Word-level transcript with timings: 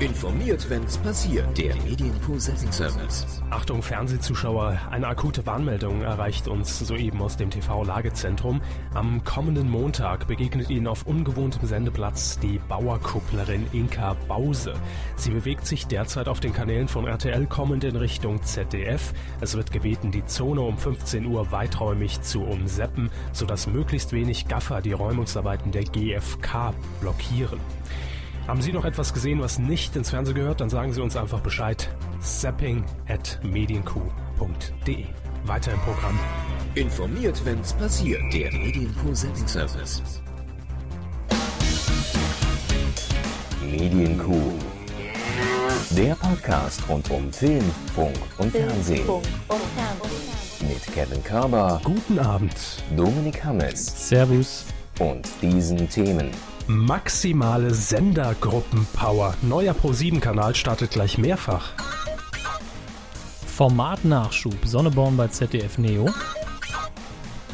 Informiert, 0.00 0.70
wenn's 0.70 0.96
passiert. 0.96 1.58
Der 1.58 1.76
Medienpool 1.82 2.40
Setting 2.40 2.72
Service. 2.72 3.42
Achtung 3.50 3.82
Fernsehzuschauer, 3.82 4.78
eine 4.90 5.06
akute 5.06 5.44
Warnmeldung 5.44 6.00
erreicht 6.00 6.48
uns 6.48 6.78
soeben 6.78 7.20
aus 7.20 7.36
dem 7.36 7.50
TV-Lagezentrum. 7.50 8.62
Am 8.94 9.22
kommenden 9.24 9.68
Montag 9.68 10.26
begegnet 10.26 10.70
Ihnen 10.70 10.86
auf 10.86 11.06
ungewohntem 11.06 11.68
Sendeplatz 11.68 12.38
die 12.38 12.58
Bauerkupplerin 12.66 13.66
Inka 13.72 14.14
Bause. 14.26 14.72
Sie 15.16 15.32
bewegt 15.32 15.66
sich 15.66 15.86
derzeit 15.86 16.28
auf 16.28 16.40
den 16.40 16.54
Kanälen 16.54 16.88
von 16.88 17.06
RTL 17.06 17.44
kommend 17.44 17.84
in 17.84 17.96
Richtung 17.96 18.42
ZDF. 18.42 19.12
Es 19.42 19.54
wird 19.54 19.70
gebeten, 19.70 20.12
die 20.12 20.24
Zone 20.24 20.62
um 20.62 20.78
15 20.78 21.26
Uhr 21.26 21.52
weiträumig 21.52 22.22
zu 22.22 22.42
umseppen, 22.42 23.10
sodass 23.32 23.66
möglichst 23.66 24.14
wenig 24.14 24.48
Gaffer 24.48 24.80
die 24.80 24.92
Räumungsarbeiten 24.92 25.72
der 25.72 25.84
GfK 25.84 26.72
blockieren. 27.02 27.60
Haben 28.46 28.62
Sie 28.62 28.72
noch 28.72 28.84
etwas 28.84 29.12
gesehen, 29.14 29.40
was 29.40 29.58
nicht 29.58 29.94
ins 29.96 30.10
Fernsehen 30.10 30.34
gehört? 30.34 30.60
Dann 30.60 30.70
sagen 30.70 30.92
Sie 30.92 31.00
uns 31.00 31.16
einfach 31.16 31.40
Bescheid. 31.40 31.88
Zapping 32.20 32.84
at 33.08 33.38
medienku.de. 33.42 35.04
Weiter 35.44 35.72
im 35.72 35.80
Programm. 35.80 36.18
Informiert, 36.74 37.40
wenn's 37.44 37.72
passiert. 37.72 38.20
Der 38.32 38.52
Medienpool 38.52 39.14
Setting 39.14 39.46
Service. 39.46 40.02
Medienkuh. 43.62 44.52
Der 45.90 46.14
Podcast 46.14 46.82
rund 46.88 47.10
um 47.10 47.32
Film, 47.32 47.64
Funk 47.94 48.16
und 48.38 48.50
Fernsehen. 48.52 49.06
Mit 50.68 50.82
Kevin 50.94 51.22
Körber, 51.24 51.80
Guten 51.84 52.18
Abend. 52.18 52.54
Dominik 52.96 53.44
Hammes 53.44 54.08
Servus. 54.08 54.64
und 54.98 55.26
diesen 55.40 55.88
Themen. 55.88 56.30
Maximale 56.70 57.74
Sendergruppenpower. 57.74 59.34
Neuer 59.42 59.74
Pro7-Kanal 59.74 60.54
startet 60.54 60.92
gleich 60.92 61.18
mehrfach. 61.18 61.72
Formatnachschub. 63.56 64.54
Sonneborn 64.64 65.16
bei 65.16 65.26
ZDF 65.26 65.78
Neo. 65.78 66.08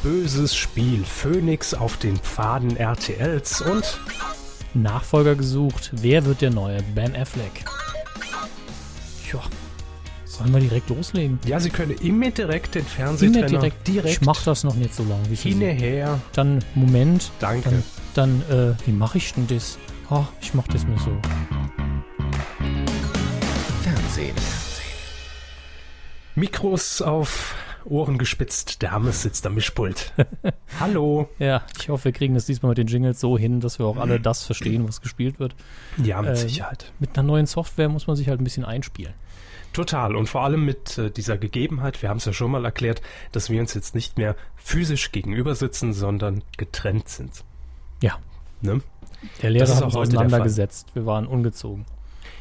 Böses 0.02 0.54
Spiel. 0.54 1.02
Phoenix 1.02 1.72
auf 1.72 1.96
den 1.96 2.18
Pfaden 2.18 2.76
RTLs 2.76 3.62
und 3.62 3.98
Nachfolger 4.74 5.34
gesucht. 5.34 5.92
Wer 5.94 6.26
wird 6.26 6.42
der 6.42 6.50
neue 6.50 6.82
Ben 6.94 7.16
Affleck? 7.16 7.64
Tja. 9.26 9.40
Sollen 10.26 10.52
wir 10.52 10.60
direkt 10.60 10.90
loslegen? 10.90 11.38
ja, 11.46 11.58
Sie 11.58 11.70
können 11.70 11.92
immer 12.02 12.30
direkt 12.30 12.74
den 12.74 12.82
Immer 12.82 12.90
Fernsehtrenner 12.90 13.46
direkt, 13.46 13.88
direkt 13.88 14.12
Ich 14.12 14.20
mach 14.20 14.44
das 14.44 14.62
noch 14.62 14.74
nicht 14.74 14.94
so 14.94 15.04
lange. 15.04 15.30
Wie 15.30 15.36
viel 15.36 15.52
hinterher. 15.52 16.20
Dann, 16.34 16.62
Moment. 16.74 17.30
Danke. 17.40 17.70
Dann, 17.70 17.82
dann 18.16 18.42
äh, 18.50 18.74
wie 18.86 18.92
mache 18.92 19.18
ich 19.18 19.34
denn 19.34 19.46
das? 19.46 19.78
Oh, 20.10 20.24
ich 20.40 20.54
mach 20.54 20.66
das 20.68 20.86
mir 20.86 20.98
so. 20.98 21.16
Fernsehen. 23.82 24.36
Mikros 26.34 27.02
auf 27.02 27.54
Ohren 27.84 28.18
gespitzt. 28.18 28.82
Der 28.82 28.90
Hammes 28.90 29.22
sitzt 29.22 29.46
am 29.46 29.54
Mischpult. 29.54 30.12
Hallo. 30.80 31.28
Ja, 31.38 31.62
ich 31.80 31.88
hoffe, 31.88 32.06
wir 32.06 32.12
kriegen 32.12 32.34
das 32.34 32.46
diesmal 32.46 32.70
mit 32.70 32.78
den 32.78 32.86
Jingles 32.88 33.20
so 33.20 33.38
hin, 33.38 33.60
dass 33.60 33.78
wir 33.78 33.86
auch 33.86 33.96
alle 33.96 34.18
das 34.20 34.44
verstehen, 34.44 34.86
was 34.88 35.00
gespielt 35.00 35.38
wird. 35.38 35.54
Ja, 36.02 36.20
mit 36.22 36.32
Äh, 36.32 36.36
Sicherheit. 36.36 36.92
Mit 36.98 37.16
einer 37.16 37.26
neuen 37.26 37.46
Software 37.46 37.88
muss 37.88 38.06
man 38.06 38.16
sich 38.16 38.28
halt 38.28 38.40
ein 38.40 38.44
bisschen 38.44 38.64
einspielen. 38.64 39.14
Total. 39.72 40.16
Und 40.16 40.28
vor 40.28 40.42
allem 40.42 40.64
mit 40.64 40.98
äh, 40.98 41.10
dieser 41.10 41.36
Gegebenheit, 41.38 42.02
wir 42.02 42.08
haben 42.08 42.16
es 42.16 42.24
ja 42.24 42.32
schon 42.32 42.50
mal 42.50 42.64
erklärt, 42.64 43.02
dass 43.32 43.50
wir 43.50 43.60
uns 43.60 43.74
jetzt 43.74 43.94
nicht 43.94 44.16
mehr 44.16 44.36
physisch 44.56 45.12
gegenüber 45.12 45.54
sitzen, 45.54 45.92
sondern 45.92 46.42
getrennt 46.56 47.08
sind. 47.08 47.44
Ja. 48.02 48.18
Ne? 48.60 48.80
Der 49.42 49.50
Lehrer 49.50 49.74
hat 49.74 49.82
auch 49.82 49.86
uns 49.86 49.96
auseinandergesetzt. 49.96 50.88
Wir 50.94 51.06
waren 51.06 51.26
ungezogen. 51.26 51.86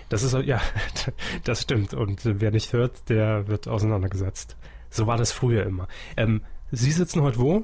Das 0.09 0.23
ist, 0.23 0.33
ja, 0.33 0.61
das 1.43 1.61
stimmt. 1.61 1.93
Und 1.93 2.21
wer 2.23 2.51
nicht 2.51 2.73
hört, 2.73 3.09
der 3.09 3.47
wird 3.47 3.67
auseinandergesetzt. 3.67 4.55
So 4.89 5.07
war 5.07 5.17
das 5.17 5.31
früher 5.31 5.65
immer. 5.65 5.87
Ähm, 6.15 6.41
Sie 6.71 6.91
sitzen 6.91 7.21
heute 7.21 7.39
wo? 7.39 7.63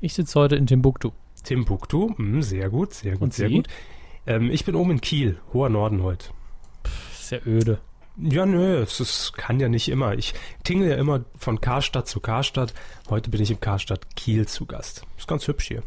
Ich 0.00 0.14
sitze 0.14 0.38
heute 0.38 0.56
in 0.56 0.66
Timbuktu. 0.66 1.10
Timbuktu. 1.42 2.14
Hm, 2.16 2.42
sehr 2.42 2.68
gut, 2.70 2.94
sehr 2.94 3.12
gut, 3.12 3.22
Und 3.22 3.34
sehr 3.34 3.48
Sie? 3.48 3.56
gut. 3.56 3.68
Ähm, 4.26 4.50
ich 4.50 4.64
bin 4.64 4.74
oben 4.74 4.92
in 4.92 5.00
Kiel, 5.00 5.38
hoher 5.52 5.68
Norden 5.68 6.02
heute. 6.02 6.30
Sehr 7.12 7.46
öde. 7.46 7.78
Ja, 8.18 8.46
nö, 8.46 8.80
es 8.80 8.98
ist, 9.00 9.34
kann 9.36 9.60
ja 9.60 9.68
nicht 9.68 9.88
immer. 9.88 10.14
Ich 10.14 10.34
tingle 10.64 10.88
ja 10.90 10.96
immer 10.96 11.24
von 11.36 11.60
Karstadt 11.60 12.08
zu 12.08 12.20
Karstadt. 12.20 12.72
Heute 13.10 13.30
bin 13.30 13.42
ich 13.42 13.50
im 13.50 13.60
Karstadt 13.60 14.16
Kiel 14.16 14.48
zu 14.48 14.64
Gast. 14.64 15.04
Ist 15.18 15.28
ganz 15.28 15.46
hübsch 15.46 15.68
hier. 15.68 15.82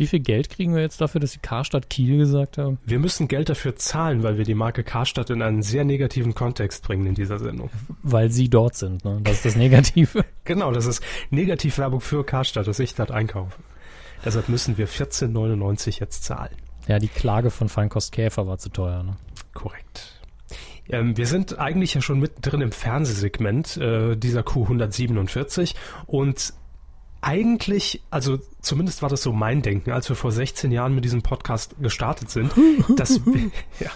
Wie 0.00 0.06
viel 0.06 0.20
Geld 0.20 0.48
kriegen 0.48 0.74
wir 0.74 0.80
jetzt 0.80 1.02
dafür, 1.02 1.20
dass 1.20 1.32
Sie 1.32 1.40
Karstadt 1.40 1.90
Kiel 1.90 2.16
gesagt 2.16 2.56
haben? 2.56 2.78
Wir 2.86 2.98
müssen 2.98 3.28
Geld 3.28 3.50
dafür 3.50 3.76
zahlen, 3.76 4.22
weil 4.22 4.38
wir 4.38 4.46
die 4.46 4.54
Marke 4.54 4.82
Karstadt 4.82 5.28
in 5.28 5.42
einen 5.42 5.60
sehr 5.62 5.84
negativen 5.84 6.34
Kontext 6.34 6.82
bringen 6.84 7.04
in 7.04 7.14
dieser 7.14 7.38
Sendung. 7.38 7.68
Weil 8.02 8.30
Sie 8.30 8.48
dort 8.48 8.76
sind, 8.76 9.04
ne? 9.04 9.20
Das 9.22 9.34
ist 9.34 9.44
das 9.44 9.56
Negative. 9.56 10.24
Genau, 10.44 10.72
das 10.72 10.86
ist 10.86 11.02
Negativwerbung 11.28 12.00
für 12.00 12.24
Karstadt, 12.24 12.66
dass 12.66 12.78
ich 12.78 12.94
dort 12.94 13.10
einkaufe. 13.10 13.60
Deshalb 14.24 14.48
müssen 14.48 14.78
wir 14.78 14.88
14,99 14.88 16.00
jetzt 16.00 16.24
zahlen. 16.24 16.56
ja, 16.88 16.98
die 16.98 17.08
Klage 17.08 17.50
von 17.50 17.68
Feinkost 17.68 18.10
Käfer 18.10 18.46
war 18.46 18.56
zu 18.56 18.70
teuer, 18.70 19.02
ne? 19.02 19.18
Korrekt. 19.52 20.18
Ähm, 20.88 21.16
wir 21.16 21.26
sind 21.26 21.58
eigentlich 21.58 21.94
ja 21.94 22.00
schon 22.00 22.20
mittendrin 22.20 22.62
im 22.62 22.72
Fernsehsegment 22.72 23.76
äh, 23.76 24.16
dieser 24.16 24.40
Q147 24.40 25.74
und 26.06 26.54
eigentlich, 27.22 28.02
also 28.10 28.38
zumindest 28.60 29.02
war 29.02 29.08
das 29.08 29.22
so 29.22 29.32
mein 29.32 29.62
Denken, 29.62 29.92
als 29.92 30.08
wir 30.08 30.16
vor 30.16 30.32
16 30.32 30.72
Jahren 30.72 30.94
mit 30.94 31.04
diesem 31.04 31.22
Podcast 31.22 31.76
gestartet 31.80 32.30
sind, 32.30 32.52
dass 32.96 33.24
wir, 33.26 33.50
ja, 33.80 33.90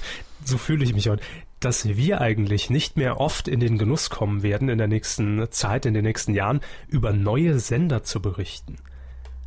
so 0.45 0.59
fühle 0.59 0.85
ich 0.85 0.95
mich 0.95 1.09
heute, 1.09 1.23
dass 1.61 1.87
wir 1.97 2.21
eigentlich 2.21 2.69
nicht 2.69 2.97
mehr 2.97 3.21
oft 3.21 3.49
in 3.49 3.61
den 3.61 3.79
Genuss 3.79 4.11
kommen 4.11 4.43
werden 4.43 4.69
in 4.69 4.79
der 4.79 4.89
nächsten 4.89 5.51
Zeit, 5.51 5.87
in 5.87 5.95
den 5.95 6.05
nächsten 6.05 6.35
Jahren, 6.35 6.61
über 6.89 7.13
neue 7.13 7.59
Sender 7.59 8.03
zu 8.03 8.21
berichten. 8.21 8.77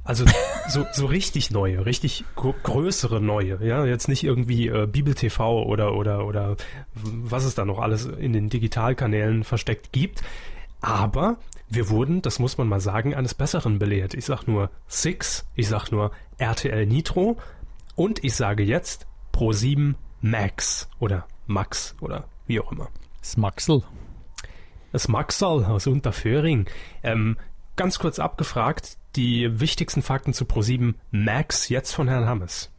Also 0.04 0.26
so, 0.70 0.86
so 0.94 1.06
richtig 1.06 1.52
neue, 1.52 1.86
richtig 1.86 2.24
größere 2.36 3.22
neue, 3.22 3.60
ja, 3.64 3.86
jetzt 3.86 4.08
nicht 4.08 4.24
irgendwie 4.24 4.68
äh, 4.68 4.88
Bibel 4.88 5.14
TV 5.14 5.64
oder 5.64 5.96
oder 5.96 6.26
oder 6.26 6.56
was 6.94 7.44
es 7.44 7.56
da 7.56 7.66
noch 7.66 7.80
alles 7.80 8.06
in 8.06 8.34
den 8.34 8.50
Digitalkanälen 8.50 9.44
versteckt 9.44 9.92
gibt, 9.92 10.24
aber 10.82 11.38
wir 11.70 11.90
wurden, 11.90 12.22
das 12.22 12.40
muss 12.40 12.58
man 12.58 12.68
mal 12.68 12.80
sagen, 12.80 13.14
eines 13.14 13.34
Besseren 13.34 13.80
belehrt. 13.80 14.14
Ich 14.14 14.26
sag 14.26 14.48
nur 14.48 14.70
Six, 14.88 15.46
ich 15.56 15.68
sag 15.68 15.92
nur 15.92 16.12
RTL 16.38 16.86
Nitro 16.86 17.38
und 17.96 18.24
ich 18.24 18.36
sage 18.36 18.64
jetzt 18.64 19.06
Pro7 19.34 19.96
Max 20.22 20.90
oder 21.00 21.26
Max 21.46 21.96
oder 22.00 22.26
wie 22.46 22.60
auch 22.60 22.72
immer. 22.72 22.90
Smaxel. 23.24 23.84
Das 24.92 25.08
Maxal 25.08 25.66
aus 25.66 25.88
Unterföhring. 25.88 26.66
Ähm, 27.04 27.38
ganz 27.76 28.00
kurz 28.00 28.20
abgefragt, 28.20 28.98
die 29.16 29.60
wichtigsten 29.60 30.02
Fakten 30.02 30.34
zu 30.34 30.46
Pro7 30.46 30.94
Max 31.12 31.70
jetzt 31.70 31.92
von 31.92 32.08
Herrn 32.08 32.26
Hammes. 32.26 32.72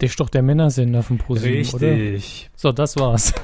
Der 0.00 0.08
ist 0.08 0.20
doch 0.20 0.28
der 0.28 0.42
Männersender 0.42 1.02
von 1.02 1.18
ProSieben, 1.18 1.74
oder? 1.74 1.90
Richtig. 1.90 2.50
So, 2.56 2.72
das 2.72 2.96
war's. 2.96 3.34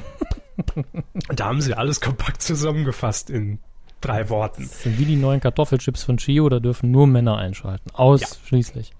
Da 1.34 1.46
haben 1.46 1.62
sie 1.62 1.72
alles 1.72 2.02
kompakt 2.02 2.42
zusammengefasst 2.42 3.30
in 3.30 3.60
drei 4.00 4.28
Worten. 4.28 4.62
Das 4.62 4.82
sind 4.82 4.98
wie 4.98 5.04
die 5.04 5.16
neuen 5.16 5.40
Kartoffelchips 5.40 6.02
von 6.02 6.18
Chio, 6.18 6.48
da 6.48 6.60
dürfen 6.60 6.90
nur 6.90 7.06
Männer 7.06 7.36
einschalten. 7.36 7.90
Ausschließlich. 7.92 8.92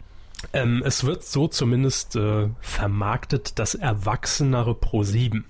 Ähm, 0.53 0.83
es 0.85 1.05
wird 1.05 1.23
so 1.23 1.49
zumindest 1.49 2.17
äh, 2.17 2.49
vermarktet 2.61 3.59
das 3.59 3.75
erwachsenere 3.75 4.73
Pro7. 4.73 5.43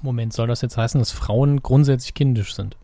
Moment, 0.00 0.32
soll 0.32 0.46
das 0.46 0.62
jetzt 0.62 0.76
heißen, 0.76 1.00
dass 1.00 1.10
Frauen 1.10 1.62
grundsätzlich 1.62 2.14
kindisch 2.14 2.54
sind? 2.54 2.76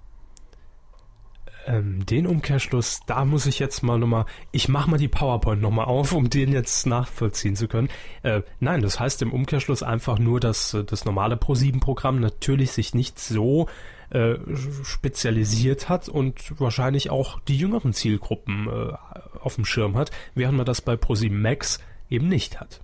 Ähm, 1.67 2.05
den 2.05 2.27
Umkehrschluss, 2.27 3.01
da 3.07 3.25
muss 3.25 3.47
ich 3.47 3.59
jetzt 3.59 3.83
mal 3.83 3.99
nochmal, 3.99 4.27
ich 4.53 4.69
mache 4.69 4.91
mal 4.91 4.99
die 4.99 5.09
PowerPoint 5.09 5.63
nochmal 5.63 5.87
auf, 5.87 6.13
um 6.13 6.29
den 6.29 6.53
jetzt 6.53 6.87
nachvollziehen 6.87 7.57
zu 7.57 7.69
können. 7.69 7.89
Äh, 8.23 8.43
nein, 8.61 8.83
das 8.83 9.01
heißt 9.01 9.23
im 9.23 9.33
Umkehrschluss 9.33 9.83
einfach 9.83 10.19
nur, 10.19 10.41
dass 10.41 10.75
äh, 10.75 10.85
das 10.85 11.07
normale 11.07 11.37
Pro7-Programm 11.37 12.21
natürlich 12.21 12.73
sich 12.73 12.95
nicht 12.95 13.19
so 13.19 13.69
äh, 14.15 14.37
spezialisiert 14.85 15.89
hat 15.89 16.09
und 16.09 16.59
wahrscheinlich 16.61 17.11
auch 17.11 17.41
die 17.41 17.57
jüngeren 17.57 17.93
Zielgruppen 17.93 18.69
äh, 18.69 18.93
auf 19.41 19.57
dem 19.57 19.65
Schirm 19.65 19.97
hat, 19.97 20.11
während 20.35 20.57
man 20.57 20.67
das 20.67 20.81
bei 20.81 20.95
Pro7 20.95 21.31
Max 21.33 21.79
eben 22.09 22.29
nicht 22.29 22.61
hat. 22.61 22.81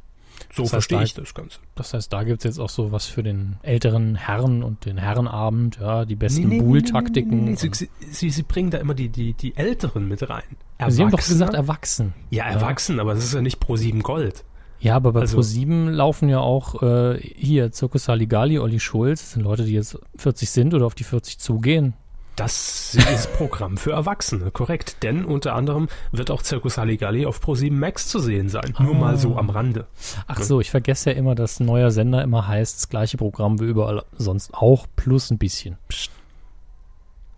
So 0.53 0.63
Das 0.63 0.65
heißt, 0.65 0.71
verstehe 0.73 0.99
da- 0.99 1.05
ich 1.05 1.15
das 1.15 1.35
Ganze. 1.35 1.59
Das 1.77 1.95
heißt, 1.95 2.13
da 2.13 2.23
gibt's 2.25 2.45
jetzt 2.45 2.59
auch 2.59 2.69
so 2.71 2.93
was 2.93 3.07
für 3.07 3.23
den 3.23 3.57
älteren 3.63 4.15
Herren 4.17 4.63
und 4.63 4.85
den 4.87 4.97
Herrenabend, 4.99 5.79
ja, 5.81 6.05
die 6.05 6.17
besten 6.17 6.49
Buhl-Taktiken. 6.59 7.31
nee, 7.31 7.37
nee, 7.37 7.57
nee. 7.63 7.67
und- 7.67 7.77
Sie, 7.77 7.89
Sie, 8.11 8.31
Sie 8.31 8.43
bringen 8.43 8.71
da 8.71 8.79
immer 8.79 8.95
die, 8.95 9.09
die, 9.11 9.35
die 9.35 9.55
Älteren 9.57 10.09
mit 10.09 10.29
rein. 10.29 10.43
Sie 10.89 11.03
haben 11.03 11.11
doch 11.11 11.19
gesagt 11.19 11.55
erwachsen. 11.55 12.15
Ja, 12.31 12.45
erwachsen, 12.47 12.99
aber 13.01 13.15
das 13.15 13.25
ist 13.25 13.35
ja 13.35 13.43
nicht 13.43 13.63
Pro7 13.63 14.01
Gold. 14.03 14.45
Ja, 14.81 14.97
aber 14.97 15.13
bei 15.13 15.21
Also- 15.21 15.39
Pro7 15.39 15.91
laufen 15.91 16.29
ja 16.29 16.41
auch 16.41 16.83
äh, 16.83 17.19
hier 17.21 17.71
Zirkus 17.73 18.05
Saligali, 18.05 18.59
Olli 18.59 18.81
Schulz, 18.81 19.21
das 19.21 19.33
sind 19.33 19.43
Leute, 19.43 19.65
die 19.65 19.73
jetzt 19.75 19.99
40 20.17 20.51
sind 20.51 20.75
oder 20.75 20.87
auf 20.87 20.95
die 20.95 21.05
40 21.05 21.39
zugehen. 21.39 21.95
Das 22.37 22.95
ist 22.95 23.31
Programm 23.35 23.77
für 23.77 23.93
Erwachsene, 23.93 24.51
korrekt. 24.51 25.03
Denn 25.03 25.27
unter 25.27 25.55
anderem 25.55 25.89
wird 26.11 26.31
auch 26.31 26.43
Circus 26.43 26.79
Halligalli 26.79 27.27
auf 27.27 27.39
Pro7 27.45 27.71
Max 27.73 28.09
zu 28.09 28.19
sehen 28.19 28.49
sein. 28.49 28.73
Nur 28.79 28.95
mal 28.95 29.19
so 29.19 29.37
am 29.37 29.51
Rande. 29.51 29.87
Ach 30.27 30.41
so, 30.41 30.59
ich 30.59 30.71
vergesse 30.71 31.11
ja 31.11 31.17
immer, 31.17 31.35
dass 31.35 31.61
neuer 31.61 31.91
Sender 31.91 32.23
immer 32.23 32.47
heißt, 32.49 32.77
das 32.77 32.89
gleiche 32.89 33.19
Programm 33.19 33.61
wie 33.61 33.65
überall 33.65 34.05
sonst 34.17 34.55
auch, 34.55 34.87
plus 34.97 35.31
ein 35.31 35.37
bisschen. 35.37 35.77
Psst. 35.91 36.11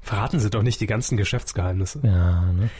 Verraten 0.02 0.38
Sie 0.38 0.50
doch 0.50 0.62
nicht 0.62 0.80
die 0.80 0.86
ganzen 0.86 1.16
Geschäftsgeheimnisse. 1.16 2.00
Ja, 2.04 2.42
ne? 2.52 2.70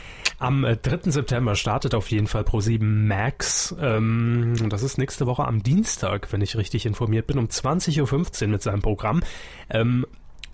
Am 0.43 0.65
äh, 0.65 0.77
3. 0.77 1.09
September 1.09 1.55
startet 1.55 1.95
auf 1.95 2.11
jeden 2.11 2.27
Fall 2.27 2.43
Pro7 2.43 2.83
Max. 2.83 3.77
Ähm, 3.81 4.55
das 4.69 4.83
ist 4.83 4.99
nächste 4.99 5.27
Woche 5.27 5.47
am 5.47 5.63
Dienstag, 5.63 6.33
wenn 6.33 6.41
ich 6.41 6.57
richtig 6.57 6.85
informiert 6.85 7.29
bin, 7.29 7.39
um 7.39 7.47
20.15 7.47 8.43
Uhr 8.43 8.49
mit 8.49 8.61
seinem 8.61 8.83
Programm. 8.83 9.23
Ähm, 9.71 10.05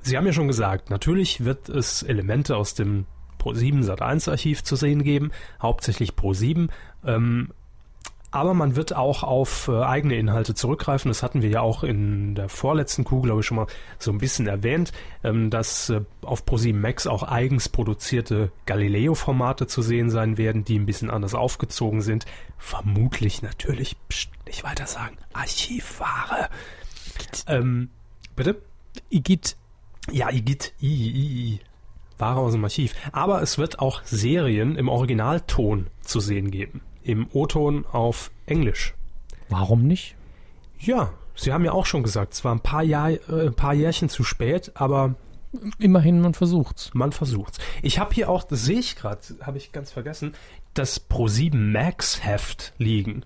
Sie 0.03 0.19
haben 0.19 0.27
ja 0.27 0.35
schon 0.35 0.47
gesagt, 0.47 0.91
natürlich 0.91 1.47
wird 1.47 1.71
es 1.71 2.03
Elemente 2.03 2.57
aus 2.59 2.75
dem 2.75 3.07
Pro7 3.41 3.83
Sat1 3.83 4.31
Archiv 4.31 4.63
zu 4.63 4.77
sehen 4.77 5.05
geben, 5.05 5.31
hauptsächlich 5.63 6.11
Pro7. 6.11 6.69
Ähm, 7.07 7.55
aber 8.31 8.53
man 8.53 8.77
wird 8.77 8.95
auch 8.95 9.23
auf 9.23 9.69
äh, 9.69 9.83
eigene 9.83 10.17
Inhalte 10.17 10.55
zurückgreifen. 10.55 11.09
Das 11.09 11.23
hatten 11.23 11.41
wir 11.41 11.49
ja 11.49 11.61
auch 11.61 11.83
in 11.83 12.35
der 12.35 12.49
vorletzten 12.49 13.05
Kuh, 13.05 13.23
glaube 13.23 13.41
ich, 13.41 13.47
schon 13.47 13.57
mal 13.57 13.67
so 13.99 14.11
ein 14.11 14.19
bisschen 14.19 14.47
erwähnt, 14.47 14.93
ähm, 15.25 15.51
dass 15.51 15.89
äh, 15.89 16.03
auf 16.23 16.45
Pro7 16.45 16.75
Max 16.75 17.07
auch 17.07 17.23
eigens 17.23 17.69
produzierte 17.69 18.53
Galileo-Formate 18.67 19.67
zu 19.67 19.81
sehen 19.81 20.11
sein 20.11 20.37
werden, 20.37 20.65
die 20.65 20.79
ein 20.79 20.87
bisschen 20.87 21.11
anders 21.11 21.35
aufgezogen 21.35 22.03
sind. 22.03 22.27
Vermutlich 22.59 23.41
natürlich, 23.41 23.97
pst, 24.09 24.31
nicht 24.47 24.63
weiter 24.63 24.87
sagen, 24.87 25.17
Archivware. 25.33 26.51
Ähm, 27.47 27.89
bitte? 28.37 28.61
Igitt. 29.09 29.57
Ja, 30.11 30.31
Igitt. 30.31 30.75
I, 30.83 30.87
I, 30.87 31.55
I. 31.55 31.61
Ware 32.19 32.41
aus 32.41 32.53
dem 32.53 32.65
Archiv. 32.65 32.95
Aber 33.13 33.41
es 33.43 33.59
wird 33.59 33.79
auch 33.79 34.03
Serien 34.05 34.77
im 34.77 34.89
Originalton 34.89 35.87
zu 36.03 36.21
sehen 36.21 36.51
geben 36.51 36.83
im 37.09 37.27
O-Ton 37.33 37.87
auf 37.91 38.31
Englisch. 38.47 38.95
Warum 39.49 39.87
nicht? 39.87 40.15
Ja, 40.79 41.11
Sie 41.35 41.53
haben 41.53 41.65
ja 41.65 41.73
auch 41.73 41.87
schon 41.87 42.03
gesagt, 42.03 42.33
es 42.33 42.45
war 42.45 42.53
ein 42.53 42.61
paar, 42.61 42.83
Jahr, 42.83 43.11
äh, 43.11 43.47
ein 43.47 43.55
paar 43.55 43.73
Jährchen 43.73 44.09
zu 44.09 44.25
spät, 44.25 44.73
aber 44.75 45.15
immerhin 45.79 46.21
man 46.21 46.35
versucht's. 46.35 46.91
Man 46.95 47.13
versucht's. 47.13 47.59
Ich 47.81 47.99
habe 47.99 48.13
hier 48.13 48.29
auch, 48.29 48.43
das 48.43 48.65
sehe 48.65 48.81
ich 48.81 48.97
gerade, 48.97 49.21
habe 49.43 49.57
ich 49.57 49.73
ganz 49.73 49.93
vergessen, 49.93 50.35
das 50.75 51.09
Pro7 51.09 51.55
Max 51.57 52.25
Heft 52.25 52.75
liegen. 52.79 53.25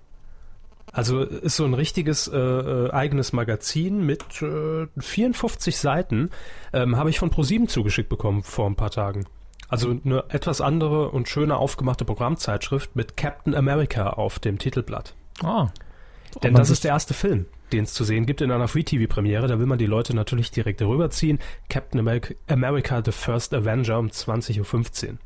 Also 0.92 1.22
ist 1.22 1.56
so 1.56 1.64
ein 1.64 1.72
richtiges 1.72 2.28
äh, 2.28 2.36
äh 2.36 2.90
eigenes 2.90 3.32
Magazin 3.32 4.04
mit 4.04 4.42
äh, 4.42 4.86
54 4.98 5.78
Seiten. 5.78 6.30
Ähm, 6.74 6.96
habe 6.96 7.08
ich 7.08 7.18
von 7.18 7.30
Pro7 7.30 7.66
zugeschickt 7.66 8.10
bekommen 8.10 8.42
vor 8.42 8.66
ein 8.66 8.76
paar 8.76 8.90
Tagen. 8.90 9.24
Also 9.72 9.98
eine 10.04 10.24
etwas 10.28 10.60
andere 10.60 11.08
und 11.12 11.28
schöner 11.28 11.56
aufgemachte 11.56 12.04
Programmzeitschrift 12.04 12.94
mit 12.94 13.16
Captain 13.16 13.54
America 13.54 14.10
auf 14.10 14.38
dem 14.38 14.58
Titelblatt. 14.58 15.14
Ah. 15.42 15.68
Denn 16.42 16.52
das 16.52 16.68
ist 16.68 16.84
der 16.84 16.90
erste 16.90 17.14
Film, 17.14 17.46
den 17.72 17.84
es 17.84 17.94
zu 17.94 18.04
sehen 18.04 18.26
gibt 18.26 18.42
in 18.42 18.50
einer 18.50 18.68
Free-TV-Premiere. 18.68 19.46
Da 19.46 19.58
will 19.58 19.64
man 19.64 19.78
die 19.78 19.86
Leute 19.86 20.14
natürlich 20.14 20.50
direkt 20.50 20.82
rüberziehen. 20.82 21.38
Captain 21.70 21.98
America, 21.98 22.34
America 22.48 23.00
The 23.02 23.12
First 23.12 23.54
Avenger 23.54 23.98
um 23.98 24.08
20.15 24.08 25.08
Uhr. 25.08 25.18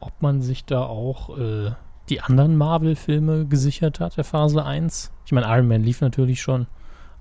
Ob 0.00 0.22
man 0.22 0.40
sich 0.40 0.64
da 0.64 0.80
auch 0.80 1.36
äh, 1.36 1.72
die 2.08 2.22
anderen 2.22 2.56
Marvel-Filme 2.56 3.44
gesichert 3.44 4.00
hat, 4.00 4.16
der 4.16 4.24
Phase 4.24 4.64
1? 4.64 5.12
Ich 5.26 5.32
meine, 5.32 5.46
Iron 5.46 5.68
Man 5.68 5.82
lief 5.82 6.00
natürlich 6.00 6.40
schon, 6.40 6.68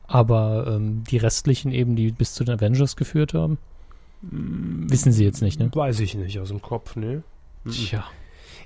aber 0.08 0.66
ähm, 0.66 1.04
die 1.04 1.18
restlichen 1.18 1.74
eben, 1.74 1.98
die 1.98 2.14
bis 2.14 2.36
zu 2.36 2.46
den 2.46 2.56
Avengers 2.56 2.96
geführt 2.96 3.34
haben? 3.34 3.58
Wissen 4.22 5.12
Sie 5.12 5.24
jetzt 5.24 5.42
nicht, 5.42 5.60
ne? 5.60 5.70
Weiß 5.74 6.00
ich 6.00 6.16
nicht 6.16 6.40
aus 6.40 6.50
dem 6.50 6.62
Kopf, 6.62 6.96
ne? 6.96 7.24
Tja. 7.70 8.04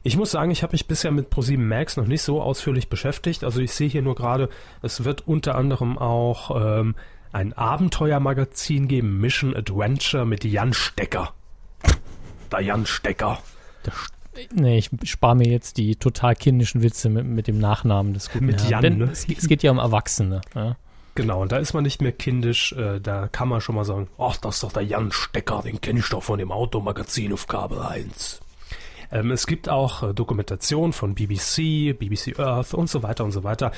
Ich 0.06 0.18
muss 0.18 0.32
sagen, 0.32 0.52
ich 0.52 0.64
habe 0.64 0.74
mich 0.74 0.88
bisher 0.88 1.12
mit 1.12 1.32
Pro7 1.32 1.58
Max 1.58 1.96
noch 1.96 2.08
nicht 2.08 2.22
so 2.22 2.42
ausführlich 2.42 2.90
beschäftigt. 2.90 3.44
Also 3.44 3.62
ich 3.62 3.72
sehe 3.72 3.88
hier 3.88 4.02
nur 4.02 4.16
gerade, 4.16 4.50
es 4.82 5.06
wird 5.06 5.28
unter 5.28 5.56
anderem 5.56 5.98
auch 5.98 6.52
ähm, 6.80 6.96
ein 7.32 7.54
Abenteuermagazin 7.54 8.88
geben, 8.88 9.20
Mission 9.20 9.56
Adventure 9.56 10.26
mit 10.26 10.44
Jan 10.44 10.74
Stecker. 10.74 11.34
Der 12.52 12.62
Jan 12.62 12.86
Stecker. 12.86 13.40
Der 13.86 13.94
Nee, 14.52 14.80
ich 14.80 14.90
spare 15.04 15.36
mir 15.36 15.48
jetzt 15.48 15.78
die 15.78 15.96
total 15.96 16.36
kindischen 16.36 16.82
Witze 16.82 17.10
mit, 17.10 17.26
mit 17.26 17.48
dem 17.48 17.60
Nachnamen 17.60 18.14
des 18.14 18.32
guten 18.32 18.46
Mit 18.46 18.68
Jan, 18.68 18.82
Denn 18.82 18.98
ne? 18.98 19.10
es, 19.12 19.28
es, 19.30 19.48
geht 19.48 19.64
ja 19.64 19.72
um 19.72 19.78
Erwachsene. 19.78 20.42
Ja? 20.56 20.76
Genau, 21.16 21.42
und 21.44 21.52
da 21.52 21.58
ist 21.58 21.74
man 21.74 21.84
nicht 21.84 22.02
mehr 22.02 22.12
kindisch, 22.12 22.74
äh, 22.74 23.00
da 23.00 23.28
kann 23.28 23.48
man 23.48 23.62
schon 23.62 23.76
mal 23.76 23.86
sagen, 23.86 24.08
ach, 24.18 24.38
das 24.38 24.56
ist 24.56 24.64
doch 24.64 24.72
der 24.72 24.84
Jan 24.84 25.12
Stecker, 25.12 25.62
den 25.64 25.80
kenne 25.80 26.00
ich 26.00 26.10
doch 26.10 26.24
von 26.24 26.40
dem 26.40 26.52
Automagazin 26.52 27.34
auf 27.34 27.48
Kabel 27.48 27.80
1. 27.80 28.42
Ähm, 29.12 29.30
es 29.30 29.46
gibt 29.46 29.70
auch 29.70 30.02
äh, 30.02 30.14
Dokumentation 30.14 30.92
von 30.92 31.14
BBC, 31.14 31.98
BBC 31.98 32.40
Earth 32.40 32.74
und 32.74 32.90
so 32.90 33.04
weiter 33.04 33.24
und 33.24 33.32
so 33.32 33.44
weiter. 33.44 33.72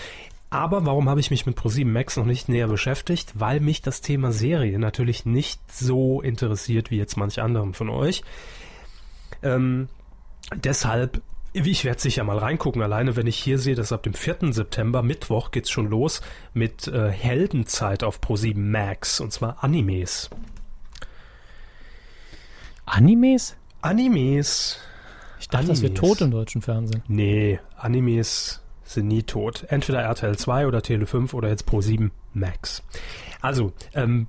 Aber 0.50 0.86
warum 0.86 1.10
habe 1.10 1.20
ich 1.20 1.32
mich 1.32 1.46
mit 1.46 1.58
ProSieben 1.58 1.92
Max 1.92 2.16
noch 2.16 2.26
nicht 2.26 2.48
näher 2.48 2.68
beschäftigt? 2.68 3.34
Weil 3.34 3.60
mich 3.60 3.82
das 3.82 4.00
Thema 4.00 4.32
Serie 4.32 4.80
natürlich 4.80 5.26
nicht 5.26 5.60
so 5.70 6.22
interessiert 6.22 6.92
wie 6.92 6.98
jetzt 6.98 7.18
manch 7.18 7.42
anderen 7.42 7.74
von 7.74 7.90
euch. 7.90 8.24
Ähm, 9.44 9.90
deshalb 10.54 11.22
ich 11.56 11.86
werde 11.86 12.02
sicher 12.02 12.24
mal 12.24 12.38
reingucken, 12.38 12.82
alleine 12.82 13.16
wenn 13.16 13.28
ich 13.28 13.38
hier 13.38 13.58
sehe, 13.58 13.76
dass 13.76 13.94
ab 13.94 14.04
dem 14.04 14.14
4. 14.14 14.52
September, 14.52 15.02
Mittwoch, 15.02 15.52
geht's 15.52 15.70
schon 15.70 15.90
los 15.90 16.22
mit 16.54 16.88
äh, 16.88 17.10
Heldenzeit 17.10 18.04
auf 18.04 18.20
Pro7 18.20 18.58
Max 18.58 19.22
und 19.22 19.32
zwar 19.32 19.64
Animes. 19.64 20.30
Animes? 22.86 23.56
Animes. 23.82 24.80
Ich 25.40 25.48
dachte, 25.48 25.60
Animes. 25.60 25.82
das 25.82 25.84
wäre 25.84 25.94
tot 25.94 26.22
im 26.22 26.32
deutschen 26.32 26.62
Fernsehen. 26.62 27.04
Nee, 27.08 27.60
Animes 27.78 28.62
sind 28.84 29.08
nie 29.08 29.24
tot. 29.24 29.66
Entweder 29.70 30.02
RTL 30.02 30.38
2 30.38 30.68
oder 30.68 30.82
Tele 30.82 31.06
5 31.06 31.34
oder 31.34 31.50
jetzt 31.50 31.68
Pro7 31.68 32.12
Max. 32.34 32.84
Also, 33.42 33.72
ähm, 33.94 34.28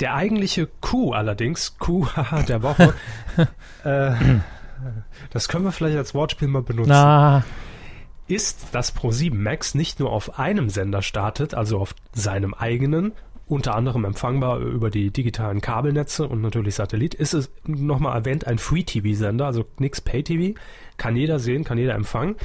der 0.00 0.14
eigentliche 0.14 0.68
Coup 0.80 1.12
allerdings, 1.12 1.78
Coup 1.78 2.08
der 2.48 2.62
Woche, 2.62 2.94
äh, 3.84 4.12
das 5.30 5.48
können 5.48 5.64
wir 5.64 5.72
vielleicht 5.72 5.96
als 5.96 6.14
Wortspiel 6.14 6.48
mal 6.48 6.62
benutzen. 6.62 6.90
Na. 6.90 7.44
Ist, 8.28 8.68
dass 8.72 8.96
Pro7 8.96 9.34
Max 9.34 9.74
nicht 9.74 10.00
nur 10.00 10.12
auf 10.12 10.38
einem 10.38 10.68
Sender 10.68 11.02
startet, 11.02 11.54
also 11.54 11.78
auf 11.78 11.94
seinem 12.12 12.54
eigenen, 12.54 13.12
unter 13.46 13.74
anderem 13.74 14.04
empfangbar 14.04 14.60
über 14.60 14.90
die 14.90 15.10
digitalen 15.10 15.60
Kabelnetze 15.60 16.26
und 16.26 16.40
natürlich 16.40 16.76
Satellit, 16.76 17.14
ist 17.14 17.34
es 17.34 17.50
nochmal 17.66 18.16
erwähnt 18.16 18.46
ein 18.46 18.58
Free-TV-Sender, 18.58 19.44
also 19.44 19.66
nix 19.78 20.00
Pay-TV, 20.00 20.58
kann 20.96 21.16
jeder 21.16 21.38
sehen, 21.38 21.64
kann 21.64 21.78
jeder 21.78 21.94
empfangen. 21.94 22.36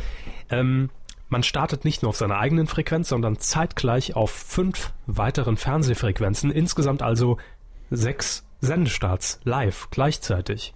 Ähm, 0.50 0.90
man 1.30 1.44
startet 1.44 1.86
nicht 1.86 2.02
nur 2.02 2.10
auf 2.10 2.18
seiner 2.18 2.38
eigenen 2.38 2.68
Frequenz, 2.68 3.10
sondern 3.10 3.38
zeitgleich 3.38 4.16
auf 4.16 4.32
fünf 4.32 4.94
weiteren 5.06 5.58
Fernsehfrequenzen, 5.58 6.52
insgesamt 6.52 7.02
also 7.02 7.38
sechs 7.90 8.46
Sendestarts 8.62 9.40
live 9.44 9.90
gleichzeitig. 9.92 10.74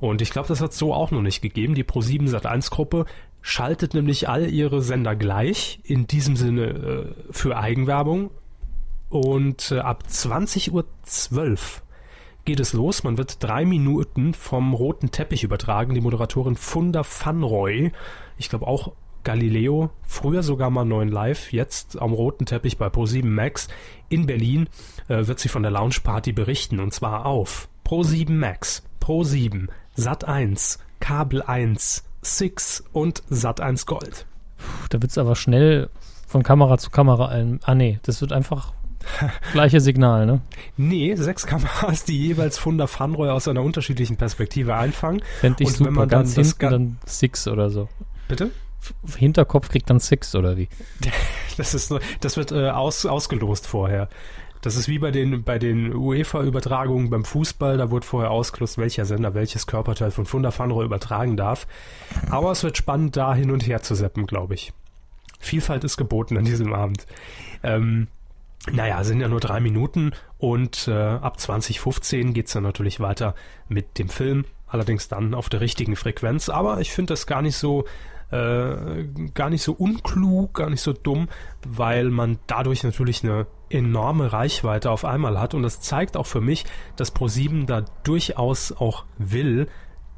Und 0.00 0.22
ich 0.22 0.30
glaube, 0.30 0.48
das 0.48 0.60
hat 0.60 0.72
so 0.72 0.94
auch 0.94 1.10
noch 1.10 1.22
nicht 1.22 1.42
gegeben. 1.42 1.74
Die 1.74 1.84
Pro7 1.84 2.30
Sat1 2.30 2.70
Gruppe 2.70 3.04
schaltet 3.40 3.94
nämlich 3.94 4.28
all 4.28 4.48
ihre 4.48 4.82
Sender 4.82 5.16
gleich, 5.16 5.80
in 5.84 6.06
diesem 6.06 6.36
Sinne 6.36 6.66
äh, 6.66 7.32
für 7.32 7.56
Eigenwerbung. 7.56 8.30
Und 9.08 9.72
äh, 9.72 9.78
ab 9.78 10.04
20.12 10.08 10.70
Uhr 10.72 10.84
geht 12.44 12.60
es 12.60 12.72
los. 12.72 13.02
Man 13.02 13.18
wird 13.18 13.42
drei 13.42 13.64
Minuten 13.64 14.34
vom 14.34 14.72
roten 14.72 15.10
Teppich 15.10 15.44
übertragen. 15.44 15.94
Die 15.94 16.00
Moderatorin 16.00 16.56
Funda 16.56 17.02
Fanroy, 17.02 17.92
ich 18.36 18.48
glaube 18.48 18.66
auch 18.66 18.92
Galileo, 19.24 19.90
früher 20.04 20.42
sogar 20.42 20.70
mal 20.70 20.84
9 20.84 21.08
Live, 21.08 21.52
jetzt 21.52 22.00
am 22.00 22.12
roten 22.12 22.46
Teppich 22.46 22.78
bei 22.78 22.86
Pro7 22.86 23.26
Max 23.26 23.68
in 24.08 24.26
Berlin, 24.26 24.68
äh, 25.08 25.26
wird 25.26 25.40
sie 25.40 25.48
von 25.48 25.62
der 25.62 25.72
Lounge 25.72 25.96
Party 26.02 26.32
berichten. 26.32 26.80
Und 26.80 26.94
zwar 26.94 27.26
auf 27.26 27.68
Pro7 27.84 28.30
Max, 28.30 28.82
Pro7, 29.02 29.68
Sat 29.98 30.24
1, 30.24 30.78
Kabel 31.00 31.42
1, 31.42 32.04
Six 32.22 32.84
und 32.92 33.24
Sat 33.30 33.60
1 33.60 33.84
Gold. 33.84 34.26
Puh, 34.56 34.86
da 34.90 35.02
wird 35.02 35.10
es 35.10 35.18
aber 35.18 35.34
schnell 35.34 35.90
von 36.28 36.44
Kamera 36.44 36.78
zu 36.78 36.90
Kamera 36.90 37.26
ein. 37.26 37.58
Ah 37.64 37.74
nee, 37.74 37.98
das 38.04 38.20
wird 38.20 38.32
einfach 38.32 38.74
gleiche 39.52 39.80
Signal, 39.80 40.24
ne? 40.24 40.40
Nee, 40.76 41.16
sechs 41.16 41.46
Kameras, 41.46 42.04
die 42.04 42.16
jeweils 42.16 42.58
Funda 42.58 42.86
Fanroy 42.86 43.30
aus 43.30 43.48
einer 43.48 43.62
unterschiedlichen 43.62 44.16
Perspektive 44.16 44.76
einfangen. 44.76 45.20
Fände 45.40 45.64
ich 45.64 45.70
und 45.70 45.76
super, 45.78 45.88
wenn 45.88 45.94
man 45.94 46.08
ganz 46.08 46.34
dann 46.34 46.44
hinten 46.44 46.70
dann 46.70 46.98
Six 47.04 47.48
oder 47.48 47.68
so. 47.68 47.88
Bitte? 48.28 48.52
Hinterkopf 49.16 49.68
kriegt 49.68 49.90
dann 49.90 49.98
Six 49.98 50.36
oder 50.36 50.56
wie? 50.56 50.68
Das 51.56 51.74
ist 51.74 51.92
das 52.20 52.36
wird 52.36 52.52
äh, 52.52 52.70
aus, 52.70 53.04
ausgelost 53.04 53.66
vorher. 53.66 54.08
Das 54.60 54.76
ist 54.76 54.88
wie 54.88 54.98
bei 54.98 55.10
den, 55.10 55.44
bei 55.44 55.58
den 55.58 55.94
UEFA-Übertragungen 55.94 57.10
beim 57.10 57.24
Fußball. 57.24 57.76
Da 57.76 57.90
wurde 57.90 58.06
vorher 58.06 58.30
ausgelost, 58.30 58.78
welcher 58.78 59.04
Sender 59.04 59.34
welches 59.34 59.66
Körperteil 59.66 60.10
von 60.10 60.26
Funda 60.26 60.50
Fanro 60.50 60.82
übertragen 60.82 61.36
darf. 61.36 61.66
Aber 62.30 62.50
es 62.52 62.62
wird 62.64 62.76
spannend, 62.76 63.16
da 63.16 63.34
hin 63.34 63.50
und 63.50 63.66
her 63.66 63.82
zu 63.82 63.94
seppen, 63.94 64.26
glaube 64.26 64.54
ich. 64.54 64.72
Vielfalt 65.38 65.84
ist 65.84 65.96
geboten 65.96 66.36
an 66.36 66.44
diesem 66.44 66.72
Abend. 66.74 67.06
Ähm, 67.62 68.08
Naja, 68.72 69.04
sind 69.04 69.20
ja 69.20 69.28
nur 69.28 69.40
drei 69.40 69.60
Minuten 69.60 70.12
und 70.36 70.88
äh, 70.88 70.92
ab 70.92 71.38
2015 71.38 72.34
geht's 72.34 72.52
dann 72.52 72.64
natürlich 72.64 72.98
weiter 73.00 73.34
mit 73.68 73.98
dem 73.98 74.08
Film, 74.08 74.44
allerdings 74.66 75.08
dann 75.08 75.32
auf 75.32 75.48
der 75.48 75.60
richtigen 75.60 75.94
Frequenz. 75.94 76.48
Aber 76.48 76.80
ich 76.80 76.90
finde 76.92 77.12
das 77.12 77.26
gar 77.26 77.40
nicht 77.40 77.56
so 77.56 77.84
äh, 78.30 79.04
gar 79.34 79.50
nicht 79.50 79.62
so 79.62 79.72
unklug, 79.72 80.54
gar 80.54 80.70
nicht 80.70 80.82
so 80.82 80.92
dumm, 80.92 81.28
weil 81.66 82.10
man 82.10 82.38
dadurch 82.46 82.84
natürlich 82.84 83.24
eine 83.24 83.46
enorme 83.70 84.32
Reichweite 84.32 84.90
auf 84.90 85.04
einmal 85.04 85.40
hat 85.40 85.54
und 85.54 85.62
das 85.62 85.80
zeigt 85.80 86.16
auch 86.16 86.26
für 86.26 86.40
mich, 86.40 86.64
dass 86.96 87.14
Pro7 87.14 87.66
da 87.66 87.84
durchaus 88.04 88.72
auch 88.72 89.04
will, 89.18 89.68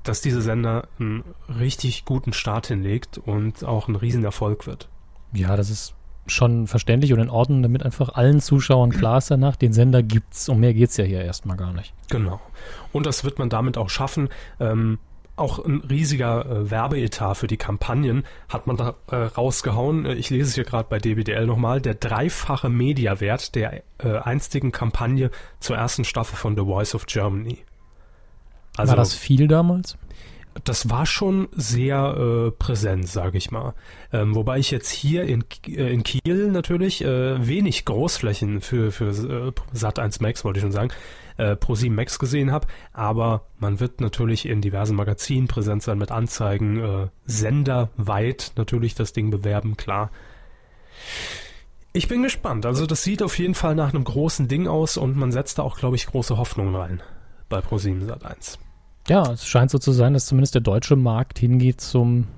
dass 0.03 0.23
dieser 0.23 0.41
Sender 0.41 0.89
einen 0.99 1.25
richtig 1.49 2.05
guten 2.05 2.33
Start 2.33 2.69
hinlegt 2.69 3.19
und 3.19 3.65
auch 3.65 3.89
ein 3.89 3.97
Riesenerfolg 3.97 4.67
wird. 4.67 4.89
Ja, 5.33 5.57
das 5.57 5.71
ist 5.71 5.95
schon 6.27 6.67
verständlich 6.67 7.13
und 7.13 7.19
in 7.19 7.31
Ordnung, 7.31 7.63
damit 7.63 7.83
einfach 7.83 8.11
allen 8.11 8.41
Zuschauern 8.41 8.91
klar 8.91 9.19
ist 9.19 9.31
danach, 9.31 9.57
den 9.57 9.73
Sender 9.73 10.03
gibt's. 10.03 10.49
Um 10.49 10.61
mehr 10.61 10.75
geht's 10.75 10.97
ja 10.97 11.05
hier 11.05 11.23
erstmal 11.23 11.57
gar 11.57 11.73
nicht. 11.73 11.93
Genau. 12.09 12.41
Und 12.93 13.07
das 13.07 13.25
wird 13.25 13.39
man 13.39 13.51
damit 13.51 13.77
auch 13.77 13.91
schaffen. 13.91 14.29
Ähm, 14.59 14.99
auch 15.41 15.59
ein 15.65 15.83
riesiger 15.89 16.47
äh, 16.47 16.71
Werbeetat 16.71 17.37
für 17.37 17.47
die 17.47 17.57
Kampagnen 17.57 18.25
hat 18.49 18.67
man 18.67 18.77
da 18.77 18.95
äh, 19.11 19.17
rausgehauen. 19.17 20.07
Äh, 20.07 20.15
ich 20.15 20.31
lese 20.31 20.49
es 20.49 20.55
hier 20.55 20.65
gerade 20.65 20.89
bei 20.89 20.99
DBDL 20.99 21.47
nochmal. 21.47 21.81
Der 21.81 21.95
dreifache 21.95 22.69
Mediawert 22.69 23.55
der 23.55 23.83
äh, 23.99 24.19
einstigen 24.23 24.73
Kampagne 24.73 25.31
zur 25.59 25.77
ersten 25.77 26.05
Staffel 26.05 26.37
von 26.37 26.57
The 26.57 26.63
Voice 26.63 26.95
of 26.95 27.07
Germany. 27.07 27.59
Also, 28.77 28.91
War 28.91 28.97
das 28.97 29.15
viel 29.15 29.49
damals? 29.49 29.97
das 30.65 30.91
war 30.91 31.07
schon 31.07 31.49
sehr 31.53 32.17
äh, 32.17 32.51
präsent, 32.51 33.09
sage 33.09 33.39
ich 33.39 33.51
mal. 33.51 33.75
Ähm, 34.13 34.35
wobei 34.35 34.59
ich 34.59 34.71
jetzt 34.71 34.91
hier 34.91 35.23
in, 35.23 35.45
äh, 35.69 35.93
in 35.93 36.03
Kiel 36.03 36.51
natürlich 36.51 37.01
wenig 37.01 37.85
Großflächen 37.85 38.61
für, 38.61 38.91
für 38.91 39.11
äh, 39.11 39.53
Sat1 39.77 40.21
Max, 40.21 40.45
wollte 40.45 40.59
ich 40.59 40.63
schon 40.63 40.73
sagen, 40.73 40.91
äh, 41.41 41.57
Pro7 41.57 41.91
Max 41.91 42.19
gesehen 42.19 42.53
habe. 42.53 42.67
Aber 42.93 43.47
man 43.59 43.81
wird 43.81 44.01
natürlich 44.01 44.47
in 44.47 44.61
diversen 44.61 44.97
Magazinen 44.97 45.49
präsent 45.49 45.83
sein 45.83 45.99
mit 45.99 46.11
Anzeigen, 46.11 46.79
äh, 46.79 47.09
senderweit 47.25 48.53
natürlich 48.57 48.95
das 48.95 49.13
Ding 49.13 49.31
bewerben, 49.31 49.77
klar. 49.77 50.11
Ich 51.93 52.07
bin 52.07 52.23
gespannt. 52.23 52.67
Also 52.67 52.87
das 52.87 53.03
sieht 53.03 53.23
auf 53.23 53.39
jeden 53.39 53.55
Fall 53.55 53.75
nach 53.75 53.93
einem 53.93 54.05
großen 54.05 54.47
Ding 54.47 54.69
aus 54.69 54.97
und 54.97 55.17
man 55.17 55.33
setzt 55.33 55.59
da 55.59 55.63
auch, 55.63 55.77
glaube 55.77 55.97
ich, 55.97 56.07
große 56.07 56.37
Hoffnungen 56.37 56.77
rein 56.77 57.03
bei 57.49 57.59
Pro7 57.59 58.07
Sat1. 58.07 58.59
Ja, 59.09 59.33
es 59.33 59.47
scheint 59.47 59.71
so 59.71 59.79
zu 59.79 59.93
sein, 59.93 60.13
dass 60.13 60.27
zumindest 60.27 60.55
der 60.55 60.61
deutsche 60.61 60.95
Markt 60.95 61.39
hingeht 61.39 61.81
zum, 61.81 62.29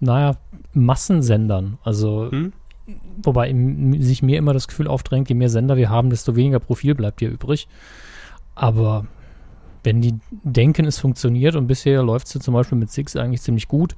naja, 0.00 0.36
Massensendern. 0.72 1.78
Also, 1.82 2.30
hm? 2.30 2.52
wobei 3.22 3.54
sich 3.98 4.22
mir 4.22 4.38
immer 4.38 4.54
das 4.54 4.68
Gefühl 4.68 4.88
aufdrängt, 4.88 5.28
je 5.28 5.34
mehr 5.34 5.50
Sender 5.50 5.76
wir 5.76 5.90
haben, 5.90 6.08
desto 6.08 6.34
weniger 6.36 6.60
Profil 6.60 6.94
bleibt 6.94 7.20
hier 7.20 7.30
übrig. 7.30 7.68
Aber 8.54 9.06
wenn 9.82 10.00
die 10.00 10.14
denken, 10.30 10.86
es 10.86 10.98
funktioniert 10.98 11.56
und 11.56 11.66
bisher 11.66 12.02
läuft 12.02 12.28
es 12.28 12.34
ja 12.34 12.40
zum 12.40 12.54
Beispiel 12.54 12.78
mit 12.78 12.90
Six 12.90 13.16
eigentlich 13.16 13.42
ziemlich 13.42 13.68
gut, 13.68 13.94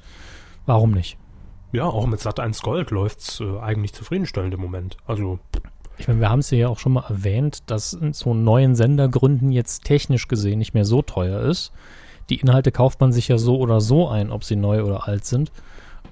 warum 0.64 0.92
nicht? 0.92 1.18
Ja, 1.72 1.84
auch 1.84 2.06
mit 2.06 2.20
Sat1 2.20 2.62
Gold 2.62 2.90
läuft 2.90 3.18
es 3.20 3.40
äh, 3.40 3.58
eigentlich 3.58 3.92
zufriedenstellend 3.92 4.54
im 4.54 4.60
Moment. 4.60 4.96
Also. 5.06 5.38
Ich 5.98 6.08
meine, 6.08 6.20
wir 6.20 6.28
haben 6.28 6.40
es 6.40 6.50
ja 6.50 6.68
auch 6.68 6.78
schon 6.78 6.92
mal 6.92 7.04
erwähnt, 7.08 7.70
dass 7.70 7.90
so 7.90 8.30
einen 8.30 8.44
neuen 8.44 8.75
Sender 8.75 9.08
gründen 9.08 9.50
jetzt 9.50 9.84
technisch 9.84 10.28
gesehen 10.28 10.58
nicht 10.58 10.75
mehr 10.75 10.84
so 10.84 11.00
teuer 11.00 11.40
ist 11.40 11.72
die 12.30 12.40
Inhalte 12.40 12.72
kauft 12.72 13.00
man 13.00 13.12
sich 13.12 13.28
ja 13.28 13.38
so 13.38 13.58
oder 13.58 13.80
so 13.80 14.08
ein, 14.08 14.30
ob 14.30 14.44
sie 14.44 14.56
neu 14.56 14.82
oder 14.82 15.06
alt 15.06 15.25
sind. 15.25 15.52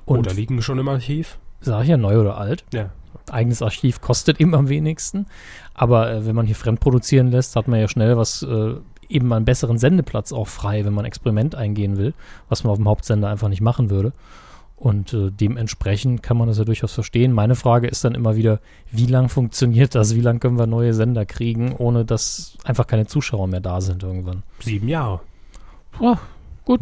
Und 0.04 0.20
oder 0.20 0.34
liegen 0.34 0.62
schon 0.62 0.78
im 0.78 0.88
Archiv? 0.88 1.38
Sag 1.60 1.82
ich 1.84 1.88
ja, 1.88 1.96
neu 1.96 2.20
oder 2.20 2.36
alt. 2.36 2.64
Ja. 2.72 2.90
Eigenes 3.30 3.62
Archiv 3.62 4.00
kostet 4.00 4.40
eben 4.40 4.54
am 4.54 4.68
wenigsten. 4.68 5.26
Aber 5.74 6.10
äh, 6.10 6.26
wenn 6.26 6.36
man 6.36 6.46
hier 6.46 6.54
fremd 6.54 6.80
produzieren 6.80 7.30
lässt, 7.30 7.56
hat 7.56 7.68
man 7.68 7.80
ja 7.80 7.88
schnell 7.88 8.16
was, 8.16 8.42
äh, 8.42 8.74
eben 9.08 9.32
einen 9.32 9.44
besseren 9.44 9.78
Sendeplatz 9.78 10.32
auch 10.32 10.48
frei, 10.48 10.84
wenn 10.84 10.92
man 10.92 11.04
ein 11.04 11.08
Experiment 11.08 11.54
eingehen 11.54 11.96
will, 11.96 12.14
was 12.48 12.64
man 12.64 12.70
auf 12.70 12.78
dem 12.78 12.88
Hauptsender 12.88 13.28
einfach 13.28 13.48
nicht 13.48 13.60
machen 13.60 13.90
würde. 13.90 14.12
Und 14.76 15.14
äh, 15.14 15.30
dementsprechend 15.30 16.22
kann 16.22 16.36
man 16.36 16.48
das 16.48 16.58
ja 16.58 16.64
durchaus 16.64 16.92
verstehen. 16.92 17.32
Meine 17.32 17.54
Frage 17.54 17.86
ist 17.86 18.04
dann 18.04 18.14
immer 18.14 18.36
wieder, 18.36 18.60
wie 18.90 19.06
lang 19.06 19.28
funktioniert 19.28 19.94
das? 19.94 20.14
Wie 20.14 20.20
lang 20.20 20.40
können 20.40 20.58
wir 20.58 20.66
neue 20.66 20.92
Sender 20.92 21.24
kriegen, 21.24 21.74
ohne 21.76 22.04
dass 22.04 22.58
einfach 22.64 22.86
keine 22.86 23.06
Zuschauer 23.06 23.46
mehr 23.46 23.60
da 23.60 23.80
sind 23.80 24.02
irgendwann? 24.02 24.42
Sieben 24.60 24.88
Jahre. 24.88 25.20
Oh, 26.00 26.16
gut. 26.64 26.80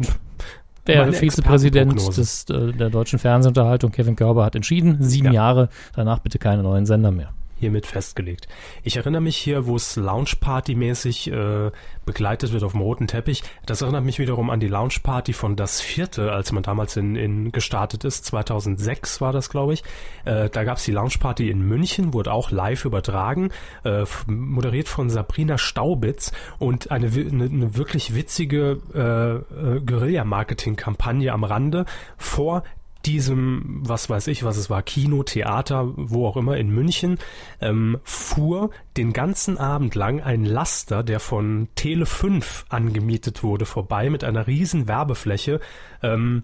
Der 0.87 1.13
Vizepräsident 1.13 1.95
des, 2.17 2.49
äh, 2.49 2.73
der 2.73 2.89
deutschen 2.89 3.19
Fernsehunterhaltung, 3.19 3.91
Kevin 3.91 4.15
Körber, 4.15 4.43
hat 4.43 4.55
entschieden, 4.55 4.97
sieben 4.99 5.27
ja. 5.27 5.33
Jahre, 5.33 5.69
danach 5.95 6.19
bitte 6.19 6.39
keine 6.39 6.63
neuen 6.63 6.85
Sender 6.85 7.11
mehr 7.11 7.29
hiermit 7.63 7.85
festgelegt. 7.85 8.49
Ich 8.83 8.97
erinnere 8.97 9.21
mich 9.21 9.37
hier, 9.37 9.65
wo 9.65 9.77
es 9.77 9.95
Lounge-Party-mäßig 9.95 11.31
äh, 11.31 11.71
begleitet 12.05 12.51
wird 12.51 12.63
auf 12.63 12.73
dem 12.73 12.81
roten 12.81 13.07
Teppich. 13.07 13.41
Das 13.65 13.81
erinnert 13.81 14.03
mich 14.03 14.19
wiederum 14.19 14.49
an 14.49 14.59
die 14.59 14.67
Lounge-Party 14.67 15.31
von 15.31 15.55
Das 15.55 15.79
Vierte, 15.79 16.33
als 16.33 16.51
man 16.51 16.63
damals 16.63 16.97
in, 16.97 17.15
in 17.15 17.53
gestartet 17.53 18.03
ist. 18.03 18.25
2006 18.25 19.21
war 19.21 19.31
das, 19.31 19.49
glaube 19.49 19.73
ich. 19.73 19.83
Äh, 20.25 20.49
da 20.49 20.65
gab 20.65 20.77
es 20.77 20.83
die 20.83 20.91
Lounge-Party 20.91 21.49
in 21.49 21.61
München, 21.61 22.13
wurde 22.13 22.33
auch 22.33 22.51
live 22.51 22.83
übertragen, 22.83 23.51
äh, 23.85 24.03
moderiert 24.27 24.89
von 24.89 25.09
Sabrina 25.09 25.57
Staubitz 25.57 26.33
und 26.59 26.91
eine, 26.91 27.07
eine, 27.07 27.45
eine 27.45 27.77
wirklich 27.77 28.13
witzige 28.13 28.81
äh, 28.93 29.77
äh, 29.77 29.79
Guerilla-Marketing-Kampagne 29.79 31.31
am 31.31 31.45
Rande 31.45 31.85
vor 32.17 32.63
diesem, 33.05 33.81
was 33.83 34.09
weiß 34.09 34.27
ich, 34.27 34.43
was 34.43 34.57
es 34.57 34.69
war, 34.69 34.81
Kino, 34.81 35.23
Theater, 35.23 35.93
wo 35.95 36.27
auch 36.27 36.37
immer 36.37 36.57
in 36.57 36.69
München, 36.69 37.19
ähm, 37.61 37.99
fuhr 38.03 38.69
den 38.97 39.13
ganzen 39.13 39.57
Abend 39.57 39.95
lang 39.95 40.21
ein 40.21 40.45
Laster, 40.45 41.03
der 41.03 41.19
von 41.19 41.67
Tele 41.75 42.05
5 42.05 42.65
angemietet 42.69 43.43
wurde, 43.43 43.65
vorbei 43.65 44.09
mit 44.09 44.23
einer 44.23 44.47
riesen 44.47 44.87
Werbefläche, 44.87 45.59
ähm, 46.01 46.43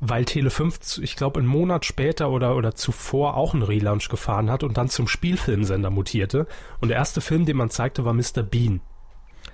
weil 0.00 0.24
Tele 0.24 0.50
5, 0.50 0.98
ich 1.02 1.16
glaube, 1.16 1.40
einen 1.40 1.48
Monat 1.48 1.84
später 1.84 2.30
oder, 2.30 2.54
oder 2.54 2.74
zuvor 2.74 3.36
auch 3.36 3.52
einen 3.52 3.64
Relaunch 3.64 4.08
gefahren 4.08 4.50
hat 4.50 4.62
und 4.62 4.76
dann 4.76 4.88
zum 4.88 5.08
Spielfilmsender 5.08 5.90
mutierte. 5.90 6.46
Und 6.80 6.88
der 6.88 6.98
erste 6.98 7.20
Film, 7.20 7.44
den 7.46 7.56
man 7.56 7.70
zeigte, 7.70 8.04
war 8.04 8.12
Mr. 8.12 8.42
Bean. 8.42 8.80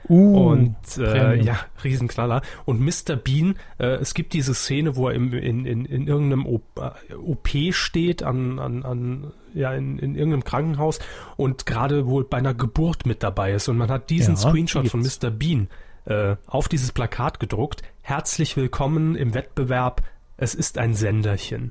Uh, 0.08 0.50
und 0.50 0.76
äh, 0.98 1.40
ja, 1.42 1.58
Riesenknaller. 1.82 2.42
Und 2.64 2.80
Mr. 2.80 3.16
Bean, 3.16 3.56
äh, 3.78 3.86
es 3.96 4.14
gibt 4.14 4.32
diese 4.34 4.54
Szene, 4.54 4.96
wo 4.96 5.08
er 5.08 5.14
im, 5.14 5.32
in, 5.32 5.64
in, 5.64 5.84
in 5.84 6.06
irgendeinem 6.06 6.46
OP 6.46 7.54
äh, 7.54 7.72
steht, 7.72 8.22
an, 8.22 8.58
an, 8.58 8.82
an 8.82 9.32
ja, 9.54 9.72
in, 9.72 9.98
in 9.98 10.14
irgendeinem 10.14 10.44
Krankenhaus 10.44 10.98
und 11.36 11.64
gerade 11.64 12.06
wohl 12.06 12.24
bei 12.24 12.38
einer 12.38 12.54
Geburt 12.54 13.06
mit 13.06 13.22
dabei 13.22 13.52
ist. 13.52 13.68
Und 13.68 13.78
man 13.78 13.90
hat 13.90 14.10
diesen 14.10 14.34
ja, 14.34 14.40
Screenshot 14.40 14.88
von 14.88 15.00
Mr. 15.00 15.30
Bean 15.30 15.68
äh, 16.04 16.36
auf 16.46 16.68
dieses 16.68 16.92
Plakat 16.92 17.40
gedruckt. 17.40 17.82
Herzlich 18.02 18.56
willkommen 18.56 19.16
im 19.16 19.32
Wettbewerb. 19.32 20.02
Es 20.36 20.54
ist 20.54 20.76
ein 20.78 20.94
Senderchen. 20.94 21.70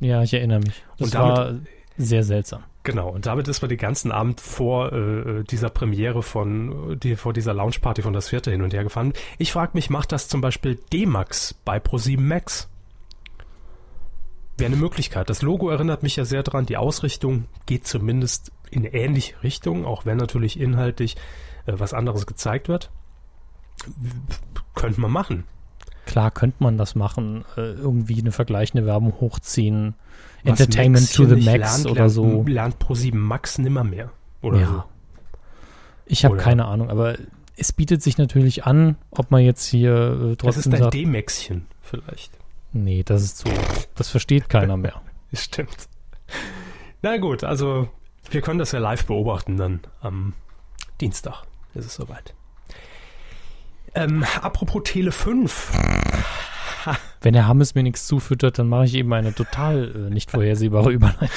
Ja, 0.00 0.22
ich 0.22 0.32
erinnere 0.32 0.60
mich. 0.60 0.84
Das 0.98 1.08
und 1.08 1.14
damit, 1.14 1.36
war 1.36 1.54
sehr 1.98 2.22
seltsam. 2.22 2.64
Genau, 2.84 3.08
und 3.08 3.24
damit 3.24 3.48
ist 3.48 3.62
man 3.62 3.70
den 3.70 3.78
ganzen 3.78 4.12
Abend 4.12 4.42
vor 4.42 4.92
äh, 4.92 5.42
dieser 5.44 5.70
Premiere 5.70 6.22
von, 6.22 7.00
die, 7.00 7.16
vor 7.16 7.32
dieser 7.32 7.54
Launchparty 7.54 8.02
von 8.02 8.12
das 8.12 8.28
vierte 8.28 8.50
hin 8.50 8.60
und 8.60 8.74
her 8.74 8.84
gefahren. 8.84 9.14
Ich 9.38 9.52
frage 9.52 9.70
mich, 9.72 9.88
macht 9.88 10.12
das 10.12 10.28
zum 10.28 10.42
Beispiel 10.42 10.78
D-Max 10.92 11.54
bei 11.64 11.78
Pro7 11.78 12.20
Max? 12.20 12.68
Wäre 14.58 14.70
eine 14.70 14.80
Möglichkeit. 14.80 15.30
Das 15.30 15.40
Logo 15.40 15.70
erinnert 15.70 16.02
mich 16.02 16.16
ja 16.16 16.26
sehr 16.26 16.42
dran. 16.42 16.66
Die 16.66 16.76
Ausrichtung 16.76 17.46
geht 17.64 17.86
zumindest 17.86 18.52
in 18.70 18.84
ähnliche 18.84 19.42
Richtung, 19.42 19.86
auch 19.86 20.04
wenn 20.04 20.18
natürlich 20.18 20.60
inhaltlich 20.60 21.16
äh, 21.64 21.72
was 21.78 21.94
anderes 21.94 22.26
gezeigt 22.26 22.68
wird. 22.68 22.90
Könnte 24.74 25.00
man 25.00 25.10
machen. 25.10 25.44
Klar 26.04 26.30
könnte 26.30 26.62
man 26.62 26.76
das 26.76 26.94
machen, 26.94 27.46
äh, 27.56 27.62
irgendwie 27.62 28.20
eine 28.20 28.30
vergleichende 28.30 28.84
Werbung 28.84 29.14
hochziehen 29.20 29.94
Entertainment 30.44 31.12
to 31.12 31.24
the 31.26 31.36
Max 31.36 31.44
lernt, 31.44 31.86
oder 31.86 32.08
so. 32.10 32.42
Lernt 32.46 32.76
Pro7 32.76 33.14
Max 33.14 33.58
nimmer 33.58 33.84
mehr. 33.84 34.10
Oder 34.42 34.60
ja. 34.60 34.66
so. 34.66 34.84
Ich 36.06 36.24
habe 36.24 36.36
keine 36.36 36.66
Ahnung, 36.66 36.90
aber 36.90 37.16
es 37.56 37.72
bietet 37.72 38.02
sich 38.02 38.18
natürlich 38.18 38.64
an, 38.64 38.96
ob 39.10 39.30
man 39.30 39.42
jetzt 39.42 39.64
hier 39.64 39.92
äh, 39.92 40.36
trotzdem. 40.36 40.72
Das 40.72 40.80
ist 40.80 40.82
ein 40.82 40.90
D-Maxchen 40.90 41.66
vielleicht. 41.82 42.32
Nee, 42.72 43.02
das 43.04 43.22
ist 43.22 43.38
so. 43.38 43.50
Das 43.94 44.08
versteht 44.10 44.48
keiner 44.48 44.76
mehr. 44.76 45.00
Stimmt. 45.32 45.88
Na 47.02 47.16
gut, 47.16 47.44
also 47.44 47.88
wir 48.30 48.40
können 48.40 48.58
das 48.58 48.72
ja 48.72 48.80
live 48.80 49.06
beobachten 49.06 49.56
dann 49.56 49.80
am 50.00 50.34
Dienstag. 51.00 51.44
Ist 51.74 51.86
es 51.86 51.94
soweit. 51.94 52.34
Ähm, 53.94 54.24
apropos 54.42 54.82
Tele 54.84 55.12
5. 55.12 55.72
Wenn 57.24 57.32
der 57.32 57.48
Hammes 57.48 57.74
mir 57.74 57.82
nichts 57.82 58.06
zufüttert, 58.06 58.58
dann 58.58 58.68
mache 58.68 58.84
ich 58.84 58.94
eben 58.94 59.10
eine 59.14 59.34
total 59.34 60.08
äh, 60.08 60.10
nicht 60.10 60.30
vorhersehbare 60.30 60.92
Überleitung. 60.92 61.28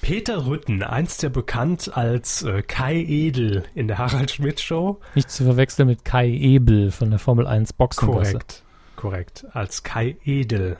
Peter 0.00 0.46
Rütten, 0.46 0.82
einst 0.82 1.22
ja 1.22 1.28
bekannt 1.28 1.94
als 1.94 2.42
äh, 2.42 2.62
Kai 2.62 2.96
Edel 2.96 3.64
in 3.74 3.86
der 3.86 3.98
Harald 3.98 4.30
Schmidt 4.30 4.60
Show. 4.60 5.00
Nicht 5.14 5.30
zu 5.30 5.44
verwechseln 5.44 5.88
mit 5.88 6.06
Kai 6.06 6.28
Ebel 6.28 6.90
von 6.90 7.10
der 7.10 7.18
Formel 7.18 7.46
1 7.46 7.74
Boxengasse. 7.74 8.32
Korrekt, 8.32 8.62
korrekt. 8.96 9.46
Als 9.52 9.82
Kai 9.82 10.16
Edel 10.24 10.78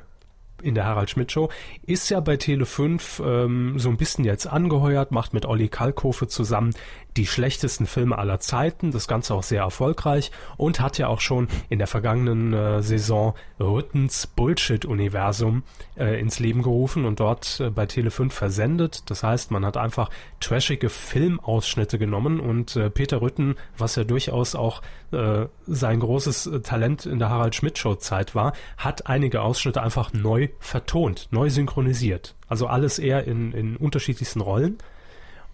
in 0.64 0.74
der 0.74 0.86
Harald 0.86 1.10
Schmidt 1.10 1.30
Show, 1.30 1.50
ist 1.86 2.08
ja 2.10 2.20
bei 2.20 2.36
Tele 2.36 2.66
5 2.66 3.22
ähm, 3.24 3.78
so 3.78 3.88
ein 3.88 3.96
bisschen 3.96 4.24
jetzt 4.24 4.46
angeheuert, 4.46 5.12
macht 5.12 5.34
mit 5.34 5.46
Olli 5.46 5.68
Kalkofe 5.68 6.26
zusammen 6.26 6.74
die 7.16 7.26
schlechtesten 7.26 7.86
Filme 7.86 8.18
aller 8.18 8.40
Zeiten, 8.40 8.90
das 8.90 9.06
Ganze 9.06 9.34
auch 9.34 9.42
sehr 9.42 9.62
erfolgreich 9.62 10.32
und 10.56 10.80
hat 10.80 10.98
ja 10.98 11.06
auch 11.06 11.20
schon 11.20 11.48
in 11.68 11.78
der 11.78 11.86
vergangenen 11.86 12.52
äh, 12.52 12.82
Saison 12.82 13.34
Rüttens 13.60 14.26
Bullshit-Universum 14.26 15.62
äh, 15.96 16.18
ins 16.20 16.40
Leben 16.40 16.62
gerufen 16.62 17.04
und 17.04 17.20
dort 17.20 17.60
äh, 17.60 17.70
bei 17.70 17.84
Tele5 17.84 18.30
versendet. 18.30 19.10
Das 19.10 19.22
heißt, 19.22 19.52
man 19.52 19.64
hat 19.64 19.76
einfach 19.76 20.10
trashige 20.40 20.90
Filmausschnitte 20.90 21.98
genommen 21.98 22.40
und 22.40 22.74
äh, 22.74 22.90
Peter 22.90 23.22
Rütten, 23.22 23.54
was 23.78 23.94
ja 23.96 24.04
durchaus 24.04 24.56
auch 24.56 24.82
äh, 25.14 25.48
sein 25.66 26.00
großes 26.00 26.46
äh, 26.46 26.60
Talent 26.60 27.06
in 27.06 27.18
der 27.18 27.30
Harald 27.30 27.54
Schmidt 27.54 27.78
Show 27.78 27.94
Zeit 27.94 28.34
war, 28.34 28.52
hat 28.76 29.06
einige 29.06 29.40
Ausschnitte 29.40 29.82
einfach 29.82 30.12
neu 30.12 30.48
vertont, 30.60 31.28
neu 31.30 31.48
synchronisiert. 31.48 32.34
Also 32.48 32.66
alles 32.66 32.98
eher 32.98 33.24
in, 33.24 33.52
in 33.52 33.76
unterschiedlichsten 33.76 34.40
Rollen. 34.40 34.78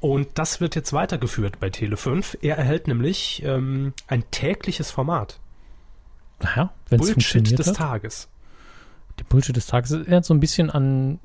Und 0.01 0.29
das 0.35 0.61
wird 0.61 0.75
jetzt 0.75 0.93
weitergeführt 0.93 1.61
bei 1.61 1.69
Tele5. 1.69 2.39
Er 2.41 2.57
erhält 2.57 2.89
nämlich 2.89 3.43
ähm, 3.45 3.93
ein 4.07 4.25
tägliches 4.31 4.91
Format. 4.91 5.39
Naja, 6.43 6.73
wenn 6.89 7.01
es 7.01 7.13
Bullshit 7.13 7.59
des 7.59 7.69
hat. 7.69 7.77
Tages. 7.77 8.29
Der 9.19 9.25
Bullshit 9.25 9.55
des 9.55 9.67
Tages 9.67 9.91
erinnert 9.91 10.25
so 10.25 10.33
ein 10.33 10.41
bisschen 10.41 10.71
an 10.71 11.21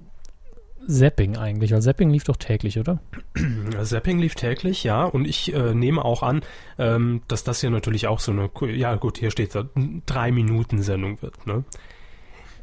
Zapping 0.88 1.38
eigentlich, 1.38 1.72
weil 1.72 1.82
Zapping 1.82 2.10
lief 2.10 2.24
doch 2.24 2.38
täglich, 2.38 2.80
oder? 2.80 3.00
Zapping 3.84 4.20
lief 4.20 4.36
täglich, 4.36 4.84
ja, 4.84 5.04
und 5.06 5.26
ich 5.26 5.54
äh, 5.54 5.74
nehme 5.74 6.04
auch 6.06 6.24
an, 6.24 6.42
ähm, 6.78 7.22
dass 7.28 7.44
das 7.44 7.62
hier 7.62 7.70
natürlich 7.70 8.08
auch 8.08 8.20
so 8.20 8.32
eine, 8.32 8.50
ja 8.74 8.96
gut, 8.96 9.18
hier 9.18 9.32
steht 9.32 9.52
so, 9.52 9.66
drei 10.06 10.32
Minuten 10.32 10.82
Sendung 10.82 11.22
wird, 11.22 11.48
ne? 11.48 11.64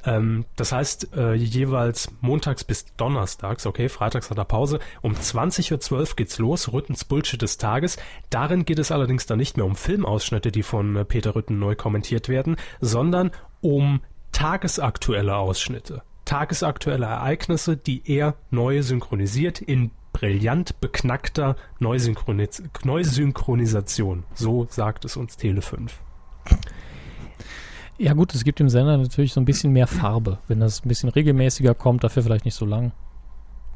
Ähm, 0.05 0.45
das 0.57 0.73
heißt, 0.73 1.17
äh, 1.17 1.35
jeweils 1.35 2.11
montags 2.21 2.65
bis 2.65 2.87
donnerstags, 2.97 3.67
okay, 3.67 3.89
freitags 3.89 4.31
hat 4.31 4.39
er 4.39 4.45
Pause, 4.45 4.81
um 5.01 5.15
20.12 5.15 5.93
Uhr 5.93 6.17
geht's 6.17 6.39
los, 6.39 6.73
Rüttens 6.73 7.05
Bullshit 7.05 7.41
des 7.41 7.59
Tages. 7.59 7.99
Darin 8.31 8.65
geht 8.65 8.79
es 8.79 8.91
allerdings 8.91 9.27
dann 9.27 9.39
nicht 9.39 9.57
mehr 9.57 9.67
um 9.67 9.77
Filmausschnitte, 9.77 10.51
die 10.51 10.63
von 10.63 10.97
äh, 10.97 11.05
Peter 11.05 11.37
Rütten 11.37 11.59
neu 11.59 11.77
kommentiert 11.77 12.29
werden, 12.29 12.57
sondern 12.81 13.31
um 13.61 14.01
tagesaktuelle 14.33 15.37
Ausschnitte. 15.37 16.03
Tagesaktuelle 16.33 17.05
Ereignisse, 17.05 17.77
die 17.77 18.03
er 18.07 18.37
neu 18.51 18.81
synchronisiert 18.83 19.61
in 19.61 19.91
brillant 20.15 20.81
beknackter 20.81 21.57
Neusynchronis 21.79 22.63
Neusynchronisation. 22.85 24.25
So 24.33 24.67
sagt 24.71 25.05
es 25.05 25.19
uns 25.19 25.37
Tele 25.37 25.61
5. 25.61 25.95
Ja 27.99 28.15
gut, 28.15 28.35
es 28.35 28.45
gibt 28.45 28.61
dem 28.61 28.71
Sender 28.71 28.97
natürlich 28.97 29.35
so 29.35 29.43
ein 29.43 29.45
bisschen 29.45 29.75
mehr 29.75 29.87
Farbe. 29.87 30.39
Wenn 30.49 30.61
das 30.61 30.83
ein 30.83 30.89
bisschen 30.89 31.11
regelmäßiger 31.11 31.75
kommt, 31.75 32.03
dafür 32.03 32.23
vielleicht 32.23 32.47
nicht 32.47 32.55
so 32.55 32.65
lang. 32.65 32.93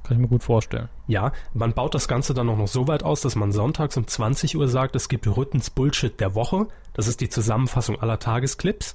Kann 0.04 0.16
ich 0.16 0.22
mir 0.22 0.28
gut 0.28 0.42
vorstellen. 0.42 0.88
Ja, 1.08 1.32
man 1.52 1.74
baut 1.74 1.94
das 1.94 2.08
Ganze 2.08 2.32
dann 2.32 2.48
auch 2.48 2.56
noch 2.56 2.68
so 2.68 2.88
weit 2.88 3.02
aus, 3.02 3.20
dass 3.20 3.36
man 3.36 3.52
sonntags 3.52 3.98
um 3.98 4.06
20 4.06 4.56
Uhr 4.56 4.68
sagt, 4.68 4.96
es 4.96 5.10
gibt 5.10 5.26
Rüttens 5.26 5.68
Bullshit 5.68 6.18
der 6.18 6.34
Woche. 6.34 6.68
Das 6.94 7.06
ist 7.06 7.20
die 7.20 7.28
Zusammenfassung 7.28 8.00
aller 8.00 8.18
Tagesclips. 8.18 8.94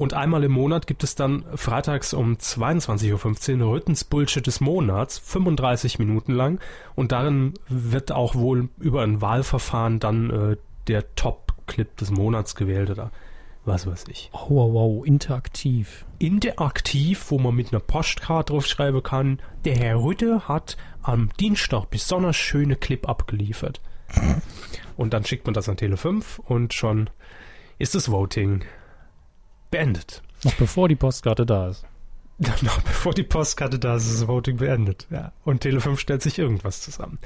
Und 0.00 0.14
einmal 0.14 0.42
im 0.44 0.52
Monat 0.52 0.86
gibt 0.86 1.04
es 1.04 1.14
dann 1.14 1.44
freitags 1.56 2.14
um 2.14 2.36
22.15 2.36 3.60
Uhr 3.60 3.72
Rüttens 3.72 4.02
Bullshit 4.02 4.46
des 4.46 4.62
Monats, 4.62 5.18
35 5.18 5.98
Minuten 5.98 6.32
lang. 6.32 6.58
Und 6.94 7.12
darin 7.12 7.52
wird 7.68 8.10
auch 8.10 8.34
wohl 8.34 8.70
über 8.78 9.02
ein 9.02 9.20
Wahlverfahren 9.20 10.00
dann 10.00 10.30
äh, 10.30 10.56
der 10.86 11.14
Top-Clip 11.16 11.94
des 11.98 12.10
Monats 12.12 12.54
gewählt 12.54 12.88
oder 12.88 13.10
was 13.66 13.86
weiß 13.86 14.06
ich. 14.08 14.30
Oh, 14.32 14.48
wow, 14.48 14.72
wow, 14.72 15.06
interaktiv. 15.06 16.06
Interaktiv, 16.18 17.26
wo 17.28 17.38
man 17.38 17.54
mit 17.54 17.70
einer 17.70 17.80
Postkarte 17.80 18.54
draufschreiben 18.54 19.02
kann, 19.02 19.38
der 19.66 19.76
Herr 19.76 20.02
Rütte 20.02 20.48
hat 20.48 20.78
am 21.02 21.28
Dienstag 21.38 21.90
besonders 21.90 22.36
schöne 22.36 22.76
Clip 22.76 23.06
abgeliefert. 23.06 23.82
Und 24.96 25.12
dann 25.12 25.26
schickt 25.26 25.44
man 25.44 25.52
das 25.52 25.68
an 25.68 25.76
Tele 25.76 25.98
5 25.98 26.38
und 26.38 26.72
schon 26.72 27.10
ist 27.78 27.94
das 27.94 28.10
Voting 28.10 28.64
beendet. 29.70 30.22
Noch 30.44 30.54
bevor 30.54 30.88
die 30.88 30.96
Postkarte 30.96 31.46
da 31.46 31.68
ist. 31.68 31.84
Noch 32.62 32.80
bevor 32.80 33.12
die 33.12 33.22
Postkarte 33.22 33.78
da 33.78 33.96
ist, 33.96 34.06
ist 34.06 34.22
das 34.22 34.28
Voting 34.28 34.56
beendet. 34.56 35.06
Ja. 35.10 35.32
Und 35.44 35.60
Tele 35.60 35.80
5 35.80 36.00
stellt 36.00 36.22
sich 36.22 36.38
irgendwas 36.38 36.80
zusammen. 36.80 37.18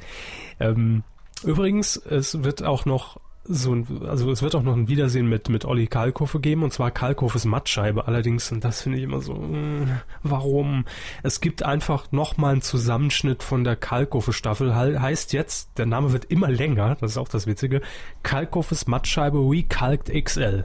Ähm, 0.58 1.04
übrigens, 1.44 1.96
es 1.96 2.42
wird 2.42 2.64
auch 2.64 2.84
noch 2.84 3.20
so 3.44 3.74
ein, 3.74 4.02
also 4.06 4.30
es 4.30 4.42
wird 4.42 4.54
auch 4.54 4.62
noch 4.62 4.74
ein 4.74 4.88
Wiedersehen 4.88 5.28
mit, 5.28 5.48
mit 5.48 5.64
Olli 5.64 5.86
Kalkofe 5.86 6.40
geben, 6.40 6.62
und 6.62 6.72
zwar 6.72 6.90
Kalkofes 6.90 7.44
Mattscheibe 7.44 8.08
allerdings, 8.08 8.50
und 8.50 8.64
das 8.64 8.82
finde 8.82 8.98
ich 8.98 9.04
immer 9.04 9.20
so, 9.20 9.34
mh, 9.34 10.00
warum? 10.22 10.86
Es 11.22 11.40
gibt 11.40 11.62
einfach 11.62 12.10
nochmal 12.10 12.52
einen 12.52 12.62
Zusammenschnitt 12.62 13.42
von 13.42 13.62
der 13.62 13.76
Kalkofe-Staffel, 13.76 14.74
He 14.74 14.98
heißt 14.98 15.32
jetzt, 15.34 15.76
der 15.76 15.86
Name 15.86 16.12
wird 16.12 16.24
immer 16.24 16.48
länger, 16.48 16.96
das 17.00 17.12
ist 17.12 17.18
auch 17.18 17.28
das 17.28 17.46
Witzige, 17.46 17.82
Kalkofes 18.22 18.86
Mattscheibe 18.86 19.38
Recalked 19.38 20.10
XL. 20.24 20.64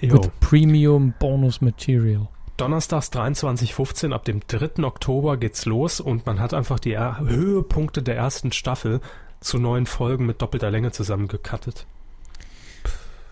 Jo. 0.00 0.14
Mit 0.14 0.40
Premium 0.40 1.14
Bonus 1.18 1.60
Material. 1.60 2.28
Donnerstags 2.56 3.10
23.15 3.12 4.12
ab 4.12 4.24
dem 4.24 4.40
3. 4.46 4.82
Oktober 4.84 5.36
geht's 5.36 5.66
los 5.66 6.00
und 6.00 6.26
man 6.26 6.40
hat 6.40 6.54
einfach 6.54 6.78
die 6.78 6.92
er 6.92 7.18
Höhepunkte 7.20 8.02
der 8.02 8.16
ersten 8.16 8.52
Staffel 8.52 9.00
zu 9.40 9.58
neuen 9.58 9.86
Folgen 9.86 10.26
mit 10.26 10.40
doppelter 10.40 10.70
Länge 10.70 10.90
zusammengekattet. 10.92 11.86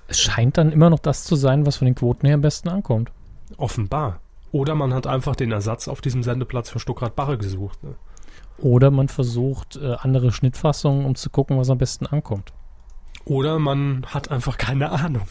Es 0.08 0.20
scheint 0.20 0.58
dann 0.58 0.72
immer 0.72 0.90
noch 0.90 0.98
das 0.98 1.24
zu 1.24 1.36
sein, 1.36 1.64
was 1.64 1.76
von 1.76 1.86
den 1.86 1.94
Quoten 1.94 2.26
her 2.26 2.34
am 2.34 2.42
besten 2.42 2.68
ankommt. 2.68 3.10
Offenbar. 3.56 4.20
Oder 4.52 4.74
man 4.74 4.92
hat 4.94 5.06
einfach 5.06 5.36
den 5.36 5.52
Ersatz 5.52 5.88
auf 5.88 6.00
diesem 6.00 6.22
Sendeplatz 6.22 6.70
für 6.70 6.78
Stuckrad 6.78 7.16
Barre 7.16 7.38
gesucht. 7.38 7.82
Ne? 7.82 7.94
Oder 8.58 8.90
man 8.90 9.08
versucht 9.08 9.76
äh, 9.76 9.94
andere 9.94 10.32
Schnittfassungen, 10.32 11.06
um 11.06 11.14
zu 11.14 11.30
gucken, 11.30 11.58
was 11.58 11.70
am 11.70 11.78
besten 11.78 12.06
ankommt. 12.06 12.52
Oder 13.24 13.58
man 13.58 14.04
hat 14.06 14.30
einfach 14.30 14.58
keine 14.58 14.90
Ahnung. 14.90 15.26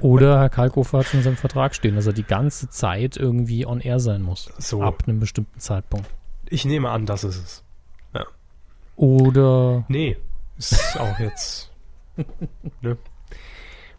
Oder 0.00 0.40
Herr 0.40 0.48
Kalkofer 0.48 0.98
hat 0.98 1.14
in 1.14 1.22
seinem 1.22 1.36
Vertrag 1.36 1.74
stehen, 1.74 1.94
dass 1.94 2.06
er 2.06 2.12
die 2.12 2.24
ganze 2.24 2.68
Zeit 2.68 3.16
irgendwie 3.16 3.66
on 3.66 3.80
air 3.80 4.00
sein 4.00 4.22
muss. 4.22 4.50
So. 4.58 4.82
Ab 4.82 5.04
einem 5.06 5.20
bestimmten 5.20 5.60
Zeitpunkt. 5.60 6.08
Ich 6.48 6.64
nehme 6.64 6.90
an, 6.90 7.06
das 7.06 7.24
ist 7.24 7.36
es. 7.36 7.64
Oder. 8.96 9.84
Nee, 9.88 10.16
ist 10.56 10.98
auch 10.98 11.18
jetzt. 11.18 11.72
ne? 12.80 12.96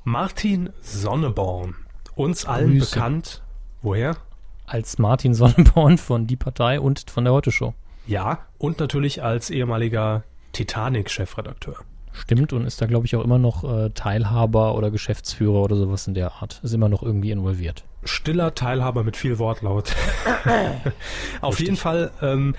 Martin 0.03 0.69
Sonneborn. 0.81 1.75
Uns 2.15 2.45
allen 2.45 2.77
Grüße. 2.77 2.95
bekannt. 2.95 3.43
Woher? 3.81 4.15
Als 4.67 4.97
Martin 4.97 5.33
Sonneborn 5.33 5.97
von 5.97 6.27
Die 6.27 6.37
Partei 6.37 6.79
und 6.79 7.09
von 7.09 7.25
der 7.25 7.33
Heute 7.33 7.51
Show. 7.51 7.73
Ja, 8.07 8.39
und 8.57 8.79
natürlich 8.79 9.21
als 9.23 9.49
ehemaliger 9.49 10.23
Titanic-Chefredakteur. 10.53 11.75
Stimmt 12.15 12.53
und 12.53 12.65
ist 12.65 12.81
da, 12.81 12.85
glaube 12.85 13.05
ich, 13.05 13.15
auch 13.15 13.23
immer 13.23 13.37
noch 13.37 13.63
äh, 13.63 13.89
Teilhaber 13.89 14.75
oder 14.75 14.89
Geschäftsführer 14.89 15.61
oder 15.61 15.75
sowas 15.75 16.07
in 16.07 16.13
der 16.13 16.33
Art. 16.33 16.61
Ist 16.63 16.73
immer 16.73 16.87
noch 16.87 17.03
irgendwie 17.03 17.31
involviert. 17.31 17.83
Stiller 18.05 18.55
Teilhaber 18.55 19.03
mit 19.03 19.17
viel 19.17 19.37
Wortlaut. 19.37 19.93
Auf 21.41 21.59
jeden 21.59 21.75
Fall, 21.75 22.11
ähm, 22.21 22.55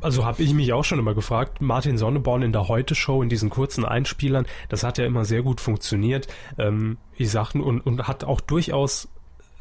also 0.00 0.26
habe 0.26 0.42
ich 0.42 0.52
mich 0.52 0.72
auch 0.74 0.84
schon 0.84 0.98
immer 0.98 1.14
gefragt, 1.14 1.62
Martin 1.62 1.96
Sonneborn 1.96 2.42
in 2.42 2.52
der 2.52 2.68
Heute-Show, 2.68 3.22
in 3.22 3.30
diesen 3.30 3.48
kurzen 3.48 3.86
Einspielern, 3.86 4.46
das 4.68 4.82
hat 4.82 4.98
ja 4.98 5.06
immer 5.06 5.24
sehr 5.24 5.42
gut 5.42 5.60
funktioniert. 5.60 6.28
Ähm, 6.58 6.98
ich 7.16 7.30
sagten 7.30 7.62
und, 7.62 7.80
und 7.80 8.06
hat 8.06 8.24
auch 8.24 8.40
durchaus 8.40 9.08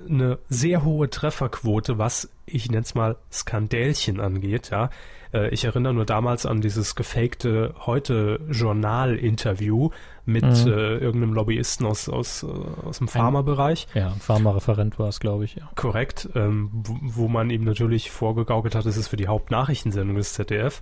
eine 0.08 0.38
sehr 0.50 0.84
hohe 0.84 1.10
Trefferquote, 1.10 1.98
was 1.98 2.30
ich 2.46 2.70
nenne 2.70 2.84
es 2.84 2.94
mal 2.94 3.18
Skandälchen 3.32 4.20
angeht, 4.20 4.70
ja. 4.72 4.90
Äh, 5.34 5.50
ich 5.50 5.66
erinnere 5.66 5.94
nur 5.94 6.06
damals 6.06 6.46
an 6.46 6.62
dieses 6.62 6.96
gefakte 6.96 7.74
Heute-Journal-Interview 7.86 9.90
mit 10.26 10.44
Mhm. 10.44 10.72
äh, 10.72 10.98
irgendeinem 10.98 11.34
Lobbyisten 11.34 11.86
aus, 11.86 12.10
aus, 12.10 12.44
äh, 12.44 12.48
aus 12.86 12.98
dem 12.98 13.08
Pharmabereich. 13.08 13.88
Ja, 13.94 14.12
Pharma-Referent 14.20 15.00
war 15.00 15.10
es, 15.10 15.20
glaube 15.20 15.46
ich, 15.46 15.56
ja. 15.56 15.70
Korrekt, 15.76 16.30
ähm, 16.36 16.70
wo, 16.74 16.96
wo 17.02 17.28
man 17.28 17.50
ihm 17.50 17.64
natürlich 17.64 18.12
vorgegaukelt 18.12 18.76
hat, 18.76 18.86
es 18.86 18.98
ist 18.98 19.08
für 19.08 19.18
die 19.18 19.28
Hauptnachrichtensendung 19.28 20.18
des 20.18 20.34
ZDF 20.34 20.82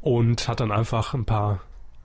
und 0.00 0.48
hat 0.48 0.60
dann 0.60 0.72
einfach 0.72 1.14
ein 1.14 1.24
paar 1.24 1.60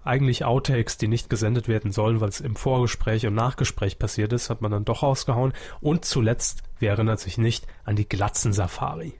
eigentlich 0.05 0.43
Outtakes, 0.43 0.97
die 0.97 1.07
nicht 1.07 1.29
gesendet 1.29 1.69
werden 1.69 1.91
sollen, 1.93 2.19
weil 2.19 2.27
es 2.29 2.41
im 2.41 2.57
Vorgespräch 2.57 3.25
und 3.25 3.35
Nachgespräch 3.35 3.99
passiert 3.99 4.33
ist, 4.33 4.49
hat 4.49 4.61
man 4.61 4.69
dann 4.69 4.83
doch 4.83 5.01
rausgehauen. 5.01 5.53
Und 5.79 6.03
zuletzt, 6.03 6.61
wer 6.79 6.91
erinnert 6.91 7.21
sich 7.21 7.37
nicht, 7.37 7.65
an 7.85 7.95
die 7.95 8.07
Glatzen-Safari. 8.07 9.13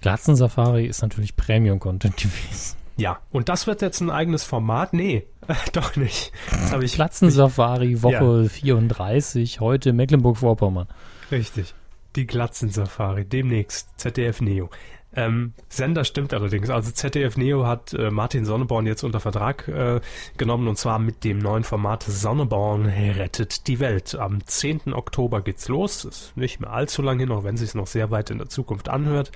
Die 0.00 0.04
Glatzen-Safari 0.04 0.86
ist 0.86 1.02
natürlich 1.02 1.36
Premium-Content 1.36 2.16
gewesen. 2.16 2.76
Ja, 2.96 3.20
und 3.32 3.50
das 3.50 3.66
wird 3.66 3.82
jetzt 3.82 4.00
ein 4.00 4.08
eigenes 4.08 4.44
Format? 4.44 4.94
Nee, 4.94 5.26
doch 5.74 5.94
nicht. 5.94 6.32
Das 6.50 6.72
ich 6.82 6.94
Glatzen-Safari, 6.94 8.02
Woche 8.02 8.48
34, 8.48 9.60
heute 9.60 9.92
Mecklenburg-Vorpommern. 9.92 10.88
Richtig. 11.30 11.74
Die 12.16 12.26
Glatzen-Safari, 12.26 13.26
demnächst 13.26 13.90
ZDF 14.00 14.40
Neo. 14.40 14.70
Ähm, 15.14 15.52
Sender 15.68 16.04
stimmt 16.04 16.32
allerdings. 16.32 16.70
Also 16.70 16.92
ZDF 16.92 17.36
Neo 17.36 17.66
hat 17.66 17.92
äh, 17.92 18.10
Martin 18.10 18.46
Sonneborn 18.46 18.86
jetzt 18.86 19.02
unter 19.02 19.20
Vertrag 19.20 19.68
äh, 19.68 20.00
genommen 20.38 20.66
und 20.66 20.76
zwar 20.78 20.98
mit 20.98 21.24
dem 21.24 21.40
neuen 21.40 21.64
Format 21.64 22.04
Sonneborn 22.04 22.86
rettet 22.86 23.66
die 23.66 23.80
Welt. 23.80 24.14
Am 24.14 24.46
10. 24.46 24.94
Oktober 24.94 25.42
geht's 25.42 25.68
los. 25.68 26.06
Ist 26.06 26.36
nicht 26.38 26.58
mehr 26.60 26.70
allzu 26.70 27.02
lang 27.02 27.18
hin, 27.18 27.32
auch 27.32 27.44
wenn 27.44 27.58
sich 27.58 27.74
noch 27.74 27.86
sehr 27.86 28.10
weit 28.10 28.30
in 28.30 28.38
der 28.38 28.48
Zukunft 28.48 28.88
anhört. 28.88 29.30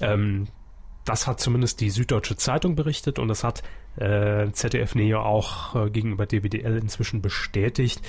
Ähm, 0.00 0.48
das 1.04 1.26
hat 1.26 1.40
zumindest 1.40 1.80
die 1.80 1.90
Süddeutsche 1.90 2.36
Zeitung 2.36 2.76
berichtet 2.76 3.18
und 3.18 3.28
das 3.28 3.42
hat 3.42 3.62
äh, 3.96 4.50
ZDF 4.52 4.94
Neo 4.94 5.20
auch 5.20 5.74
äh, 5.74 5.90
gegenüber 5.90 6.26
DWDL 6.26 6.78
inzwischen 6.78 7.22
bestätigt. 7.22 8.00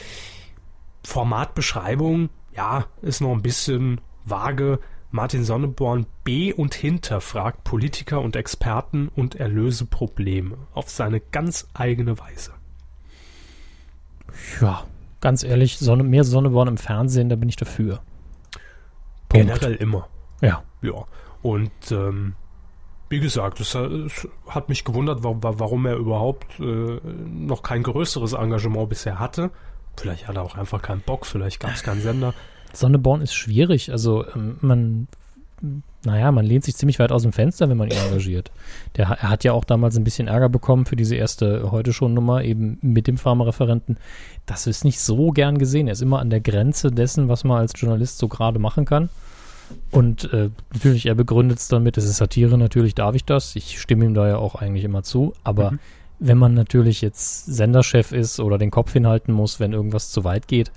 Formatbeschreibung, 1.04 2.30
ja, 2.56 2.86
ist 3.02 3.22
noch 3.22 3.32
ein 3.32 3.42
bisschen 3.42 4.02
vage. 4.26 4.80
Martin 5.10 5.44
Sonneborn 5.44 6.06
B 6.24 6.54
und 6.54 6.74
hinterfragt 6.74 7.66
Politiker 7.66 8.22
und 8.22 8.38
Experten 8.38 9.10
und 9.10 9.36
erlöse 9.36 9.86
Probleme 9.86 10.58
auf 10.74 10.90
seine 10.90 11.20
ganz 11.20 11.68
eigene 11.74 12.18
Weise. 12.18 12.54
Ja, 14.62 14.86
ganz 15.20 15.44
ehrlich, 15.44 15.78
Sonne, 15.78 16.04
mehr 16.04 16.24
Sonneborn 16.24 16.70
im 16.70 16.78
Fernsehen, 16.78 17.28
da 17.28 17.36
bin 17.36 17.50
ich 17.50 17.58
dafür. 17.58 18.02
Punkt. 19.28 19.48
Generell 19.48 19.76
immer. 19.76 20.08
Ja. 20.42 20.64
Ja. 20.82 21.06
Und 21.42 21.72
ähm, 21.92 22.34
wie 23.10 23.20
gesagt, 23.20 23.60
es, 23.60 23.76
es, 23.76 24.28
hat 24.48 24.70
mich 24.70 24.86
gewundert, 24.86 25.20
warum, 25.22 25.86
er 25.86 25.98
überhaupt 25.98 26.60
äh, 26.60 26.64
noch 26.64 27.62
kein 27.62 27.84
größeres 27.84 28.34
Engagement 28.34 28.90
bisher 28.90 29.20
hatte. 29.20 29.52
Vielleicht 29.98 30.28
hat 30.28 30.38
er 30.38 30.44
auch 30.44 30.56
einfach 30.56 30.82
keinen 30.82 31.02
Bock, 31.02 31.26
vielleicht 31.26 31.60
gab 31.60 31.74
es 31.74 31.84
keinen 31.84 32.02
Sender. 32.02 32.34
Sonneborn 32.74 33.22
ist 33.22 33.34
schwierig. 33.34 33.92
Also 33.92 34.26
ähm, 34.34 34.58
man, 34.62 35.08
naja, 36.06 36.32
man 36.32 36.46
lehnt 36.46 36.64
sich 36.64 36.76
ziemlich 36.76 37.00
weit 37.00 37.12
aus 37.12 37.24
dem 37.24 37.34
Fenster, 37.34 37.70
wenn 37.70 37.78
man 37.78 37.90
ihn 37.90 37.98
engagiert. 37.98 38.52
Der, 38.96 39.08
er 39.08 39.30
hat 39.30 39.44
ja 39.44 39.52
auch 39.54 39.66
damals 39.66 39.98
ein 39.98 40.04
bisschen 40.04 40.28
Ärger 40.28 40.50
bekommen 40.50 40.86
für 40.86 40.96
diese 40.96 41.16
erste 41.16 41.70
heute 41.70 41.92
schon 41.94 42.14
Nummer, 42.14 42.44
eben 42.44 42.78
mit 42.82 43.08
dem 43.08 43.18
Pharmareferenten. 43.18 43.98
Das 44.46 44.68
ist 44.68 44.86
nicht 44.86 45.00
so 45.02 45.32
gern 45.32 45.58
gesehen. 45.58 45.88
Er 45.88 45.94
ist 45.94 46.02
immer 46.02 46.20
an 46.20 46.30
der 46.30 46.42
Grenze 46.42 46.92
dessen, 46.92 47.28
was 47.28 47.44
man 47.44 47.60
als 47.60 47.74
Journalist 47.76 48.18
so 48.18 48.28
gerade 48.28 48.58
machen 48.60 48.86
kann. 48.86 49.10
Und 49.92 50.32
äh, 50.34 50.50
natürlich, 50.74 51.06
er 51.06 51.16
begründet 51.16 51.60
es 51.60 51.68
damit, 51.68 51.98
es 51.98 52.06
ist 52.06 52.18
Satire, 52.18 52.58
natürlich 52.58 52.96
darf 52.96 53.16
ich 53.16 53.26
das. 53.26 53.56
Ich 53.56 53.80
stimme 53.80 54.06
ihm 54.06 54.14
da 54.14 54.28
ja 54.28 54.38
auch 54.38 54.56
eigentlich 54.56 54.84
immer 54.84 55.04
zu. 55.04 55.34
Aber 55.44 55.72
mhm. 55.72 55.80
wenn 56.20 56.38
man 56.38 56.54
natürlich 56.54 57.02
jetzt 57.02 57.46
Senderchef 57.46 58.12
ist 58.12 58.40
oder 58.40 58.58
den 58.58 58.72
Kopf 58.72 58.94
hinhalten 58.94 59.34
muss, 59.34 59.60
wenn 59.60 59.74
irgendwas 59.74 60.12
zu 60.12 60.24
weit 60.24 60.48
geht, 60.48 60.72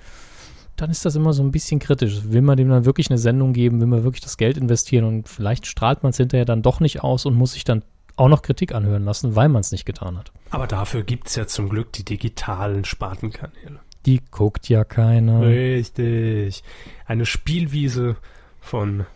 dann 0.77 0.91
ist 0.91 1.05
das 1.05 1.15
immer 1.15 1.33
so 1.33 1.43
ein 1.43 1.53
bisschen 1.53 1.79
kritisch. 1.79 2.23
Will 2.25 2.43
man 2.43 2.57
dem 2.57 2.69
dann 2.69 2.85
wirklich 2.85 3.09
eine 3.09 3.19
Sendung 3.19 3.53
geben, 3.53 3.81
will 3.81 3.87
man 3.87 4.05
wirklich 4.05 4.23
das 4.23 4.37
Geld 4.37 4.57
investieren 4.57 5.05
und 5.05 5.29
vielleicht 5.29 5.67
strahlt 5.67 6.03
man 6.03 6.11
es 6.11 6.17
hinterher 6.17 6.45
dann 6.45 6.63
doch 6.63 6.81
nicht 6.81 7.05
aus 7.05 7.27
und 7.27 7.35
muss 7.35 7.53
sich 7.53 7.65
dann 7.65 7.83
auch 8.17 8.29
noch 8.29 8.43
Kritik 8.43 8.75
anhören 8.75 9.05
lassen, 9.05 9.37
weil 9.37 9.49
man 9.49 9.61
es 9.61 9.73
nicht 9.73 9.85
getan 9.85 10.17
hat. 10.17 10.33
Aber 10.51 10.67
dafür 10.67 11.03
gibt 11.03 11.29
es 11.29 11.37
ja 11.37 11.47
zum 11.47 11.69
Glück 11.69 11.93
die 11.93 12.05
digitalen 12.05 12.85
Spartenkanäle. 12.85 13.81
Die 14.07 14.21
guckt 14.31 14.69
ja 14.69 14.85
keiner. 14.85 15.43
Richtig. 15.43 16.63
Eine 17.07 17.27
Spielwiese 17.27 18.17
von 18.65 19.07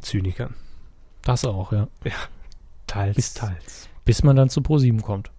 Zynikern. 0.00 0.54
Das 1.22 1.44
auch, 1.44 1.72
ja. 1.72 1.88
Ja, 2.04 2.12
teils, 2.86 3.16
bis, 3.16 3.34
teils. 3.34 3.88
Bis 4.04 4.22
man 4.22 4.36
dann 4.36 4.50
zu 4.50 4.62
ProSieben 4.62 5.02
kommt. 5.02 5.30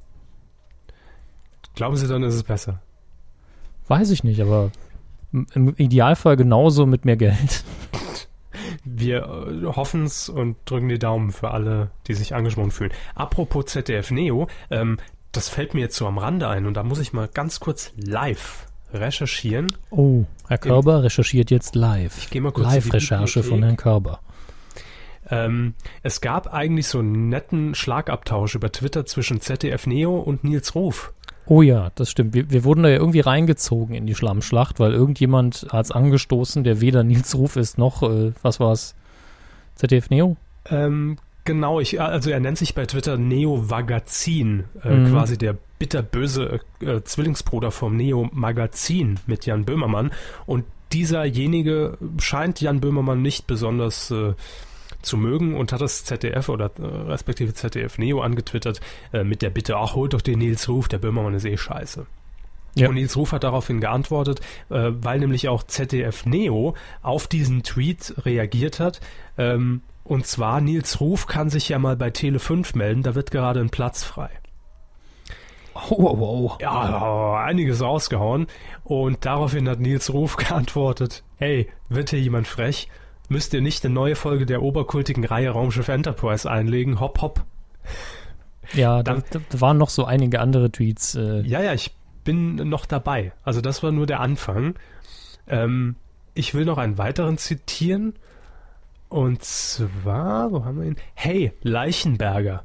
Glauben 1.76 1.96
Sie 1.98 2.08
dann, 2.08 2.24
ist 2.24 2.36
es 2.36 2.44
besser? 2.44 2.82
Weiß 3.88 4.10
ich 4.12 4.24
nicht, 4.24 4.42
aber 4.42 4.72
im 5.32 5.76
Idealfall 5.76 6.38
genauso 6.38 6.86
mit 6.86 7.06
mehr 7.06 7.18
Geld. 7.18 7.64
Wir 8.84 9.24
äh, 9.24 9.66
hoffen 9.66 10.06
es 10.06 10.30
und 10.30 10.58
drücken 10.66 10.90
die 10.90 11.00
Daumen 11.00 11.32
für 11.32 11.52
alle, 11.52 11.92
die 12.08 12.14
sich 12.14 12.34
angesprochen 12.34 12.72
fühlen. 12.72 12.92
Apropos 13.16 13.66
ZDF 13.66 14.12
Neo, 14.12 14.48
ähm, 14.70 14.98
das 15.32 15.50
fällt 15.50 15.74
mir 15.74 15.82
jetzt 15.82 15.96
so 15.96 16.08
am 16.08 16.18
Rande 16.18 16.48
ein 16.48 16.66
und 16.66 16.76
da 16.76 16.84
muss 16.84 17.00
ich 17.00 17.14
mal 17.14 17.28
ganz 17.28 17.60
kurz 17.60 17.94
live 17.96 18.68
recherchieren. 18.94 19.68
Oh, 19.90 20.26
Herr 20.48 20.58
Körber 20.58 20.98
Im, 20.98 21.02
recherchiert 21.02 21.52
jetzt 21.52 21.76
live. 21.76 22.18
Ich 22.18 22.30
gehe 22.30 22.42
mal 22.42 22.52
kurz 22.52 22.68
Live-Recherche 22.68 23.44
von 23.44 23.64
Herrn 23.64 23.78
Körber. 23.78 24.20
Ähm, 25.30 25.74
es 26.04 26.22
gab 26.22 26.54
eigentlich 26.54 26.88
so 26.88 27.00
einen 27.00 27.30
netten 27.30 27.74
Schlagabtausch 27.74 28.56
über 28.56 28.72
Twitter 28.72 29.06
zwischen 29.06 29.40
ZDF 29.40 29.88
Neo 29.88 30.18
und 30.18 30.44
Nils 30.44 30.76
Ruf. 30.76 31.14
Oh 31.46 31.62
ja, 31.62 31.92
das 31.96 32.12
stimmt. 32.12 32.34
Wir, 32.34 32.50
wir, 32.50 32.64
wurden 32.64 32.84
da 32.84 32.90
ja 32.90 32.98
irgendwie 32.98 33.20
reingezogen 33.22 33.96
in 33.96 34.06
die 34.06 34.16
Schlammschlacht, 34.16 34.80
weil 34.80 34.94
irgendjemand 34.94 35.68
hat 35.72 35.86
es 35.86 35.92
angestoßen, 35.92 36.64
der 36.64 36.82
weder 36.82 37.04
Nils 37.04 37.36
Ruf 37.36 37.56
ist 37.56 37.78
noch, 37.78 38.04
äh, 38.04 38.34
was 38.42 38.60
war's, 38.60 38.96
ZDF 39.76 40.10
Neo? 40.10 40.38
Ähm, 40.70 41.18
genau, 41.46 41.80
ich, 41.80 42.00
also 42.02 42.30
er 42.30 42.40
nennt 42.40 42.58
sich 42.58 42.76
bei 42.76 42.86
Twitter 42.86 43.18
Neo 43.18 43.70
Vagazin, 43.70 44.66
äh, 44.84 44.94
mhm. 44.94 45.12
quasi 45.12 45.38
der 45.38 45.58
bitterböse 45.80 46.60
äh, 46.82 47.02
Zwillingsbruder 47.02 47.72
vom 47.72 47.96
Neo 47.96 48.30
Magazin 48.32 49.20
mit 49.26 49.46
Jan 49.46 49.66
Böhmermann. 49.66 50.12
Und 50.46 50.66
dieserjenige 50.94 51.98
scheint 52.20 52.62
Jan 52.62 52.82
Böhmermann 52.82 53.22
nicht 53.22 53.48
besonders 53.48 54.12
äh, 54.12 54.34
zu 55.02 55.18
mögen 55.18 55.56
und 55.56 55.72
hat 55.72 55.82
das 55.82 56.06
ZDF 56.06 56.50
oder 56.50 56.72
äh, 56.78 56.84
respektive 56.84 57.54
ZDF 57.54 57.98
Neo 57.98 58.22
angetwittert 58.22 58.82
äh, 59.14 59.24
mit 59.24 59.42
der 59.42 59.50
Bitte, 59.50 59.78
ach, 59.78 59.96
holt 59.96 60.14
doch 60.14 60.22
den 60.22 60.40
Nils 60.40 60.70
Ruf, 60.70 60.88
der 60.88 61.00
Böhmermann 61.00 61.34
ist 61.34 61.46
eh 61.46 61.58
scheiße. 61.58 62.06
Ja. 62.76 62.88
Und 62.88 62.96
Nils 62.96 63.18
Ruf 63.18 63.32
hat 63.34 63.44
daraufhin 63.44 63.82
geantwortet, 63.82 64.40
äh, 64.70 64.92
weil 64.94 65.20
nämlich 65.20 65.50
auch 65.50 65.64
ZDF 65.64 66.26
Neo 66.26 66.76
auf 67.02 67.28
diesen 67.28 67.64
Tweet 67.64 68.14
reagiert 68.26 68.80
hat. 68.80 69.02
Ähm, 69.38 69.82
und 70.12 70.26
zwar, 70.26 70.60
Nils 70.62 71.00
Ruf 71.00 71.26
kann 71.26 71.50
sich 71.50 71.70
ja 71.70 71.80
mal 71.80 71.96
bei 71.96 72.10
Tele 72.10 72.40
5 72.40 72.76
melden, 72.76 73.02
da 73.02 73.16
wird 73.16 73.32
gerade 73.32 73.60
ein 73.60 73.70
Platz 73.70 74.04
frei. 74.04 74.30
Oh, 75.74 75.96
oh, 75.96 76.18
oh. 76.20 76.58
Ja, 76.60 77.44
einiges 77.46 77.82
rausgehauen. 77.82 78.48
Und 78.84 79.26
daraufhin 79.26 79.70
hat 79.70 79.80
Nils 79.80 80.12
Ruf 80.12 80.36
geantwortet, 80.38 81.24
hey, 81.38 81.70
wird 81.88 82.10
hier 82.10 82.20
jemand 82.20 82.48
frech? 82.48 82.90
müsst 83.30 83.54
ihr 83.54 83.62
nicht 83.62 83.86
eine 83.86 83.94
neue 83.94 84.18
Folge 84.18 84.46
der 84.46 84.62
oberkultigen 84.62 85.24
Reihe 85.24 85.52
Raumschiff 85.52 85.88
Enterprise 85.88 86.52
einlegen. 86.52 87.00
Hopp, 87.00 87.22
hopp. 87.22 87.46
Ja, 88.74 89.02
Dann, 89.04 89.24
da, 89.30 89.40
da, 89.50 89.62
waren 89.62 89.78
noch 89.78 89.90
so 89.90 90.04
einige 90.04 90.42
andere 90.42 90.70
Tweets. 90.70 91.16
Äh. 91.16 91.42
Ja, 91.44 91.62
ja, 91.62 91.74
ich 91.74 91.96
bin 92.26 92.56
noch 92.56 92.86
dabei. 92.86 93.32
Also 93.44 93.62
das 93.62 93.82
war 93.82 93.94
nur 93.94 94.06
der 94.06 94.20
Anfang. 94.20 94.76
Ähm, 95.48 95.96
ich 96.34 96.54
will 96.54 96.66
noch 96.66 96.78
einen 96.78 96.98
weiteren 96.98 97.38
zitieren. 97.38 98.16
Und 99.12 99.44
zwar, 99.44 100.54
wo 100.54 100.64
haben 100.64 100.80
wir 100.80 100.88
ihn? 100.88 100.96
Hey, 101.16 101.52
Leichenberger. 101.64 102.64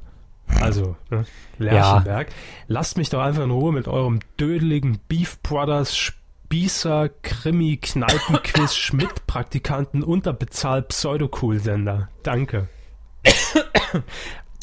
Also, 0.61 0.95
ne, 1.09 1.25
Lerchenberg. 1.57 2.29
Ja. 2.29 2.35
Lasst 2.69 2.97
mich 2.97 3.09
doch 3.09 3.19
einfach 3.19 3.43
in 3.43 3.51
Ruhe 3.51 3.73
mit 3.73 3.89
eurem 3.89 4.21
dödeligen 4.39 4.97
Beef 5.09 5.41
Brothers 5.41 5.97
Spießer, 5.97 7.09
Krimi, 7.21 7.75
Kneipenquiz, 7.75 8.75
Schmidt-Praktikanten, 8.77 10.03
unterbezahlt, 10.03 10.87
Pseudocool-Sender. 10.87 12.07
Danke. 12.23 12.69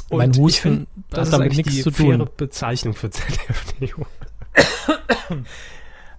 Und 0.09 0.18
mein 0.18 0.31
Husten 0.31 0.47
ich 0.49 0.61
find, 0.62 0.88
das 1.11 1.33
hat 1.33 1.40
damit 1.40 1.55
nichts 1.55 1.83
zu 1.83 1.90
tun. 1.90 2.16
faire 2.16 2.25
Bezeichnung 2.25 2.94
für 2.94 3.11
ZDF-Neo. 3.11 4.07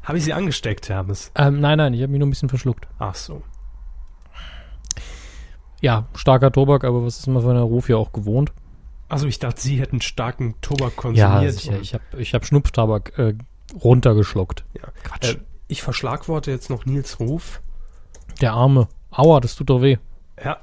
habe 0.04 0.17
ich 0.19 0.23
sie 0.23 0.34
angesteckt, 0.34 0.89
Hermes? 0.89 1.32
Ähm, 1.34 1.60
nein, 1.60 1.80
nein, 1.80 1.95
ich 1.95 2.04
habe 2.04 2.12
mich 2.12 2.19
nur 2.19 2.28
ein 2.28 2.32
bisschen 2.32 2.49
verschluckt. 2.49 2.88
Ach 2.99 3.15
so. 3.15 3.41
Ja, 5.86 6.08
starker 6.15 6.52
Tobak, 6.52 6.84
aber 6.84 7.06
was 7.06 7.19
ist 7.19 7.28
man 7.28 7.43
von 7.43 7.54
der 7.54 7.62
Ruf 7.62 7.89
ja 7.89 7.98
auch 7.98 8.12
gewohnt? 8.12 8.52
Also 9.08 9.28
ich 9.28 9.38
dachte, 9.38 9.62
Sie 9.62 9.80
hätten 9.80 10.02
starken 10.02 10.56
Tobak 10.60 10.95
konsumiert. 10.95 11.43
Ja, 11.43 11.52
sicher. 11.52 11.80
ich 11.80 11.93
habe 11.93 12.04
ich 12.17 12.34
hab 12.34 12.43
Schnupftabak 12.43 13.19
äh, 13.19 13.36
runtergeschluckt. 13.84 14.65
Ja. 14.74 14.88
Quatsch. 15.04 15.36
Äh, 15.36 15.38
ich 15.67 15.84
verschlagworte 15.84 16.50
jetzt 16.50 16.71
noch 16.71 16.88
Nils 16.88 17.19
Ruf. 17.19 17.62
Der 18.41 18.54
Arme. 18.54 18.88
Aua, 19.12 19.39
das 19.39 19.56
tut 19.56 19.69
doch 19.69 19.84
weh. 19.84 19.98
Ja, 20.43 20.58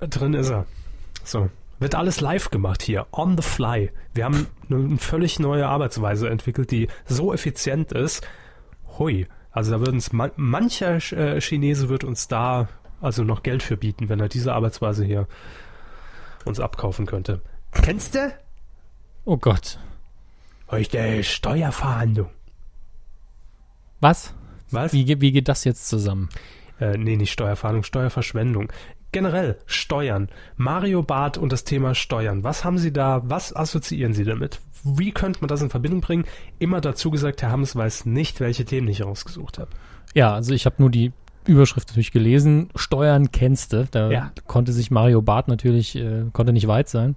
drin 0.00 0.34
ist 0.34 0.50
er. 0.50 0.66
So. 1.24 1.48
Wird 1.78 1.94
alles 1.94 2.20
live 2.20 2.50
gemacht 2.50 2.82
hier, 2.82 3.06
on 3.10 3.38
the 3.38 3.42
fly. 3.42 3.90
Wir 4.12 4.26
haben 4.26 4.48
eine 4.68 4.98
völlig 4.98 5.38
neue 5.38 5.66
Arbeitsweise 5.66 6.28
entwickelt, 6.28 6.70
die 6.70 6.88
so 7.06 7.32
effizient 7.32 7.92
ist. 7.92 8.20
Hui. 8.98 9.26
Also 9.50 9.70
da 9.72 9.80
würden 9.80 9.96
es 9.96 10.12
man, 10.12 10.30
mancher 10.36 10.96
äh, 11.12 11.40
Chinese 11.40 11.88
wird 11.88 12.04
uns 12.04 12.28
da 12.28 12.68
also 13.02 13.24
noch 13.24 13.42
Geld 13.42 13.62
für 13.62 13.76
bieten, 13.76 14.08
wenn 14.08 14.20
er 14.20 14.28
diese 14.28 14.54
Arbeitsweise 14.54 15.04
hier 15.04 15.26
uns 16.44 16.60
abkaufen 16.60 17.04
könnte. 17.06 17.42
Kennst 17.72 18.14
du? 18.14 18.32
Oh 19.24 19.36
Gott. 19.36 19.78
Heute 20.70 21.22
Steuerverhandlung. 21.22 22.30
Was? 24.00 24.34
Was? 24.70 24.92
Wie, 24.92 25.20
wie 25.20 25.32
geht 25.32 25.48
das 25.48 25.64
jetzt 25.64 25.88
zusammen? 25.88 26.28
Äh, 26.80 26.96
nee, 26.96 27.16
nicht 27.16 27.32
Steuerfahndung, 27.32 27.84
Steuerverschwendung. 27.84 28.72
Generell 29.12 29.58
Steuern. 29.66 30.28
Mario 30.56 31.02
Barth 31.02 31.38
und 31.38 31.52
das 31.52 31.64
Thema 31.64 31.94
Steuern. 31.94 32.44
Was 32.44 32.64
haben 32.64 32.78
Sie 32.78 32.92
da, 32.92 33.20
was 33.24 33.54
assoziieren 33.54 34.14
Sie 34.14 34.24
damit? 34.24 34.60
Wie 34.82 35.12
könnte 35.12 35.40
man 35.40 35.48
das 35.48 35.62
in 35.62 35.70
Verbindung 35.70 36.00
bringen? 36.00 36.24
Immer 36.58 36.80
dazu 36.80 37.10
gesagt, 37.10 37.42
Herr 37.42 37.50
Hammes 37.50 37.76
weiß 37.76 38.06
nicht, 38.06 38.40
welche 38.40 38.64
Themen 38.64 38.88
ich 38.88 39.04
rausgesucht 39.04 39.58
habe. 39.58 39.70
Ja, 40.14 40.34
also 40.34 40.54
ich 40.54 40.66
habe 40.66 40.76
nur 40.78 40.90
die 40.90 41.12
Überschrift 41.46 41.88
natürlich 41.88 42.12
gelesen. 42.12 42.68
Steuern 42.74 43.30
kennst 43.32 43.72
du. 43.72 43.86
Da 43.90 44.10
Ja. 44.10 44.32
konnte 44.46 44.72
sich 44.72 44.90
Mario 44.90 45.22
Barth 45.22 45.48
natürlich, 45.48 45.96
äh, 45.96 46.24
konnte 46.32 46.52
nicht 46.52 46.66
weit 46.68 46.88
sein. 46.88 47.16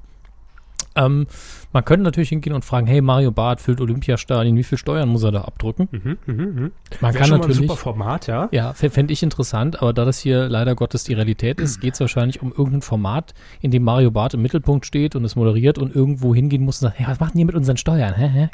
Ähm, 0.98 1.28
man 1.74 1.84
könnte 1.84 2.04
natürlich 2.06 2.30
hingehen 2.30 2.54
und 2.54 2.64
fragen, 2.64 2.88
hey, 2.88 3.02
Mario 3.02 3.30
Barth 3.32 3.60
füllt 3.60 3.82
Olympiastadien, 3.82 4.56
wie 4.56 4.64
viel 4.64 4.78
Steuern 4.78 5.10
muss 5.10 5.24
er 5.24 5.32
da 5.34 5.42
abdrücken? 5.42 5.90
Mhm, 5.92 6.18
mhm, 6.26 6.36
mhm. 6.36 6.72
Man 7.02 7.14
Wäre 7.14 7.20
kann 7.20 7.28
schon 7.28 7.30
mal 7.32 7.36
ein 7.36 7.40
natürlich, 7.50 7.58
super 7.58 7.76
Format, 7.76 8.28
ja. 8.28 8.48
ja, 8.54 8.72
fände 8.74 9.12
ich 9.12 9.22
interessant, 9.22 9.82
aber 9.82 9.92
da 9.92 10.06
das 10.06 10.20
hier 10.20 10.48
leider 10.48 10.74
Gottes 10.74 11.04
die 11.04 11.14
Realität 11.14 11.60
ist, 11.60 11.82
geht 11.82 11.96
es 11.96 12.00
wahrscheinlich 12.00 12.42
um 12.42 12.52
irgendein 12.52 12.82
Format, 12.82 13.34
in 13.60 13.72
dem 13.72 13.84
Mario 13.84 14.10
Barth 14.12 14.36
im 14.36 14.42
Mittelpunkt 14.42 14.86
steht 14.86 15.18
und 15.18 15.26
es 15.26 15.36
moderiert 15.36 15.78
und 15.80 15.94
irgendwo 15.94 16.34
hingehen 16.34 16.64
muss 16.64 16.82
und 16.82 16.88
sagt, 16.88 17.00
hey, 17.00 17.08
was 17.10 17.20
macht 17.20 17.34
denn 17.34 17.40
ihr 17.42 17.46
mit 17.48 17.56
unseren 17.56 17.76
Steuern? 17.78 18.14
Hä? 18.14 18.50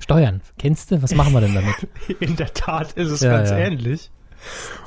Steuern, 0.00 0.40
kennst 0.58 0.90
du? 0.90 1.00
Was 1.02 1.14
machen 1.14 1.32
wir 1.34 1.40
denn 1.40 1.54
damit? 1.54 1.86
In 2.20 2.34
der 2.34 2.52
Tat 2.52 2.94
ist 2.94 3.10
es 3.12 3.20
Ja, 3.20 3.30
ganz 3.36 3.50
ja. 3.50 3.58
ähnlich. 3.58 4.10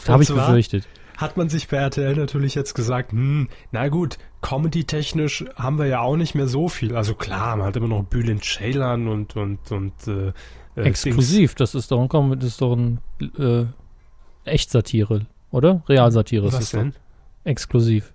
Da 0.05 0.13
habe 0.13 0.23
ich 0.23 0.29
befürchtet. 0.29 0.87
hat 1.17 1.37
man 1.37 1.49
sich 1.49 1.67
bei 1.67 1.77
RTL 1.77 2.15
natürlich 2.15 2.55
jetzt 2.55 2.73
gesagt, 2.73 3.11
hm, 3.11 3.49
na 3.71 3.87
gut, 3.89 4.17
Comedy-technisch 4.41 5.45
haben 5.55 5.77
wir 5.77 5.85
ja 5.87 5.99
auch 6.01 6.15
nicht 6.15 6.35
mehr 6.35 6.47
so 6.47 6.69
viel. 6.69 6.95
Also 6.95 7.13
klar, 7.15 7.55
man 7.57 7.67
hat 7.67 7.75
immer 7.75 7.87
noch 7.87 8.03
Bülent 8.03 8.43
Ceylan 8.43 9.07
und 9.07 9.35
und 9.35 9.71
und 9.71 9.93
äh, 10.07 10.31
äh, 10.75 10.81
Exklusiv, 10.83 11.55
das 11.55 11.75
ist 11.75 11.91
doch 11.91 11.99
ein, 12.01 12.39
das 12.39 12.49
ist 12.49 12.61
doch 12.61 12.73
ein 12.75 12.99
äh, 13.37 13.65
Echtsatire, 14.45 15.25
oder? 15.51 15.83
Realsatire 15.87 16.47
ist 16.47 16.53
Was 16.53 16.71
doch. 16.71 16.79
denn? 16.79 16.93
Exklusiv. 17.43 18.13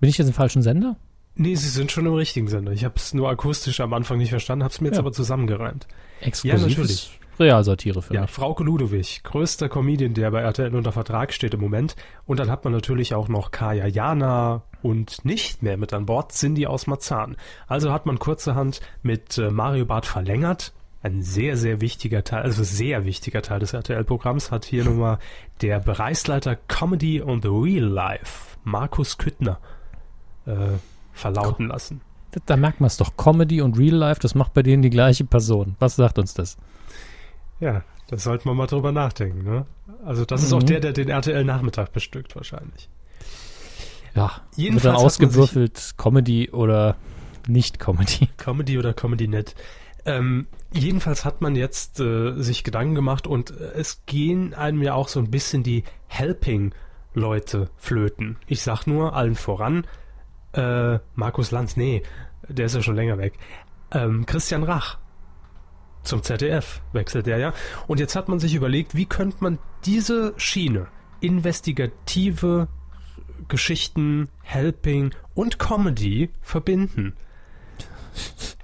Bin 0.00 0.10
ich 0.10 0.18
jetzt 0.18 0.28
im 0.28 0.34
falschen 0.34 0.62
Sender? 0.62 0.96
Nee, 1.34 1.54
sie 1.54 1.68
sind 1.68 1.92
schon 1.92 2.06
im 2.06 2.14
richtigen 2.14 2.48
Sender. 2.48 2.72
Ich 2.72 2.84
habe 2.84 2.94
es 2.96 3.12
nur 3.12 3.28
akustisch 3.28 3.80
am 3.80 3.92
Anfang 3.92 4.18
nicht 4.18 4.30
verstanden, 4.30 4.64
habe 4.64 4.72
es 4.72 4.80
mir 4.80 4.88
jetzt 4.88 4.96
Ja. 4.96 5.00
aber 5.02 5.12
zusammengereimt. 5.12 5.86
Exklusiv 6.20 6.68
natürlich. 6.78 7.18
Realsatire 7.38 8.02
für 8.02 8.14
Ja, 8.14 8.22
mich. 8.22 8.30
Frauke 8.30 8.64
Ludowig, 8.64 9.22
größter 9.22 9.68
Comedian, 9.68 10.14
der 10.14 10.30
bei 10.30 10.40
RTL 10.40 10.74
unter 10.74 10.92
Vertrag 10.92 11.32
steht 11.32 11.54
im 11.54 11.60
Moment. 11.60 11.96
Und 12.26 12.40
dann 12.40 12.50
hat 12.50 12.64
man 12.64 12.72
natürlich 12.72 13.14
auch 13.14 13.28
noch 13.28 13.50
Kaya 13.50 13.86
Jana 13.86 14.62
und 14.82 15.24
nicht 15.24 15.62
mehr 15.62 15.76
mit 15.76 15.92
an 15.92 16.06
Bord 16.06 16.32
Cindy 16.32 16.66
aus 16.66 16.86
Marzahn. 16.86 17.36
Also 17.66 17.92
hat 17.92 18.06
man 18.06 18.18
kurzerhand 18.18 18.80
mit 19.02 19.38
äh, 19.38 19.50
Mario 19.50 19.84
Barth 19.86 20.06
verlängert. 20.06 20.72
Ein 21.02 21.22
sehr, 21.22 21.56
sehr 21.56 21.80
wichtiger 21.80 22.24
Teil, 22.24 22.42
also 22.42 22.64
sehr 22.64 23.04
wichtiger 23.04 23.40
Teil 23.42 23.60
des 23.60 23.74
RTL-Programms 23.74 24.50
hat 24.50 24.64
hier 24.64 24.84
nochmal 24.84 25.18
der 25.60 25.78
Bereichsleiter 25.78 26.56
Comedy 26.56 27.20
und 27.20 27.44
Real 27.44 27.84
Life, 27.84 28.56
Markus 28.64 29.16
Küttner, 29.18 29.60
äh, 30.46 30.54
verlauten 31.12 31.68
lassen. 31.68 32.00
Da 32.46 32.56
merkt 32.56 32.80
man 32.80 32.88
es 32.88 32.96
doch. 32.96 33.16
Comedy 33.16 33.60
und 33.60 33.78
Real 33.78 33.94
Life, 33.94 34.20
das 34.20 34.34
macht 34.34 34.52
bei 34.52 34.62
denen 34.62 34.82
die 34.82 34.90
gleiche 34.90 35.24
Person. 35.24 35.76
Was 35.78 35.96
sagt 35.96 36.18
uns 36.18 36.34
das? 36.34 36.56
Ja, 37.60 37.82
da 38.08 38.16
sollten 38.18 38.48
wir 38.48 38.54
mal 38.54 38.66
drüber 38.66 38.92
nachdenken. 38.92 39.42
Ne? 39.44 39.66
Also 40.04 40.24
das 40.24 40.42
ist 40.42 40.52
auch 40.52 40.60
Mhm. 40.62 40.66
der, 40.66 40.80
der 40.80 40.92
den 40.92 41.08
RTL-Nachmittag 41.08 41.92
bestückt 41.92 42.36
wahrscheinlich. 42.36 42.88
Ja, 44.14 44.32
Jedenfalls 44.56 44.96
ausgewürfelt, 44.96 45.94
Comedy 45.98 46.50
oder 46.50 46.96
nicht 47.46 47.78
Comedy. 47.78 48.28
Comedy 48.38 48.78
oder 48.78 48.94
Comedy 48.94 49.28
net. 49.28 49.54
Ähm, 50.04 50.46
jedenfalls 50.72 51.24
hat 51.24 51.40
man 51.40 51.56
jetzt 51.56 51.98
äh, 52.00 52.32
sich 52.40 52.62
Gedanken 52.64 52.94
gemacht 52.94 53.26
und 53.26 53.50
äh, 53.50 53.72
es 53.74 54.02
gehen 54.06 54.54
einem 54.54 54.82
ja 54.82 54.94
auch 54.94 55.08
so 55.08 55.18
ein 55.20 55.30
bisschen 55.30 55.62
die 55.64 55.82
Helping-Leute 56.06 57.70
flöten. 57.76 58.36
Ich 58.46 58.62
sag 58.62 58.86
nur 58.86 59.14
allen 59.14 59.34
voran, 59.34 59.86
äh, 60.52 60.98
Markus 61.14 61.50
Lanz, 61.50 61.76
nee, 61.76 62.02
der 62.48 62.66
ist 62.66 62.74
ja 62.76 62.82
schon 62.82 62.96
länger 62.96 63.18
weg. 63.18 63.34
Ähm, 63.90 64.26
Christian 64.26 64.62
Rach. 64.62 64.98
Zum 66.06 66.22
ZDF 66.22 66.80
wechselt 66.92 67.26
er 67.26 67.38
ja. 67.38 67.52
Und 67.88 67.98
jetzt 67.98 68.14
hat 68.14 68.28
man 68.28 68.38
sich 68.38 68.54
überlegt, 68.54 68.94
wie 68.94 69.06
könnte 69.06 69.38
man 69.40 69.58
diese 69.84 70.34
Schiene, 70.36 70.86
investigative 71.20 72.68
Geschichten, 73.48 74.28
Helping 74.42 75.10
und 75.34 75.58
Comedy 75.58 76.30
verbinden. 76.40 77.16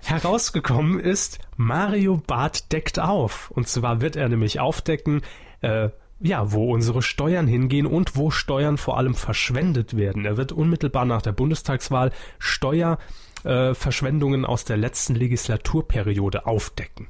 Herausgekommen 0.05 1.01
ist, 1.01 1.41
Mario 1.57 2.23
Barth 2.27 2.73
deckt 2.73 3.01
auf. 3.01 3.51
Und 3.51 3.69
zwar 3.69 4.01
wird 4.01 4.17
er 4.17 4.29
nämlich 4.29 4.61
aufdecken, 4.61 5.23
äh, 5.63 5.89
ja, 6.21 6.53
wo 6.53 6.73
unsere 6.73 7.03
Steuern 7.03 7.49
hingehen 7.49 7.87
und 7.87 8.17
wo 8.17 8.31
Steuern 8.31 8.79
vor 8.79 8.99
allem 8.99 9.17
verschwendet 9.17 9.97
werden. 9.97 10.25
Er 10.25 10.37
wird 10.37 10.53
unmittelbar 10.53 11.05
nach 11.05 11.23
der 11.23 11.33
Bundestagswahl 11.33 12.13
Steuerverschwendungen 12.39 14.45
äh, 14.45 14.47
aus 14.47 14.65
der 14.65 14.77
letzten 14.77 15.17
Legislaturperiode 15.17 16.47
aufdecken. 16.47 17.09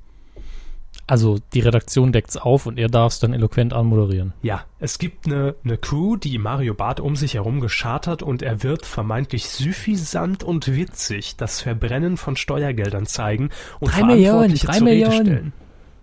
Also 1.13 1.37
die 1.53 1.61
Redaktion 1.61 2.11
deckt's 2.11 2.39
auf 2.39 2.65
und 2.65 2.79
er 2.79 2.89
darf 2.89 3.13
es 3.13 3.21
dann 3.21 3.35
eloquent 3.35 3.75
anmoderieren. 3.75 4.33
Ja, 4.41 4.65
es 4.79 4.97
gibt 4.99 5.27
eine, 5.27 5.55
eine 5.63 5.77
Crew, 5.77 6.17
die 6.17 6.39
Mario 6.39 6.73
Barth 6.73 7.01
um 7.01 7.17
sich 7.17 7.35
herum 7.35 7.61
geschart 7.61 8.07
hat 8.07 8.23
und 8.23 8.41
er 8.41 8.63
wird 8.63 8.87
vermeintlich 8.87 9.51
süffisant 9.51 10.43
und 10.43 10.75
witzig 10.75 11.37
das 11.37 11.61
Verbrennen 11.61 12.17
von 12.17 12.35
Steuergeldern 12.35 13.05
zeigen 13.05 13.51
und 13.79 13.93
Drei 13.93 14.05
Millionen, 14.05 14.57
Verantwortliche 14.57 14.67
drei 14.67 14.79
zur 14.79 14.87
Rede 14.87 15.05
Millionen. 15.05 15.27
stellen. 15.27 15.53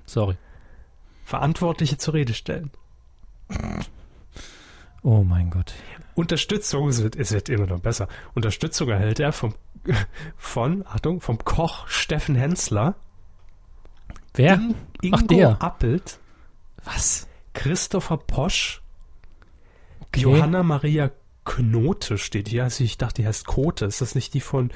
Sorry. 0.05 0.35
Verantwortliche 1.23 1.97
zur 1.97 2.13
Rede 2.13 2.33
stellen. 2.35 2.69
Oh 5.01 5.23
mein 5.23 5.49
Gott. 5.49 5.73
Unterstützung, 6.13 6.87
es 6.87 7.01
wird, 7.01 7.15
es 7.15 7.31
wird 7.31 7.49
immer 7.49 7.65
noch 7.65 7.79
besser. 7.79 8.09
Unterstützung 8.35 8.89
erhält 8.89 9.19
er 9.19 9.31
vom, 9.31 9.55
von, 10.37 10.85
Achtung, 10.85 11.19
vom 11.19 11.39
Koch 11.39 11.87
Steffen 11.87 12.35
Hensler, 12.35 12.93
Wer? 14.33 14.55
In- 14.55 14.75
Ingo 15.01 15.17
Ach, 15.17 15.21
der. 15.27 15.61
Appelt, 15.61 16.19
Was? 16.83 17.27
Christopher 17.53 18.17
Posch, 18.17 18.81
Okay. 20.01 20.21
Johanna 20.21 20.63
Maria 20.63 21.11
Knote 21.45 22.17
steht 22.17 22.47
hier. 22.49 22.63
Also 22.63 22.83
ich 22.83 22.97
dachte, 22.97 23.21
die 23.21 23.27
heißt 23.27 23.45
Kote. 23.45 23.85
Ist 23.85 24.01
das 24.01 24.15
nicht 24.15 24.33
die 24.33 24.41
von, 24.41 24.71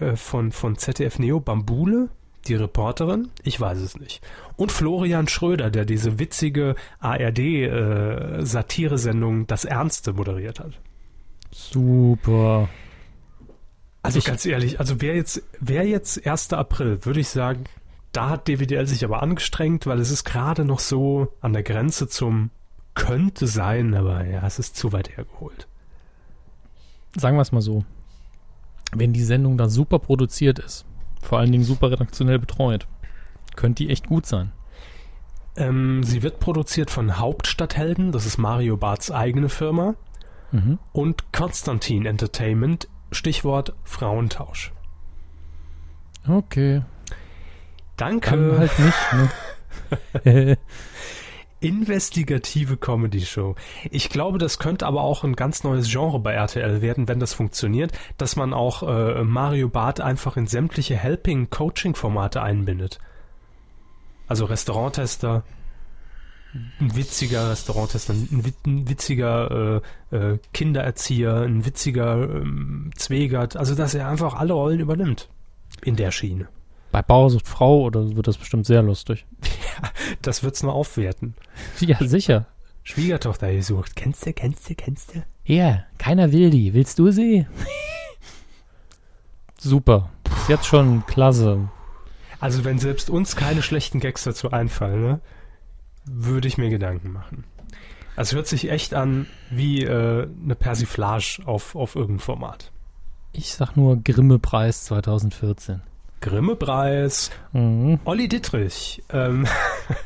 äh, 0.00 0.16
von, 0.16 0.52
von 0.52 0.76
ZDF 0.76 1.18
Neo 1.18 1.40
Bambule? 1.40 2.08
Die 2.46 2.54
Reporterin? 2.54 3.30
Ich 3.42 3.60
weiß 3.60 3.78
es 3.78 3.98
nicht. 3.98 4.22
Und 4.56 4.72
Florian 4.72 5.28
Schröder, 5.28 5.70
der 5.70 5.84
diese 5.84 6.18
witzige 6.18 6.74
ARD-Satire-Sendung 7.00 9.46
Das 9.46 9.64
Ernste 9.64 10.12
moderiert 10.12 10.60
hat. 10.60 10.78
Super. 11.52 12.68
Also 14.02 14.18
Ich- 14.18 14.24
ganz 14.24 14.46
ehrlich, 14.46 14.80
also 14.80 15.00
wer 15.00 15.14
jetzt, 15.16 15.42
wer 15.60 15.86
jetzt 15.86 16.26
1. 16.26 16.52
April, 16.56 17.04
würde 17.04 17.20
ich 17.20 17.28
sagen, 17.28 17.64
da 18.12 18.30
hat 18.30 18.48
DWDL 18.48 18.86
sich 18.86 19.04
aber 19.04 19.22
angestrengt, 19.22 19.86
weil 19.86 20.00
es 20.00 20.10
ist 20.10 20.24
gerade 20.24 20.64
noch 20.64 20.80
so 20.80 21.32
an 21.40 21.52
der 21.52 21.62
Grenze 21.62 22.08
zum 22.08 22.50
könnte 22.94 23.46
sein, 23.46 23.94
aber 23.94 24.26
ja, 24.26 24.44
es 24.46 24.58
ist 24.58 24.76
zu 24.76 24.92
weit 24.92 25.16
hergeholt. 25.16 25.68
Sagen 27.16 27.36
wir 27.36 27.42
es 27.42 27.52
mal 27.52 27.60
so. 27.62 27.84
Wenn 28.92 29.12
die 29.12 29.22
Sendung 29.22 29.56
da 29.56 29.68
super 29.68 30.00
produziert 30.00 30.58
ist, 30.58 30.84
vor 31.22 31.38
allen 31.38 31.52
Dingen 31.52 31.64
super 31.64 31.90
redaktionell 31.92 32.38
betreut, 32.40 32.88
könnte 33.56 33.84
die 33.84 33.90
echt 33.90 34.08
gut 34.08 34.26
sein. 34.26 34.52
Ähm, 35.56 36.02
sie 36.02 36.22
wird 36.22 36.40
produziert 36.40 36.90
von 36.90 37.18
Hauptstadthelden, 37.18 38.12
das 38.12 38.26
ist 38.26 38.38
Mario 38.38 38.76
Barths 38.76 39.10
eigene 39.10 39.48
Firma, 39.48 39.94
Mhm. 40.52 40.78
und 40.92 41.32
Konstantin 41.32 42.06
Entertainment, 42.06 42.88
Stichwort 43.12 43.72
Frauentausch. 43.84 44.72
Okay. 46.28 46.82
Danke. 48.00 48.30
Kann 48.30 48.58
halt 48.58 48.78
nicht, 48.78 48.96
ne? 50.24 50.56
Investigative 51.60 52.78
Comedy-Show. 52.78 53.54
Ich 53.90 54.08
glaube, 54.08 54.38
das 54.38 54.58
könnte 54.58 54.86
aber 54.86 55.02
auch 55.02 55.24
ein 55.24 55.36
ganz 55.36 55.62
neues 55.62 55.90
Genre 55.90 56.18
bei 56.18 56.32
RTL 56.32 56.80
werden, 56.80 57.06
wenn 57.06 57.20
das 57.20 57.34
funktioniert, 57.34 57.92
dass 58.16 58.36
man 58.36 58.54
auch 58.54 58.82
äh, 58.82 59.22
Mario 59.22 59.68
Barth 59.68 60.00
einfach 60.00 60.38
in 60.38 60.46
sämtliche 60.46 60.96
Helping-Coaching-Formate 60.96 62.40
einbindet. 62.40 62.98
Also 64.26 64.46
Restauranttester, 64.46 65.42
ein 66.54 66.96
witziger 66.96 67.50
Restauranttester, 67.50 68.14
ein, 68.14 68.54
ein 68.64 68.88
witziger 68.88 69.82
äh, 70.10 70.16
äh, 70.16 70.38
Kindererzieher, 70.54 71.42
ein 71.42 71.66
witziger 71.66 72.22
ähm, 72.22 72.92
Zwegert, 72.96 73.56
also 73.56 73.74
dass 73.74 73.92
er 73.92 74.08
einfach 74.08 74.32
alle 74.34 74.54
Rollen 74.54 74.80
übernimmt 74.80 75.28
in 75.82 75.96
der 75.96 76.10
Schiene. 76.10 76.48
Bei 76.92 77.02
Bauer 77.02 77.30
sucht 77.30 77.46
Frau 77.46 77.82
oder 77.82 78.16
wird 78.16 78.26
das 78.26 78.38
bestimmt 78.38 78.66
sehr 78.66 78.82
lustig. 78.82 79.26
Das 80.22 80.42
wird's 80.42 80.62
nur 80.62 80.74
aufwerten. 80.74 81.34
Ja, 81.78 81.96
sicher. 82.00 82.46
Schwiegertochter 82.82 83.52
gesucht. 83.52 83.96
Kennst 83.96 84.26
du, 84.26 84.32
kennst 84.32 84.68
du, 84.68 84.74
kennst 84.74 85.14
du? 85.14 85.22
Ja, 85.44 85.84
keiner 85.96 86.32
will 86.32 86.50
die. 86.50 86.74
Willst 86.74 86.98
du 86.98 87.10
sie? 87.10 87.46
Super. 89.58 90.10
Ist 90.36 90.48
jetzt 90.48 90.66
schon 90.66 91.06
klasse. 91.06 91.68
Also 92.40 92.64
wenn 92.64 92.78
selbst 92.78 93.08
uns 93.08 93.36
keine 93.36 93.62
schlechten 93.62 94.00
Gags 94.00 94.24
dazu 94.24 94.50
einfallen, 94.50 95.02
ne, 95.02 95.20
würde 96.04 96.48
ich 96.48 96.58
mir 96.58 96.70
Gedanken 96.70 97.12
machen. 97.12 97.44
Also 98.16 98.36
hört 98.36 98.48
sich 98.48 98.70
echt 98.70 98.94
an 98.94 99.26
wie 99.50 99.84
äh, 99.84 100.28
eine 100.42 100.54
Persiflage 100.54 101.42
auf, 101.46 101.74
auf 101.74 101.94
irgendein 101.94 102.20
Format. 102.20 102.72
Ich 103.32 103.54
sag 103.54 103.76
nur 103.76 103.96
Grimme-Preis 104.02 104.84
2014. 104.84 105.82
Grimme-Preis, 106.20 107.30
Mhm. 107.52 107.98
Olli 108.04 108.28
Dittrich 108.28 109.02
ähm, 109.10 109.46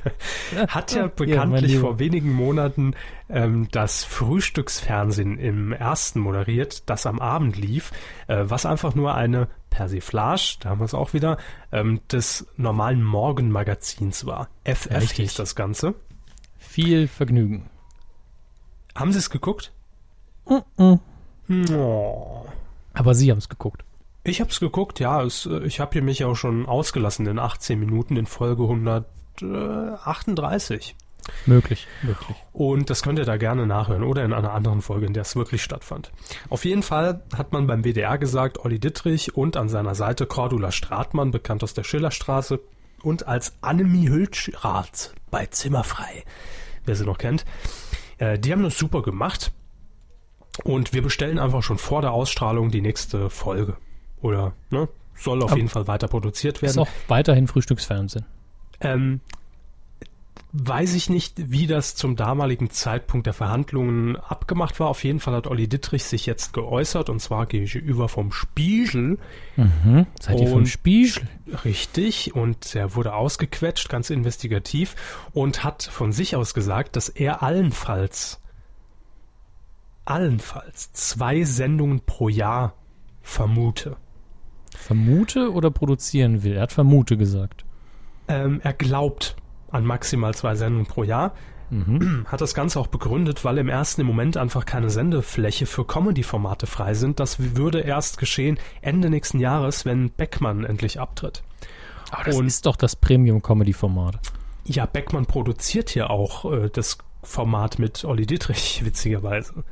hat 0.69 0.93
ja 0.93 1.03
Ja, 1.03 1.07
bekanntlich 1.09 1.73
Lieber. 1.73 1.81
vor 1.81 1.99
wenigen 1.99 2.33
Monaten 2.33 2.95
ähm, 3.29 3.69
das 3.73 4.05
Frühstücksfernsehen 4.05 5.39
im 5.39 5.73
ersten 5.73 6.21
moderiert, 6.21 6.89
das 6.89 7.07
am 7.07 7.19
Abend 7.21 7.57
lief, 7.57 7.91
äh, 8.29 8.45
was 8.47 8.65
einfach 8.67 8.95
nur 8.95 9.15
eine 9.15 9.49
Persiflage, 9.71 10.57
da 10.61 10.71
haben 10.71 10.81
wir 10.81 10.85
es 10.85 10.95
auch 10.95 11.15
wieder, 11.15 11.37
ähm, 11.73 12.01
des 12.11 12.47
normalen 12.57 13.03
Morgenmagazins 13.03 14.25
war. 14.25 14.49
FF 14.65 14.91
Richtig. 14.91 15.17
hieß 15.17 15.35
das 15.35 15.57
Ganze. 15.57 15.95
Viel 16.59 17.09
Vergnügen. 17.09 17.69
Haben 18.95 19.13
Sie 19.13 19.19
es 19.19 19.31
geguckt? 19.31 19.73
Oh. 20.47 20.99
Aber 22.93 23.15
Sie 23.15 23.31
haben 23.31 23.39
es 23.39 23.49
geguckt. 23.49 23.85
Ich 24.25 24.41
habe 24.41 24.51
es 24.51 24.59
geguckt, 24.59 24.99
ja. 25.01 25.23
Es, 25.23 25.47
äh, 25.47 25.65
ich 25.65 25.81
habe 25.81 25.93
hier 25.93 26.03
mich 26.03 26.25
auch 26.25 26.35
schon 26.35 26.67
ausgelassen 26.67 27.27
in 27.27 27.39
18 27.39 27.79
Minuten 27.79 28.17
in 28.17 28.27
Folge 28.27 28.65
138. 28.65 30.97
Möglich, 31.47 31.87
möglich. 32.03 32.37
Und 32.53 32.91
das 32.91 33.03
könnt 33.03 33.19
ihr 33.19 33.25
da 33.25 33.37
gerne 33.37 33.67
nachhören 33.67 34.03
oder 34.03 34.25
in 34.25 34.33
einer 34.33 34.53
anderen 34.53 34.83
Folge, 34.83 35.07
in 35.07 35.15
der 35.15 35.23
es 35.23 35.37
wirklich 35.37 35.63
stattfand. 35.63 36.13
Auf 36.51 36.65
jeden 36.65 36.83
Fall 36.83 37.23
hat 37.37 37.53
man 37.53 37.67
beim 37.67 37.83
WDR 37.83 38.19
gesagt, 38.19 38.59
Olli 38.59 38.79
Dittrich 38.79 39.37
und 39.37 39.57
an 39.57 39.69
seiner 39.69 39.95
Seite 39.95 40.27
Cordula 40.27 40.71
Stratmann, 40.71 41.31
bekannt 41.31 41.63
aus 41.63 41.75
der 41.75 41.85
Schillerstraße, 41.85 42.61
und 43.03 43.29
als 43.29 43.55
Annemie 43.61 44.09
Hülschrath 44.09 45.15
bei 45.31 45.47
Zimmerfrei, 45.47 46.25
wer 46.85 46.97
sie 46.97 47.05
noch 47.05 47.19
kennt. 47.19 47.45
Äh, 48.19 48.39
die 48.39 48.53
haben 48.53 48.63
das 48.63 48.79
super 48.79 49.03
gemacht. 49.03 49.53
Und 50.63 50.93
wir 50.93 51.03
bestellen 51.03 51.39
einfach 51.39 51.63
schon 51.63 51.79
vor 51.79 52.01
der 52.01 52.13
Ausstrahlung 52.13 52.71
die 52.71 52.81
nächste 52.81 53.29
Folge. 53.29 53.77
Oder, 54.25 54.55
ne? 54.71 54.89
Soll 55.15 55.43
auf 55.43 55.51
Aber- 55.51 55.59
jeden 55.59 55.69
Fall 55.69 55.87
weiter 55.87 56.09
produziert 56.09 56.57
Ist 56.57 56.63
werden. 56.63 56.79
auch 56.81 56.89
weiterhin 57.09 57.47
Frühstücksfernsehen. 57.47 58.25
Ähm, 58.81 59.21
weiß 60.53 60.95
ich 60.95 61.11
nicht, 61.11 61.35
wie 61.51 61.67
das 61.67 61.95
zum 61.95 62.17
damaligen 62.17 62.71
Zeitpunkt 62.71 63.27
der 63.27 63.35
Verhandlungen 63.35 64.17
abgemacht 64.17 64.81
war. 64.81 64.89
Auf 64.89 65.05
jeden 65.05 65.21
Fall 65.21 65.35
hat 65.35 65.47
Olli 65.47 65.69
Dittrich 65.69 66.05
sich 66.05 66.25
jetzt 66.27 66.53
geäußert 66.55 67.11
und 67.11 67.21
zwar 67.21 67.45
gegenüber 67.47 68.09
vom 68.09 68.33
Spiegel. 68.33 69.19
Mhm. 69.57 70.07
Seid 70.21 70.41
ihr 70.41 70.49
vom 70.49 70.65
Spiegel? 70.67 71.29
Richtig. 71.65 72.35
Und 72.35 72.75
er 72.75 72.95
wurde 72.95 73.15
ausgequetscht, 73.15 73.89
ganz 73.91 74.09
investigativ 74.11 74.97
und 75.33 75.65
hat 75.65 75.83
von 75.83 76.13
sich 76.13 76.35
aus 76.35 76.55
gesagt, 76.55 76.97
dass 76.97 77.09
er 77.11 77.43
allenfalls, 77.43 78.41
allenfalls 80.05 80.93
zwei 80.93 81.45
Sendungen 81.45 82.01
pro 82.01 82.29
Jahr 82.29 82.75
vermute. 83.23 83.97
Vermute 84.77 85.53
oder 85.53 85.71
produzieren 85.71 86.43
will? 86.43 86.55
Er 86.55 86.63
hat 86.63 86.73
Vermute 86.73 87.17
gesagt. 87.17 87.65
Ähm, 88.29 88.61
er 88.63 88.73
glaubt 88.73 89.37
an 89.71 89.85
maximal 89.85 90.35
zwei 90.35 90.55
Sendungen 90.55 90.87
pro 90.87 91.05
Jahr. 91.05 91.33
Mhm. 91.71 92.27
Hat 92.29 92.41
das 92.41 92.55
Ganze 92.55 92.79
auch 92.79 92.87
begründet, 92.87 93.45
weil 93.45 93.59
im 93.59 93.69
ersten 93.69 94.03
im 94.03 94.07
Moment 94.07 94.37
einfach 94.37 94.65
keine 94.67 94.91
Sendefläche 94.91 95.67
für 95.67 95.85
Comedy-Formate 95.87 96.67
frei 96.67 96.95
sind. 96.95 97.19
Das 97.21 97.57
würde 97.57 97.81
erst 97.81 98.19
geschehen 98.19 98.59
Ende 98.83 99.11
nächsten 99.11 99.41
Jahres, 99.41 99.85
wenn 99.85 100.11
Beckmann 100.11 100.65
endlich 100.65 101.01
abtritt. 101.01 101.43
Aber 102.11 102.25
das 102.25 102.37
Und- 102.37 102.47
ist 102.47 102.67
doch 102.67 102.77
das 102.77 102.97
Premium-Comedy-Format. 102.97 104.19
Ja, 104.67 104.87
Beckmann 104.87 105.27
produziert 105.27 105.95
ja 105.95 106.09
auch 106.09 106.51
äh, 106.51 106.71
das 106.73 106.99
Format 107.23 107.79
mit 107.79 108.05
Olli 108.05 108.27
Dietrich, 108.27 108.81
witzigerweise. 108.85 109.65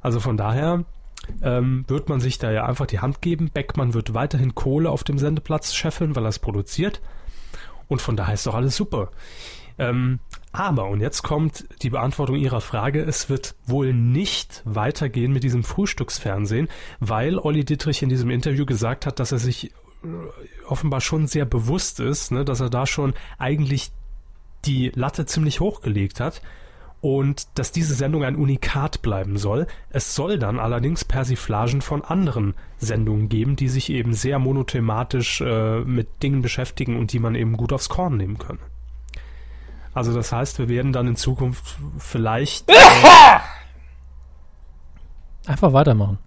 Also 0.00 0.20
von 0.20 0.36
daher 0.36 0.84
ähm, 1.42 1.84
wird 1.88 2.08
man 2.08 2.20
sich 2.20 2.38
da 2.38 2.50
ja 2.50 2.66
einfach 2.66 2.86
die 2.86 3.00
Hand 3.00 3.22
geben. 3.22 3.50
Beckmann 3.52 3.94
wird 3.94 4.14
weiterhin 4.14 4.54
Kohle 4.54 4.90
auf 4.90 5.04
dem 5.04 5.18
Sendeplatz 5.18 5.74
scheffeln, 5.74 6.16
weil 6.16 6.24
er 6.24 6.30
es 6.30 6.38
produziert. 6.38 7.00
Und 7.88 8.00
von 8.00 8.16
daher 8.16 8.34
ist 8.34 8.46
doch 8.46 8.54
alles 8.54 8.76
super. 8.76 9.10
Ähm, 9.78 10.20
aber, 10.52 10.88
und 10.88 11.00
jetzt 11.00 11.22
kommt 11.22 11.64
die 11.82 11.90
Beantwortung 11.90 12.36
Ihrer 12.36 12.60
Frage, 12.60 13.02
es 13.02 13.28
wird 13.28 13.54
wohl 13.66 13.94
nicht 13.94 14.62
weitergehen 14.64 15.32
mit 15.32 15.42
diesem 15.42 15.64
Frühstücksfernsehen, 15.64 16.68
weil 16.98 17.38
Olli 17.38 17.64
Dittrich 17.64 18.02
in 18.02 18.08
diesem 18.08 18.30
Interview 18.30 18.66
gesagt 18.66 19.06
hat, 19.06 19.20
dass 19.20 19.32
er 19.32 19.38
sich 19.38 19.72
äh, 20.04 20.08
offenbar 20.66 21.00
schon 21.00 21.26
sehr 21.26 21.46
bewusst 21.46 22.00
ist, 22.00 22.30
ne, 22.30 22.44
dass 22.44 22.60
er 22.60 22.68
da 22.68 22.86
schon 22.86 23.14
eigentlich 23.38 23.92
die 24.64 24.92
Latte 24.94 25.24
ziemlich 25.24 25.60
hochgelegt 25.60 26.20
hat 26.20 26.42
und 27.00 27.58
dass 27.58 27.72
diese 27.72 27.94
Sendung 27.94 28.24
ein 28.24 28.36
Unikat 28.36 29.00
bleiben 29.02 29.38
soll. 29.38 29.66
Es 29.88 30.14
soll 30.14 30.38
dann 30.38 30.58
allerdings 30.58 31.04
Persiflagen 31.04 31.80
von 31.80 32.04
anderen 32.04 32.54
Sendungen 32.78 33.28
geben, 33.28 33.56
die 33.56 33.68
sich 33.68 33.90
eben 33.90 34.12
sehr 34.12 34.38
monothematisch 34.38 35.40
äh, 35.40 35.80
mit 35.80 36.22
Dingen 36.22 36.42
beschäftigen 36.42 36.98
und 36.98 37.12
die 37.12 37.18
man 37.18 37.34
eben 37.34 37.56
gut 37.56 37.72
aufs 37.72 37.88
Korn 37.88 38.16
nehmen 38.16 38.38
kann. 38.38 38.58
Also 39.94 40.14
das 40.14 40.30
heißt, 40.32 40.58
wir 40.58 40.68
werden 40.68 40.92
dann 40.92 41.08
in 41.08 41.16
Zukunft 41.16 41.78
vielleicht 41.98 42.70
Einfach 45.46 45.72
weitermachen. 45.72 46.18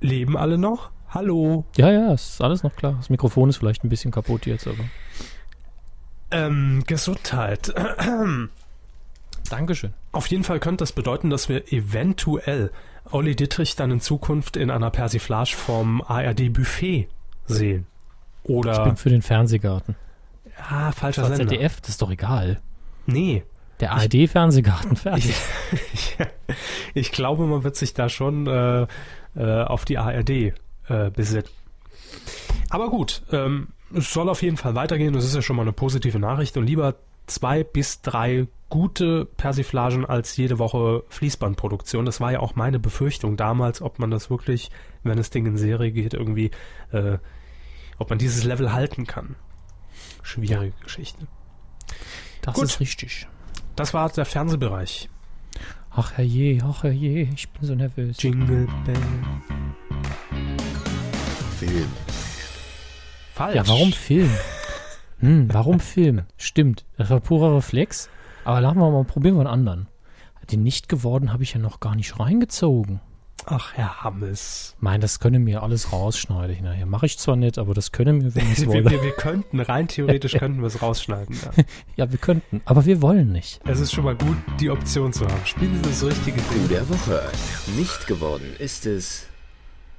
leben 0.00 0.36
alle 0.36 0.58
noch. 0.58 0.90
Hallo. 1.08 1.64
Ja, 1.76 1.90
ja, 1.90 2.12
ist 2.12 2.40
alles 2.42 2.62
noch 2.62 2.74
klar. 2.76 2.94
Das 2.98 3.10
Mikrofon 3.10 3.48
ist 3.48 3.56
vielleicht 3.56 3.84
ein 3.84 3.88
bisschen 3.88 4.10
kaputt 4.10 4.46
jetzt, 4.46 4.66
aber. 4.66 4.84
Ähm, 6.30 6.82
Gesundheit. 6.86 7.72
Dankeschön. 9.50 9.92
Auf 10.12 10.26
jeden 10.28 10.44
Fall 10.44 10.60
könnte 10.60 10.82
das 10.82 10.92
bedeuten, 10.92 11.30
dass 11.30 11.48
wir 11.48 11.72
eventuell 11.72 12.70
Olli 13.10 13.34
Dittrich 13.36 13.76
dann 13.76 13.90
in 13.90 14.00
Zukunft 14.00 14.56
in 14.56 14.70
einer 14.70 14.90
Persiflage 14.90 15.54
vom 15.56 16.00
ARD-Buffet 16.02 17.08
sehen. 17.46 17.86
Ich 18.44 18.50
Oder, 18.50 18.84
bin 18.84 18.96
für 18.96 19.10
den 19.10 19.22
Fernsehgarten. 19.22 19.96
ah, 20.68 20.92
falscher 20.92 21.22
Das 21.22 21.36
Sender. 21.36 21.52
ZDF, 21.52 21.80
das 21.80 21.90
ist 21.90 22.02
doch 22.02 22.10
egal. 22.10 22.60
Nee, 23.06 23.42
Der 23.80 23.92
ARD-Fernsehgarten, 23.92 24.96
fertig. 24.96 25.34
ich, 25.92 26.16
ich 26.94 27.12
glaube, 27.12 27.46
man 27.46 27.64
wird 27.64 27.76
sich 27.76 27.92
da 27.94 28.08
schon 28.08 28.46
äh, 28.46 28.86
äh, 29.36 29.62
auf 29.64 29.84
die 29.84 29.98
ARD 29.98 30.30
äh, 30.30 30.52
besinnen. 31.14 31.44
Aber 32.68 32.88
gut, 32.90 33.22
ähm, 33.32 33.68
es 33.94 34.12
soll 34.12 34.28
auf 34.28 34.42
jeden 34.42 34.56
Fall 34.56 34.74
weitergehen. 34.74 35.12
Das 35.12 35.24
ist 35.24 35.34
ja 35.34 35.42
schon 35.42 35.56
mal 35.56 35.62
eine 35.62 35.72
positive 35.72 36.18
Nachricht. 36.20 36.56
Und 36.56 36.66
lieber 36.66 36.94
zwei 37.30 37.64
bis 37.64 38.02
drei 38.02 38.46
gute 38.68 39.24
Persiflagen 39.24 40.06
als 40.06 40.36
jede 40.36 40.58
Woche 40.58 41.02
Fließbandproduktion. 41.08 42.04
Das 42.04 42.20
war 42.20 42.32
ja 42.32 42.40
auch 42.40 42.54
meine 42.54 42.78
Befürchtung 42.78 43.36
damals, 43.36 43.82
ob 43.82 43.98
man 43.98 44.10
das 44.10 44.30
wirklich, 44.30 44.70
wenn 45.02 45.16
das 45.16 45.30
Ding 45.30 45.46
in 45.46 45.56
Serie 45.56 45.90
geht, 45.90 46.14
irgendwie, 46.14 46.50
äh, 46.92 47.18
ob 47.98 48.10
man 48.10 48.18
dieses 48.18 48.44
Level 48.44 48.72
halten 48.72 49.06
kann. 49.06 49.36
Schwierige 50.22 50.72
Geschichte. 50.82 51.26
Das 52.42 52.54
Gut. 52.54 52.64
ist 52.64 52.80
richtig. 52.80 53.26
Das 53.76 53.92
war 53.92 54.08
der 54.10 54.24
Fernsehbereich. 54.24 55.08
Ach 55.90 56.12
herrje, 56.12 56.62
ach 56.64 56.84
herrje, 56.84 57.28
ich 57.34 57.48
bin 57.50 57.66
so 57.66 57.74
nervös. 57.74 58.22
Jingle 58.22 58.68
Bell. 58.86 58.96
Film. 61.58 61.88
Falsch. 63.34 63.56
Ja, 63.56 63.66
warum 63.66 63.92
Film? 63.92 64.30
Hm, 65.20 65.52
warum 65.52 65.80
Film? 65.80 66.22
Stimmt, 66.36 66.84
das 66.96 67.10
war 67.10 67.20
purer 67.20 67.56
Reflex. 67.56 68.08
Aber 68.44 68.60
lassen 68.60 68.78
wir 68.78 68.90
mal, 68.90 69.04
probieren 69.04 69.36
wir 69.36 69.40
einen 69.40 69.48
anderen. 69.48 69.86
Den 70.50 70.62
nicht 70.62 70.88
geworden 70.88 71.32
habe 71.32 71.42
ich 71.44 71.52
ja 71.54 71.60
noch 71.60 71.78
gar 71.80 71.94
nicht 71.94 72.18
reingezogen. 72.18 73.00
Ach, 73.46 73.72
Herr 73.74 74.02
Hammes. 74.02 74.76
Mein, 74.80 75.00
das 75.00 75.18
können 75.20 75.44
mir 75.44 75.62
alles 75.62 75.92
rausschneiden. 75.92 76.56
Ich 76.56 76.60
nachher 76.60 76.84
mache 76.86 77.06
ich 77.06 77.18
zwar 77.18 77.36
nicht, 77.36 77.56
aber 77.58 77.72
das 77.72 77.92
können 77.92 78.20
wir, 78.24 78.34
wenn 78.34 78.44
wir 78.46 78.52
es 78.52 78.60
Wir, 78.60 78.66
wollen. 78.66 78.90
wir, 78.90 79.02
wir 79.02 79.12
könnten, 79.12 79.60
rein 79.60 79.88
theoretisch 79.88 80.32
könnten 80.32 80.60
wir 80.60 80.66
es 80.66 80.82
rausschneiden. 80.82 81.36
Ja. 81.36 81.64
Ja, 81.96 82.10
wir 82.10 82.18
könnten, 82.18 82.60
aber 82.64 82.84
wir 82.86 83.00
wollen 83.02 83.30
nicht. 83.32 83.60
Es 83.66 83.78
ist 83.80 83.92
schon 83.92 84.04
mal 84.04 84.16
gut, 84.16 84.36
die 84.58 84.70
Option 84.70 85.12
zu 85.12 85.24
haben. 85.26 85.40
Spielen 85.46 85.74
Sie 85.76 85.82
das 85.82 86.02
richtige 86.04 86.40
Coup 86.40 86.54
Ding. 86.54 86.68
der 86.68 86.88
Woche. 86.88 87.22
Nicht 87.76 88.06
geworden 88.06 88.44
ist 88.58 88.86
es. 88.86 89.26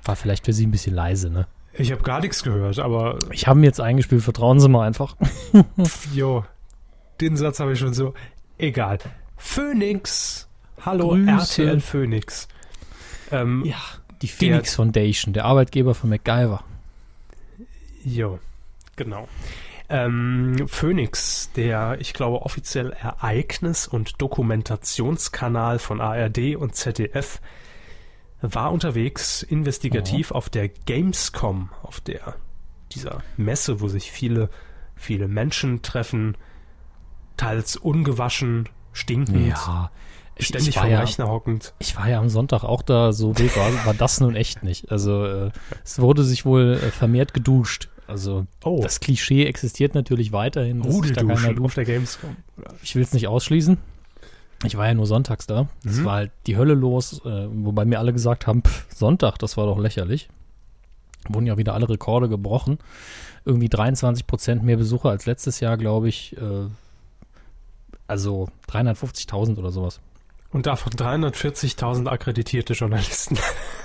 War 0.03 0.15
vielleicht 0.15 0.45
für 0.45 0.53
Sie 0.53 0.65
ein 0.67 0.71
bisschen 0.71 0.95
leise, 0.95 1.29
ne? 1.29 1.47
Ich 1.73 1.91
habe 1.91 2.03
gar 2.03 2.19
nichts 2.19 2.43
gehört, 2.43 2.79
aber 2.79 3.17
Ich 3.31 3.47
habe 3.47 3.59
ihn 3.59 3.63
jetzt 3.63 3.79
eingespielt, 3.79 4.21
vertrauen 4.23 4.59
Sie 4.59 4.67
mal 4.69 4.85
einfach. 4.85 5.15
jo, 6.13 6.43
den 7.21 7.37
Satz 7.37 7.59
habe 7.59 7.73
ich 7.73 7.79
schon 7.79 7.93
so. 7.93 8.13
Egal. 8.57 8.99
Phoenix. 9.37 10.47
Hallo, 10.85 11.09
Grüße. 11.09 11.63
RTL 11.63 11.79
Phoenix. 11.79 12.47
Ähm, 13.31 13.63
Ja, 13.65 13.77
die 14.21 14.27
Phoenix 14.27 14.75
Foundation, 14.75 15.33
der 15.33 15.45
Arbeitgeber 15.45 15.95
von 15.95 16.09
MacGyver. 16.09 16.63
Jo, 18.03 18.39
genau. 18.95 19.27
Ähm, 19.89 20.65
Phoenix, 20.67 21.51
der, 21.55 21.97
ich 21.99 22.13
glaube, 22.13 22.41
offiziell 22.43 22.91
Ereignis- 22.93 23.87
und 23.87 24.21
Dokumentationskanal 24.21 25.79
von 25.79 26.01
ARD 26.01 26.55
und 26.55 26.75
ZDF, 26.75 27.41
war 28.41 28.71
unterwegs 28.71 29.43
investigativ 29.43 30.31
auf 30.31 30.49
der 30.49 30.67
Gamescom, 30.67 31.69
auf 31.83 31.99
der 32.01 32.35
dieser 32.91 33.23
Messe, 33.37 33.79
wo 33.79 33.87
sich 33.87 34.11
viele, 34.11 34.49
viele 34.95 35.27
Menschen 35.27 35.81
treffen, 35.81 36.35
teils 37.37 37.77
ungewaschen, 37.77 38.67
stinkend, 38.91 39.55
ich, 40.35 40.47
ständig 40.47 40.77
vom 40.77 40.89
ja, 40.89 40.99
Rechner 40.99 41.27
hockend. 41.29 41.73
Ich 41.79 41.95
war 41.95 42.09
ja 42.09 42.19
am 42.19 42.29
Sonntag 42.29 42.63
auch 42.63 42.81
da, 42.81 43.13
so 43.13 43.37
wild 43.37 43.55
war, 43.55 43.85
war 43.85 43.93
das 43.93 44.19
nun 44.19 44.35
echt 44.35 44.63
nicht. 44.63 44.91
Also 44.91 45.25
äh, 45.25 45.51
es 45.83 45.99
wurde 45.99 46.23
sich 46.23 46.45
wohl 46.45 46.73
äh, 46.73 46.91
vermehrt 46.91 47.33
geduscht. 47.33 47.89
Also 48.07 48.45
Oh, 48.63 48.81
das 48.83 48.99
Klischee 48.99 49.45
existiert 49.45 49.95
natürlich 49.95 50.33
weiterhin. 50.33 50.81
da 50.81 50.89
Rudelduschen 50.89 51.55
duscht. 51.55 51.65
auf 51.65 51.73
der 51.75 51.85
Gamescom. 51.85 52.35
Ich 52.83 52.95
will 52.95 53.03
es 53.03 53.13
nicht 53.13 53.27
ausschließen. 53.27 53.77
Ich 54.63 54.77
war 54.77 54.87
ja 54.87 54.93
nur 54.93 55.07
sonntags 55.07 55.47
da. 55.47 55.67
Es 55.85 55.97
Mhm. 55.97 56.05
war 56.05 56.13
halt 56.13 56.31
die 56.45 56.57
Hölle 56.57 56.73
los, 56.75 57.19
äh, 57.25 57.47
wobei 57.51 57.83
mir 57.85 57.99
alle 57.99 58.13
gesagt 58.13 58.45
haben, 58.47 58.61
pff, 58.63 58.85
Sonntag, 58.93 59.37
das 59.39 59.57
war 59.57 59.65
doch 59.65 59.79
lächerlich. 59.79 60.29
Wurden 61.29 61.47
ja 61.47 61.57
wieder 61.57 61.73
alle 61.73 61.89
Rekorde 61.89 62.29
gebrochen. 62.29 62.77
Irgendwie 63.45 63.69
23 63.69 64.27
Prozent 64.27 64.63
mehr 64.63 64.77
Besucher 64.77 65.09
als 65.09 65.25
letztes 65.25 65.59
Jahr, 65.59 65.77
glaube 65.77 66.09
ich. 66.09 66.37
Äh, 66.37 66.67
also 68.07 68.49
350.000 68.67 69.57
oder 69.57 69.71
sowas. 69.71 69.99
Und 70.51 70.65
davon 70.65 70.91
340.000 70.93 72.07
akkreditierte 72.07 72.73
Journalisten. 72.73 73.37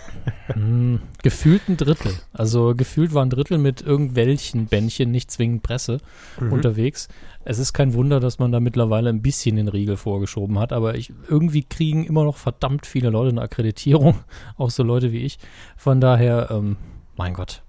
Hm, 0.52 1.00
gefühlt 1.22 1.68
ein 1.68 1.76
Drittel. 1.76 2.12
Also 2.32 2.74
gefühlt 2.74 3.12
war 3.14 3.24
ein 3.24 3.30
Drittel 3.30 3.58
mit 3.58 3.82
irgendwelchen 3.82 4.66
Bändchen, 4.66 5.10
nicht 5.10 5.30
zwingend 5.30 5.62
Presse, 5.62 5.98
Mhm. 6.40 6.52
unterwegs. 6.52 7.08
Es 7.44 7.58
ist 7.58 7.72
kein 7.72 7.94
Wunder, 7.94 8.20
dass 8.20 8.38
man 8.38 8.52
da 8.52 8.60
mittlerweile 8.60 9.08
ein 9.10 9.22
bisschen 9.22 9.56
den 9.56 9.68
Riegel 9.68 9.96
vorgeschoben 9.96 10.58
hat, 10.58 10.72
aber 10.72 10.96
ich, 10.96 11.12
irgendwie 11.28 11.62
kriegen 11.62 12.04
immer 12.04 12.24
noch 12.24 12.36
verdammt 12.36 12.86
viele 12.86 13.10
Leute 13.10 13.30
eine 13.30 13.42
Akkreditierung, 13.42 14.14
auch 14.56 14.70
so 14.70 14.82
Leute 14.82 15.12
wie 15.12 15.20
ich. 15.22 15.38
Von 15.76 16.00
daher, 16.00 16.48
ähm, 16.50 16.76
mein 17.16 17.34
Gott, 17.34 17.62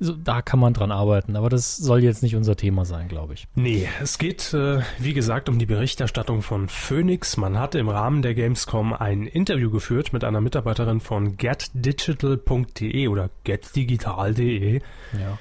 so, 0.00 0.12
da 0.12 0.42
kann 0.42 0.58
man 0.58 0.74
dran 0.74 0.90
arbeiten, 0.90 1.36
aber 1.36 1.48
das 1.48 1.76
soll 1.76 2.02
jetzt 2.02 2.22
nicht 2.22 2.34
unser 2.34 2.56
Thema 2.56 2.84
sein, 2.84 3.06
glaube 3.08 3.34
ich. 3.34 3.46
Nee, 3.54 3.88
es 4.02 4.18
geht, 4.18 4.52
äh, 4.52 4.80
wie 4.98 5.14
gesagt, 5.14 5.48
um 5.48 5.58
die 5.58 5.66
Berichterstattung 5.66 6.42
von 6.42 6.68
Phoenix. 6.68 7.36
Man 7.36 7.58
hat 7.58 7.76
im 7.76 7.88
Rahmen 7.88 8.22
der 8.22 8.34
Gamescom 8.34 8.92
ein 8.92 9.26
Interview 9.26 9.70
geführt 9.70 10.12
mit 10.12 10.24
einer 10.24 10.40
Mitarbeiterin 10.40 11.00
von 11.00 11.36
getdigital.de 11.36 13.08
oder 13.08 13.30
getdigital.de. 13.44 14.80
Ja. 15.12 15.38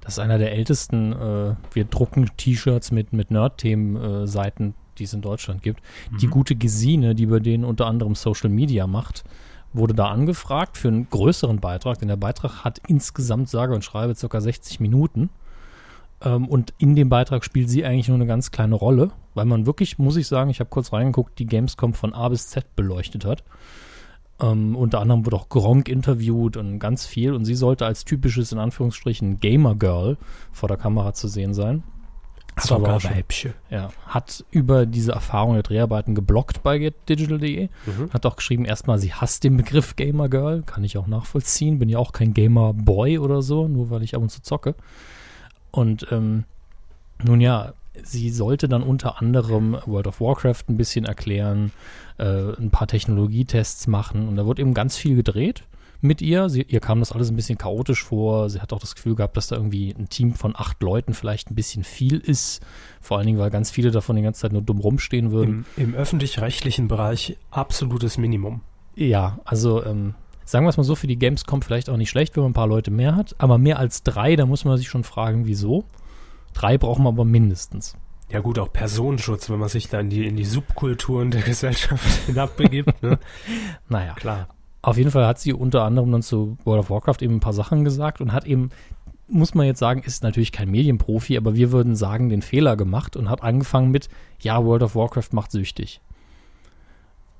Das 0.00 0.14
ist 0.14 0.18
einer 0.18 0.38
der 0.38 0.52
ältesten, 0.52 1.12
äh, 1.12 1.54
wir 1.72 1.84
drucken 1.84 2.30
T-Shirts 2.36 2.92
mit, 2.92 3.12
mit 3.12 3.30
Nerd-Themen-Seiten, 3.30 4.74
die 4.98 5.04
es 5.04 5.12
in 5.12 5.20
Deutschland 5.20 5.62
gibt. 5.62 5.80
Die 6.20 6.26
gute 6.26 6.56
Gesine, 6.56 7.14
die 7.14 7.26
bei 7.26 7.38
denen 7.38 7.64
unter 7.64 7.86
anderem 7.86 8.14
Social 8.14 8.50
Media 8.50 8.86
macht, 8.86 9.22
wurde 9.72 9.94
da 9.94 10.08
angefragt 10.08 10.76
für 10.76 10.88
einen 10.88 11.08
größeren 11.08 11.60
Beitrag, 11.60 11.98
denn 11.98 12.08
der 12.08 12.16
Beitrag 12.16 12.64
hat 12.64 12.80
insgesamt 12.88 13.48
sage 13.48 13.74
und 13.74 13.84
schreibe 13.84 14.14
circa 14.14 14.40
60 14.40 14.80
Minuten. 14.80 15.30
Ähm, 16.22 16.48
und 16.48 16.74
in 16.78 16.94
dem 16.94 17.08
Beitrag 17.08 17.44
spielt 17.44 17.70
sie 17.70 17.84
eigentlich 17.84 18.08
nur 18.08 18.16
eine 18.16 18.26
ganz 18.26 18.50
kleine 18.50 18.74
Rolle, 18.74 19.10
weil 19.34 19.46
man 19.46 19.66
wirklich, 19.66 19.98
muss 19.98 20.16
ich 20.16 20.26
sagen, 20.26 20.50
ich 20.50 20.60
habe 20.60 20.70
kurz 20.70 20.92
reingeguckt, 20.92 21.38
die 21.38 21.46
Gamescom 21.46 21.94
von 21.94 22.12
A 22.12 22.28
bis 22.28 22.48
Z 22.48 22.76
beleuchtet 22.76 23.24
hat. 23.24 23.44
Ähm, 24.40 24.76
unter 24.76 25.00
anderem 25.00 25.24
wurde 25.24 25.36
auch 25.36 25.48
Gronk 25.48 25.88
interviewt 25.88 26.56
und 26.56 26.78
ganz 26.78 27.06
viel. 27.06 27.32
Und 27.32 27.44
sie 27.44 27.54
sollte 27.54 27.86
als 27.86 28.04
typisches, 28.04 28.52
in 28.52 28.58
Anführungsstrichen, 28.58 29.40
Gamer-Girl 29.40 30.16
vor 30.52 30.68
der 30.68 30.78
Kamera 30.78 31.12
zu 31.14 31.28
sehen 31.28 31.54
sein. 31.54 31.82
Hat 32.56 32.70
aber 32.72 32.94
auch 32.96 33.00
schon- 33.00 33.12
Weibchen. 33.12 33.54
ja, 33.70 33.88
hat 34.06 34.44
über 34.50 34.84
diese 34.86 35.12
Erfahrung 35.12 35.54
der 35.54 35.62
Dreharbeiten 35.62 36.14
geblockt 36.14 36.62
bei 36.62 36.78
getdigital.de. 36.78 37.68
Mhm. 37.86 38.10
Hat 38.12 38.26
auch 38.26 38.36
geschrieben, 38.36 38.64
erstmal, 38.64 38.98
sie 38.98 39.12
hasst 39.14 39.44
den 39.44 39.56
Begriff 39.56 39.96
Gamer 39.96 40.28
Girl. 40.28 40.62
Kann 40.62 40.84
ich 40.84 40.98
auch 40.98 41.06
nachvollziehen. 41.06 41.78
Bin 41.78 41.88
ja 41.88 41.98
auch 41.98 42.12
kein 42.12 42.34
Gamer 42.34 42.74
Boy 42.74 43.18
oder 43.18 43.40
so, 43.42 43.68
nur 43.68 43.90
weil 43.90 44.02
ich 44.02 44.14
ab 44.14 44.22
und 44.22 44.28
zu 44.30 44.42
zocke. 44.42 44.74
Und 45.70 46.06
ähm, 46.10 46.44
nun 47.22 47.40
ja, 47.40 47.72
sie 48.02 48.30
sollte 48.30 48.68
dann 48.68 48.82
unter 48.82 49.20
anderem 49.20 49.76
World 49.86 50.06
of 50.06 50.20
Warcraft 50.20 50.64
ein 50.68 50.76
bisschen 50.76 51.04
erklären, 51.04 51.72
äh, 52.18 52.52
ein 52.58 52.70
paar 52.70 52.86
Technologietests 52.86 53.86
machen. 53.86 54.28
Und 54.28 54.36
da 54.36 54.44
wurde 54.46 54.60
eben 54.62 54.74
ganz 54.74 54.96
viel 54.96 55.16
gedreht 55.16 55.64
mit 56.02 56.22
ihr. 56.22 56.48
Sie, 56.48 56.62
ihr 56.62 56.80
kam 56.80 57.00
das 57.00 57.12
alles 57.12 57.30
ein 57.30 57.36
bisschen 57.36 57.58
chaotisch 57.58 58.04
vor. 58.04 58.50
Sie 58.50 58.60
hat 58.60 58.72
auch 58.72 58.80
das 58.80 58.94
Gefühl 58.94 59.14
gehabt, 59.14 59.36
dass 59.36 59.48
da 59.48 59.56
irgendwie 59.56 59.94
ein 59.96 60.08
Team 60.08 60.34
von 60.34 60.54
acht 60.56 60.82
Leuten 60.82 61.14
vielleicht 61.14 61.50
ein 61.50 61.54
bisschen 61.54 61.84
viel 61.84 62.18
ist. 62.18 62.60
Vor 63.00 63.18
allen 63.18 63.26
Dingen, 63.26 63.38
weil 63.38 63.50
ganz 63.50 63.70
viele 63.70 63.90
davon 63.90 64.16
die 64.16 64.22
ganze 64.22 64.42
Zeit 64.42 64.52
nur 64.52 64.62
dumm 64.62 64.78
rumstehen 64.78 65.30
würden. 65.30 65.64
Im, 65.76 65.84
Im 65.84 65.94
öffentlich-rechtlichen 65.94 66.88
Bereich 66.88 67.36
absolutes 67.50 68.18
Minimum. 68.18 68.60
Ja, 68.94 69.38
also 69.44 69.84
ähm, 69.84 70.14
sagen 70.44 70.64
wir 70.64 70.70
es 70.70 70.76
mal 70.76 70.84
so, 70.84 70.94
für 70.94 71.06
die 71.06 71.18
Gamescom 71.18 71.62
vielleicht 71.62 71.88
auch 71.88 71.96
nicht 71.96 72.10
schlecht, 72.10 72.36
wenn 72.36 72.42
man 72.42 72.50
ein 72.50 72.54
paar 72.54 72.66
Leute 72.66 72.90
mehr 72.90 73.16
hat. 73.16 73.34
Aber 73.38 73.58
mehr 73.58 73.78
als 73.78 74.02
drei, 74.02 74.36
da 74.36 74.46
muss 74.46 74.64
man 74.64 74.76
sich 74.76 74.88
schon 74.88 75.04
fragen, 75.04 75.46
wieso. 75.46 75.84
Drei 76.54 76.78
brauchen 76.78 77.04
wir 77.04 77.08
aber 77.08 77.24
mindestens. 77.24 77.96
Ja 78.30 78.40
gut, 78.40 78.58
auch 78.58 78.72
Personenschutz, 78.72 79.50
wenn 79.50 79.58
man 79.58 79.68
sich 79.68 79.88
da 79.88 80.00
in 80.00 80.08
die, 80.08 80.26
in 80.26 80.36
die 80.36 80.44
Subkulturen 80.44 81.30
der 81.30 81.42
Gesellschaft 81.42 82.06
hinabbegibt. 82.26 83.02
Ne? 83.02 83.18
Naja, 83.88 84.14
Klar. 84.14 84.48
Auf 84.82 84.96
jeden 84.98 85.10
Fall 85.10 85.26
hat 85.26 85.38
sie 85.38 85.52
unter 85.52 85.82
anderem 85.84 86.10
dann 86.12 86.22
zu 86.22 86.56
World 86.64 86.80
of 86.80 86.90
Warcraft 86.90 87.22
eben 87.22 87.36
ein 87.36 87.40
paar 87.40 87.52
Sachen 87.52 87.84
gesagt 87.84 88.20
und 88.20 88.32
hat 88.32 88.44
eben, 88.46 88.70
muss 89.28 89.54
man 89.54 89.66
jetzt 89.66 89.78
sagen, 89.78 90.02
ist 90.04 90.22
natürlich 90.22 90.52
kein 90.52 90.70
Medienprofi, 90.70 91.36
aber 91.36 91.54
wir 91.54 91.72
würden 91.72 91.94
sagen, 91.96 92.28
den 92.28 92.42
Fehler 92.42 92.76
gemacht 92.76 93.16
und 93.16 93.30
hat 93.30 93.42
angefangen 93.42 93.90
mit, 93.90 94.08
ja, 94.40 94.62
World 94.64 94.82
of 94.82 94.94
Warcraft 94.96 95.28
macht 95.32 95.50
süchtig. 95.52 96.00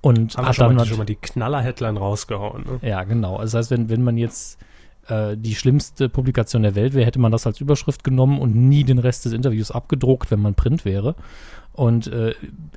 Und 0.01 0.37
Haben 0.37 0.47
hat 0.47 0.55
schon 0.57 0.67
dann 0.67 0.75
mal, 0.77 0.81
nat- 0.83 0.89
schon 0.89 0.99
mal 0.99 1.05
die 1.05 1.15
Knaller-Headline 1.17 1.97
rausgehauen. 1.97 2.65
Ne? 2.65 2.89
Ja, 2.89 3.05
genau. 3.05 3.41
Das 3.41 3.55
heißt, 3.55 3.71
wenn, 3.71 3.89
wenn 3.89 4.03
man 4.03 4.17
jetzt 4.17 4.59
äh, 5.09 5.37
die 5.37 5.55
schlimmste 5.55 6.09
Publikation 6.09 6.63
der 6.63 6.75
Welt 6.75 6.95
wäre, 6.95 7.07
hätte 7.07 7.19
man 7.19 7.33
das 7.33 7.47
als 7.47 7.61
Überschrift 7.61 8.05
genommen 8.05 8.39
und 8.39 8.55
nie 8.55 8.85
den 8.85 8.99
Rest 8.99 9.25
des 9.25 9.33
Interviews 9.33 9.71
abgedruckt, 9.71 10.31
wenn 10.31 10.41
man 10.41 10.55
Print 10.55 10.85
wäre. 10.85 11.15
Und 11.73 12.07
äh, 12.09 12.35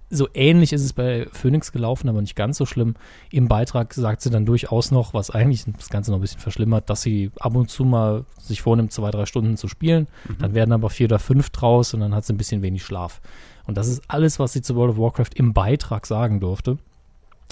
so 0.09 0.30
ähnlich 0.34 0.71
ist 0.71 0.84
es 0.84 0.93
bei 0.93 1.28
Phoenix 1.34 1.73
gelaufen, 1.73 2.07
aber 2.07 2.21
nicht 2.21 2.36
ganz 2.36 2.57
so 2.57 2.65
schlimm. 2.65 2.95
Im 3.30 3.49
Beitrag 3.49 3.93
sagt 3.93 4.21
sie 4.21 4.30
dann 4.30 4.45
durchaus 4.45 4.91
noch, 4.91 5.13
was 5.13 5.30
eigentlich 5.30 5.65
das 5.78 5.89
Ganze 5.89 6.11
noch 6.11 6.19
ein 6.19 6.21
bisschen 6.21 6.39
verschlimmert, 6.39 6.89
dass 6.89 7.01
sie 7.01 7.32
ab 7.39 7.55
und 7.55 7.69
zu 7.69 7.84
mal 7.84 8.23
sich 8.39 8.61
vornimmt, 8.61 8.93
zwei, 8.93 9.11
drei 9.11 9.26
Stunden 9.26 9.57
zu 9.57 9.67
spielen. 9.67 10.07
Dann 10.39 10.53
werden 10.53 10.71
aber 10.71 10.89
vier 10.89 11.07
oder 11.07 11.19
fünf 11.19 11.49
draus 11.49 11.93
und 11.93 11.99
dann 11.99 12.15
hat 12.15 12.26
sie 12.26 12.34
ein 12.34 12.38
bisschen 12.38 12.61
wenig 12.61 12.84
Schlaf. 12.84 13.21
Und 13.67 13.76
das 13.78 13.88
ist 13.88 14.03
alles, 14.07 14.39
was 14.39 14.53
sie 14.53 14.61
zu 14.61 14.76
World 14.76 14.91
of 14.91 14.97
Warcraft 14.97 15.32
im 15.36 15.53
Beitrag 15.53 16.05
sagen 16.05 16.39
durfte. 16.39 16.78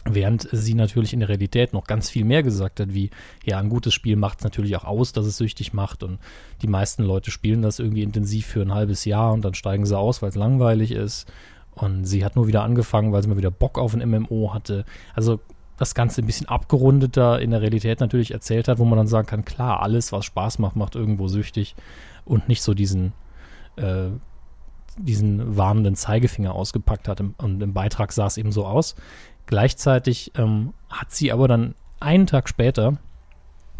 Während 0.05 0.49
sie 0.51 0.73
natürlich 0.73 1.13
in 1.13 1.21
der 1.21 1.29
Realität 1.29 1.71
noch 1.71 1.85
ganz 1.85 2.09
viel 2.09 2.25
mehr 2.25 2.43
gesagt 2.43 2.81
hat, 2.81 2.93
wie, 2.93 3.09
ja, 3.45 3.57
ein 3.59 3.69
gutes 3.69 3.93
Spiel 3.93 4.17
macht 4.17 4.39
es 4.39 4.43
natürlich 4.43 4.75
auch 4.75 4.83
aus, 4.83 5.13
dass 5.13 5.25
es 5.25 5.37
süchtig 5.37 5.73
macht. 5.73 6.03
Und 6.03 6.19
die 6.61 6.67
meisten 6.67 7.03
Leute 7.03 7.31
spielen 7.31 7.61
das 7.61 7.79
irgendwie 7.79 8.03
intensiv 8.03 8.45
für 8.45 8.61
ein 8.61 8.73
halbes 8.73 9.05
Jahr 9.05 9.31
und 9.31 9.45
dann 9.45 9.53
steigen 9.53 9.85
sie 9.85 9.97
aus, 9.97 10.21
weil 10.21 10.29
es 10.29 10.35
langweilig 10.35 10.91
ist. 10.91 11.31
Und 11.71 12.05
sie 12.05 12.25
hat 12.25 12.35
nur 12.35 12.47
wieder 12.47 12.63
angefangen, 12.63 13.13
weil 13.13 13.23
sie 13.23 13.29
mal 13.29 13.37
wieder 13.37 13.49
Bock 13.49 13.79
auf 13.79 13.95
ein 13.95 14.07
MMO 14.07 14.53
hatte. 14.53 14.83
Also 15.15 15.39
das 15.77 15.95
Ganze 15.95 16.21
ein 16.21 16.25
bisschen 16.25 16.47
abgerundeter 16.47 17.41
in 17.41 17.51
der 17.51 17.61
Realität 17.61 17.99
natürlich 17.99 18.31
erzählt 18.31 18.67
hat, 18.67 18.79
wo 18.79 18.85
man 18.85 18.97
dann 18.97 19.07
sagen 19.07 19.27
kann, 19.27 19.45
klar, 19.45 19.81
alles, 19.81 20.11
was 20.11 20.25
Spaß 20.25 20.59
macht, 20.59 20.75
macht 20.75 20.95
irgendwo 20.95 21.27
süchtig 21.27 21.75
und 22.25 22.47
nicht 22.47 22.61
so 22.61 22.73
diesen, 22.73 23.13
äh, 23.77 24.09
diesen 24.97 25.57
warnenden 25.57 25.95
Zeigefinger 25.95 26.53
ausgepackt 26.53 27.07
hat. 27.07 27.21
Und 27.21 27.63
im 27.63 27.73
Beitrag 27.73 28.11
sah 28.11 28.27
es 28.27 28.37
eben 28.37 28.51
so 28.51 28.65
aus. 28.65 28.95
Gleichzeitig 29.45 30.31
ähm, 30.35 30.73
hat 30.89 31.11
sie 31.11 31.31
aber 31.31 31.47
dann 31.47 31.75
einen 31.99 32.27
Tag 32.27 32.49
später, 32.49 32.97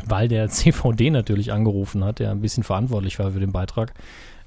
weil 0.05 0.28
der 0.28 0.49
CVD 0.49 1.09
natürlich 1.09 1.51
angerufen 1.51 2.03
hat, 2.03 2.20
der 2.20 2.32
ein 2.32 2.41
bisschen 2.41 2.64
verantwortlich 2.64 3.20
war 3.20 3.32
für 3.32 3.39
den 3.39 3.51
Beitrag, 3.51 3.93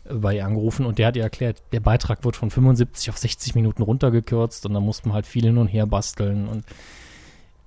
äh, 0.05 0.15
bei 0.15 0.37
ihr 0.37 0.47
angerufen 0.47 0.85
und 0.87 0.99
der 0.99 1.09
hat 1.09 1.17
ihr 1.17 1.23
erklärt, 1.23 1.63
der 1.73 1.81
Beitrag 1.81 2.25
wird 2.25 2.37
von 2.37 2.51
75 2.51 3.11
auf 3.11 3.19
60 3.19 3.55
Minuten 3.55 3.83
runtergekürzt 3.83 4.67
und 4.67 4.75
da 4.75 4.81
mussten 4.81 5.13
halt 5.13 5.27
viel 5.27 5.45
hin 5.45 5.59
und 5.59 5.69
her 5.69 5.87
basteln 5.87 6.49
und 6.49 6.65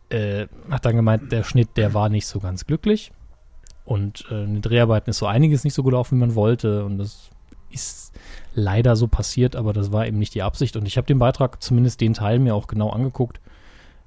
äh, 0.10 0.48
hat 0.70 0.86
dann 0.86 0.96
gemeint, 0.96 1.32
der 1.32 1.44
Schnitt, 1.44 1.78
der 1.78 1.94
war 1.94 2.10
nicht 2.10 2.28
so 2.28 2.40
ganz 2.40 2.66
glücklich 2.66 3.12
und 3.86 4.26
äh, 4.30 4.44
in 4.44 4.56
den 4.56 4.62
Dreharbeiten 4.62 5.10
ist 5.10 5.18
so 5.18 5.26
einiges 5.26 5.64
nicht 5.64 5.74
so 5.74 5.84
gelaufen, 5.84 6.18
wie 6.18 6.22
man 6.22 6.36
wollte 6.36 6.86
und 6.86 6.98
das 6.98 7.30
ist 7.72 8.14
leider 8.54 8.96
so 8.96 9.08
passiert, 9.08 9.56
aber 9.56 9.74
das 9.74 9.92
war 9.92 10.08
eben 10.08 10.20
nicht 10.20 10.36
die 10.36 10.44
Absicht. 10.44 10.76
Und 10.76 10.86
ich 10.86 10.98
habe 10.98 11.08
den 11.08 11.20
Beitrag, 11.20 11.62
zumindest 11.62 12.02
den 12.02 12.14
Teil, 12.14 12.40
mir 12.40 12.56
auch 12.56 12.68
genau 12.68 12.90
angeguckt. 12.90 13.40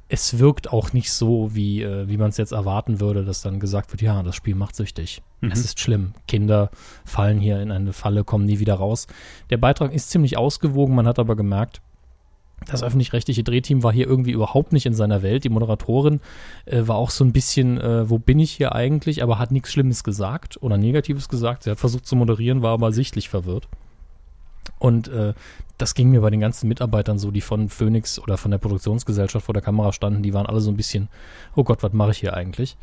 Es 0.08 0.38
wirkt 0.38 0.70
auch 0.70 0.92
nicht 0.92 1.10
so, 1.10 1.54
wie, 1.54 1.82
äh, 1.82 2.06
wie 2.08 2.18
man 2.18 2.28
es 2.28 2.36
jetzt 2.36 2.52
erwarten 2.52 3.00
würde, 3.00 3.24
dass 3.24 3.40
dann 3.40 3.60
gesagt 3.60 3.92
wird, 3.92 4.02
ja, 4.02 4.22
das 4.22 4.36
Spiel 4.36 4.54
macht 4.54 4.76
süchtig. 4.76 5.22
Mhm. 5.40 5.52
Es 5.52 5.64
ist 5.64 5.80
schlimm. 5.80 6.12
Kinder 6.28 6.70
fallen 7.04 7.40
hier 7.40 7.60
in 7.62 7.70
eine 7.70 7.92
Falle, 7.92 8.24
kommen 8.24 8.44
nie 8.44 8.58
wieder 8.58 8.74
raus. 8.74 9.06
Der 9.48 9.56
Beitrag 9.56 9.92
ist 9.94 10.10
ziemlich 10.10 10.36
ausgewogen, 10.36 10.94
man 10.94 11.06
hat 11.06 11.18
aber 11.18 11.34
gemerkt, 11.34 11.80
das 12.66 12.82
öffentlich-rechtliche 12.82 13.42
Drehteam 13.42 13.82
war 13.82 13.92
hier 13.92 14.06
irgendwie 14.06 14.32
überhaupt 14.32 14.72
nicht 14.72 14.86
in 14.86 14.94
seiner 14.94 15.22
Welt. 15.22 15.44
Die 15.44 15.48
Moderatorin 15.48 16.20
äh, 16.66 16.82
war 16.86 16.96
auch 16.96 17.10
so 17.10 17.24
ein 17.24 17.32
bisschen, 17.32 17.80
äh, 17.80 18.08
wo 18.08 18.18
bin 18.18 18.38
ich 18.38 18.52
hier 18.52 18.74
eigentlich, 18.74 19.22
aber 19.22 19.38
hat 19.38 19.52
nichts 19.52 19.72
Schlimmes 19.72 20.04
gesagt 20.04 20.62
oder 20.62 20.76
Negatives 20.76 21.28
gesagt. 21.28 21.64
Sie 21.64 21.70
hat 21.70 21.78
versucht 21.78 22.06
zu 22.06 22.16
moderieren, 22.16 22.62
war 22.62 22.72
aber 22.72 22.92
sichtlich 22.92 23.28
verwirrt. 23.28 23.68
Und 24.78 25.08
äh, 25.08 25.34
das 25.78 25.94
ging 25.94 26.10
mir 26.10 26.20
bei 26.20 26.30
den 26.30 26.40
ganzen 26.40 26.68
Mitarbeitern 26.68 27.18
so, 27.18 27.30
die 27.30 27.40
von 27.40 27.68
Phoenix 27.68 28.18
oder 28.18 28.36
von 28.36 28.50
der 28.50 28.58
Produktionsgesellschaft 28.58 29.46
vor 29.46 29.52
der 29.52 29.62
Kamera 29.62 29.92
standen, 29.92 30.22
die 30.22 30.34
waren 30.34 30.46
alle 30.46 30.60
so 30.60 30.70
ein 30.70 30.76
bisschen, 30.76 31.08
oh 31.56 31.64
Gott, 31.64 31.82
was 31.82 31.92
mache 31.92 32.12
ich 32.12 32.18
hier 32.18 32.34
eigentlich? 32.34 32.76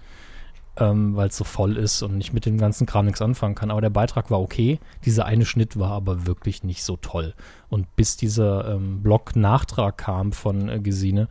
Ähm, 0.80 1.16
Weil 1.16 1.28
es 1.28 1.38
so 1.38 1.44
voll 1.44 1.78
ist 1.78 2.02
und 2.02 2.20
ich 2.22 2.34
mit 2.34 2.46
dem 2.46 2.58
ganzen 2.58 2.86
Kram 2.88 3.06
nichts 3.06 3.22
anfangen 3.22 3.56
kann. 3.56 3.72
Aber 3.72 3.82
der 3.82 3.90
Beitrag 3.90 4.32
war 4.32 4.40
okay. 4.40 4.80
Dieser 5.06 5.26
eine 5.26 5.46
Schnitt 5.46 5.78
war 5.78 5.92
aber 5.92 6.26
wirklich 6.26 6.64
nicht 6.64 6.84
so 6.84 6.98
toll. 6.98 7.34
Und 7.70 7.96
bis 7.96 8.18
dieser 8.18 8.76
ähm, 8.76 9.02
Blog-Nachtrag 9.02 9.98
kam 9.98 10.32
von 10.32 10.70
äh, 10.70 10.80
Gesine, 10.80 11.28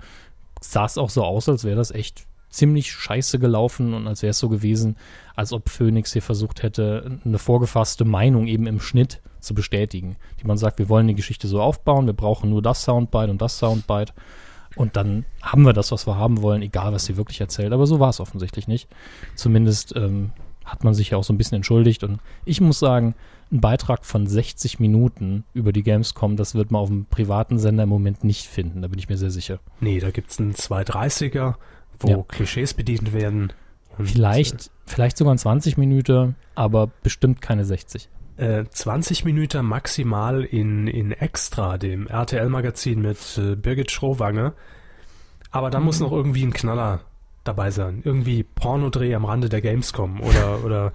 sah 0.61 0.85
es 0.85 0.99
auch 0.99 1.11
so 1.11 1.25
aus, 1.25 1.49
als 1.49 1.65
wäre 1.65 1.77
das 1.77 1.91
echt 1.91 2.27
ziemlich 2.51 2.91
scheiße 2.91 3.39
gelaufen 3.39 3.95
und 3.95 4.07
als 4.07 4.23
wäre 4.23 4.31
es 4.31 4.39
so 4.39 4.49
gewesen, 4.49 4.97
als 5.37 5.53
ob 5.53 5.69
Phoenix 5.69 6.13
hier 6.13 6.23
versucht 6.23 6.63
hätte, 6.63 7.19
eine 7.25 7.39
vorgefasste 7.39 8.05
Meinung 8.05 8.47
eben 8.47 8.67
im 8.67 8.81
Schnitt 8.81 9.21
zu 9.41 9.55
bestätigen. 9.55 10.17
Die 10.41 10.47
man 10.47 10.59
sagt, 10.59 10.79
wir 10.79 10.89
wollen 10.89 11.09
die 11.09 11.15
Geschichte 11.15 11.47
so 11.47 11.61
aufbauen, 11.61 12.07
wir 12.07 12.15
brauchen 12.15 12.51
nur 12.51 12.63
das 12.63 12.83
Soundbite 12.85 13.31
und 13.31 13.43
das 13.43 13.59
Soundbite. 13.59 14.13
Und 14.77 14.97
dann 14.97 15.25
haben 15.43 15.63
wir 15.65 15.73
das, 15.73 15.91
was 15.93 16.07
wir 16.07 16.17
haben 16.17 16.43
wollen, 16.43 16.63
egal 16.63 16.93
was 16.93 17.05
sie 17.07 17.17
wirklich 17.17 17.41
erzählt. 17.41 17.73
Aber 17.73 17.87
so 17.87 18.01
war 18.01 18.11
es 18.11 18.21
offensichtlich 18.21 18.69
nicht. 18.69 18.89
Zumindest 19.35 19.95
ähm, 19.97 20.31
hat 20.65 20.85
man 20.85 20.95
sich 20.95 21.11
ja 21.11 21.19
auch 21.19 21.25
so 21.25 21.33
ein 21.33 21.39
bisschen 21.39 21.57
entschuldigt. 21.57 22.05
Und 22.05 22.21
ich 22.45 22.61
muss 22.61 22.79
sagen, 22.79 23.15
ein 23.51 23.61
Beitrag 23.61 24.05
von 24.05 24.27
60 24.27 24.79
Minuten 24.79 25.45
über 25.55 25.73
die 25.73 25.83
Gamescom, 25.83 26.37
das 26.37 26.55
wird 26.55 26.71
man 26.71 26.83
auf 26.83 26.89
dem 26.89 27.07
privaten 27.07 27.59
Sender 27.59 27.85
im 27.85 27.89
Moment 27.89 28.23
nicht 28.25 28.47
finden. 28.47 28.83
Da 28.83 28.89
bin 28.89 28.99
ich 28.99 29.09
mir 29.09 29.17
sehr 29.17 29.31
sicher. 29.31 29.59
Nee, 29.81 30.01
da 30.01 30.11
gibt 30.11 30.31
es 30.31 30.39
einen 30.39 30.53
230er, 30.55 31.55
wo 32.01 32.09
Ja. 32.09 32.23
Klischees 32.29 32.75
bedient 32.75 33.13
werden. 33.13 33.53
Vielleicht, 34.01 34.71
vielleicht 34.87 35.17
sogar 35.17 35.35
ein 35.35 35.39
20 35.39 35.77
Minuten, 35.77 36.37
aber 36.55 36.89
bestimmt 37.03 37.41
keine 37.43 37.65
60. 37.65 38.09
Äh, 38.39 38.65
20 38.71 39.25
Minuten 39.25 39.67
maximal 39.67 40.45
in, 40.45 40.87
in 40.87 41.11
Extra, 41.11 41.77
dem 41.77 42.07
RTL-Magazin 42.07 43.03
mit 43.03 43.19
äh, 43.37 43.57
Birgit 43.57 43.91
Schrowange. 43.91 44.55
Aber 45.51 45.71
da 45.71 45.81
muss 45.81 45.99
noch 45.99 46.13
irgendwie 46.13 46.45
ein 46.45 46.53
Knaller 46.53 47.01
dabei 47.43 47.71
sein. 47.71 48.03
Irgendwie 48.05 48.45
Pornodreh 48.45 49.15
am 49.15 49.25
Rande 49.25 49.49
der 49.49 49.61
Gamescom 49.61 50.21
oder, 50.21 50.65
oder 50.65 50.93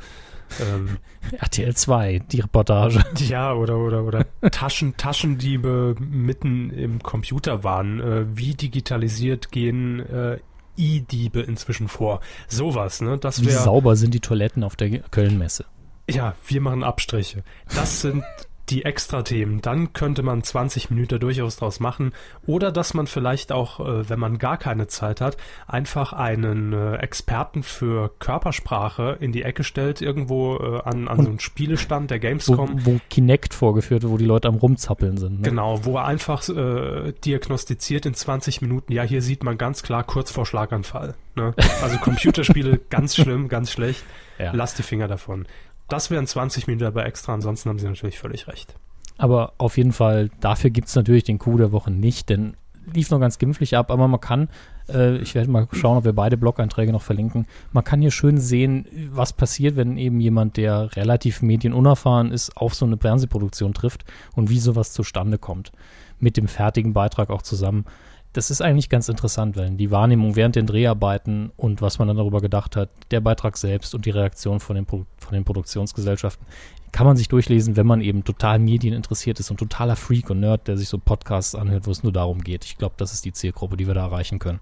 ähm, 0.62 0.98
RTL 1.38 1.76
2, 1.76 2.20
die 2.32 2.40
Reportage. 2.40 3.04
Ja, 3.28 3.54
oder, 3.54 3.78
oder, 3.78 4.04
oder 4.04 4.26
Taschen, 4.52 4.96
Taschendiebe 4.96 5.96
mitten 6.00 6.70
im 6.70 7.04
Computer 7.04 7.64
waren. 7.64 8.00
Äh, 8.00 8.26
wie 8.38 8.54
digitalisiert 8.54 9.52
gehen 9.52 10.00
äh, 10.00 10.40
E-Diebe 10.78 11.42
inzwischen 11.42 11.88
vor? 11.88 12.22
Sowas, 12.48 13.02
ne? 13.02 13.18
Das 13.18 13.42
Wie 13.42 13.48
wäre. 13.48 13.62
sauber 13.62 13.96
sind 13.96 14.14
die 14.14 14.20
Toiletten 14.20 14.64
auf 14.64 14.76
der 14.76 15.00
Kölnmesse? 15.00 15.66
Ja, 16.10 16.36
wir 16.48 16.62
machen 16.62 16.84
Abstriche. 16.84 17.44
Das 17.74 18.02
sind 18.02 18.24
die 18.70 18.86
Extra-Themen. 18.86 19.62
Dann 19.62 19.92
könnte 19.94 20.24
man 20.24 20.42
20 20.42 20.90
Minuten 20.90 21.20
durchaus 21.20 21.58
draus 21.58 21.80
machen. 21.80 22.14
Oder 22.46 22.72
dass 22.72 22.94
man 22.94 23.08
vielleicht 23.08 23.52
auch, 23.52 23.80
äh, 23.80 24.10
wenn 24.10 24.20
man 24.20 24.38
gar 24.38 24.58
keine 24.58 24.88
Zeit 24.88 25.20
hat, 25.22 25.38
einfach 25.68 26.14
einen 26.14 26.72
äh, 26.72 26.96
Experten 26.96 27.64
für 27.64 28.10
Körpersprache 28.20 29.18
in 29.20 29.32
die 29.34 29.44
Ecke 29.44 29.64
stellt, 29.64 30.02
irgendwo 30.02 30.58
äh, 30.58 30.82
an, 30.84 31.08
an 31.08 31.22
so 31.24 31.30
einen 31.30 31.40
Spielestand 31.40 32.10
der 32.10 32.20
Wo, 32.20 32.22
Gamescom. 32.22 32.86
wo 32.86 33.00
Kinect 33.10 33.54
vorgeführt 33.54 34.04
wird, 34.04 34.12
wo 34.14 34.18
die 34.18 34.26
Leute 34.26 34.48
am 34.48 34.56
Rumzappeln 34.56 35.18
sind. 35.18 35.42
Ne? 35.42 35.50
Genau, 35.50 35.84
wo 35.84 35.98
er 35.98 36.06
einfach 36.06 36.48
äh, 36.48 37.12
diagnostiziert 37.26 38.06
in 38.06 38.14
20 38.14 38.62
Minuten, 38.62 38.94
ja, 38.94 39.04
hier 39.04 39.22
sieht 39.22 39.44
man 39.44 39.58
ganz 39.58 39.84
klar 39.84 40.04
kurz 40.06 40.32
vor 40.32 40.46
Schlaganfall. 40.46 41.16
Ne? 41.36 41.54
Also 41.82 41.98
Computerspiele 41.98 42.78
ganz 42.90 43.16
schlimm, 43.16 43.50
ganz 43.50 43.72
schlecht. 43.72 44.04
Ja. 44.40 44.52
Lass 44.54 44.74
die 44.74 44.84
Finger 44.84 45.08
davon. 45.08 45.48
Das 45.94 46.10
wären 46.10 46.26
20 46.26 46.66
Minuten 46.66 46.86
dabei 46.86 47.04
extra, 47.04 47.36
ansonsten 47.36 47.70
haben 47.70 47.78
sie 47.78 47.86
natürlich 47.86 48.18
völlig 48.18 48.48
recht. 48.48 48.74
Aber 49.20 49.54
auf 49.60 49.78
jeden 49.78 49.92
Fall, 49.92 50.32
dafür 50.40 50.72
gibt 50.72 50.88
es 50.88 50.96
natürlich 50.96 51.24
den 51.24 51.38
Coup 51.38 51.56
der 51.56 51.72
Woche 51.72 51.92
nicht, 51.92 52.30
denn 52.30 52.58
lief 52.92 53.12
noch 53.12 53.20
ganz 53.20 53.38
glimpflich 53.38 53.78
ab, 53.78 53.92
aber 53.92 54.08
man 54.08 54.20
kann, 54.20 54.50
äh, 54.90 55.18
ich 55.18 55.36
werde 55.36 55.52
mal 55.52 55.68
schauen, 55.72 56.00
ob 56.00 56.06
wir 56.06 56.14
beide 56.14 56.36
Blog-Einträge 56.36 56.92
noch 56.92 57.04
verlinken, 57.04 57.46
man 57.74 57.84
kann 57.84 58.02
hier 58.02 58.10
schön 58.10 58.40
sehen, 58.40 58.88
was 59.12 59.34
passiert, 59.34 59.76
wenn 59.76 59.98
eben 59.98 60.20
jemand, 60.20 60.58
der 60.58 60.96
relativ 60.96 61.44
medienunerfahren 61.44 62.32
ist, 62.32 62.58
auf 62.58 62.74
so 62.74 62.88
eine 62.88 62.98
Fernsehproduktion 62.98 63.76
trifft 63.76 64.04
und 64.36 64.50
wie 64.50 64.60
sowas 64.60 64.94
zustande 64.94 65.38
kommt. 65.38 65.72
Mit 66.20 66.38
dem 66.38 66.48
fertigen 66.48 66.94
Beitrag 66.94 67.30
auch 67.30 67.44
zusammen. 67.44 67.86
Das 68.34 68.50
ist 68.50 68.62
eigentlich 68.62 68.90
ganz 68.90 69.10
interessant, 69.10 69.56
weil 69.58 69.70
die 69.72 69.92
Wahrnehmung 69.92 70.36
während 70.36 70.56
den 70.56 70.66
Dreharbeiten 70.66 71.52
und 71.56 71.82
was 71.84 72.00
man 72.00 72.08
dann 72.08 72.18
darüber 72.18 72.42
gedacht 72.42 72.76
hat, 72.76 72.90
der 73.12 73.22
Beitrag 73.22 73.58
selbst 73.58 73.94
und 73.94 74.06
die 74.08 74.10
Reaktion 74.10 74.60
von 74.60 74.76
den, 74.76 74.86
Pro 74.86 75.06
von 75.20 75.34
den 75.34 75.44
Produktionsgesellschaften, 75.46 76.46
kann 76.92 77.06
man 77.06 77.16
sich 77.16 77.28
durchlesen, 77.28 77.76
wenn 77.76 77.86
man 77.88 78.02
eben 78.02 78.24
total 78.24 78.60
medieninteressiert 78.60 79.40
ist 79.40 79.52
und 79.52 79.58
totaler 79.58 79.96
Freak 79.96 80.30
und 80.32 80.40
Nerd, 80.40 80.68
der 80.68 80.78
sich 80.78 80.90
so 80.90 80.98
Podcasts 80.98 81.54
anhört, 81.56 81.86
wo 81.88 81.92
es 81.92 82.04
nur 82.04 82.12
darum 82.12 82.44
geht. 82.44 82.66
Ich 82.66 82.78
glaube, 82.78 82.96
das 82.98 83.14
ist 83.14 83.24
die 83.26 83.34
Zielgruppe, 83.34 83.78
die 83.78 83.86
wir 83.88 83.94
da 83.94 84.02
erreichen 84.06 84.40
können. 84.40 84.60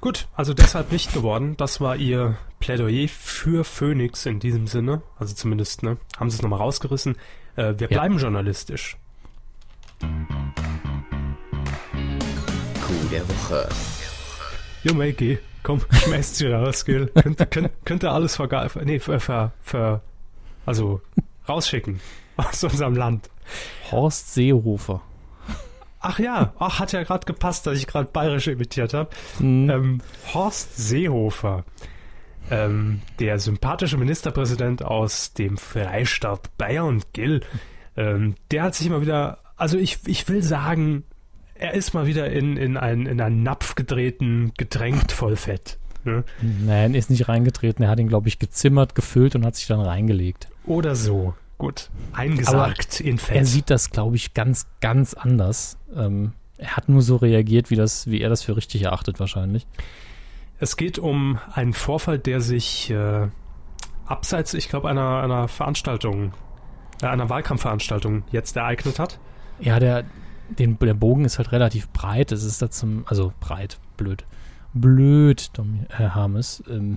Gut, 0.00 0.26
also 0.34 0.52
deshalb 0.52 0.90
nicht 0.90 1.12
geworden. 1.12 1.56
Das 1.56 1.80
war 1.80 1.94
ihr 1.96 2.36
Plädoyer 2.58 3.06
für 3.08 3.62
Phoenix 3.64 4.26
in 4.26 4.40
diesem 4.40 4.66
Sinne. 4.66 5.02
Also 5.16 5.34
zumindest, 5.34 5.84
ne, 5.84 5.96
haben 6.18 6.28
sie 6.28 6.36
es 6.36 6.42
nochmal 6.42 6.58
rausgerissen. 6.58 7.14
Äh, 7.54 7.74
wir 7.78 7.88
Ja. 7.88 7.98
bleiben 7.98 8.18
journalistisch. 8.18 8.96
Coup 12.92 13.10
der 13.10 13.26
Woche. 13.28 13.68
Jo, 14.84 14.94
Mikey, 14.94 15.38
komm, 15.62 15.80
schmeißt 15.90 16.36
sie 16.36 16.46
raus, 16.48 16.84
gell? 16.84 17.06
Könnte, 17.06 17.46
könnt, 17.46 17.70
könnte 17.84 18.10
alles 18.10 18.36
verga 18.36 18.68
nee, 18.84 18.98
ver, 18.98 19.20
ver, 19.20 19.52
ver, 19.62 20.02
also 20.66 21.00
rausschicken 21.48 22.00
aus 22.36 22.62
unserem 22.64 22.94
Land. 22.94 23.30
Horst 23.90 24.34
Seehofer. 24.34 25.00
Ach 26.00 26.18
ja, 26.18 26.52
ach, 26.58 26.80
hat 26.80 26.92
ja 26.92 27.02
gerade 27.04 27.24
gepasst, 27.24 27.66
dass 27.66 27.78
ich 27.78 27.86
gerade 27.86 28.08
bayerisch 28.12 28.48
imitiert 28.48 28.92
habe. 28.92 29.10
Hm, 29.38 29.70
Ähm, 29.70 30.00
Horst 30.34 30.76
Seehofer, 30.76 31.64
ähm, 32.50 33.00
der 33.20 33.38
sympathische 33.38 33.96
Ministerpräsident 33.96 34.82
aus 34.84 35.32
dem 35.32 35.56
Freistaat 35.56 36.56
Bayern, 36.58 37.02
Gill, 37.12 37.40
ähm, 37.96 38.34
der 38.50 38.64
hat 38.64 38.74
sich 38.74 38.86
immer 38.88 39.00
wieder, 39.00 39.38
also 39.56 39.78
ich, 39.78 40.00
ich 40.06 40.28
will 40.28 40.42
sagen, 40.42 41.04
er 41.62 41.74
ist 41.74 41.94
mal 41.94 42.06
wieder 42.06 42.30
in, 42.30 42.56
in, 42.56 42.76
ein, 42.76 43.06
in 43.06 43.20
einen 43.20 43.42
Napf 43.42 43.76
getreten, 43.76 44.52
getränkt 44.56 45.12
voll 45.12 45.36
Fett. 45.36 45.78
Ne? 46.04 46.24
Nein, 46.40 46.94
er 46.94 46.98
ist 46.98 47.10
nicht 47.10 47.28
reingetreten. 47.28 47.84
Er 47.84 47.90
hat 47.90 48.00
ihn, 48.00 48.08
glaube 48.08 48.26
ich, 48.26 48.40
gezimmert, 48.40 48.96
gefüllt 48.96 49.36
und 49.36 49.46
hat 49.46 49.54
sich 49.54 49.68
dann 49.68 49.80
reingelegt. 49.80 50.48
Oder 50.66 50.96
so. 50.96 51.34
Gut. 51.58 51.90
Eingesagt 52.12 52.98
in 52.98 53.18
Fett. 53.18 53.36
Er 53.36 53.44
sieht 53.46 53.70
das, 53.70 53.90
glaube 53.90 54.16
ich, 54.16 54.34
ganz, 54.34 54.66
ganz 54.80 55.14
anders. 55.14 55.78
Ähm, 55.94 56.32
er 56.58 56.76
hat 56.76 56.88
nur 56.88 57.02
so 57.02 57.16
reagiert, 57.16 57.70
wie, 57.70 57.76
das, 57.76 58.08
wie 58.08 58.20
er 58.20 58.28
das 58.28 58.42
für 58.42 58.56
richtig 58.56 58.82
erachtet, 58.82 59.20
wahrscheinlich. 59.20 59.64
Es 60.58 60.76
geht 60.76 60.98
um 60.98 61.38
einen 61.52 61.72
Vorfall, 61.72 62.18
der 62.18 62.40
sich 62.40 62.90
äh, 62.90 63.28
abseits, 64.06 64.54
ich 64.54 64.68
glaube, 64.68 64.88
einer, 64.88 65.22
einer 65.22 65.46
Veranstaltung, 65.46 66.32
äh, 67.00 67.06
einer 67.06 67.28
Wahlkampfveranstaltung 67.28 68.24
jetzt 68.32 68.56
ereignet 68.56 68.98
hat. 68.98 69.20
Ja, 69.60 69.78
der, 69.78 70.04
den, 70.58 70.78
der 70.78 70.94
Bogen 70.94 71.24
ist 71.24 71.38
halt 71.38 71.52
relativ 71.52 71.88
breit. 71.90 72.32
Es 72.32 72.44
ist 72.44 72.62
da 72.62 72.70
zum, 72.70 73.04
also 73.06 73.32
breit, 73.40 73.78
blöd. 73.96 74.24
Blöd, 74.74 75.50
Dom, 75.54 75.86
Herr 75.90 76.14
Harmes. 76.14 76.62
Ähm, 76.70 76.96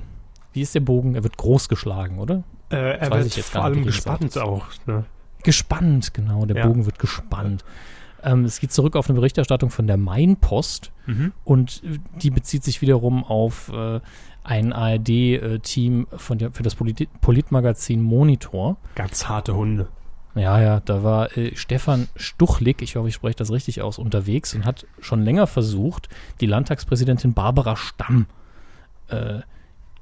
wie 0.54 0.62
ist 0.62 0.74
der 0.76 0.80
Bogen? 0.80 1.16
Er 1.16 1.24
wird 1.24 1.38
groß 1.38 1.68
geschlagen, 1.68 2.20
oder? 2.20 2.44
Äh, 2.70 2.98
er 2.98 3.12
wird 3.12 3.12
vor 3.12 3.22
nicht, 3.24 3.56
allem 3.56 3.84
gesagt 3.86 4.22
gespannt 4.22 4.38
auch. 4.38 4.66
Ne? 4.86 5.06
Gespannt, 5.44 6.14
genau. 6.14 6.46
Der 6.46 6.58
Ja. 6.58 6.68
Bogen 6.68 6.86
wird 6.86 7.00
gespannt. 7.00 7.64
Ähm, 8.24 8.46
es 8.46 8.60
geht 8.60 8.72
zurück 8.72 8.96
auf 8.96 9.08
eine 9.08 9.16
Berichterstattung 9.16 9.70
von 9.70 9.86
der 9.86 9.98
Mainpost 9.98 10.92
und 11.44 11.84
äh, 11.84 12.00
die 12.22 12.32
bezieht 12.32 12.64
sich 12.64 12.82
wiederum 12.82 13.24
auf 13.24 13.72
äh, 13.72 14.00
ein 14.44 14.74
ARD-Team 14.74 16.08
der, 16.30 16.52
für 16.52 16.64
das 16.64 16.76
Polit 16.76 17.08
Politmagazin 17.22 18.02
Monitor. 18.02 18.78
Ganz 18.96 19.28
harte 19.28 19.56
Hunde. 19.56 19.88
Ja, 20.36 20.62
ja, 20.62 20.80
da 20.82 21.02
war 21.02 21.38
äh, 21.38 21.56
Stefan 21.56 22.08
Stuchlik, 22.18 22.82
ich 22.82 22.98
hoffe, 22.98 23.08
ich 23.08 23.16
spreche 23.16 23.38
das 23.38 23.52
richtig 23.52 23.82
aus, 23.82 23.98
unterwegs 23.98 24.54
und 24.54 24.66
hat 24.66 24.86
schon 25.00 25.24
länger 25.24 25.48
versucht, 25.48 26.10
die 26.42 26.46
Landtagspräsidentin 26.46 27.34
Barbara 27.34 27.78
Stamm 27.78 28.26
äh, 29.08 29.40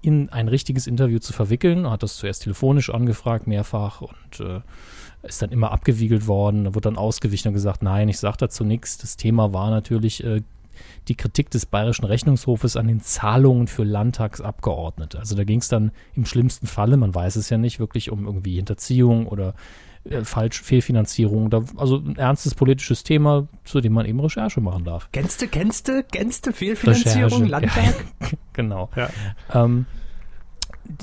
in 0.01 0.29
ein 0.29 0.47
richtiges 0.47 0.87
Interview 0.87 1.19
zu 1.19 1.33
verwickeln. 1.33 1.89
Hat 1.89 2.03
das 2.03 2.17
zuerst 2.17 2.43
telefonisch 2.43 2.89
angefragt, 2.89 3.47
mehrfach 3.47 4.01
und 4.01 4.39
äh, 4.39 4.61
ist 5.21 5.41
dann 5.41 5.51
immer 5.51 5.71
abgewiegelt 5.71 6.27
worden. 6.27 6.65
Da 6.65 6.75
wurde 6.75 6.89
dann 6.89 6.97
ausgewichen 6.97 7.49
und 7.49 7.53
gesagt, 7.53 7.83
nein, 7.83 8.09
ich 8.09 8.17
sage 8.17 8.37
dazu 8.39 8.65
nichts. 8.65 8.97
Das 8.97 9.15
Thema 9.15 9.53
war 9.53 9.69
natürlich 9.69 10.23
äh, 10.23 10.41
die 11.07 11.15
Kritik 11.15 11.51
des 11.51 11.65
Bayerischen 11.65 12.05
Rechnungshofes 12.05 12.75
an 12.75 12.87
den 12.87 13.01
Zahlungen 13.01 13.67
für 13.67 13.83
Landtagsabgeordnete. 13.83 15.19
Also 15.19 15.35
da 15.35 15.43
ging 15.43 15.59
es 15.59 15.69
dann 15.69 15.91
im 16.15 16.25
schlimmsten 16.25 16.67
Falle, 16.67 16.97
man 16.97 17.13
weiß 17.13 17.37
es 17.37 17.49
ja 17.49 17.57
nicht, 17.57 17.79
wirklich 17.79 18.11
um 18.11 18.25
irgendwie 18.25 18.55
Hinterziehung 18.55 19.27
oder 19.27 19.53
äh, 20.09 20.23
falsch 20.23 20.61
Fehlfinanzierung. 20.61 21.49
Da, 21.49 21.63
also 21.77 21.97
ein 21.97 22.17
ernstes 22.17 22.55
politisches 22.55 23.03
Thema, 23.03 23.47
zu 23.63 23.81
dem 23.81 23.93
man 23.93 24.05
eben 24.05 24.19
Recherche 24.19 24.61
machen 24.61 24.83
darf. 24.83 25.09
Kennst 25.11 25.41
du, 25.41 25.47
kennst 25.47 25.87
du, 25.87 26.03
kennst 26.03 26.45
du 26.45 26.51
Fehlfinanzierung, 26.51 27.43
Recherche, 27.43 27.45
Landtag? 27.45 28.05
Genau. 28.53 28.89
Ja. 28.95 29.09
Ähm, 29.51 29.87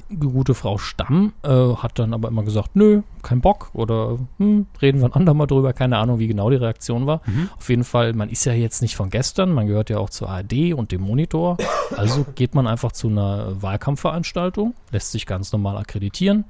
die 0.09 0.17
gute 0.17 0.55
Frau 0.55 0.79
Stamm 0.79 1.33
äh, 1.43 1.49
hat 1.49 1.99
dann 1.99 2.13
aber 2.13 2.29
immer 2.29 2.45
gesagt, 2.45 2.77
nö, 2.77 3.03
kein 3.23 3.41
Bock 3.41 3.71
oder 3.73 4.19
hm, 4.39 4.67
reden 4.81 5.01
wir 5.01 5.07
ein 5.07 5.13
andermal 5.13 5.47
drüber. 5.47 5.73
Keine 5.73 5.99
Ahnung, 5.99 6.19
wie 6.19 6.29
genau 6.29 6.51
die 6.51 6.57
Reaktion 6.57 7.07
war. 7.07 7.23
Auf 7.57 7.69
jeden 7.71 7.85
Fall, 7.85 8.13
man 8.13 8.29
ist 8.29 8.45
ja 8.45 8.53
jetzt 8.53 8.83
nicht 8.83 8.97
von 8.97 9.11
gestern, 9.11 9.53
man 9.53 9.67
gehört 9.67 9.91
ja 9.91 9.99
auch 9.99 10.11
zur 10.11 10.29
ARD 10.29 10.75
und 10.75 10.93
dem 10.93 11.01
Monitor. 11.01 11.57
Also 11.97 12.27
geht 12.35 12.55
man 12.55 12.67
einfach 12.67 12.93
zu 12.93 13.09
einer 13.09 13.61
Wahlkampfveranstaltung, 13.63 14.75
lässt 14.93 15.13
sich 15.13 15.27
ganz 15.27 15.51
normal 15.53 15.77
akkreditieren, 15.77 16.45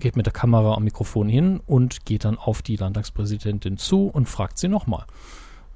geht 0.00 0.16
mit 0.16 0.26
der 0.26 0.32
Kamera 0.32 0.74
am 0.74 0.84
Mikrofon 0.84 1.28
hin 1.28 1.60
und 1.66 2.04
geht 2.04 2.24
dann 2.24 2.36
auf 2.38 2.62
die 2.62 2.76
Landtagspräsidentin 2.76 3.76
zu 3.76 4.06
und 4.08 4.28
fragt 4.28 4.58
sie 4.58 4.68
nochmal. 4.68 5.04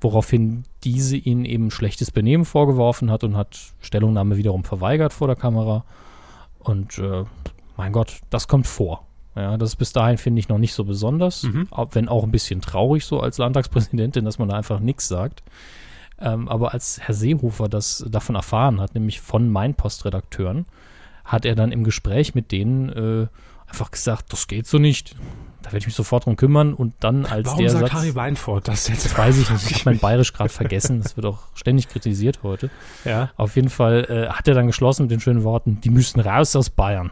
woraufhin 0.01 0.65
diese 0.83 1.17
ihnen 1.17 1.47
eben 1.47 1.71
schlechtes 1.71 2.11
Benehmen 2.11 2.45
vorgeworfen 2.45 3.11
hat 3.11 3.25
und 3.25 3.37
hat 3.39 3.59
Stellungnahme 3.81 4.37
wiederum 4.37 4.63
verweigert 4.63 5.15
vor 5.15 5.29
der 5.29 5.37
Kamera. 5.37 5.85
Und 6.59 6.99
äh, 6.99 7.25
mein 7.79 7.93
Gott, 7.93 8.21
das 8.29 8.47
kommt 8.47 8.67
vor. 8.67 9.07
Ja, 9.35 9.57
das 9.57 9.71
ist 9.71 9.77
bis 9.77 9.93
dahin 9.95 10.19
finde 10.19 10.41
ich 10.41 10.49
noch 10.51 10.59
nicht 10.59 10.75
so 10.75 10.85
besonders, 10.85 11.45
Mhm. 11.45 11.69
wenn 11.93 12.09
auch 12.09 12.23
ein 12.23 12.31
bisschen 12.31 12.61
traurig 12.61 13.07
so 13.07 13.21
als 13.21 13.39
Landtagspräsidentin, 13.39 14.27
dass 14.27 14.39
man 14.39 14.49
da 14.51 14.57
einfach 14.57 14.79
nichts 14.79 15.09
sagt. 15.09 15.43
Ähm, 16.21 16.49
aber 16.49 16.75
als 16.75 17.01
Herr 17.01 17.15
Seehofer 17.15 17.69
das 17.69 18.05
davon 18.09 18.35
erfahren 18.37 18.81
hat, 18.83 18.95
nämlich 18.95 19.23
von 19.23 19.49
Mainpost-Redakteuren, 19.51 20.67
hat 21.25 21.47
er 21.47 21.55
dann 21.55 21.73
im 21.73 21.83
Gespräch 21.83 22.35
mit 22.35 22.53
denen 22.53 22.89
äh, 22.91 23.27
einfach 23.75 23.91
gesagt, 23.91 24.33
das 24.33 24.47
geht 24.47 24.69
so 24.69 24.79
nicht. 24.79 25.17
Da 25.63 25.67
werde 25.67 25.79
ich 25.79 25.87
mich 25.87 25.97
sofort 25.97 26.27
drum 26.27 26.37
kümmern 26.37 26.75
und 26.75 26.95
dann 27.01 27.27
als 27.27 27.47
Warum 27.47 27.59
der 27.59 27.71
sagt 27.71 27.85
Satz, 27.85 27.93
Harry 27.95 28.15
Weinfurt 28.15 28.69
das 28.69 28.87
jetzt? 28.87 29.07
das 29.07 29.19
weiß 29.19 29.39
ich 29.39 29.51
nicht, 29.51 29.71
ich 29.71 29.81
habe 29.81 29.91
mein 29.91 29.99
Bayerisch 30.01 30.33
gerade 30.33 30.51
vergessen, 30.51 31.01
das 31.03 31.17
wird 31.17 31.27
auch 31.27 31.39
ständig 31.55 31.89
kritisiert 31.89 32.41
heute. 32.43 32.71
Ja. 33.05 33.31
Auf 33.37 33.57
jeden 33.57 33.71
Fall 33.71 34.05
äh, 34.09 34.33
hat 34.33 34.47
er 34.47 34.55
dann 34.55 34.69
geschlossen 34.69 35.03
mit 35.03 35.11
den 35.11 35.21
schönen 35.21 35.43
Worten, 35.43 35.81
die 35.81 35.91
müssen 35.91 36.21
raus 36.21 36.55
aus 36.55 36.71
Bayern. 36.71 37.11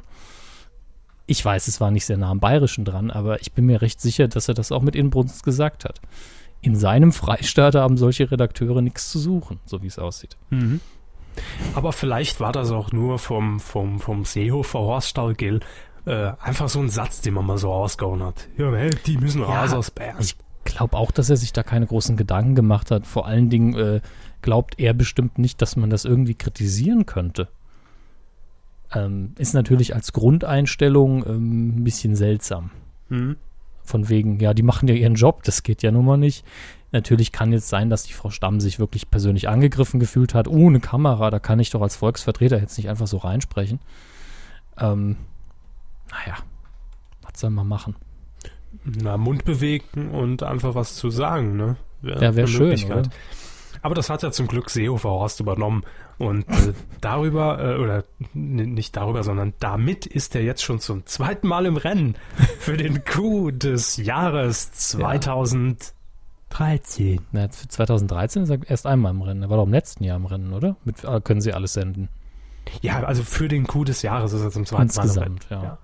Ich 1.26 1.44
weiß, 1.44 1.66
es 1.66 1.80
war 1.80 1.90
nicht 1.90 2.04
sehr 2.04 2.18
nah 2.18 2.30
am 2.30 2.40
Bayerischen 2.40 2.84
dran, 2.84 3.10
aber 3.10 3.40
ich 3.40 3.52
bin 3.52 3.64
mir 3.66 3.80
recht 3.82 4.00
sicher, 4.00 4.28
dass 4.28 4.48
er 4.48 4.54
das 4.54 4.70
auch 4.70 4.82
mit 4.82 4.94
Inbrunst 4.94 5.42
gesagt 5.42 5.84
hat. 5.84 6.00
In 6.60 6.76
seinem 6.76 7.10
Freistaat 7.12 7.74
haben 7.74 7.96
solche 7.96 8.30
Redakteure 8.30 8.82
nichts 8.82 9.10
zu 9.10 9.18
suchen, 9.18 9.58
so 9.64 9.82
wie 9.82 9.86
es 9.88 9.98
aussieht. 9.98 10.36
Mhm. 10.50 10.80
Aber 11.74 11.92
vielleicht 11.92 12.38
war 12.38 12.52
das 12.52 12.70
auch 12.70 12.92
nur 12.92 13.18
vom, 13.18 13.58
vom, 13.58 13.98
vom 13.98 14.24
Seehofer 14.24 14.80
Horststall 14.80 15.34
Gill 15.34 15.60
äh, 16.06 16.32
einfach 16.40 16.68
so 16.68 16.80
ein 16.80 16.88
Satz, 16.88 17.20
den 17.20 17.34
man 17.34 17.46
mal 17.46 17.58
so 17.58 17.72
rausgehauen 17.72 18.22
hat. 18.22 18.48
Ja, 18.56 18.72
hey, 18.72 18.90
die 19.06 19.18
müssen 19.18 19.42
raus 19.42 19.70
Ja, 19.70 19.76
aus 19.78 19.90
Bayern. 19.90 20.16
Ich 20.20 20.36
glaube 20.64 20.96
auch, 20.96 21.10
dass 21.10 21.30
er 21.30 21.36
sich 21.36 21.52
da 21.52 21.62
keine 21.62 21.86
großen 21.86 22.16
Gedanken 22.16 22.54
gemacht 22.54 22.90
hat. 22.90 23.06
Vor 23.06 23.26
allen 23.26 23.50
Dingen 23.50 23.74
äh, 23.74 24.00
glaubt 24.42 24.78
er 24.78 24.94
bestimmt 24.94 25.38
nicht, 25.38 25.62
dass 25.62 25.76
man 25.76 25.90
das 25.90 26.04
irgendwie 26.04 26.34
kritisieren 26.34 27.06
könnte. 27.06 27.48
Ähm, 28.94 29.32
ist 29.38 29.54
natürlich 29.54 29.94
als 29.94 30.12
Grundeinstellung 30.12 31.24
ähm, 31.26 31.76
ein 31.76 31.84
bisschen 31.84 32.14
seltsam. 32.14 32.70
Mhm. 33.08 33.36
Von 33.84 34.08
wegen, 34.08 34.38
ja, 34.38 34.54
die 34.54 34.62
machen 34.62 34.88
ja 34.88 34.94
ihren 34.94 35.14
Job, 35.14 35.42
das 35.44 35.62
geht 35.62 35.82
ja 35.82 35.90
nun 35.90 36.04
mal 36.04 36.16
nicht. 36.16 36.44
Natürlich 36.92 37.32
kann 37.32 37.52
jetzt 37.52 37.68
sein, 37.68 37.88
dass 37.90 38.04
die 38.04 38.12
Frau 38.12 38.30
Stamm 38.30 38.60
sich 38.60 38.78
wirklich 38.78 39.10
persönlich 39.10 39.48
angegriffen 39.48 39.98
gefühlt 39.98 40.34
hat, 40.34 40.46
ohne 40.46 40.78
Kamera. 40.78 41.30
Da 41.30 41.38
kann 41.38 41.58
ich 41.58 41.70
doch 41.70 41.80
als 41.80 41.96
Volksvertreter 41.96 42.60
jetzt 42.60 42.76
nicht 42.76 42.90
einfach 42.90 43.06
so 43.06 43.16
reinsprechen. 43.16 43.80
Ähm, 44.78 45.16
naja, 46.12 46.36
was 47.22 47.40
soll 47.40 47.50
man 47.50 47.66
machen? 47.66 47.96
Na, 48.84 49.16
Mund 49.16 49.44
bewegen 49.44 50.10
und 50.12 50.42
einfach 50.42 50.74
was 50.74 50.94
zu 50.94 51.10
sagen, 51.10 51.56
ne? 51.56 51.76
Wär 52.00 52.14
Ja, 52.16 52.20
wäre 52.36 52.38
eine 52.38 52.48
schön, 52.48 52.62
Möglichkeit. 52.68 53.06
oder? 53.06 53.10
Aber 53.84 53.94
das 53.96 54.08
hat 54.10 54.22
ja 54.22 54.30
zum 54.30 54.46
Glück 54.46 54.70
Seehofer 54.70 55.10
Horst 55.10 55.40
übernommen. 55.40 55.82
Und 56.18 56.48
äh, 56.48 56.72
darüber, 57.00 57.58
äh, 57.60 57.76
oder 57.78 58.04
nicht 58.32 58.96
darüber, 58.96 59.24
sondern 59.24 59.54
damit 59.58 60.06
ist 60.06 60.34
er 60.36 60.42
jetzt 60.42 60.62
schon 60.62 60.78
zum 60.78 61.04
zweiten 61.06 61.48
Mal 61.48 61.66
im 61.66 61.76
Rennen 61.76 62.14
für 62.60 62.76
den 62.76 63.04
Coup 63.04 63.50
des 63.50 63.96
Jahres 63.96 64.70
2013. 64.72 65.94
Na, 67.32 67.42
jetzt 67.42 67.60
für 67.62 67.68
2013 67.68 68.42
ist 68.44 68.50
er 68.50 68.58
erst 68.68 68.86
einmal 68.86 69.10
im 69.12 69.22
Rennen. 69.22 69.42
Er 69.42 69.50
war 69.50 69.56
doch 69.56 69.66
im 69.66 69.72
letzten 69.72 70.04
Jahr 70.04 70.16
im 70.16 70.26
Rennen, 70.26 70.52
oder? 70.52 70.76
Mit, 70.84 71.02
äh, 71.04 71.20
können 71.20 71.40
sie 71.40 71.52
alles 71.52 71.72
senden. 71.72 72.08
Ja, 72.80 73.02
also 73.02 73.24
für 73.24 73.48
den 73.48 73.66
Coup 73.66 73.84
des 73.84 74.02
Jahres 74.02 74.32
ist 74.32 74.42
er 74.42 74.50
zum 74.50 74.64
zweiten 74.64 74.94
Mal 74.94 75.04
im 75.04 75.10
Rennen. 75.10 75.32
Insgesamt, 75.34 75.50
ja. 75.50 75.62
Ja. 75.62 75.78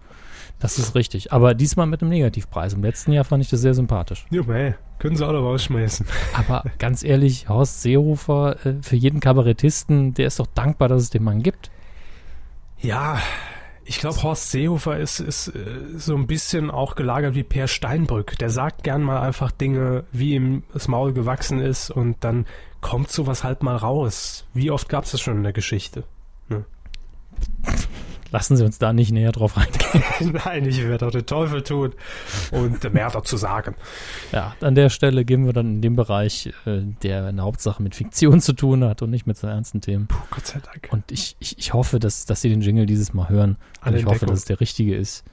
Das 0.61 0.79
ist 0.79 0.95
richtig. 0.95 1.33
Aber 1.33 1.55
diesmal 1.55 1.87
mit 1.87 2.03
einem 2.03 2.11
Negativpreis. 2.11 2.75
Im 2.75 2.83
letzten 2.83 3.13
Jahr 3.13 3.25
fand 3.25 3.45
ich 3.45 3.51
das 3.51 3.61
sehr 3.61 3.75
sympathisch. 3.75 4.27
Ja, 4.31 4.43
hey, 4.47 4.75
können 4.99 5.17
sie 5.17 5.27
alle 5.27 5.39
rausschmeißen. 5.39 6.07
Aber 6.35 6.65
ganz 6.79 7.05
ehrlich, 7.05 7.49
Horst 7.49 7.83
Seehofer, 7.83 8.67
äh, 8.67 8.75
für 8.83 8.97
jeden 8.97 9.21
Kabarettisten, 9.21 10.15
der 10.15 10.27
ist 10.27 10.41
doch 10.41 10.49
dankbar, 10.49 10.89
dass 10.89 11.03
es 11.03 11.11
den 11.11 11.23
Mann 11.23 11.43
gibt. 11.43 11.71
Ja, 12.81 13.21
ich 13.85 14.01
glaube, 14.01 14.23
Horst 14.23 14.51
Seehofer 14.51 14.99
ist, 14.99 15.21
ist 15.21 15.49
äh, 15.49 15.97
so 15.97 16.17
ein 16.17 16.27
bisschen 16.27 16.71
auch 16.71 16.97
gelagert 16.97 17.37
wie 17.37 17.45
Per 17.45 17.69
Steinbrück. 17.69 18.37
Der 18.39 18.51
sagt 18.51 18.83
gern 18.83 19.03
mal 19.03 19.21
einfach 19.21 19.53
Dinge, 19.53 20.05
wie 20.11 20.35
ihm 20.35 20.65
das 20.73 20.89
Maul 20.89 21.13
gewachsen 21.13 21.61
ist 21.61 21.91
und 21.91 22.17
dann 22.25 22.47
kommt 22.81 23.11
sowas 23.11 23.45
halt 23.45 23.63
mal 23.63 23.77
raus. 23.77 24.45
Wie 24.55 24.71
oft 24.73 24.89
gab 24.89 25.05
es 25.05 25.13
das 25.13 25.21
schon 25.21 25.37
in 25.37 25.43
der 25.45 25.53
Geschichte? 25.53 26.05
Lassen 28.31 28.57
Sie 28.59 28.64
uns 28.64 28.79
da 28.79 28.93
nicht 28.93 29.11
näher 29.11 29.33
drauf 29.33 29.57
eingehen. 29.57 30.39
Nein, 30.45 30.66
ich 30.66 30.87
werde 30.87 31.07
auch 31.07 31.11
den 31.11 31.24
Teufel 31.24 31.62
tun 31.62 31.93
und 32.51 32.93
mehr 32.93 33.09
dazu 33.11 33.37
sagen. 33.39 33.74
Ja, 34.33 34.55
an 34.61 34.74
der 34.74 34.91
Stelle 34.91 35.24
gehen 35.24 35.47
wir 35.47 35.55
dann 35.55 35.76
in 35.76 35.83
den 35.83 35.97
Bereich, 35.97 36.53
äh, 36.66 36.81
der 37.03 37.31
in 37.31 37.37
der 37.37 37.45
Hauptsache 37.47 37.83
mit 37.83 37.95
Fiktion 37.95 38.41
zu 38.43 38.53
tun 38.53 38.85
hat 38.85 39.01
und 39.01 39.09
nicht 39.11 39.26
mit 39.26 39.39
so 39.39 39.47
ernsten 39.47 39.81
Themen. 39.81 40.09
Puh, 40.09 40.18
Gott 40.31 40.47
sei 40.47 40.61
Dank. 40.61 40.89
Und 40.91 41.11
ich, 41.11 41.37
ich, 41.39 41.57
ich 41.59 41.72
hoffe, 41.72 41.99
dass, 41.99 42.26
dass 42.26 42.43
Sie 42.43 42.51
den 42.51 42.61
Jingle 42.61 42.85
dieses 42.85 43.14
Mal 43.14 43.31
hören. 43.31 43.53
Und 43.81 43.87
Alle 43.87 43.99
ich 43.99 44.05
hoffe, 44.05 44.26
dass 44.26 44.41
es 44.41 44.45
der 44.45 44.61
richtige 44.61 44.95
ist. 44.95 45.24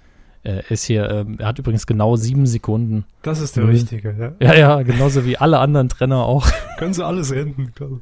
Äh, 0.44 0.60
Er 0.60 0.72
ist 0.72 0.86
hier, 0.86 1.10
ähm, 1.10 1.36
er 1.40 1.48
hat 1.48 1.60
übrigens 1.60 1.86
genau 1.88 2.16
sieben 2.16 2.46
Sekunden. 2.48 3.04
Das 3.24 3.42
ist 3.42 3.58
der 3.58 3.64
Mhm. 3.66 3.70
Richtige, 3.72 4.36
ja. 4.40 4.48
Ja, 4.48 4.56
ja, 4.56 4.82
genauso 4.84 5.26
wie 5.26 5.38
alle 5.38 5.60
anderen 5.60 5.90
Trenner 5.90 6.24
auch. 6.24 6.48
Können 6.78 6.94
sie 6.94 7.06
alles 7.06 7.32
enden. 7.32 7.74
glaub 7.76 8.00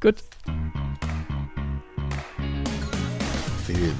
Gut. 0.00 0.16
Film. 3.66 3.94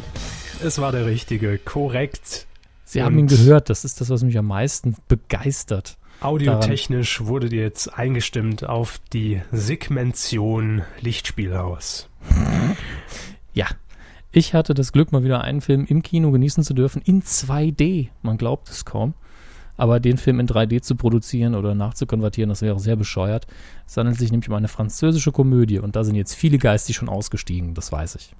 Es 0.65 0.79
war 0.81 0.93
der 0.93 1.07
Richtige, 1.07 1.59
korrekt. 1.59 2.47
Sie 2.85 2.99
Und- 3.01 3.05
haben 3.07 3.19
ihn 3.19 3.27
gehört. 3.27 3.71
Das 3.71 3.85
ist 3.85 4.01
das, 4.01 4.11
was 4.11 4.23
mich 4.23 4.39
am 4.39 4.47
meisten 4.47 4.97
begeistert. 5.09 5.97
Audiotechnisch 6.21 7.25
wurde 7.25 7.49
dir 7.49 7.63
jetzt 7.63 7.89
eingestimmt 7.99 8.65
auf 8.65 9.01
die 9.13 9.43
Segmentation 9.51 10.83
Lichtspielhaus. 11.01 12.09
Ja. 13.55 13.67
Ich 14.35 14.55
hatte 14.55 14.73
das 14.73 14.93
Glück, 14.93 15.13
mal 15.13 15.25
wieder 15.25 15.43
einen 15.43 15.61
Film 15.61 15.85
im 15.87 16.01
Kino 16.03 16.31
genießen 16.31 16.65
zu 16.65 16.73
dürfen, 16.73 17.03
in 17.05 17.23
2D. 17.23 18.09
Man 18.23 18.39
glaubt 18.39 18.71
es 18.71 18.87
kaum. 18.87 19.13
Aber 19.77 20.01
den 20.01 20.17
Film 20.17 20.41
in 20.41 20.47
3D 20.47 20.81
zu 20.81 20.97
produzieren 20.97 21.55
oder 21.55 21.75
nachzukonvertieren, 21.75 22.49
das 22.49 22.63
wäre 22.63 22.81
sehr 22.81 22.97
bescheuert. 22.97 23.47
Es 23.87 23.97
handelt 23.99 24.19
sich 24.19 24.31
nämlich 24.31 24.49
um 24.49 24.55
eine 24.55 24.69
französische 24.69 25.33
Komödie 25.33 25.81
und 25.81 25.97
da 25.97 26.05
sind 26.05 26.15
jetzt 26.15 26.35
viele 26.35 26.57
geistig 26.57 26.97
schon 26.97 27.11
ausgestiegen, 27.11 27.75
das 27.75 27.93
weiß 27.93 28.15
ich. 28.15 28.35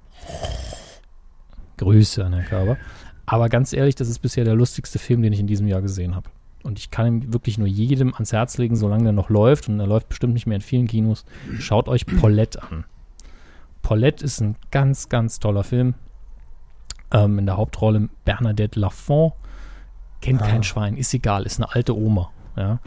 Grüße 1.77 2.23
an 2.25 2.33
Herrn 2.33 2.45
Körber. 2.45 2.77
Aber 3.25 3.49
ganz 3.49 3.73
ehrlich, 3.73 3.95
das 3.95 4.09
ist 4.09 4.19
bisher 4.19 4.43
der 4.43 4.55
lustigste 4.55 4.99
Film, 4.99 5.21
den 5.21 5.33
ich 5.33 5.39
in 5.39 5.47
diesem 5.47 5.67
Jahr 5.67 5.81
gesehen 5.81 6.15
habe. 6.15 6.29
Und 6.63 6.79
ich 6.79 6.91
kann 6.91 7.05
ihn 7.07 7.33
wirklich 7.33 7.57
nur 7.57 7.67
jedem 7.67 8.13
ans 8.13 8.31
Herz 8.31 8.57
legen, 8.57 8.75
solange 8.75 9.09
er 9.09 9.11
noch 9.13 9.29
läuft. 9.29 9.67
Und 9.69 9.79
er 9.79 9.87
läuft 9.87 10.09
bestimmt 10.09 10.33
nicht 10.33 10.45
mehr 10.45 10.55
in 10.55 10.61
vielen 10.61 10.87
Kinos. 10.87 11.25
Schaut 11.59 11.87
euch 11.89 12.05
Paulette 12.05 12.61
an. 12.63 12.85
Paulette 13.81 14.23
ist 14.23 14.39
ein 14.41 14.55
ganz, 14.71 15.09
ganz 15.09 15.39
toller 15.39 15.63
Film. 15.63 15.93
Ähm, 17.11 17.39
in 17.39 17.45
der 17.45 17.57
Hauptrolle 17.57 18.09
Bernadette 18.25 18.79
Lafont. 18.79 19.33
Kennt 20.21 20.41
Ah. 20.41 20.47
kein 20.47 20.63
Schwein, 20.63 20.95
ist 20.95 21.13
egal, 21.13 21.43
ist 21.43 21.59
eine 21.59 21.73
alte 21.75 21.97
Oma. 21.97 22.31
Ja. 22.55 22.79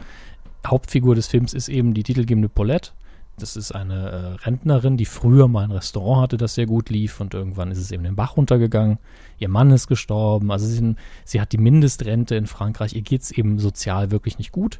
Hauptfigur 0.65 1.13
des 1.13 1.27
Films 1.27 1.53
ist 1.53 1.69
eben 1.69 1.93
die 1.93 2.01
titelgebende 2.03 2.49
Paulette. 2.49 2.91
Das 3.39 3.55
ist 3.55 3.71
eine 3.71 4.09
äh, 4.09 4.43
Rentnerin, 4.45 4.97
die 4.97 5.05
früher 5.05 5.47
mal 5.47 5.63
ein 5.63 5.71
Restaurant 5.71 6.23
hatte, 6.23 6.37
das 6.37 6.55
sehr 6.55 6.65
gut 6.65 6.89
lief 6.89 7.21
und 7.21 7.35
irgendwann 7.35 7.69
ist 7.69 7.77
es 7.77 7.91
eben 7.91 8.03
den 8.03 8.15
Bach 8.15 8.35
runtergegangen. 8.35 8.97
Ihr 9.37 9.47
Mann 9.47 9.69
ist 9.69 9.87
gestorben, 9.87 10.51
also 10.51 10.65
sie, 10.65 10.95
sie 11.23 11.39
hat 11.39 11.51
die 11.51 11.59
Mindestrente 11.59 12.35
in 12.35 12.47
Frankreich. 12.47 12.93
Ihr 12.93 13.03
geht 13.03 13.21
es 13.21 13.31
eben 13.31 13.59
sozial 13.59 14.09
wirklich 14.09 14.39
nicht 14.39 14.51
gut 14.51 14.79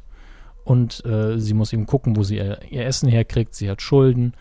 und 0.64 1.04
äh, 1.06 1.38
sie 1.38 1.54
muss 1.54 1.72
eben 1.72 1.86
gucken, 1.86 2.16
wo 2.16 2.24
sie 2.24 2.36
ihr, 2.36 2.58
ihr 2.68 2.84
Essen 2.84 3.08
herkriegt. 3.08 3.54
Sie 3.54 3.70
hat 3.70 3.80
Schulden, 3.80 4.34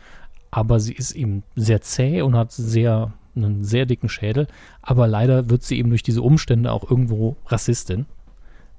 aber 0.49 0.79
sie 0.79 0.93
ist 0.93 1.11
eben 1.11 1.43
sehr 1.55 1.81
zäh 1.81 2.23
und 2.23 2.35
hat 2.35 2.51
sehr 2.51 3.13
einen 3.35 3.63
sehr 3.63 3.85
dicken 3.85 4.09
Schädel. 4.09 4.47
Aber 4.81 5.07
leider 5.07 5.49
wird 5.49 5.61
sie 5.63 5.77
eben 5.77 5.89
durch 5.89 6.03
diese 6.03 6.23
Umstände 6.23 6.71
auch 6.71 6.89
irgendwo 6.89 7.37
Rassistin. 7.45 8.07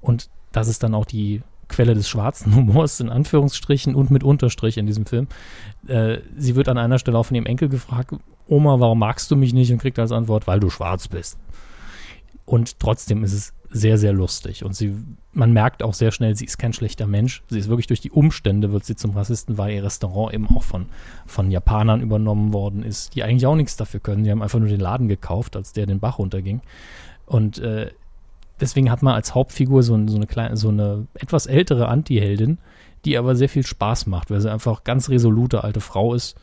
Und 0.01 0.29
das 0.51 0.67
ist 0.67 0.83
dann 0.83 0.93
auch 0.93 1.05
die 1.05 1.41
Quelle 1.69 1.93
des 1.93 2.09
schwarzen 2.09 2.53
Humors 2.55 2.99
in 2.99 3.09
Anführungsstrichen 3.09 3.95
und 3.95 4.11
mit 4.11 4.23
Unterstrich 4.23 4.77
in 4.77 4.85
diesem 4.85 5.05
Film. 5.05 5.27
Äh, 5.87 6.17
sie 6.37 6.55
wird 6.55 6.67
an 6.67 6.77
einer 6.77 6.99
Stelle 6.99 7.17
auch 7.17 7.23
von 7.23 7.35
ihrem 7.35 7.45
Enkel 7.45 7.69
gefragt, 7.69 8.11
Oma, 8.47 8.79
warum 8.79 8.99
magst 8.99 9.29
du 9.31 9.35
mich 9.35 9.53
nicht? 9.53 9.71
Und 9.71 9.77
kriegt 9.77 9.99
als 9.99 10.11
Antwort, 10.11 10.47
weil 10.47 10.59
du 10.59 10.69
schwarz 10.69 11.07
bist. 11.07 11.37
Und 12.45 12.79
trotzdem 12.79 13.23
ist 13.23 13.33
es 13.33 13.53
sehr, 13.69 13.99
sehr 13.99 14.11
lustig. 14.11 14.65
Und 14.65 14.75
sie, 14.75 14.95
man 15.33 15.53
merkt 15.53 15.83
auch 15.83 15.93
sehr 15.93 16.11
schnell, 16.11 16.35
sie 16.35 16.45
ist 16.45 16.57
kein 16.57 16.73
schlechter 16.73 17.05
Mensch. 17.05 17.43
Sie 17.47 17.59
ist 17.59 17.69
wirklich 17.69 17.85
durch 17.85 18.01
die 18.01 18.09
Umstände, 18.09 18.71
wird 18.71 18.85
sie 18.85 18.95
zum 18.95 19.11
Rassisten, 19.11 19.59
weil 19.59 19.75
ihr 19.75 19.83
Restaurant 19.83 20.33
eben 20.33 20.47
auch 20.47 20.63
von, 20.63 20.87
von 21.27 21.51
Japanern 21.51 22.01
übernommen 22.01 22.51
worden 22.51 22.81
ist, 22.81 23.13
die 23.13 23.23
eigentlich 23.23 23.45
auch 23.45 23.55
nichts 23.55 23.77
dafür 23.77 23.99
können. 23.99 24.23
Die 24.23 24.31
haben 24.31 24.41
einfach 24.41 24.57
nur 24.57 24.67
den 24.67 24.79
Laden 24.79 25.07
gekauft, 25.07 25.55
als 25.55 25.73
der 25.73 25.85
den 25.85 25.99
Bach 25.99 26.17
runterging. 26.17 26.61
Und 27.27 27.59
äh, 27.59 27.91
deswegen 28.59 28.91
hat 28.91 29.01
man 29.01 29.15
als 29.15 29.35
Hauptfigur 29.35 29.83
so, 29.83 30.07
so 30.07 30.15
eine 30.15 30.27
kleine, 30.27 30.57
so 30.57 30.69
eine 30.69 31.07
etwas 31.13 31.45
ältere 31.45 31.87
Anti-Heldin, 31.87 32.57
die 33.05 33.17
aber 33.17 33.35
sehr 33.35 33.49
viel 33.49 33.65
Spaß 33.65 34.07
macht, 34.07 34.31
weil 34.31 34.41
sie 34.41 34.51
einfach 34.51 34.83
ganz 34.83 35.09
resolute 35.09 35.63
alte 35.63 35.81
Frau 35.81 36.13
ist 36.13 36.37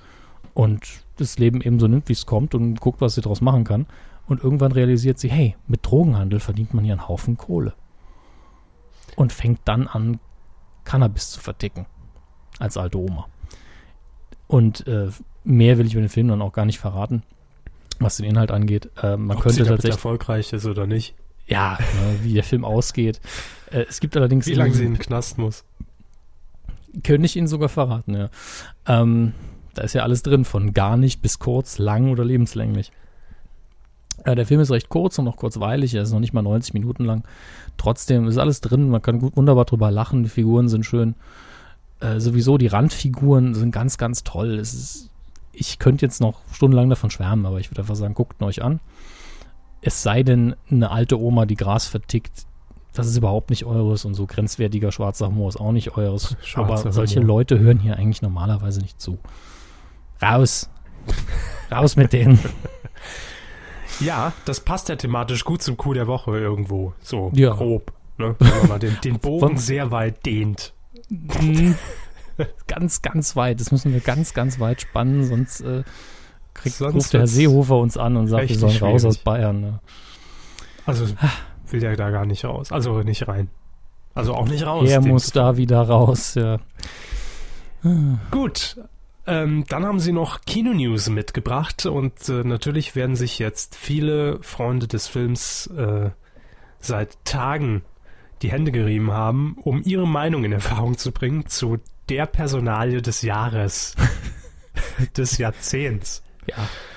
und 0.54 0.86
das 1.16 1.38
Leben 1.38 1.60
eben 1.60 1.78
so 1.78 1.86
nimmt, 1.86 2.08
wie 2.08 2.14
es 2.14 2.26
kommt 2.26 2.54
und 2.54 2.80
guckt, 2.80 3.00
was 3.00 3.14
sie 3.14 3.20
daraus 3.20 3.40
machen 3.40 3.64
kann. 3.64 3.86
Und 4.26 4.42
irgendwann 4.42 4.72
realisiert 4.72 5.18
sie, 5.18 5.30
hey, 5.30 5.56
mit 5.66 5.86
Drogenhandel 5.86 6.40
verdient 6.40 6.74
man 6.74 6.84
hier 6.84 6.94
einen 6.94 7.08
Haufen 7.08 7.36
Kohle. 7.36 7.74
Und 9.14 9.32
fängt 9.32 9.60
dann 9.64 9.86
an, 9.86 10.18
Cannabis 10.84 11.30
zu 11.30 11.40
verticken. 11.40 11.86
Als 12.58 12.76
alte 12.76 12.98
Oma. 12.98 13.26
Und 14.46 14.86
äh, 14.86 15.10
mehr 15.44 15.78
will 15.78 15.86
ich 15.86 15.92
über 15.92 16.02
den 16.02 16.08
Film 16.08 16.28
dann 16.28 16.42
auch 16.42 16.52
gar 16.52 16.64
nicht 16.64 16.78
verraten, 16.78 17.22
was 17.98 18.16
den 18.16 18.26
Inhalt 18.26 18.50
angeht. 18.50 18.90
Äh, 19.02 19.16
man 19.16 19.36
Ob 19.36 19.42
könnte 19.42 19.56
sie 19.56 19.60
damit 19.60 19.76
tatsächlich, 19.76 19.96
erfolgreich 19.96 20.52
ist 20.52 20.66
oder 20.66 20.86
nicht. 20.86 21.14
Ja, 21.46 21.78
ne, 21.80 22.18
wie 22.22 22.34
der 22.34 22.44
Film 22.44 22.64
ausgeht. 22.64 23.20
Äh, 23.70 23.84
es 23.88 24.00
gibt 24.00 24.16
allerdings 24.16 24.46
Wie 24.46 24.54
lange 24.54 24.74
sie 24.74 24.84
in 24.84 24.94
den 24.94 24.98
Knast 24.98 25.38
muss. 25.38 25.64
Könnte 27.02 27.26
ich 27.26 27.36
Ihnen 27.36 27.46
sogar 27.46 27.68
verraten, 27.68 28.14
ja. 28.14 28.30
Ähm, 28.86 29.34
da 29.74 29.82
ist 29.82 29.92
ja 29.92 30.02
alles 30.02 30.22
drin, 30.22 30.44
von 30.44 30.72
gar 30.72 30.96
nicht 30.96 31.20
bis 31.20 31.38
kurz, 31.38 31.78
lang 31.78 32.10
oder 32.10 32.24
lebenslänglich. 32.24 32.90
Äh, 34.24 34.34
der 34.34 34.46
Film 34.46 34.60
ist 34.60 34.70
recht 34.70 34.88
kurz 34.88 35.18
und 35.18 35.28
auch 35.28 35.36
kurzweilig, 35.36 35.94
er 35.94 36.02
ist 36.02 36.12
noch 36.12 36.20
nicht 36.20 36.32
mal 36.32 36.42
90 36.42 36.74
Minuten 36.74 37.04
lang. 37.04 37.24
Trotzdem 37.76 38.26
ist 38.26 38.38
alles 38.38 38.60
drin, 38.60 38.88
man 38.88 39.02
kann 39.02 39.18
gut 39.20 39.36
wunderbar 39.36 39.66
drüber 39.66 39.90
lachen, 39.90 40.22
die 40.22 40.30
Figuren 40.30 40.68
sind 40.68 40.84
schön. 40.84 41.14
Äh, 42.00 42.20
sowieso 42.20 42.58
die 42.58 42.66
Randfiguren 42.66 43.54
sind 43.54 43.70
ganz, 43.70 43.98
ganz 43.98 44.24
toll. 44.24 44.58
Es 44.58 44.74
ist, 44.74 45.10
ich 45.52 45.78
könnte 45.78 46.04
jetzt 46.04 46.20
noch 46.20 46.40
stundenlang 46.52 46.88
davon 46.88 47.10
schwärmen, 47.10 47.46
aber 47.46 47.60
ich 47.60 47.70
würde 47.70 47.82
einfach 47.82 47.96
sagen, 47.96 48.14
guckt 48.14 48.40
ihn 48.40 48.44
euch 48.44 48.62
an. 48.62 48.80
Es 49.82 50.02
sei 50.02 50.22
denn, 50.22 50.56
eine 50.70 50.90
alte 50.90 51.18
Oma, 51.20 51.46
die 51.46 51.54
Gras 51.56 51.86
vertickt, 51.86 52.46
das 52.92 53.06
ist 53.06 53.16
überhaupt 53.16 53.50
nicht 53.50 53.64
eures 53.66 54.04
und 54.04 54.14
so 54.14 54.26
grenzwertiger 54.26 54.90
schwarzer 54.90 55.26
Humor 55.28 55.48
ist 55.50 55.60
auch 55.60 55.72
nicht 55.72 55.96
eures. 55.96 56.36
Schwarzer 56.42 56.84
aber 56.86 56.92
solche 56.92 57.16
Humor. 57.20 57.26
Leute 57.38 57.58
hören 57.58 57.78
hier 57.78 57.96
eigentlich 57.96 58.22
normalerweise 58.22 58.80
nicht 58.80 59.00
zu. 59.00 59.18
Raus. 60.22 60.70
Raus 61.70 61.96
mit 61.96 62.12
denen. 62.12 62.38
Ja, 64.00 64.34
das 64.44 64.60
passt 64.60 64.90
ja 64.90 64.96
thematisch 64.96 65.44
gut 65.44 65.62
zum 65.62 65.78
Coup 65.78 65.94
der 65.94 66.06
Woche 66.06 66.36
irgendwo. 66.38 66.92
So 67.00 67.30
Ja. 67.34 67.54
grob. 67.54 67.92
Ne? 68.18 68.34
Wenn 68.38 68.48
man 68.58 68.68
mal 68.68 68.78
den, 68.78 68.98
den 69.02 69.18
Bogen 69.20 69.56
sehr 69.56 69.90
weit 69.90 70.26
dehnt. 70.26 70.74
Ganz, 72.66 73.00
ganz 73.00 73.36
weit. 73.36 73.60
Das 73.60 73.72
müssen 73.72 73.94
wir 73.94 74.00
ganz, 74.00 74.34
ganz 74.34 74.60
weit 74.60 74.82
spannen, 74.82 75.24
sonst 75.24 75.62
äh, 75.62 75.84
kriegt, 76.56 76.76
Sonst 76.76 76.94
ruft 76.94 77.12
der 77.12 77.20
Herr 77.20 77.26
Seehofer 77.26 77.76
uns 77.76 77.96
an 77.96 78.16
und 78.16 78.28
sagt, 78.28 78.48
wir 78.48 78.56
sollen 78.56 78.72
raus 78.72 79.00
schwierig. 79.00 79.04
aus 79.06 79.18
Bayern. 79.18 79.60
Ne? 79.60 79.80
Also 80.84 81.06
will 81.70 81.80
der 81.80 81.96
da 81.96 82.10
gar 82.10 82.26
nicht 82.26 82.44
raus. 82.44 82.72
Also 82.72 83.02
nicht 83.02 83.28
rein. 83.28 83.48
Also 84.14 84.34
auch 84.34 84.48
nicht 84.48 84.64
raus. 84.64 84.88
er 84.88 85.00
muss 85.00 85.30
da 85.30 85.56
wieder 85.56 85.82
raus. 85.82 86.34
Ja. 86.34 86.58
Gut. 88.30 88.76
Ähm, 89.26 89.64
dann 89.68 89.84
haben 89.84 89.98
sie 89.98 90.12
noch 90.12 90.42
Kino-News 90.42 91.08
mitgebracht 91.08 91.84
und 91.84 92.28
äh, 92.28 92.44
natürlich 92.44 92.94
werden 92.94 93.16
sich 93.16 93.40
jetzt 93.40 93.74
viele 93.74 94.38
Freunde 94.40 94.86
des 94.86 95.08
Films 95.08 95.66
äh, 95.66 96.10
seit 96.78 97.24
Tagen 97.24 97.82
die 98.42 98.52
Hände 98.52 98.70
gerieben 98.70 99.12
haben, 99.12 99.56
um 99.62 99.82
ihre 99.84 100.06
Meinung 100.06 100.44
in 100.44 100.52
Erfahrung 100.52 100.96
zu 100.96 101.10
bringen 101.10 101.46
zu 101.46 101.78
der 102.08 102.26
Personalie 102.26 103.02
des 103.02 103.22
Jahres, 103.22 103.96
des 105.16 105.38
Jahrzehnts. 105.38 106.22
Ja, 106.46 106.56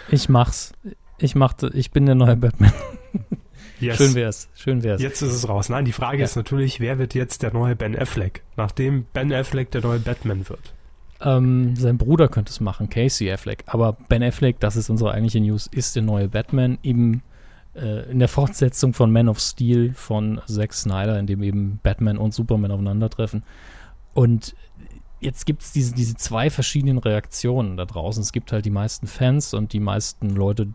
ich 0.10 0.30
mach's. 0.30 0.74
Ich 1.18 1.36
machte, 1.36 1.70
ich 1.74 1.92
bin 1.92 2.06
der 2.06 2.16
neue 2.16 2.36
Batman. 2.38 2.72
Yes. 3.82 3.96
Schön 3.98 4.14
wär's. 4.14 4.50
Schön 4.56 4.84
wär's. 4.84 5.02
Jetzt 5.02 5.22
ist 5.22 5.32
es 5.32 5.48
raus. 5.48 5.70
Nein, 5.70 5.86
die 5.86 5.94
Frage 5.94 6.18
Ja. 6.18 6.26
ist 6.26 6.36
natürlich, 6.36 6.82
wer 6.82 7.00
wird 7.00 7.14
jetzt 7.14 7.44
der 7.44 7.54
neue 7.54 7.78
Ben 7.78 7.98
Affleck, 7.98 8.44
nachdem 8.58 9.06
Ben 9.14 9.32
Affleck 9.32 9.72
der 9.72 9.80
neue 9.82 10.00
Batman 10.00 10.50
wird? 10.50 10.74
Ähm, 11.22 11.78
sein 11.78 11.98
Bruder 11.98 12.28
könnte 12.28 12.50
es 12.52 12.60
machen, 12.60 12.90
Casey 12.90 13.32
Affleck. 13.32 13.64
Aber 13.68 13.94
Ben 14.10 14.22
Affleck, 14.22 14.60
das 14.60 14.76
ist 14.76 14.90
unsere 14.90 15.12
eigentliche 15.12 15.40
News, 15.40 15.68
ist 15.68 15.96
der 15.96 16.04
neue 16.04 16.28
Batman. 16.28 16.78
Eben 16.84 17.24
äh, 17.74 18.10
in 18.12 18.20
der 18.20 18.28
Fortsetzung 18.28 18.94
von 18.94 19.14
Man 19.14 19.30
of 19.30 19.40
Steel 19.40 19.94
von 19.94 20.42
Zack 20.46 20.74
Snyder, 20.74 21.18
in 21.18 21.26
dem 21.28 21.42
eben 21.42 21.80
Batman 21.82 22.18
und 22.18 22.34
Superman 22.34 22.72
aufeinandertreffen. 22.72 23.44
Und 24.14 24.56
jetzt 25.20 25.46
gibt 25.46 25.62
es 25.62 25.72
diese, 25.72 25.94
diese 25.94 26.16
zwei 26.16 26.50
verschiedenen 26.50 26.98
Reaktionen 26.98 27.78
da 27.78 27.86
draußen. 27.86 28.22
Es 28.22 28.32
gibt 28.32 28.52
halt 28.52 28.66
die 28.66 28.72
meisten 28.72 29.08
Fans 29.08 29.54
und 29.54 29.74
die 29.74 29.80
meisten 29.80 30.30
Leute, 30.30 30.68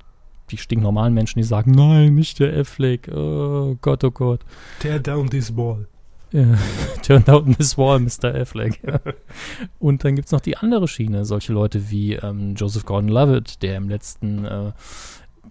die 0.51 0.57
stinknormalen 0.57 1.15
Menschen, 1.15 1.39
die 1.39 1.45
sagen, 1.45 1.71
nein, 1.73 2.15
nicht 2.15 2.41
der 2.41 2.59
Affleck, 2.59 3.09
oh 3.09 3.77
Gott, 3.81 4.05
oh 4.05 4.11
Gott. 4.11 4.41
Tear 4.81 4.99
down 4.99 5.31
this 5.31 5.57
wall. 5.57 5.87
Ja, 6.35 6.59
Turned 7.03 7.31
out 7.31 7.47
this 7.59 7.79
wall, 7.79 8.01
Mr. 8.01 8.35
Affleck. 8.35 8.81
Ja. 8.85 9.01
Und 9.79 10.03
dann 10.03 10.17
gibt 10.17 10.27
es 10.27 10.33
noch 10.33 10.41
die 10.41 10.57
andere 10.57 10.89
Schiene, 10.89 11.25
solche 11.25 11.53
Leute 11.53 11.91
wie 11.91 12.15
ähm, 12.15 12.57
Joseph 12.57 12.85
Gordon-Levitt, 12.85 13.63
der 13.63 13.77
im 13.77 13.89
letzten 13.89 14.45
äh, 14.45 14.73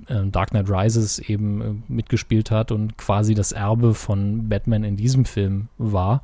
äh, 0.07 0.27
Dark 0.27 0.49
Knight 0.49 0.69
Rises 0.69 1.19
eben 1.19 1.61
äh, 1.61 1.73
mitgespielt 1.87 2.51
hat 2.51 2.73
und 2.73 2.97
quasi 2.97 3.33
das 3.33 3.53
Erbe 3.53 3.93
von 3.93 4.49
Batman 4.49 4.83
in 4.83 4.97
diesem 4.97 5.23
Film 5.23 5.69
war. 5.77 6.21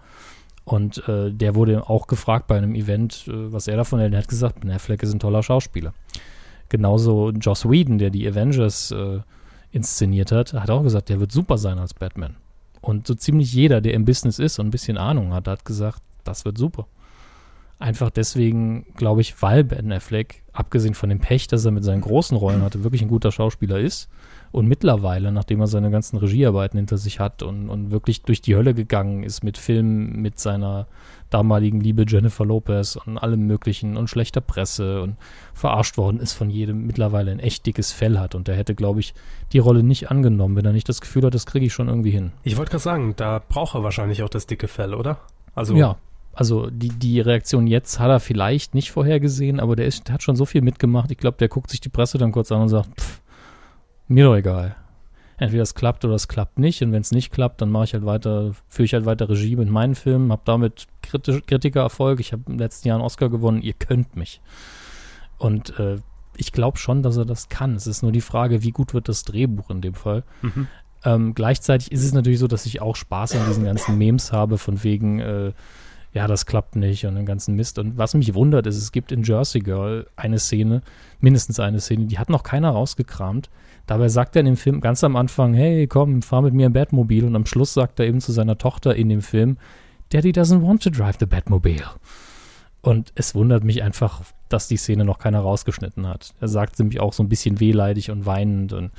Und 0.69 1.07
äh, 1.07 1.31
der 1.31 1.55
wurde 1.55 1.89
auch 1.89 2.05
gefragt 2.05 2.45
bei 2.45 2.55
einem 2.55 2.75
Event, 2.75 3.27
äh, 3.27 3.51
was 3.51 3.67
er 3.67 3.75
davon 3.75 3.99
hält. 3.99 4.13
Er 4.13 4.19
hat 4.19 4.27
gesagt, 4.27 4.59
Ben 4.59 4.69
Affleck 4.69 5.01
ist 5.01 5.11
ein 5.11 5.19
toller 5.19 5.41
Schauspieler. 5.41 5.93
Genauso 6.69 7.31
Joss 7.31 7.67
Whedon, 7.67 7.97
der 7.97 8.11
die 8.11 8.27
Avengers 8.27 8.91
äh, 8.91 9.21
inszeniert 9.71 10.31
hat, 10.31 10.53
hat 10.53 10.69
auch 10.69 10.83
gesagt, 10.83 11.09
der 11.09 11.19
wird 11.19 11.31
super 11.31 11.57
sein 11.57 11.79
als 11.79 11.95
Batman. 11.95 12.35
Und 12.81 13.07
so 13.07 13.15
ziemlich 13.15 13.51
jeder, 13.51 13.81
der 13.81 13.95
im 13.95 14.05
Business 14.05 14.37
ist 14.37 14.59
und 14.59 14.67
ein 14.67 14.71
bisschen 14.71 14.99
Ahnung 14.99 15.33
hat, 15.33 15.47
hat 15.47 15.65
gesagt, 15.65 16.03
das 16.23 16.45
wird 16.45 16.59
super. 16.59 16.85
Einfach 17.79 18.11
deswegen, 18.11 18.85
glaube 18.95 19.21
ich, 19.21 19.41
weil 19.41 19.63
Ben 19.63 19.91
Affleck, 19.91 20.43
abgesehen 20.53 20.93
von 20.93 21.09
dem 21.09 21.19
Pech, 21.19 21.47
dass 21.47 21.65
er 21.65 21.71
mit 21.71 21.83
seinen 21.83 22.01
großen 22.01 22.37
Rollen 22.37 22.61
hatte, 22.63 22.83
wirklich 22.83 23.01
ein 23.01 23.07
guter 23.07 23.31
Schauspieler 23.31 23.79
ist. 23.79 24.07
Und 24.51 24.67
mittlerweile, 24.67 25.31
nachdem 25.31 25.61
er 25.61 25.67
seine 25.67 25.91
ganzen 25.91 26.17
Regiearbeiten 26.17 26.77
hinter 26.77 26.97
sich 26.97 27.19
hat 27.19 27.43
und, 27.43 27.69
und 27.69 27.91
wirklich 27.91 28.23
durch 28.23 28.41
die 28.41 28.55
Hölle 28.55 28.73
gegangen 28.73 29.23
ist 29.23 29.43
mit 29.43 29.57
Filmen 29.57 30.21
mit 30.21 30.39
seiner 30.39 30.87
damaligen 31.29 31.79
Liebe 31.79 32.05
Jennifer 32.07 32.45
Lopez 32.45 32.95
und 32.95 33.17
allem 33.17 33.45
Möglichen 33.45 33.97
und 33.97 34.09
schlechter 34.09 34.41
Presse 34.41 35.01
und 35.01 35.15
verarscht 35.53 35.97
worden 35.97 36.19
ist 36.19 36.33
von 36.33 36.49
jedem, 36.49 36.87
mittlerweile 36.87 37.31
ein 37.31 37.39
echt 37.39 37.65
dickes 37.65 37.91
Fell 37.91 38.17
hat. 38.17 38.33
Und 38.33 38.49
er 38.49 38.55
hätte, 38.55 38.73
glaube 38.73 38.99
ich, 38.99 39.13
die 39.53 39.59
Rolle 39.59 39.83
nicht 39.83 40.09
angenommen, 40.09 40.55
wenn 40.55 40.65
er 40.65 40.73
nicht 40.73 40.89
das 40.89 41.01
Gefühl 41.01 41.25
hat, 41.25 41.35
das 41.35 41.45
kriege 41.45 41.67
ich 41.67 41.73
schon 41.73 41.87
irgendwie 41.87 42.11
hin. 42.11 42.31
Ich 42.43 42.57
wollte 42.57 42.71
gerade 42.71 42.83
sagen, 42.83 43.13
da 43.15 43.41
braucht 43.47 43.75
er 43.75 43.83
wahrscheinlich 43.83 44.23
auch 44.23 44.29
das 44.29 44.47
dicke 44.47 44.67
Fell, 44.67 44.95
oder? 44.95 45.19
Also 45.53 45.75
Ja, 45.75 45.97
also 46.33 46.69
die, 46.69 46.89
die 46.89 47.19
Reaktion 47.19 47.67
jetzt 47.67 47.99
hat 47.99 48.09
er 48.09 48.19
vielleicht 48.19 48.73
nicht 48.73 48.91
vorhergesehen, 48.91 49.59
aber 49.59 49.75
der, 49.75 49.85
ist, 49.85 50.07
der 50.07 50.15
hat 50.15 50.23
schon 50.23 50.35
so 50.35 50.45
viel 50.45 50.61
mitgemacht. 50.61 51.11
Ich 51.11 51.17
glaube, 51.17 51.37
der 51.37 51.49
guckt 51.49 51.69
sich 51.69 51.81
die 51.81 51.89
Presse 51.89 52.17
dann 52.17 52.31
kurz 52.31 52.51
an 52.51 52.61
und 52.61 52.69
sagt, 52.69 52.89
pff, 52.99 53.21
mir 54.09 54.25
doch 54.25 54.35
egal. 54.35 54.75
Entweder 55.37 55.63
es 55.63 55.73
klappt 55.73 56.03
oder 56.03 56.15
es 56.15 56.27
klappt 56.27 56.59
nicht. 56.59 56.81
Und 56.81 56.91
wenn 56.91 57.01
es 57.01 57.11
nicht 57.11 57.31
klappt, 57.31 57.61
dann 57.61 57.69
mache 57.69 57.85
ich 57.85 57.93
halt 57.93 58.05
weiter, 58.05 58.51
führe 58.67 58.85
ich 58.85 58.93
halt 58.93 59.05
weiter 59.05 59.29
Regie 59.29 59.55
mit 59.55 59.69
meinen 59.69 59.95
Filmen, 59.95 60.31
habe 60.31 60.41
damit 60.43 60.87
kritisch, 61.01 61.41
Kritikererfolg. 61.47 62.19
Ich 62.19 62.33
habe 62.33 62.43
im 62.47 62.59
letzten 62.59 62.89
Jahr 62.89 62.97
einen 62.97 63.05
Oscar 63.05 63.29
gewonnen, 63.29 63.61
ihr 63.61 63.73
könnt 63.73 64.17
mich. 64.17 64.41
Und 65.37 65.79
äh, 65.79 65.97
ich 66.35 66.51
glaube 66.51 66.77
schon, 66.77 67.03
dass 67.03 67.15
er 67.15 67.25
das 67.25 67.47
kann. 67.47 67.75
Es 67.75 67.87
ist 67.87 68.01
nur 68.01 68.11
die 68.11 68.21
Frage, 68.21 68.63
wie 68.63 68.71
gut 68.71 68.93
wird 68.93 69.07
das 69.07 69.23
Drehbuch 69.23 69.69
in 69.69 69.81
dem 69.81 69.93
Fall. 69.93 70.23
Mhm. 70.41 70.67
Ähm, 71.05 71.33
gleichzeitig 71.33 71.91
ist 71.91 72.03
es 72.03 72.13
natürlich 72.13 72.39
so, 72.39 72.47
dass 72.47 72.65
ich 72.65 72.81
auch 72.81 72.95
Spaß 72.95 73.35
an 73.35 73.47
diesen 73.47 73.63
ganzen 73.63 73.97
Memes 73.97 74.33
habe, 74.33 74.57
von 74.57 74.83
wegen, 74.83 75.19
äh, 75.19 75.53
ja, 76.13 76.25
das 76.27 76.45
klappt 76.45 76.75
nicht 76.75 77.05
und 77.05 77.15
den 77.15 77.25
ganzen 77.25 77.55
Mist. 77.55 77.77
Und 77.79 77.97
was 77.97 78.13
mich 78.15 78.33
wundert, 78.33 78.65
ist, 78.67 78.77
es 78.77 78.91
gibt 78.91 79.11
in 79.11 79.23
Jersey 79.23 79.61
Girl 79.61 80.07
eine 80.15 80.39
Szene, 80.39 80.81
mindestens 81.19 81.59
eine 81.59 81.79
Szene, 81.79 82.05
die 82.05 82.17
hat 82.17 82.29
noch 82.29 82.43
keiner 82.43 82.71
rausgekramt. 82.71 83.49
Dabei 83.85 84.09
sagt 84.09 84.35
er 84.35 84.41
in 84.41 84.45
dem 84.47 84.57
Film 84.57 84.81
ganz 84.81 85.03
am 85.03 85.15
Anfang, 85.15 85.53
hey, 85.53 85.87
komm, 85.87 86.21
fahr 86.21 86.41
mit 86.41 86.53
mir 86.53 86.67
im 86.67 86.73
Batmobil. 86.73 87.23
Und 87.25 87.35
am 87.35 87.45
Schluss 87.45 87.73
sagt 87.73 87.99
er 87.99 88.05
eben 88.07 88.21
zu 88.21 88.31
seiner 88.31 88.57
Tochter 88.57 88.95
in 88.95 89.09
dem 89.09 89.21
Film, 89.21 89.57
Daddy 90.09 90.31
doesn't 90.31 90.61
want 90.65 90.83
to 90.83 90.89
drive 90.89 91.17
the 91.19 91.25
Batmobile. 91.25 91.85
Und 92.81 93.11
es 93.15 93.35
wundert 93.35 93.63
mich 93.63 93.83
einfach, 93.83 94.21
dass 94.47 94.67
die 94.67 94.77
Szene 94.77 95.05
noch 95.05 95.19
keiner 95.19 95.41
rausgeschnitten 95.41 96.07
hat. 96.07 96.33
Er 96.39 96.47
sagt 96.47 96.79
nämlich 96.79 96.99
auch 96.99 97.13
so 97.13 97.21
ein 97.23 97.29
bisschen 97.29 97.59
wehleidig 97.59 98.09
und 98.09 98.25
weinend 98.25 98.73
und 98.73 98.91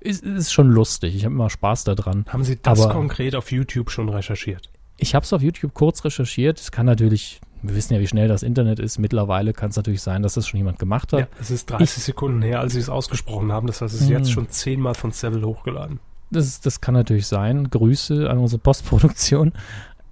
es 0.00 0.22
es 0.22 0.38
ist 0.38 0.52
schon 0.52 0.70
lustig. 0.70 1.14
Ich 1.16 1.24
habe 1.24 1.34
immer 1.34 1.50
Spaß 1.50 1.84
daran. 1.84 2.24
Haben 2.28 2.44
Sie 2.44 2.58
das 2.60 2.80
Aber- 2.80 2.92
konkret 2.92 3.34
auf 3.34 3.50
YouTube 3.52 3.90
schon 3.90 4.08
recherchiert? 4.08 4.70
Ich 4.98 5.14
habe 5.14 5.24
es 5.24 5.32
auf 5.32 5.40
YouTube 5.42 5.72
kurz 5.74 6.04
recherchiert. 6.04 6.58
Es 6.60 6.72
kann 6.72 6.84
natürlich, 6.86 7.40
wir 7.62 7.74
wissen 7.74 7.94
ja, 7.94 8.00
wie 8.00 8.06
schnell 8.08 8.28
das 8.28 8.42
Internet 8.42 8.80
ist. 8.80 8.98
Mittlerweile 8.98 9.52
kann 9.52 9.70
es 9.70 9.76
natürlich 9.76 10.02
sein, 10.02 10.22
dass 10.22 10.34
das 10.34 10.46
schon 10.48 10.58
jemand 10.58 10.78
gemacht 10.78 11.12
hat. 11.12 11.20
Ja, 11.20 11.26
es 11.40 11.50
ist 11.50 11.70
30 11.70 12.02
Sekunden 12.02 12.42
her, 12.42 12.60
als 12.60 12.72
Sie 12.72 12.80
es 12.80 12.88
ausgesprochen 12.88 13.52
haben. 13.52 13.66
Das 13.68 13.80
heißt, 13.80 13.94
es 13.94 14.00
ist 14.02 14.08
Hm. 14.08 14.16
jetzt 14.16 14.32
schon 14.32 14.48
zehnmal 14.48 14.94
von 14.94 15.12
Seville 15.12 15.46
hochgeladen. 15.46 16.00
Das, 16.30 16.60
das 16.60 16.80
kann 16.80 16.94
natürlich 16.94 17.26
sein. 17.26 17.70
Grüße 17.70 18.28
an 18.28 18.38
unsere 18.38 18.60
Postproduktion. 18.60 19.52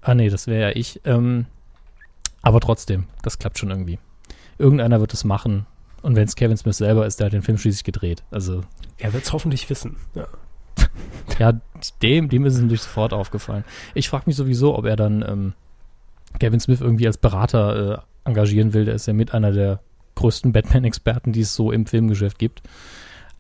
Ah 0.01 0.15
nee, 0.15 0.31
das 0.31 0.47
wäre 0.47 0.71
ja 0.71 0.77
ich. 0.77 1.01
Ähm, 1.05 1.47
aber 2.43 2.61
trotzdem, 2.61 3.07
das 3.23 3.39
klappt 3.39 3.59
schon 3.59 3.71
irgendwie. 3.71 3.99
Irgendeiner 4.59 5.01
wird 5.01 5.13
es 5.13 5.25
machen. 5.25 5.67
Und 6.03 6.15
wenn 6.15 6.25
es 6.29 6.37
Kevin 6.37 6.57
Smith 6.57 6.77
selber 6.77 7.05
ist, 7.07 7.19
der 7.19 7.27
hat 7.27 7.33
den 7.33 7.43
Film 7.43 7.59
schließlich 7.59 7.83
gedreht. 7.83 8.23
Also 8.31 8.61
Er 8.99 9.13
wird 9.13 9.25
es 9.25 9.33
hoffentlich 9.33 9.69
wissen. 9.69 9.97
Ja. 10.15 10.29
Ja, 11.39 11.61
dem, 12.03 12.31
dem 12.31 12.47
ist 12.47 12.55
es 12.55 12.63
natürlich 12.63 12.83
sofort 12.83 13.13
aufgefallen. 13.13 13.65
Ich 13.95 14.09
frage 14.09 14.25
mich 14.27 14.37
sowieso, 14.37 14.75
ob 14.75 14.87
er 14.87 14.97
dann 14.97 15.23
ähm, 15.23 15.53
Kevin 16.39 16.61
Smith 16.61 16.81
irgendwie 16.81 17.07
als 17.07 17.19
Berater 17.19 18.05
äh, 18.25 18.29
engagieren 18.29 18.73
will. 18.73 18.87
Der 18.87 18.95
ist 18.95 19.07
ja 19.07 19.13
mit 19.13 19.35
einer 19.35 19.53
der 19.53 19.81
größten 20.15 20.53
Batman-Experten, 20.53 21.33
die 21.33 21.41
es 21.43 21.55
so 21.55 21.73
im 21.73 21.87
Filmgeschäft 21.87 22.39
gibt. 22.39 22.63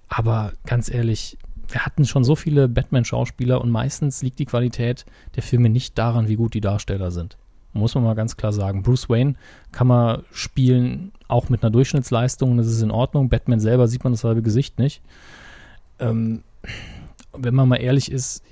Aber 0.08 0.52
ganz 0.66 0.90
ehrlich, 0.90 1.38
wir 1.68 1.84
hatten 1.84 2.04
schon 2.04 2.24
so 2.24 2.36
viele 2.36 2.68
Batman-Schauspieler 2.68 3.60
und 3.60 3.70
meistens 3.70 4.22
liegt 4.22 4.38
die 4.38 4.44
Qualität 4.44 5.04
der 5.34 5.42
Filme 5.42 5.68
nicht 5.68 5.98
daran, 5.98 6.28
wie 6.28 6.36
gut 6.36 6.54
die 6.54 6.60
Darsteller 6.60 7.10
sind. 7.10 7.36
muss 7.72 7.94
man 7.94 8.04
mal 8.04 8.14
ganz 8.14 8.36
klar 8.36 8.52
sagen. 8.52 8.82
Bruce 8.82 9.08
Wayne 9.08 9.34
kann 9.72 9.86
man 9.86 10.22
spielen, 10.32 11.12
auch 11.28 11.48
mit 11.48 11.62
einer 11.62 11.70
Durchschnittsleistung, 11.70 12.56
das 12.56 12.68
ist 12.68 12.82
in 12.82 12.90
Ordnung. 12.90 13.28
Batman 13.28 13.58
selber 13.58 13.88
sieht 13.88 14.04
man 14.04 14.12
das 14.12 14.22
halbe 14.22 14.42
Gesicht 14.42 14.78
nicht. 14.78 15.02
Ähm, 15.98 16.42
wenn 17.38 17.54
man 17.54 17.68
mal 17.68 17.76
ehrlich 17.76 18.10
ist, 18.10 18.42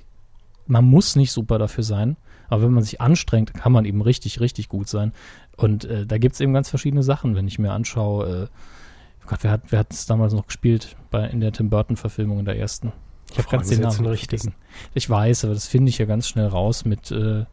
man 0.67 0.85
muss 0.85 1.15
nicht 1.15 1.31
super 1.31 1.59
dafür 1.59 1.83
sein, 1.83 2.17
aber 2.47 2.63
wenn 2.63 2.71
man 2.71 2.83
sich 2.83 3.01
anstrengt, 3.01 3.53
kann 3.53 3.71
man 3.71 3.85
eben 3.85 4.01
richtig, 4.01 4.39
richtig 4.39 4.69
gut 4.69 4.87
sein. 4.87 5.13
Und 5.57 5.85
äh, 5.85 6.05
da 6.05 6.17
gibt 6.17 6.35
es 6.35 6.41
eben 6.41 6.53
ganz 6.53 6.69
verschiedene 6.69 7.03
Sachen, 7.03 7.35
wenn 7.35 7.47
ich 7.47 7.59
mir 7.59 7.71
anschaue. 7.71 8.49
Äh, 8.51 9.27
Gott, 9.27 9.39
wer 9.41 9.51
hat 9.51 9.63
wer 9.69 9.79
hat 9.79 9.91
es 9.91 10.05
damals 10.05 10.33
noch 10.33 10.47
gespielt 10.47 10.95
bei, 11.09 11.27
in 11.27 11.39
der 11.39 11.51
Tim 11.51 11.69
Burton-Verfilmung 11.69 12.39
in 12.39 12.45
der 12.45 12.57
ersten? 12.57 12.91
Ich 13.31 13.37
habe 13.39 13.49
ganz 13.49 13.69
den 13.69 13.81
Namen 13.81 13.97
den 13.97 14.05
richtigen. 14.05 14.53
Ich 14.93 15.09
weiß, 15.09 15.45
aber 15.45 15.53
das 15.53 15.67
finde 15.67 15.89
ich 15.89 15.97
ja 15.97 16.05
ganz 16.05 16.27
schnell 16.27 16.47
raus 16.47 16.85
mit. 16.85 17.11
Äh, 17.11 17.45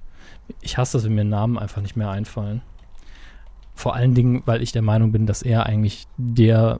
ich 0.60 0.76
hasse 0.76 0.98
das, 0.98 1.04
wenn 1.04 1.14
mir 1.14 1.24
Namen 1.24 1.58
einfach 1.58 1.80
nicht 1.80 1.96
mehr 1.96 2.10
einfallen. 2.10 2.62
Vor 3.74 3.94
allen 3.94 4.14
Dingen, 4.14 4.42
weil 4.44 4.62
ich 4.62 4.72
der 4.72 4.82
Meinung 4.82 5.12
bin, 5.12 5.26
dass 5.26 5.42
er 5.42 5.64
eigentlich 5.64 6.06
der 6.18 6.78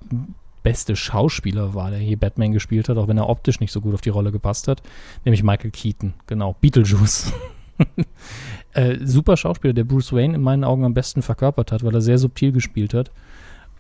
beste 0.62 0.96
Schauspieler 0.96 1.74
war, 1.74 1.90
der 1.90 1.98
hier 1.98 2.18
Batman 2.18 2.52
gespielt 2.52 2.88
hat, 2.88 2.96
auch 2.96 3.08
wenn 3.08 3.18
er 3.18 3.28
optisch 3.28 3.60
nicht 3.60 3.72
so 3.72 3.80
gut 3.80 3.94
auf 3.94 4.00
die 4.00 4.10
Rolle 4.10 4.32
gepasst 4.32 4.68
hat, 4.68 4.82
nämlich 5.24 5.42
Michael 5.42 5.70
Keaton, 5.70 6.14
genau, 6.26 6.56
Beetlejuice. 6.60 7.32
äh, 8.74 8.98
super 9.04 9.36
Schauspieler, 9.36 9.74
der 9.74 9.84
Bruce 9.84 10.12
Wayne 10.12 10.34
in 10.34 10.42
meinen 10.42 10.64
Augen 10.64 10.84
am 10.84 10.94
besten 10.94 11.22
verkörpert 11.22 11.72
hat, 11.72 11.84
weil 11.84 11.94
er 11.94 12.00
sehr 12.00 12.18
subtil 12.18 12.52
gespielt 12.52 12.94
hat. 12.94 13.10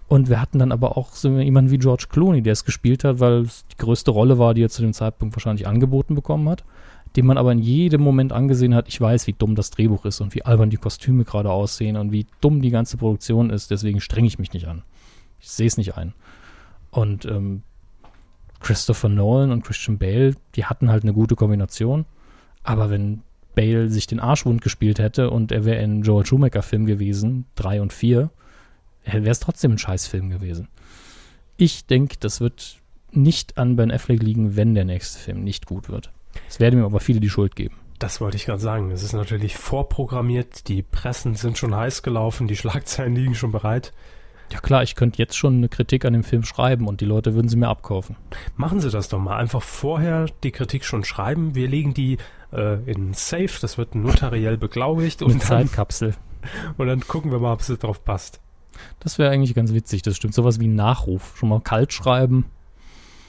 Und 0.08 0.28
wir 0.28 0.40
hatten 0.40 0.58
dann 0.58 0.72
aber 0.72 0.98
auch 0.98 1.12
so 1.12 1.38
jemanden 1.38 1.70
wie 1.70 1.78
George 1.78 2.06
Clooney, 2.10 2.42
der 2.42 2.52
es 2.52 2.64
gespielt 2.64 3.02
hat, 3.02 3.20
weil 3.20 3.42
es 3.42 3.66
die 3.68 3.78
größte 3.78 4.10
Rolle 4.10 4.38
war, 4.38 4.52
die 4.52 4.62
er 4.62 4.68
zu 4.68 4.82
dem 4.82 4.92
Zeitpunkt 4.92 5.34
wahrscheinlich 5.34 5.66
angeboten 5.66 6.14
bekommen 6.14 6.50
hat, 6.50 6.64
den 7.16 7.24
man 7.24 7.38
aber 7.38 7.52
in 7.52 7.58
jedem 7.58 8.02
Moment 8.02 8.32
angesehen 8.32 8.74
hat, 8.74 8.88
ich 8.88 9.00
weiß, 9.00 9.26
wie 9.26 9.32
dumm 9.32 9.54
das 9.54 9.70
Drehbuch 9.70 10.04
ist 10.04 10.20
und 10.20 10.34
wie 10.34 10.44
albern 10.44 10.68
die 10.68 10.76
Kostüme 10.76 11.24
gerade 11.24 11.50
aussehen 11.50 11.96
und 11.96 12.12
wie 12.12 12.26
dumm 12.42 12.60
die 12.60 12.70
ganze 12.70 12.98
Produktion 12.98 13.48
ist, 13.48 13.70
deswegen 13.70 14.00
strenge 14.00 14.26
ich 14.26 14.38
mich 14.38 14.52
nicht 14.52 14.66
an. 14.68 14.82
Ich 15.40 15.50
sehe 15.50 15.66
es 15.66 15.76
nicht 15.78 15.96
ein. 15.96 16.12
Und 16.92 17.24
ähm, 17.24 17.62
Christopher 18.60 19.08
Nolan 19.08 19.50
und 19.50 19.64
Christian 19.64 19.98
Bale, 19.98 20.36
die 20.54 20.66
hatten 20.66 20.90
halt 20.90 21.02
eine 21.02 21.12
gute 21.12 21.34
Kombination. 21.34 22.04
Aber 22.62 22.90
wenn 22.90 23.22
Bale 23.54 23.88
sich 23.88 24.06
den 24.06 24.20
Arschwund 24.20 24.62
gespielt 24.62 25.00
hätte 25.00 25.30
und 25.30 25.50
er 25.50 25.64
wäre 25.64 25.82
in 25.82 26.02
Joel 26.02 26.24
Schumacher-Film 26.24 26.86
gewesen, 26.86 27.46
drei 27.56 27.82
und 27.82 27.92
vier, 27.92 28.30
wäre 29.04 29.28
es 29.28 29.40
trotzdem 29.40 29.72
ein 29.72 29.78
Scheißfilm 29.78 30.30
gewesen. 30.30 30.68
Ich 31.56 31.86
denke, 31.86 32.16
das 32.20 32.40
wird 32.40 32.78
nicht 33.10 33.58
an 33.58 33.76
Ben 33.76 33.90
Affleck 33.90 34.22
liegen, 34.22 34.56
wenn 34.56 34.74
der 34.74 34.84
nächste 34.84 35.18
Film 35.18 35.42
nicht 35.42 35.66
gut 35.66 35.88
wird. 35.88 36.12
Es 36.48 36.60
werden 36.60 36.78
mir 36.78 36.86
aber 36.86 37.00
viele 37.00 37.20
die 37.20 37.28
Schuld 37.28 37.56
geben. 37.56 37.76
Das 37.98 38.20
wollte 38.20 38.36
ich 38.36 38.46
gerade 38.46 38.60
sagen. 38.60 38.90
Es 38.90 39.02
ist 39.02 39.12
natürlich 39.12 39.56
vorprogrammiert, 39.56 40.68
die 40.68 40.82
Pressen 40.82 41.34
sind 41.34 41.58
schon 41.58 41.74
heiß 41.74 42.02
gelaufen, 42.02 42.48
die 42.48 42.56
Schlagzeilen 42.56 43.14
liegen 43.14 43.34
schon 43.34 43.52
bereit. 43.52 43.92
Ja 44.52 44.60
klar, 44.60 44.82
ich 44.82 44.96
könnte 44.96 45.18
jetzt 45.18 45.34
schon 45.34 45.56
eine 45.56 45.70
Kritik 45.70 46.04
an 46.04 46.12
dem 46.12 46.24
Film 46.24 46.44
schreiben 46.44 46.86
und 46.86 47.00
die 47.00 47.06
Leute 47.06 47.34
würden 47.34 47.48
sie 47.48 47.56
mir 47.56 47.68
abkaufen. 47.68 48.16
Machen 48.56 48.80
Sie 48.80 48.90
das 48.90 49.08
doch 49.08 49.18
mal. 49.18 49.38
Einfach 49.38 49.62
vorher 49.62 50.26
die 50.42 50.50
Kritik 50.50 50.84
schon 50.84 51.04
schreiben. 51.04 51.54
Wir 51.54 51.68
legen 51.68 51.94
die 51.94 52.18
äh, 52.52 52.74
in 52.84 53.14
Safe, 53.14 53.50
das 53.60 53.78
wird 53.78 53.94
notariell 53.94 54.58
beglaubigt. 54.58 55.22
Und 55.22 55.42
Zeitkapsel. 55.42 56.14
Und 56.76 56.86
dann 56.86 57.00
gucken 57.00 57.30
wir 57.30 57.38
mal, 57.38 57.54
ob 57.54 57.60
es 57.60 57.68
drauf 57.78 58.04
passt. 58.04 58.40
Das 59.00 59.18
wäre 59.18 59.30
eigentlich 59.30 59.54
ganz 59.54 59.72
witzig, 59.72 60.02
das 60.02 60.16
stimmt. 60.16 60.34
Sowas 60.34 60.60
wie 60.60 60.66
ein 60.66 60.74
Nachruf. 60.74 61.36
Schon 61.38 61.48
mal 61.48 61.60
kalt 61.60 61.92
schreiben 61.92 62.46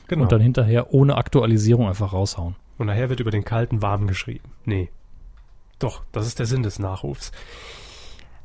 genau. 0.08 0.24
und 0.24 0.32
dann 0.32 0.42
hinterher 0.42 0.94
ohne 0.94 1.16
Aktualisierung 1.16 1.88
einfach 1.88 2.14
raushauen. 2.14 2.56
Und 2.78 2.88
nachher 2.88 3.10
wird 3.10 3.20
über 3.20 3.32
den 3.32 3.46
kalten 3.46 3.82
warm 3.82 4.08
geschrieben. 4.08 4.52
Nee. 4.66 4.90
Doch, 5.80 6.02
das 6.12 6.28
ist 6.28 6.40
der 6.40 6.46
Sinn 6.46 6.64
des 6.64 6.80
Nachrufs. 6.80 7.32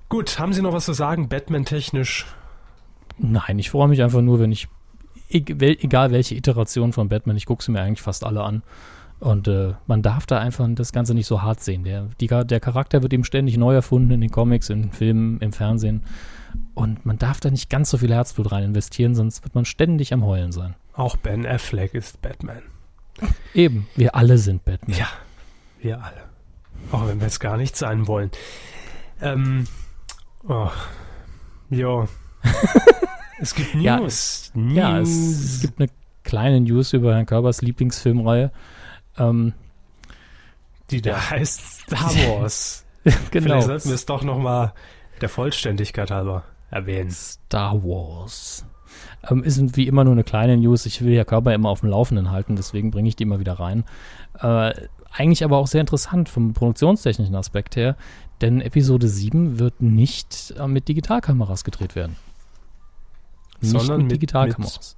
Gut, 0.09 0.39
haben 0.39 0.53
Sie 0.53 0.63
noch 0.63 0.73
was 0.73 0.85
zu 0.85 0.93
sagen, 0.93 1.29
Batman-technisch? 1.29 2.27
Nein, 3.19 3.59
ich 3.59 3.71
freue 3.71 3.89
mich 3.89 4.03
einfach 4.03 4.21
nur, 4.21 4.41
wenn 4.41 4.53
ich, 4.53 4.69
egal 5.29 6.11
welche 6.11 6.35
Iteration 6.35 6.93
von 6.93 7.09
Batman, 7.09 7.37
ich 7.37 7.47
gucke 7.47 7.63
sie 7.63 7.73
mir 7.73 7.83
eigentlich 7.83 8.03
fast 8.03 8.25
alle 8.25 8.43
an. 8.43 8.63
Und 9.21 9.49
äh, 9.49 9.75
man 9.87 10.03
darf 10.03 10.27
da 10.27 10.39
einfach 10.39 10.69
das 10.71 10.93
Ganze 10.93 11.13
nicht 11.13 11.27
so 11.27 11.43
hart 11.43 11.61
sehen. 11.61 11.83
Der, 11.83 12.09
die, 12.21 12.29
der 12.29 12.61
Charakter 12.61 13.03
wird 13.03 13.13
eben 13.13 13.25
ständig 13.25 13.57
neu 13.57 13.75
erfunden 13.75 14.13
in 14.13 14.21
den 14.21 14.31
Comics, 14.31 14.71
in 14.71 14.93
Filmen, 14.93 15.41
im 15.41 15.53
Fernsehen. 15.53 16.05
Und 16.75 17.05
man 17.05 17.19
darf 17.19 17.41
da 17.41 17.51
nicht 17.51 17.69
ganz 17.69 17.91
so 17.91 17.99
viel 17.99 18.15
Herzblut 18.15 18.53
rein 18.53 18.63
investieren, 18.63 19.17
sonst 19.17 19.43
wird 19.43 19.55
man 19.55 19.65
ständig 19.65 20.13
am 20.13 20.25
Heulen 20.25 20.53
sein. 20.53 20.77
Auch 20.95 21.17
Ben 21.17 21.45
Affleck 21.47 21.95
ist 21.95 22.23
Batman. 22.23 22.63
Eben, 23.55 23.89
wir 23.97 24.15
alle 24.15 24.39
sind 24.39 24.65
Batman. 24.65 24.97
Ja, 24.97 25.09
wir 25.81 26.03
alle. 26.03 26.29
Auch 26.93 27.09
wenn 27.09 27.21
wir 27.21 27.27
es 27.27 27.41
gar 27.41 27.57
nicht 27.57 27.77
sein 27.77 28.07
wollen. 28.07 28.31
Ähm, 29.21 29.67
oh, 30.49 30.71
jo. 31.71 32.09
Es 33.41 33.55
gibt 33.55 33.75
News. 33.75 33.85
Ja, 33.85 34.01
es, 34.05 34.53
News. 34.55 34.77
ja 34.77 34.99
es, 35.01 35.09
es, 35.09 35.61
gibt 35.61 35.81
eine 35.81 35.89
kleine 36.25 36.61
News 36.61 36.93
über 36.93 37.15
Herrn 37.15 37.27
Körbers 37.27 37.63
Lieblingsfilmreihe. 37.63 38.51
Ähm, 39.17 39.53
die 40.91 41.03
da 41.03 41.11
ja. 41.11 41.31
heißt 41.31 41.83
Star 41.83 42.15
Wars. 42.15 42.85
genau. 43.05 43.21
Vielleicht 43.31 43.67
sollten 43.67 43.89
wir 43.89 43.95
es 43.95 44.07
doch 44.07 44.25
nochmal 44.25 44.73
der 45.21 45.29
Vollständigkeit 45.29 46.11
halber 46.11 46.45
erwähnen. 46.71 47.11
Star 47.11 47.83
Wars. 47.83 48.65
Ähm, 49.29 49.45
ist 49.45 49.77
wie 49.77 49.87
immer 49.87 50.05
nur 50.05 50.15
eine 50.15 50.25
kleine 50.25 50.57
News. 50.57 50.87
Ich 50.87 51.03
will 51.03 51.13
ja 51.13 51.25
Körper 51.25 51.55
immer 51.55 51.69
auf 51.69 51.81
dem 51.81 51.91
Laufenden 51.91 52.31
halten, 52.31 52.57
deswegen 52.57 52.91
bringe 52.91 53.09
ich 53.09 53.17
die 53.17 53.25
immer 53.25 53.41
wieder 53.41 53.55
rein. 53.55 53.85
Äh, 54.41 54.73
eigentlich 55.11 55.45
aber 55.45 55.59
auch 55.59 55.67
sehr 55.67 55.81
interessant 55.81 56.29
vom 56.29 56.53
produktionstechnischen 56.53 57.35
Aspekt 57.35 57.77
her, 57.77 57.97
denn 58.41 58.61
Episode 58.61 59.09
7 59.09 59.59
wird 59.59 59.81
nicht 59.81 60.55
äh, 60.59 60.67
mit 60.67 60.89
Digitalkameras 60.89 61.65
gedreht 61.65 61.95
werden. 61.95 62.17
Sondern 63.61 64.03
mit 64.03 64.13
Digitalkameras. 64.13 64.97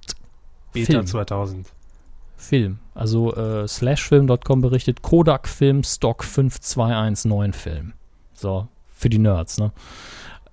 Beta 0.73 0.91
Film. 0.93 1.07
2000. 1.07 1.73
Film. 2.37 2.79
Also 2.95 3.35
äh, 3.35 3.67
slashfilm.com 3.67 4.61
berichtet 4.61 5.01
Kodak 5.01 5.47
Film 5.47 5.83
Stock 5.83 6.23
5219 6.23 7.53
Film. 7.53 7.93
So, 8.33 8.67
für 8.89 9.09
die 9.09 9.19
Nerds, 9.19 9.57
ne? 9.57 9.71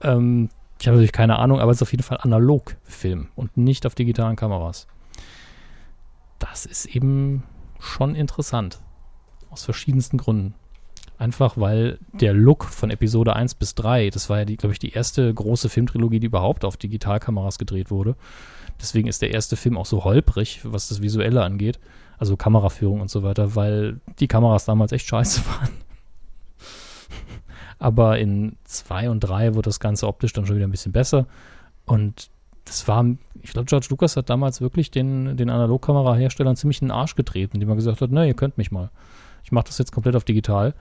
Ähm, 0.03 0.51
ich 0.81 0.87
habe 0.87 0.97
natürlich 0.97 1.13
keine 1.13 1.39
Ahnung, 1.39 1.61
aber 1.61 1.71
es 1.73 1.79
ist 1.79 1.83
auf 1.83 1.93
jeden 1.93 2.05
Fall 2.05 2.19
analog 2.21 2.77
Film 2.85 3.29
und 3.35 3.57
nicht 3.57 3.87
auf 3.87 3.95
digitalen 3.95 4.37
Kameras. 4.37 4.87
Das 6.39 6.67
ist 6.67 6.87
eben 6.87 7.43
schon 7.81 8.15
interessant. 8.15 8.81
Aus 9.51 9.65
verschiedensten 9.65 10.19
Gründen. 10.19 10.55
Einfach 11.19 11.57
weil 11.57 11.99
der 12.13 12.33
Look 12.33 12.65
von 12.65 12.91
Episode 12.91 13.35
1 13.35 13.57
bis 13.57 13.75
3, 13.75 14.11
das 14.11 14.31
war 14.31 14.39
ja, 14.39 14.45
glaube 14.45 14.73
ich, 14.73 14.79
die 14.79 14.93
erste 14.93 15.35
große 15.35 15.69
Filmtrilogie, 15.69 16.21
die 16.21 16.29
überhaupt 16.29 16.65
auf 16.65 16.77
Digitalkameras 16.77 17.59
gedreht 17.59 17.91
wurde. 17.91 18.15
Deswegen 18.81 19.09
ist 19.09 19.21
der 19.21 19.33
erste 19.33 19.57
Film 19.57 19.77
auch 19.77 19.87
so 19.87 20.05
holprig, 20.05 20.61
was 20.63 20.89
das 20.89 21.03
Visuelle 21.03 21.43
angeht. 21.43 21.81
Also 22.19 22.37
Kameraführung 22.37 23.01
und 23.01 23.11
so 23.11 23.25
weiter, 23.25 23.57
weil 23.57 24.01
die 24.21 24.29
Kameras 24.29 24.65
damals 24.65 24.93
echt 24.93 25.09
scheiße 25.09 25.43
waren. 25.47 25.71
Aber 27.81 28.19
in 28.19 28.57
2 28.65 29.11
und 29.11 29.21
3 29.21 29.55
wurde 29.55 29.69
das 29.69 29.81
Ganze 29.81 30.07
optisch 30.07 30.33
dann 30.33 30.47
schon 30.47 30.57
wieder 30.57 30.67
ein 30.67 30.73
bisschen 30.73 30.93
besser. 30.93 31.27
Und 31.85 32.31
das 32.65 32.87
war, 32.87 33.05
ich 33.43 33.53
glaube, 33.53 33.67
George 33.67 33.87
Lucas 33.91 34.17
hat 34.17 34.31
damals 34.31 34.61
wirklich 34.61 34.91
den, 34.91 35.37
den 35.37 35.51
Analogkameraherstellern 35.51 36.57
ziemlich 36.57 36.83
in 36.83 36.89
den 36.89 36.93
Arsch 36.93 37.17
getreten, 37.17 37.57
indem 37.57 37.71
er 37.71 37.77
gesagt 37.77 38.01
hat, 38.01 38.11
na, 38.13 38.25
ihr 38.25 38.35
könnt 38.35 38.59
mich 38.59 38.71
mal. 38.71 38.91
Ich 39.43 39.53
mache 39.53 39.67
das 39.67 39.79
jetzt 39.79 39.93
komplett 39.93 40.17
auf 40.17 40.25
digital. 40.25 40.75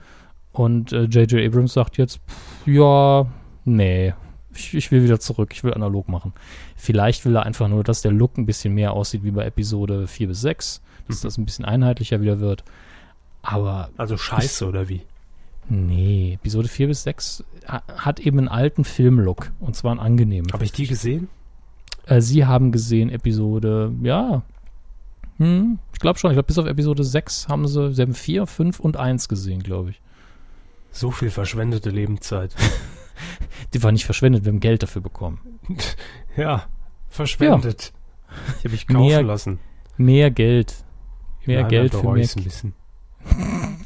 Und 0.58 0.90
J.J. 0.90 1.34
Äh, 1.34 1.46
Abrams 1.46 1.72
sagt 1.72 1.98
jetzt, 1.98 2.18
pff, 2.26 2.66
ja, 2.66 3.28
nee, 3.64 4.12
ich, 4.52 4.74
ich, 4.74 4.90
will 4.90 5.04
wieder 5.04 5.20
zurück, 5.20 5.50
ich 5.52 5.62
will 5.62 5.72
analog 5.72 6.08
machen. 6.08 6.32
Vielleicht 6.74 7.24
will 7.24 7.36
er 7.36 7.44
einfach 7.44 7.68
nur, 7.68 7.84
dass 7.84 8.02
der 8.02 8.10
Look 8.10 8.36
ein 8.36 8.44
bisschen 8.44 8.74
mehr 8.74 8.92
aussieht 8.92 9.22
wie 9.22 9.30
bei 9.30 9.44
Episode 9.44 10.08
4 10.08 10.26
bis 10.26 10.40
6, 10.40 10.82
dass 11.06 11.22
mhm. 11.22 11.26
das 11.28 11.38
ein 11.38 11.44
bisschen 11.44 11.64
einheitlicher 11.64 12.20
wieder 12.20 12.40
wird. 12.40 12.64
Aber. 13.40 13.90
Also 13.96 14.16
scheiße, 14.16 14.64
ich, 14.64 14.68
oder 14.68 14.88
wie? 14.88 15.02
Nee, 15.68 16.32
Episode 16.34 16.66
4 16.66 16.88
bis 16.88 17.04
6 17.04 17.44
hat 17.66 18.18
eben 18.18 18.38
einen 18.38 18.48
alten 18.48 18.82
Filmlook 18.82 19.52
und 19.60 19.76
zwar 19.76 19.92
einen 19.92 20.00
angenehmen. 20.00 20.52
Habe 20.52 20.64
ich 20.64 20.72
die 20.72 20.88
gesehen? 20.88 21.28
Äh, 22.06 22.20
Sie 22.20 22.46
haben 22.46 22.72
gesehen 22.72 23.10
Episode, 23.10 23.92
ja. 24.02 24.42
Hm, 25.36 25.78
ich 25.92 26.00
glaube 26.00 26.18
schon. 26.18 26.32
Ich 26.32 26.34
glaube, 26.34 26.48
bis 26.48 26.58
auf 26.58 26.66
Episode 26.66 27.04
6 27.04 27.46
haben 27.46 27.68
sie, 27.68 27.94
sie 27.94 28.02
haben 28.02 28.14
4, 28.14 28.46
5 28.48 28.80
und 28.80 28.96
1 28.96 29.28
gesehen, 29.28 29.62
glaube 29.62 29.90
ich. 29.90 30.00
So 30.90 31.10
viel 31.10 31.30
verschwendete 31.30 31.90
Lebenszeit. 31.90 32.54
Die 33.74 33.82
war 33.82 33.92
nicht 33.92 34.04
verschwendet, 34.04 34.44
wir 34.44 34.52
haben 34.52 34.60
Geld 34.60 34.82
dafür 34.82 35.02
bekommen. 35.02 35.60
Ja, 36.36 36.68
verschwendet. 37.08 37.92
Ja. 38.28 38.36
Ich 38.58 38.64
habe 38.64 38.70
mich 38.70 38.86
kaufen 38.86 39.00
mehr, 39.00 39.22
lassen. 39.24 39.58
Mehr 39.96 40.30
Geld. 40.30 40.84
Mehr 41.46 41.62
Nein, 41.62 41.70
Geld 41.70 41.94
für 41.96 42.12
mehr. 42.12 42.28
Ein 42.36 42.44
bisschen. 42.44 42.74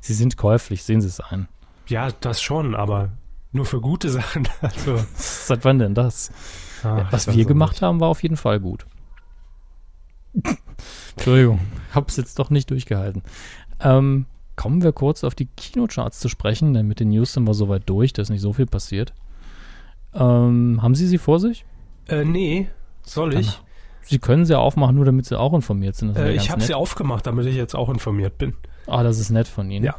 Sie 0.00 0.14
sind 0.14 0.38
käuflich, 0.38 0.82
sehen 0.82 1.02
Sie 1.02 1.08
es 1.08 1.20
ein. 1.20 1.46
Ja, 1.88 2.10
das 2.10 2.40
schon, 2.40 2.74
aber 2.74 3.10
nur 3.52 3.66
für 3.66 3.82
gute 3.82 4.08
Sachen. 4.08 4.48
Also. 4.62 5.04
Seit 5.14 5.66
wann 5.66 5.78
denn 5.78 5.94
das? 5.94 6.32
Ah, 6.82 7.06
Was 7.10 7.26
wir 7.34 7.44
gemacht 7.44 7.72
nicht. 7.72 7.82
haben, 7.82 8.00
war 8.00 8.08
auf 8.08 8.22
jeden 8.22 8.38
Fall 8.38 8.60
gut. 8.60 8.86
Entschuldigung, 11.16 11.60
hab's 11.94 12.16
jetzt 12.16 12.38
doch 12.38 12.48
nicht 12.48 12.70
durchgehalten. 12.70 13.22
Ähm, 13.80 14.24
kommen 14.56 14.82
wir 14.82 14.92
kurz 14.92 15.24
auf 15.24 15.34
die 15.34 15.46
Kinocharts 15.46 16.20
zu 16.20 16.28
sprechen, 16.28 16.74
denn 16.74 16.86
mit 16.86 17.00
den 17.00 17.08
News 17.10 17.32
sind 17.32 17.44
wir 17.46 17.54
soweit 17.54 17.82
durch, 17.88 18.12
da 18.12 18.22
ist 18.22 18.30
nicht 18.30 18.40
so 18.40 18.52
viel 18.52 18.66
passiert. 18.66 19.12
Ähm, 20.14 20.80
haben 20.82 20.94
Sie 20.94 21.06
sie 21.06 21.18
vor 21.18 21.40
sich? 21.40 21.64
Äh, 22.08 22.24
nee, 22.24 22.68
soll 23.02 23.30
Dann- 23.30 23.40
ich? 23.40 23.60
Sie 24.06 24.18
können 24.18 24.44
sie 24.44 24.56
aufmachen, 24.58 24.96
nur 24.96 25.06
damit 25.06 25.24
Sie 25.24 25.38
auch 25.38 25.54
informiert 25.54 25.96
sind. 25.96 26.14
Äh, 26.18 26.34
ich 26.34 26.50
habe 26.50 26.60
sie 26.60 26.74
aufgemacht, 26.74 27.26
damit 27.26 27.46
ich 27.46 27.56
jetzt 27.56 27.74
auch 27.74 27.88
informiert 27.88 28.36
bin. 28.36 28.52
Ah, 28.86 29.02
das 29.02 29.18
ist 29.18 29.30
nett 29.30 29.48
von 29.48 29.70
Ihnen. 29.70 29.82
Ja. 29.86 29.94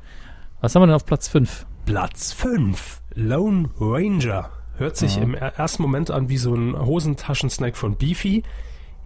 Was 0.62 0.76
haben 0.76 0.84
wir 0.84 0.88
denn 0.88 0.96
auf 0.96 1.08
Platz 1.08 1.28
5? 1.28 1.66
Platz 1.88 2.32
5, 2.32 3.02
Lone 3.16 3.68
Ranger. 3.80 4.52
Hört 4.78 4.96
sich 4.96 5.16
Ja. 5.16 5.24
im 5.24 5.34
er- 5.34 5.56
ersten 5.58 5.82
Moment 5.82 6.12
an 6.12 6.30
wie 6.30 6.38
so 6.38 6.54
ein 6.54 6.78
Hosentaschensnack 6.78 7.76
von 7.76 7.96
Beefy, 7.96 8.44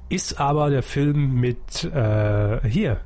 ist 0.10 0.38
aber 0.42 0.70
der 0.70 0.84
Film 0.84 1.36
mit, 1.40 1.86
äh, 1.86 2.68
hier, 2.68 3.00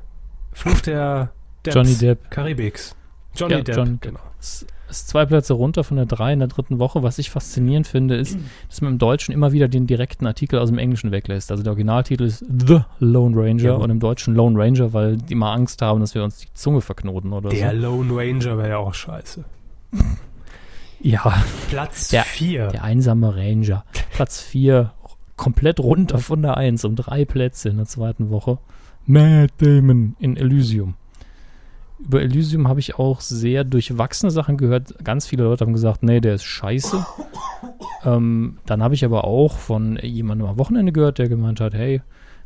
Fluch 0.52 0.80
der 0.80 1.30
Depps, 1.64 1.74
Johnny 1.74 1.94
Depp. 1.94 2.30
Karibiks. 2.30 2.94
Johnny 3.36 3.54
Ja, 3.54 3.60
Depp, 3.62 3.76
Depp. 3.84 4.00
genau. 4.02 4.20
Ist 4.40 5.08
zwei 5.08 5.24
Plätze 5.26 5.54
runter 5.54 5.82
von 5.82 5.96
der 5.96 6.06
3 6.06 6.34
in 6.34 6.38
der 6.38 6.48
dritten 6.48 6.78
Woche. 6.78 7.02
Was 7.02 7.18
ich 7.18 7.30
faszinierend 7.30 7.86
finde, 7.86 8.14
ist, 8.16 8.38
dass 8.68 8.80
man 8.82 8.92
im 8.92 8.98
Deutschen 8.98 9.32
immer 9.32 9.50
wieder 9.50 9.66
den 9.66 9.86
direkten 9.86 10.26
Artikel 10.26 10.58
aus 10.58 10.68
dem 10.68 10.78
Englischen 10.78 11.10
weglässt. 11.10 11.50
Also 11.50 11.62
der 11.64 11.72
Originaltitel 11.72 12.24
ist 12.24 12.44
The 12.46 12.80
Lone 13.00 13.34
Ranger 13.36 13.62
Ja. 13.64 13.72
und 13.74 13.90
im 13.90 13.98
Deutschen 13.98 14.34
Lone 14.34 14.56
Ranger, 14.62 14.92
weil 14.92 15.16
die 15.16 15.32
immer 15.32 15.50
Angst 15.52 15.80
haben, 15.82 16.00
dass 16.00 16.14
wir 16.14 16.22
uns 16.22 16.38
die 16.38 16.48
Zunge 16.54 16.80
verknoten 16.80 17.32
oder 17.32 17.48
Der 17.48 17.70
so. 17.70 17.76
Lone 17.78 18.12
Ranger 18.14 18.58
wäre 18.58 18.68
ja 18.68 18.76
auch 18.76 18.94
scheiße. 18.94 19.44
Ja, 21.00 21.42
Platz 21.70 22.08
Der- 22.08 22.24
4. 22.24 22.68
der 22.68 22.84
einsame 22.84 23.34
Ranger. 23.36 23.84
Platz 24.12 24.40
4, 24.40 24.92
komplett 25.36 25.80
runter 25.80 26.18
von 26.18 26.40
der 26.42 26.56
1 26.56 26.84
um 26.84 26.94
drei 26.96 27.24
Plätze 27.24 27.68
in 27.70 27.76
der 27.78 27.86
zweiten 27.86 28.30
Woche. 28.30 28.58
Matt 29.06 29.50
Damon 29.58 30.16
in 30.18 30.36
Elysium. 30.36 30.94
Über 31.98 32.22
Elysium 32.22 32.68
habe 32.68 32.80
ich 32.80 32.98
auch 32.98 33.20
sehr 33.20 33.64
durchwachsene 33.64 34.30
Sachen 34.30 34.56
gehört. 34.56 34.94
Ganz 35.04 35.26
viele 35.26 35.44
Leute 35.44 35.64
haben 35.64 35.72
gesagt, 35.72 36.02
nee, 36.02 36.20
der 36.20 36.34
ist 36.34 36.44
scheiße. 36.44 37.06
ähm, 38.04 38.58
dann 38.66 38.82
habe 38.82 38.94
ich 38.94 39.04
aber 39.04 39.24
auch 39.24 39.56
von 39.56 39.96
jemandem 40.02 40.48
am 40.48 40.58
Wochenende 40.58 40.92
gehört, 40.92 41.18
der 41.18 41.28
gemeint 41.28 41.60
hat, 41.60 41.74
hey, 41.74 42.02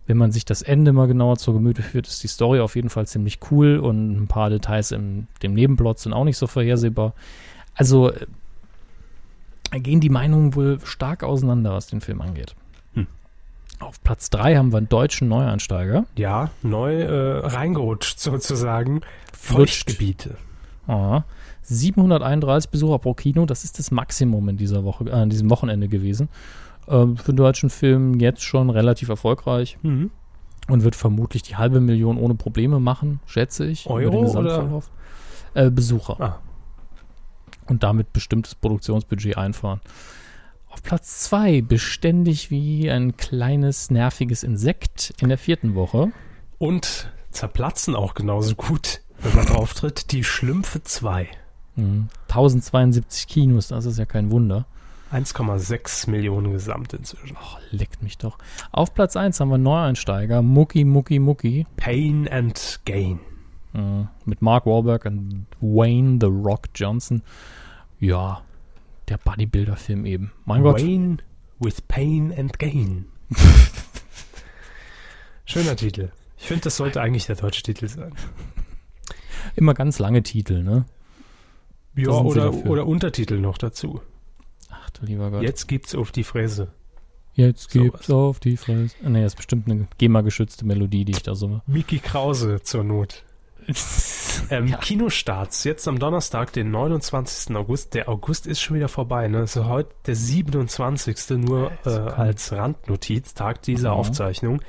wenn 0.09 0.17
man 0.17 0.33
sich 0.33 0.45
das 0.47 0.63
Ende 0.63 0.93
mal 0.93 1.07
genauer 1.07 1.37
zur 1.37 1.55
Gemüte 1.55 1.83
führt, 1.83 2.09
ist 2.09 2.23
die 2.23 2.29
Story 2.29 2.61
auf 2.61 2.77
jeden 2.77 2.89
Fall 2.89 3.07
ziemlich 3.07 3.41
cool 3.51 3.79
und 3.79 4.23
ein 4.23 4.27
paar 4.27 4.49
Details 4.49 4.91
im 4.91 5.27
dem 5.43 5.53
Nebenplot 5.53 5.99
sind 5.99 6.15
auch 6.15 6.25
nicht 6.25 6.39
so 6.39 6.47
vorhersehbar. 6.47 7.13
Also 7.75 8.11
äh, 8.11 9.81
gehen 9.81 10.01
die 10.01 10.09
Meinungen 10.09 10.55
wohl 10.55 10.81
stark 10.85 11.23
auseinander, 11.23 11.73
was 11.73 11.89
den 11.89 12.01
Film 12.01 12.23
angeht. 12.23 12.55
Hm. 12.95 13.07
Auf 13.81 14.03
Platz 14.03 14.31
3 14.31 14.57
haben 14.57 14.73
wir 14.73 14.79
einen 14.79 14.89
deutschen 14.89 15.29
Neueinsteiger. 15.29 16.07
Ja, 16.17 16.51
neu 16.63 17.03
äh, 17.03 17.47
reingerutscht 17.47 18.19
sozusagen. 18.19 19.03
Feuchtgebiete. 19.39 20.37
Aha. 20.87 21.25
731 21.63 22.71
Besucher 22.71 22.99
pro 22.99 23.15
Kino, 23.15 23.47
das 23.47 23.65
ist 23.65 23.79
das 23.79 23.91
Maximum 23.91 24.49
in 24.49 24.57
dieser 24.57 24.85
Woche, 24.85 25.05
äh, 25.11 25.23
in 25.23 25.31
diesem 25.31 25.51
Wochenende 25.51 25.89
gewesen. 25.89 26.29
Ähm, 26.89 27.17
für 27.17 27.33
den 27.33 27.37
deutschen 27.37 27.71
Film 27.71 28.19
jetzt 28.19 28.43
schon 28.43 28.71
relativ 28.71 29.09
erfolgreich 29.11 29.79
Mhm. 29.83 30.11
und 30.69 30.83
wird 30.83 30.97
vermutlich 30.97 31.43
die 31.43 31.57
halbe 31.57 31.81
Million 31.81 32.17
ohne 32.19 32.35
Probleme 32.35 32.81
machen, 32.81 33.21
schätze 33.27 33.67
ich. 33.67 33.87
Euro 33.87 34.27
oder? 34.31 34.83
Äh, 35.55 35.71
Besucher. 35.71 36.21
Ah. 36.21 36.39
Und 37.67 37.83
damit 37.83 38.13
bestimmtes 38.15 38.55
Produktionsbudget 38.55 39.37
einfahren. 39.37 39.81
Auf 40.71 40.83
Platz 40.83 41.21
2, 41.25 41.61
beständig 41.63 42.51
wie 42.51 42.91
ein 42.91 43.17
kleines, 43.17 43.91
nerviges 43.91 44.43
Insekt 44.43 45.13
in 45.21 45.29
der 45.29 45.39
vierten 45.39 45.75
Woche. 45.75 46.13
Und 46.59 47.11
zerplatzen 47.31 47.95
auch 47.95 48.15
genauso 48.15 48.55
gut, 48.55 49.01
wenn 49.21 49.35
man 49.35 49.47
drauf 49.47 49.75
tritt. 49.75 50.13
Die 50.13 50.25
Schlümpfe 50.25 50.83
2. 50.83 51.29
Mhm. 51.77 52.09
1072 52.29 53.27
Kinos, 53.27 53.69
das 53.69 53.87
ist 53.87 53.99
ja 53.99 54.05
kein 54.05 54.31
Wunder. 54.31 54.67
1,6 55.13 56.11
Millionen 56.11 56.53
gesamt 56.53 56.93
inzwischen. 56.93 57.37
Oh, 57.41 57.59
leckt 57.71 58.03
mich 58.03 58.19
doch. 58.19 58.37
Auf 58.73 58.93
Platz 58.93 59.17
1 59.17 59.41
haben 59.41 59.49
wir 59.49 59.59
Neueinsteiger, 59.59 60.43
Mucki 60.43 60.85
Mucki 60.85 61.19
Mucki. 61.19 61.67
Pain 61.77 62.29
and 62.29 62.81
Gain. 62.85 63.21
Mhm. 63.73 64.09
Mit 64.25 64.43
Mark 64.43 64.67
Wahlberg 64.67 65.07
und 65.07 65.47
Wayne 65.61 66.19
The 66.21 66.27
Rock 66.27 66.67
Johnson. 66.75 67.23
Ja, 68.01 68.43
der 69.09 69.19
Bodybuilder-Film 69.19 70.05
eben. 70.05 70.33
Mein 70.45 70.63
Gott. 70.63 70.81
Wayne 70.83 71.19
with 71.59 71.81
Pain 71.83 72.33
and 72.37 72.59
Gain. 72.59 73.07
Schöner 75.47 75.77
Titel. 75.77 76.11
Ich 76.37 76.47
finde, 76.47 76.65
das 76.65 76.77
sollte 76.77 77.01
eigentlich 77.01 77.27
der 77.27 77.37
deutsche 77.37 77.63
Titel 77.63 77.89
sein. 77.89 78.13
Immer 79.57 79.75
ganz 79.75 79.99
lange 79.99 80.23
Titel, 80.23 80.63
ne? 80.63 80.85
Ja, 81.95 82.11
oder, 82.11 82.53
oder 82.67 82.87
Untertitel 82.87 83.39
noch 83.41 83.59
dazu. 83.59 84.01
Ach 84.71 84.91
du 84.91 85.07
lieber 85.07 85.31
Gott. 85.31 85.43
Jetzt 85.43 85.67
gibt's 85.67 85.95
auf 85.95 86.13
die 86.13 86.25
Fräse. 86.25 86.69
Jetzt 87.35 87.71
Sowas. 87.71 87.73
gibt's 87.93 88.11
auf 88.11 88.41
die 88.41 88.57
Fresse. 88.57 88.95
Ah, 89.05 89.09
Nee, 89.09 89.23
das 89.23 89.33
ist 89.33 89.37
bestimmt 89.37 89.69
eine 89.71 89.87
GEMA-geschützte 89.99 90.65
Melodie, 90.67 91.05
die 91.05 91.13
ich 91.13 91.23
da 91.23 91.35
summe. 91.35 91.63
Mickey 91.67 91.99
Krause 91.99 92.61
zur 92.63 92.85
Not. 92.85 93.25
Ähm, 94.51 94.75
Kinostarts, 94.81 95.65
jetzt 95.65 95.87
am 95.89 95.99
Donnerstag, 95.99 96.53
den 96.55 96.71
29. 96.71 97.55
August. 97.57 97.93
Der 97.95 98.09
August 98.09 98.47
ist 98.47 98.61
schon 98.63 98.77
wieder 98.77 98.89
vorbei, 98.89 99.29
ne? 99.29 99.41
Ist 99.43 99.57
heute 99.57 99.91
der 100.07 100.15
27. 100.15 101.31
nur 101.39 101.73
äh, 101.85 101.91
als 101.91 102.53
Randnotiz, 102.53 103.35
Tag 103.35 103.61
dieser 103.63 103.91
Mhm. 103.93 103.97
Aufzeichnung. 103.99 104.63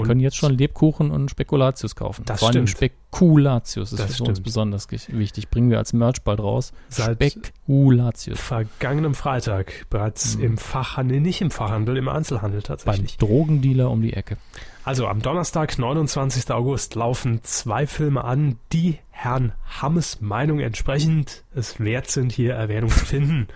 Und- 0.00 0.06
können 0.06 0.20
jetzt 0.20 0.36
schon 0.36 0.56
Lebkuchen 0.56 1.10
und 1.10 1.30
Spekulatius 1.30 1.94
kaufen. 1.96 2.24
Das 2.26 2.40
Vor 2.40 2.48
allem 2.48 2.66
stimmt. 2.66 2.92
Spekulatius 2.92 3.92
ist 3.92 3.98
Das 4.00 4.16
für 4.16 4.24
uns 4.24 4.40
besonders 4.40 4.88
wichtig. 4.90 5.48
Bringen 5.50 5.70
wir 5.70 5.78
als 5.78 5.92
Merch 5.92 6.22
bald 6.22 6.40
raus. 6.40 6.72
Seit 6.88 7.22
Spekulatius. 7.22 8.38
vergangenem 8.40 9.14
Freitag 9.14 9.86
bereits 9.90 10.36
Mhm. 10.36 10.44
im 10.44 10.58
Fachhandel, 10.58 11.20
nicht 11.20 11.40
im 11.40 11.50
Fachhandel, 11.50 11.96
im 11.96 12.08
Einzelhandel 12.08 12.60
Beim 12.60 12.64
tatsächlich. 12.78 13.16
Drogendealer 13.18 13.90
um 13.90 14.02
die 14.02 14.12
Ecke. 14.12 14.36
Also 14.84 15.06
am 15.08 15.20
Donnerstag, 15.20 15.78
29. 15.78 16.50
August, 16.54 16.94
laufen 16.94 17.40
zwei 17.42 17.86
Filme 17.86 18.22
an, 18.24 18.58
die 18.72 18.98
Herrn 19.10 19.52
Hammes 19.80 20.20
Meinung 20.20 20.60
entsprechend 20.60 21.42
es 21.54 21.80
wert 21.80 22.08
sind, 22.10 22.32
hier 22.32 22.54
Erwähnung 22.54 22.90
zu 22.90 23.04
finden. 23.06 23.48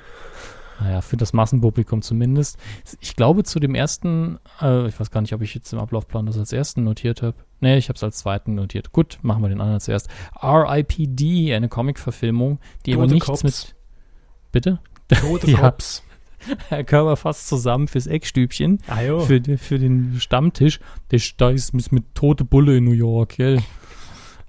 Naja, 0.81 1.03
für 1.03 1.17
das 1.19 1.33
Massenpublikum 1.33 2.01
zumindest. 2.01 2.59
Ich 3.01 3.15
glaube, 3.15 3.45
zu 3.45 3.61
dem 3.61 3.75
ersten, 3.75 4.39
äh, 4.63 4.87
ich 4.89 4.99
weiß 4.99 5.11
gar 5.11 5.21
nicht, 5.21 5.35
ob 5.35 5.43
ich 5.43 5.55
jetzt 5.55 5.73
im 5.73 5.79
Ablaufplan 5.79 6.25
das 6.27 6.39
als 6.39 6.53
ersten 6.53 6.85
notiert 6.85 7.23
habe. 7.23 7.37
Nee, 7.61 7.77
ich 7.77 7.89
habe 7.91 7.97
es 7.97 8.03
als 8.03 8.19
zweiten 8.19 8.55
notiert. 8.55 8.93
Gut, 8.93 9.19
machen 9.23 9.43
wir 9.43 9.51
den 9.51 9.61
anderen 9.61 9.81
zuerst. 9.81 10.09
R.I.P.D., 10.41 11.55
eine 11.55 11.69
Comic-Verfilmung, 11.69 12.59
die 12.87 12.95
aber 12.95 13.03
Tote 13.03 13.15
nichts 13.15 13.27
Cops. 13.27 13.43
mit. 13.43 13.75
Bitte? 14.53 14.79
Tote 15.09 15.51
Ja. 15.51 15.59
Cops. 15.59 16.03
Herr 16.71 16.85
Körber 16.85 17.17
fasst 17.19 17.49
zusammen 17.49 17.87
fürs 17.87 18.07
Eckstübchen, 18.07 18.79
Ah, 18.87 18.97
für, 19.21 19.43
für 19.59 19.79
den 19.79 20.19
Stammtisch. 20.21 20.81
Der 21.11 21.21
da 21.37 21.51
ist 21.51 21.75
mit, 21.75 21.93
mit 21.93 22.15
tote 22.15 22.45
Bulle 22.47 22.79
in 22.79 22.85
New 22.85 22.93
York, 22.93 23.37
gell? 23.37 23.61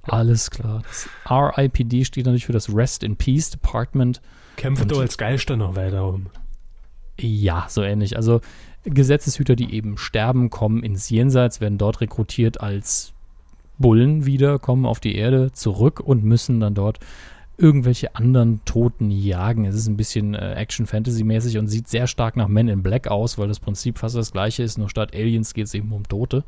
Alles 0.04 0.50
klar. 0.50 0.84
Das 0.88 1.10
R.I.P.D. 1.30 2.06
steht 2.06 2.26
natürlich 2.26 2.46
für 2.46 2.54
das 2.54 2.74
Rest 2.74 3.04
in 3.04 3.18
Peace 3.18 3.50
Department. 3.50 4.22
Kämpfe 4.62 4.84
Und- 4.84 4.92
du 4.92 5.00
als 5.00 5.18
Geister 5.18 5.58
noch 5.58 5.76
weiter 5.76 6.08
um. 6.08 6.28
Ja, 7.20 7.66
so 7.68 7.82
ähnlich. 7.84 8.16
Also 8.16 8.42
Gesetzeshüter, 8.84 9.56
die 9.56 9.74
eben 9.74 9.98
sterben, 9.98 10.50
kommen 10.50 10.84
ins 10.84 11.10
Jenseits, 11.10 11.62
werden 11.62 11.78
dort 11.78 12.02
rekrutiert 12.02 12.62
als 12.62 13.14
Bullen 13.80 14.26
wieder, 14.26 14.60
kommen 14.60 14.86
auf 14.86 15.00
die 15.00 15.16
Erde 15.16 15.52
zurück 15.52 16.00
und 16.00 16.24
müssen 16.24 16.60
dann 16.60 16.76
dort 16.76 17.00
irgendwelche 17.58 18.16
anderen 18.16 18.62
Toten 18.66 19.12
jagen. 19.12 19.66
Es 19.66 19.76
ist 19.76 19.88
ein 19.88 19.98
bisschen 19.98 20.34
äh, 20.36 20.54
Action-Fantasy-mäßig 20.54 21.58
und 21.58 21.68
sieht 21.68 21.88
sehr 21.88 22.08
stark 22.08 22.36
nach 22.38 22.48
Men 22.48 22.68
in 22.68 22.82
Black 22.84 23.08
aus, 23.08 23.38
weil 23.38 23.48
das 23.48 23.60
Prinzip 23.60 23.98
fast 24.00 24.16
das 24.16 24.32
gleiche 24.32 24.64
ist, 24.64 24.78
nur 24.78 24.90
statt 24.90 25.14
Aliens 25.16 25.54
geht 25.54 25.66
es 25.68 25.74
eben 25.74 25.92
um 25.92 26.08
Tote. 26.08 26.44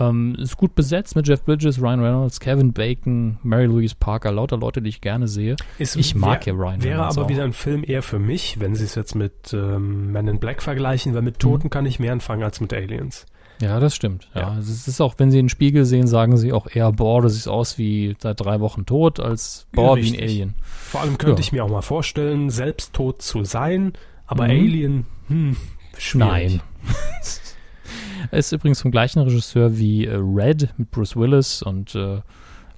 Ähm, 0.00 0.34
ist 0.38 0.56
gut 0.56 0.74
besetzt 0.74 1.16
mit 1.16 1.26
Jeff 1.28 1.42
Bridges, 1.44 1.80
Ryan 1.80 2.00
Reynolds, 2.00 2.40
Kevin 2.40 2.72
Bacon, 2.72 3.38
Mary 3.42 3.66
Louise 3.66 3.94
Parker, 3.98 4.32
lauter 4.32 4.56
Leute, 4.58 4.82
die 4.82 4.88
ich 4.90 5.00
gerne 5.00 5.28
sehe. 5.28 5.56
Ist, 5.78 5.96
Ich 5.96 6.14
mag 6.14 6.46
wär, 6.46 6.54
ja 6.54 6.60
Ryan 6.60 6.82
Wäre 6.82 6.94
Reynolds 6.98 7.16
aber 7.16 7.26
auch. 7.26 7.30
wieder 7.30 7.44
ein 7.44 7.52
Film 7.52 7.84
eher 7.86 8.02
für 8.02 8.18
mich, 8.18 8.60
wenn 8.60 8.74
sie 8.74 8.84
es 8.84 8.94
jetzt 8.94 9.14
mit 9.14 9.52
ähm, 9.52 10.12
Men 10.12 10.28
in 10.28 10.38
Black 10.38 10.62
vergleichen, 10.62 11.14
weil 11.14 11.22
mit 11.22 11.38
Toten 11.38 11.70
kann 11.70 11.86
ich 11.86 11.98
mehr 11.98 12.12
anfangen 12.12 12.42
als 12.42 12.60
mit 12.60 12.72
Aliens. 12.72 13.26
Ja, 13.62 13.80
das 13.80 13.96
stimmt. 13.96 14.28
Ja. 14.34 14.52
Ja. 14.52 14.58
Es 14.58 14.86
ist 14.86 15.00
auch, 15.00 15.14
wenn 15.16 15.30
Sie 15.30 15.38
den 15.38 15.48
Spiegel 15.48 15.86
sehen, 15.86 16.06
sagen 16.06 16.36
Sie 16.36 16.52
auch 16.52 16.66
eher, 16.70 16.92
boah, 16.92 17.22
das 17.22 17.36
sieht 17.36 17.48
aus 17.48 17.78
wie 17.78 18.14
seit 18.20 18.38
drei 18.40 18.60
Wochen 18.60 18.84
tot, 18.84 19.18
als 19.18 19.66
boah, 19.72 19.96
wie 19.96 20.14
ein. 20.18 20.22
Alien. 20.22 20.54
Vor 20.66 21.00
allem 21.00 21.16
könnte 21.16 21.36
Ja. 21.36 21.40
ich 21.40 21.52
mir 21.52 21.64
auch 21.64 21.70
mal 21.70 21.80
vorstellen, 21.80 22.50
selbst 22.50 22.92
tot 22.92 23.22
zu 23.22 23.44
sein, 23.44 23.94
aber 24.26 24.44
Mhm. 24.44 24.50
Alien, 24.50 25.06
hm, 25.28 25.56
schwierig. 25.96 26.28
Nein. 26.28 26.60
Ist 28.30 28.52
übrigens 28.52 28.80
vom 28.80 28.90
gleichen 28.90 29.20
Regisseur 29.20 29.78
wie 29.78 30.06
äh, 30.06 30.16
Red 30.16 30.74
mit 30.76 30.90
Bruce 30.90 31.16
Willis 31.16 31.62
und 31.62 31.94
äh, 31.94 32.20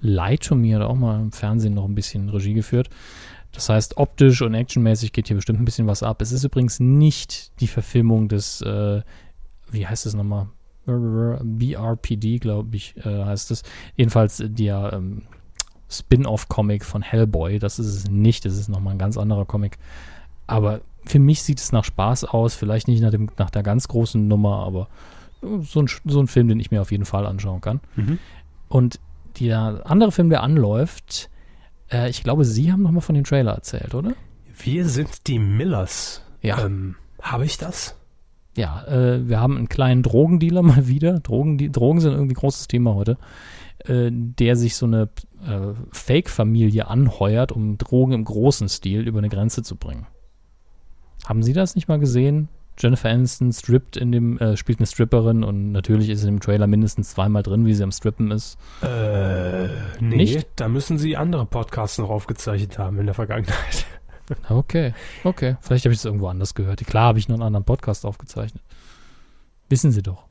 Lie 0.00 0.38
to 0.38 0.54
Me 0.54 0.74
hat 0.74 0.82
auch 0.82 0.94
mal 0.94 1.20
im 1.20 1.32
Fernsehen 1.32 1.74
noch 1.74 1.84
ein 1.84 1.94
bisschen 1.94 2.28
Regie 2.28 2.54
geführt. 2.54 2.88
Das 3.52 3.68
heißt, 3.68 3.96
optisch 3.96 4.42
und 4.42 4.54
actionmäßig 4.54 5.12
geht 5.12 5.28
hier 5.28 5.36
bestimmt 5.36 5.60
ein 5.60 5.64
bisschen 5.64 5.86
was 5.86 6.02
ab. 6.02 6.22
Es 6.22 6.32
ist 6.32 6.44
übrigens 6.44 6.80
nicht 6.80 7.58
die 7.60 7.66
Verfilmung 7.66 8.28
des, 8.28 8.60
äh, 8.60 9.02
wie 9.70 9.86
heißt 9.86 10.06
es 10.06 10.14
nochmal? 10.14 10.48
BRPD, 10.86 12.38
glaube 12.38 12.76
ich, 12.76 12.96
äh, 12.98 13.24
heißt 13.24 13.50
es. 13.50 13.62
Jedenfalls 13.96 14.42
der 14.44 14.92
ähm, 14.94 15.22
Spin-off-Comic 15.90 16.84
von 16.84 17.02
Hellboy. 17.02 17.58
Das 17.58 17.78
ist 17.78 17.86
es 17.86 18.10
nicht, 18.10 18.44
das 18.44 18.56
ist 18.56 18.68
nochmal 18.68 18.94
ein 18.94 18.98
ganz 18.98 19.18
anderer 19.18 19.44
Comic. 19.44 19.78
Aber 20.46 20.80
für 21.04 21.18
mich 21.18 21.42
sieht 21.42 21.58
es 21.58 21.72
nach 21.72 21.84
Spaß 21.84 22.24
aus, 22.24 22.54
vielleicht 22.54 22.88
nicht 22.88 23.00
nach, 23.00 23.10
dem, 23.10 23.30
nach 23.38 23.50
der 23.50 23.62
ganz 23.62 23.88
großen 23.88 24.28
Nummer, 24.28 24.64
aber 24.64 24.88
so 25.40 25.82
ein, 25.82 25.88
so 26.04 26.20
ein 26.20 26.26
Film, 26.26 26.48
den 26.48 26.60
ich 26.60 26.70
mir 26.70 26.80
auf 26.80 26.90
jeden 26.90 27.04
Fall 27.04 27.26
anschauen 27.26 27.60
kann. 27.60 27.80
Mhm. 27.96 28.18
Und 28.68 29.00
der 29.40 29.82
andere 29.84 30.12
Film, 30.12 30.30
der 30.30 30.42
anläuft, 30.42 31.30
äh, 31.90 32.10
ich 32.10 32.22
glaube, 32.22 32.44
Sie 32.44 32.72
haben 32.72 32.82
nochmal 32.82 33.02
von 33.02 33.14
dem 33.14 33.24
Trailer 33.24 33.52
erzählt, 33.52 33.94
oder? 33.94 34.12
Wir 34.60 34.86
sind 34.86 35.26
die 35.26 35.38
Millers. 35.38 36.22
Ja. 36.42 36.64
Ähm, 36.64 36.96
Habe 37.22 37.44
ich 37.44 37.58
das? 37.58 37.96
Ja, 38.56 38.84
äh, 38.86 39.28
wir 39.28 39.40
haben 39.40 39.56
einen 39.56 39.68
kleinen 39.68 40.02
Drogendealer 40.02 40.62
mal 40.62 40.88
wieder. 40.88 41.20
Drogen, 41.20 41.58
die, 41.58 41.70
Drogen 41.70 42.00
sind 42.00 42.12
irgendwie 42.12 42.34
großes 42.34 42.68
Thema 42.68 42.94
heute. 42.94 43.16
Äh, 43.84 44.10
der 44.10 44.56
sich 44.56 44.74
so 44.74 44.86
eine 44.86 45.08
äh, 45.46 45.74
Fake-Familie 45.92 46.88
anheuert, 46.88 47.52
um 47.52 47.78
Drogen 47.78 48.12
im 48.12 48.24
großen 48.24 48.68
Stil 48.68 49.06
über 49.06 49.18
eine 49.18 49.28
Grenze 49.28 49.62
zu 49.62 49.76
bringen. 49.76 50.06
Haben 51.24 51.44
Sie 51.44 51.52
das 51.52 51.76
nicht 51.76 51.86
mal 51.86 52.00
gesehen? 52.00 52.48
Jennifer 52.78 53.08
Aniston 53.08 53.52
strippt 53.52 53.96
in 53.96 54.12
dem, 54.12 54.38
äh, 54.38 54.56
spielt 54.56 54.78
eine 54.78 54.86
Stripperin 54.86 55.42
und 55.44 55.72
natürlich 55.72 56.08
ist 56.10 56.20
in 56.22 56.26
dem 56.28 56.40
Trailer 56.40 56.66
mindestens 56.66 57.10
zweimal 57.10 57.42
drin, 57.42 57.66
wie 57.66 57.74
sie 57.74 57.82
am 57.82 57.92
Strippen 57.92 58.30
ist. 58.30 58.56
Äh, 58.82 59.68
nee, 60.00 60.16
Nicht? 60.16 60.48
da 60.56 60.68
müssen 60.68 60.96
Sie 60.98 61.16
andere 61.16 61.44
Podcasts 61.46 61.98
noch 61.98 62.10
aufgezeichnet 62.10 62.78
haben 62.78 62.98
in 62.98 63.06
der 63.06 63.14
Vergangenheit. 63.14 63.86
Okay, 64.50 64.92
okay. 65.24 65.56
Vielleicht 65.62 65.86
habe 65.86 65.94
ich 65.94 66.00
es 66.00 66.04
irgendwo 66.04 66.28
anders 66.28 66.54
gehört. 66.54 66.84
Klar 66.86 67.06
habe 67.06 67.18
ich 67.18 67.28
noch 67.28 67.36
einen 67.36 67.44
anderen 67.44 67.64
Podcast 67.64 68.04
aufgezeichnet. 68.04 68.62
Wissen 69.70 69.90
Sie 69.90 70.02
doch. 70.02 70.26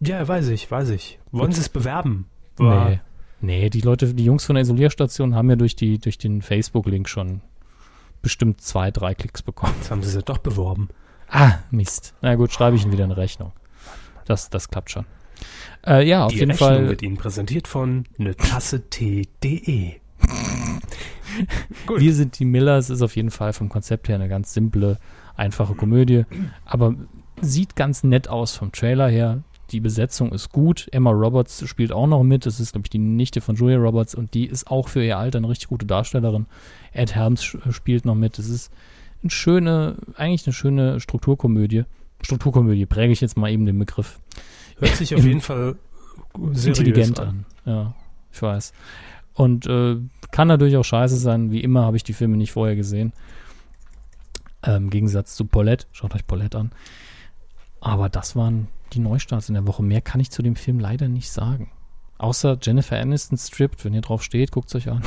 Ja, 0.00 0.26
weiß 0.26 0.48
ich, 0.48 0.68
weiß 0.68 0.88
ich. 0.88 1.20
Wollen 1.30 1.52
Sie 1.52 1.60
es 1.60 1.68
bewerben? 1.68 2.26
War- 2.56 2.90
Nee. 2.90 3.00
Nee, 3.40 3.70
die 3.70 3.80
Leute, 3.80 4.12
die 4.12 4.24
Jungs 4.24 4.44
von 4.44 4.54
der 4.56 4.62
Isolierstation 4.62 5.36
haben 5.36 5.48
ja 5.50 5.54
durch, 5.54 5.76
die, 5.76 5.98
durch 6.00 6.18
den 6.18 6.42
Facebook-Link 6.42 7.08
schon 7.08 7.42
bestimmt 8.22 8.60
zwei, 8.60 8.90
drei 8.90 9.14
Klicks 9.14 9.40
bekommen. 9.42 9.72
Jetzt 9.78 9.92
haben 9.92 10.02
Sie 10.02 10.10
sie 10.10 10.22
doch 10.24 10.38
beworben. 10.38 10.88
Ah, 11.32 11.54
Mist. 11.70 12.14
Na 12.20 12.34
gut, 12.34 12.52
schreibe 12.52 12.76
ich 12.76 12.82
Ihnen 12.82 12.92
wieder 12.92 13.04
eine 13.04 13.16
Rechnung. 13.16 13.52
Das, 14.26 14.50
das 14.50 14.68
klappt 14.68 14.90
schon. 14.90 15.06
Äh, 15.86 16.06
ja, 16.06 16.26
auf 16.26 16.32
Die 16.32 16.38
jeden 16.38 16.50
Rechnung 16.50 16.68
Fall. 16.68 16.88
wird 16.88 17.02
Ihnen 17.02 17.16
präsentiert 17.16 17.66
von 17.66 18.04
ne 18.18 18.36
Tasse 18.36 18.88
Tee.de. 18.88 19.94
Gut. 21.86 22.00
Wir 22.00 22.14
sind 22.14 22.38
die 22.38 22.44
Millers 22.44 22.90
ist 22.90 23.00
auf 23.02 23.16
jeden 23.16 23.30
Fall 23.30 23.54
vom 23.54 23.70
Konzept 23.70 24.08
her 24.08 24.16
eine 24.16 24.28
ganz 24.28 24.52
simple, 24.52 24.98
einfache 25.34 25.74
Komödie, 25.74 26.24
aber 26.66 26.94
sieht 27.40 27.74
ganz 27.74 28.04
nett 28.04 28.28
aus 28.28 28.54
vom 28.54 28.70
Trailer 28.70 29.08
her. 29.08 29.42
Die 29.70 29.80
Besetzung 29.80 30.32
ist 30.32 30.50
gut. 30.50 30.86
Emma 30.92 31.10
Roberts 31.10 31.66
spielt 31.66 31.92
auch 31.92 32.06
noch 32.06 32.22
mit. 32.22 32.44
Das 32.44 32.60
ist, 32.60 32.72
glaube 32.72 32.84
ich, 32.86 32.90
die 32.90 32.98
Nichte 32.98 33.40
von 33.40 33.56
Julia 33.56 33.78
Roberts 33.78 34.14
und 34.14 34.34
die 34.34 34.44
ist 34.44 34.70
auch 34.70 34.88
für 34.88 35.02
ihr 35.02 35.16
Alter 35.16 35.38
eine 35.38 35.48
richtig 35.48 35.68
gute 35.68 35.86
Darstellerin. 35.86 36.44
Ed 36.92 37.14
Helms 37.14 37.42
spielt 37.70 38.04
noch 38.04 38.14
mit. 38.14 38.38
Es 38.38 38.50
ist 38.50 38.70
eine 39.22 39.30
schöne, 39.30 39.96
eigentlich 40.16 40.46
eine 40.46 40.54
schöne 40.54 41.00
Strukturkomödie. 41.00 41.84
Strukturkomödie, 42.22 42.86
präge 42.86 43.12
ich 43.12 43.20
jetzt 43.20 43.36
mal 43.36 43.50
eben 43.50 43.66
den 43.66 43.78
Begriff. 43.78 44.20
Hört 44.78 44.96
sich 44.96 45.14
auf 45.14 45.24
jeden 45.24 45.40
Fall 45.40 45.76
intelligent 46.34 47.20
an. 47.20 47.28
an. 47.28 47.46
Ja, 47.64 47.94
ich 48.32 48.42
weiß. 48.42 48.72
Und 49.34 49.66
äh, 49.66 49.96
kann 50.30 50.48
natürlich 50.48 50.76
auch 50.76 50.84
scheiße 50.84 51.16
sein. 51.16 51.50
Wie 51.50 51.60
immer 51.60 51.84
habe 51.84 51.96
ich 51.96 52.04
die 52.04 52.12
Filme 52.12 52.36
nicht 52.36 52.52
vorher 52.52 52.76
gesehen. 52.76 53.12
Ähm, 54.62 54.84
Im 54.84 54.90
Gegensatz 54.90 55.34
zu 55.34 55.44
Paulette. 55.44 55.86
Schaut 55.92 56.14
euch 56.14 56.26
Paulette 56.26 56.58
an. 56.58 56.70
Aber 57.80 58.08
das 58.08 58.36
waren 58.36 58.68
die 58.92 59.00
Neustarts 59.00 59.48
in 59.48 59.54
der 59.54 59.66
Woche. 59.66 59.82
Mehr 59.82 60.00
kann 60.00 60.20
ich 60.20 60.30
zu 60.30 60.42
dem 60.42 60.56
Film 60.56 60.78
leider 60.78 61.08
nicht 61.08 61.30
sagen. 61.30 61.70
Außer 62.18 62.58
Jennifer 62.62 62.98
Aniston 62.98 63.38
strippt. 63.38 63.84
Wenn 63.84 63.94
ihr 63.94 64.02
drauf 64.02 64.22
steht, 64.22 64.52
guckt 64.52 64.68
es 64.68 64.74
euch 64.76 64.88
an. 64.90 65.02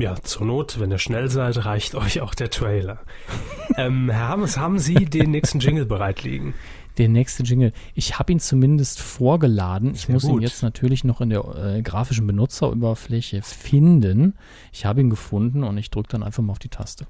Ja, 0.00 0.14
zur 0.22 0.46
Not, 0.46 0.80
wenn 0.80 0.90
ihr 0.90 0.98
schnell 0.98 1.28
seid, 1.28 1.66
reicht 1.66 1.94
euch 1.94 2.22
auch 2.22 2.34
der 2.34 2.48
Trailer. 2.48 3.00
ähm, 3.76 4.08
Herr 4.08 4.28
Hammes, 4.28 4.56
haben 4.56 4.78
Sie 4.78 4.94
den 4.94 5.30
nächsten 5.30 5.60
Jingle 5.60 5.84
bereit 5.84 6.22
liegen? 6.22 6.54
Der 6.96 7.10
nächste 7.10 7.42
Jingle. 7.42 7.74
Ich 7.94 8.18
habe 8.18 8.32
ihn 8.32 8.40
zumindest 8.40 8.98
vorgeladen. 8.98 9.92
Ich 9.92 10.06
Sehr 10.06 10.14
muss 10.14 10.24
ihn 10.24 10.30
gut. 10.30 10.42
jetzt 10.42 10.62
natürlich 10.62 11.04
noch 11.04 11.20
in 11.20 11.28
der 11.28 11.44
äh, 11.54 11.82
grafischen 11.82 12.26
Benutzeroberfläche 12.26 13.42
finden. 13.42 14.38
Ich 14.72 14.86
habe 14.86 15.02
ihn 15.02 15.10
gefunden 15.10 15.64
und 15.64 15.76
ich 15.76 15.90
drücke 15.90 16.08
dann 16.08 16.22
einfach 16.22 16.42
mal 16.42 16.52
auf 16.52 16.58
die 16.58 16.70
Taste. 16.70 17.06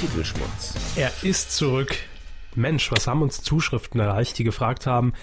Titelschmutz. 0.00 0.74
Er 0.94 1.10
ist 1.22 1.56
zurück. 1.56 1.96
Mensch, 2.54 2.92
was 2.92 3.08
haben 3.08 3.22
uns 3.22 3.42
Zuschriften 3.42 3.98
erreicht, 4.00 4.38
die 4.38 4.44
gefragt 4.44 4.86
haben, 4.86 5.14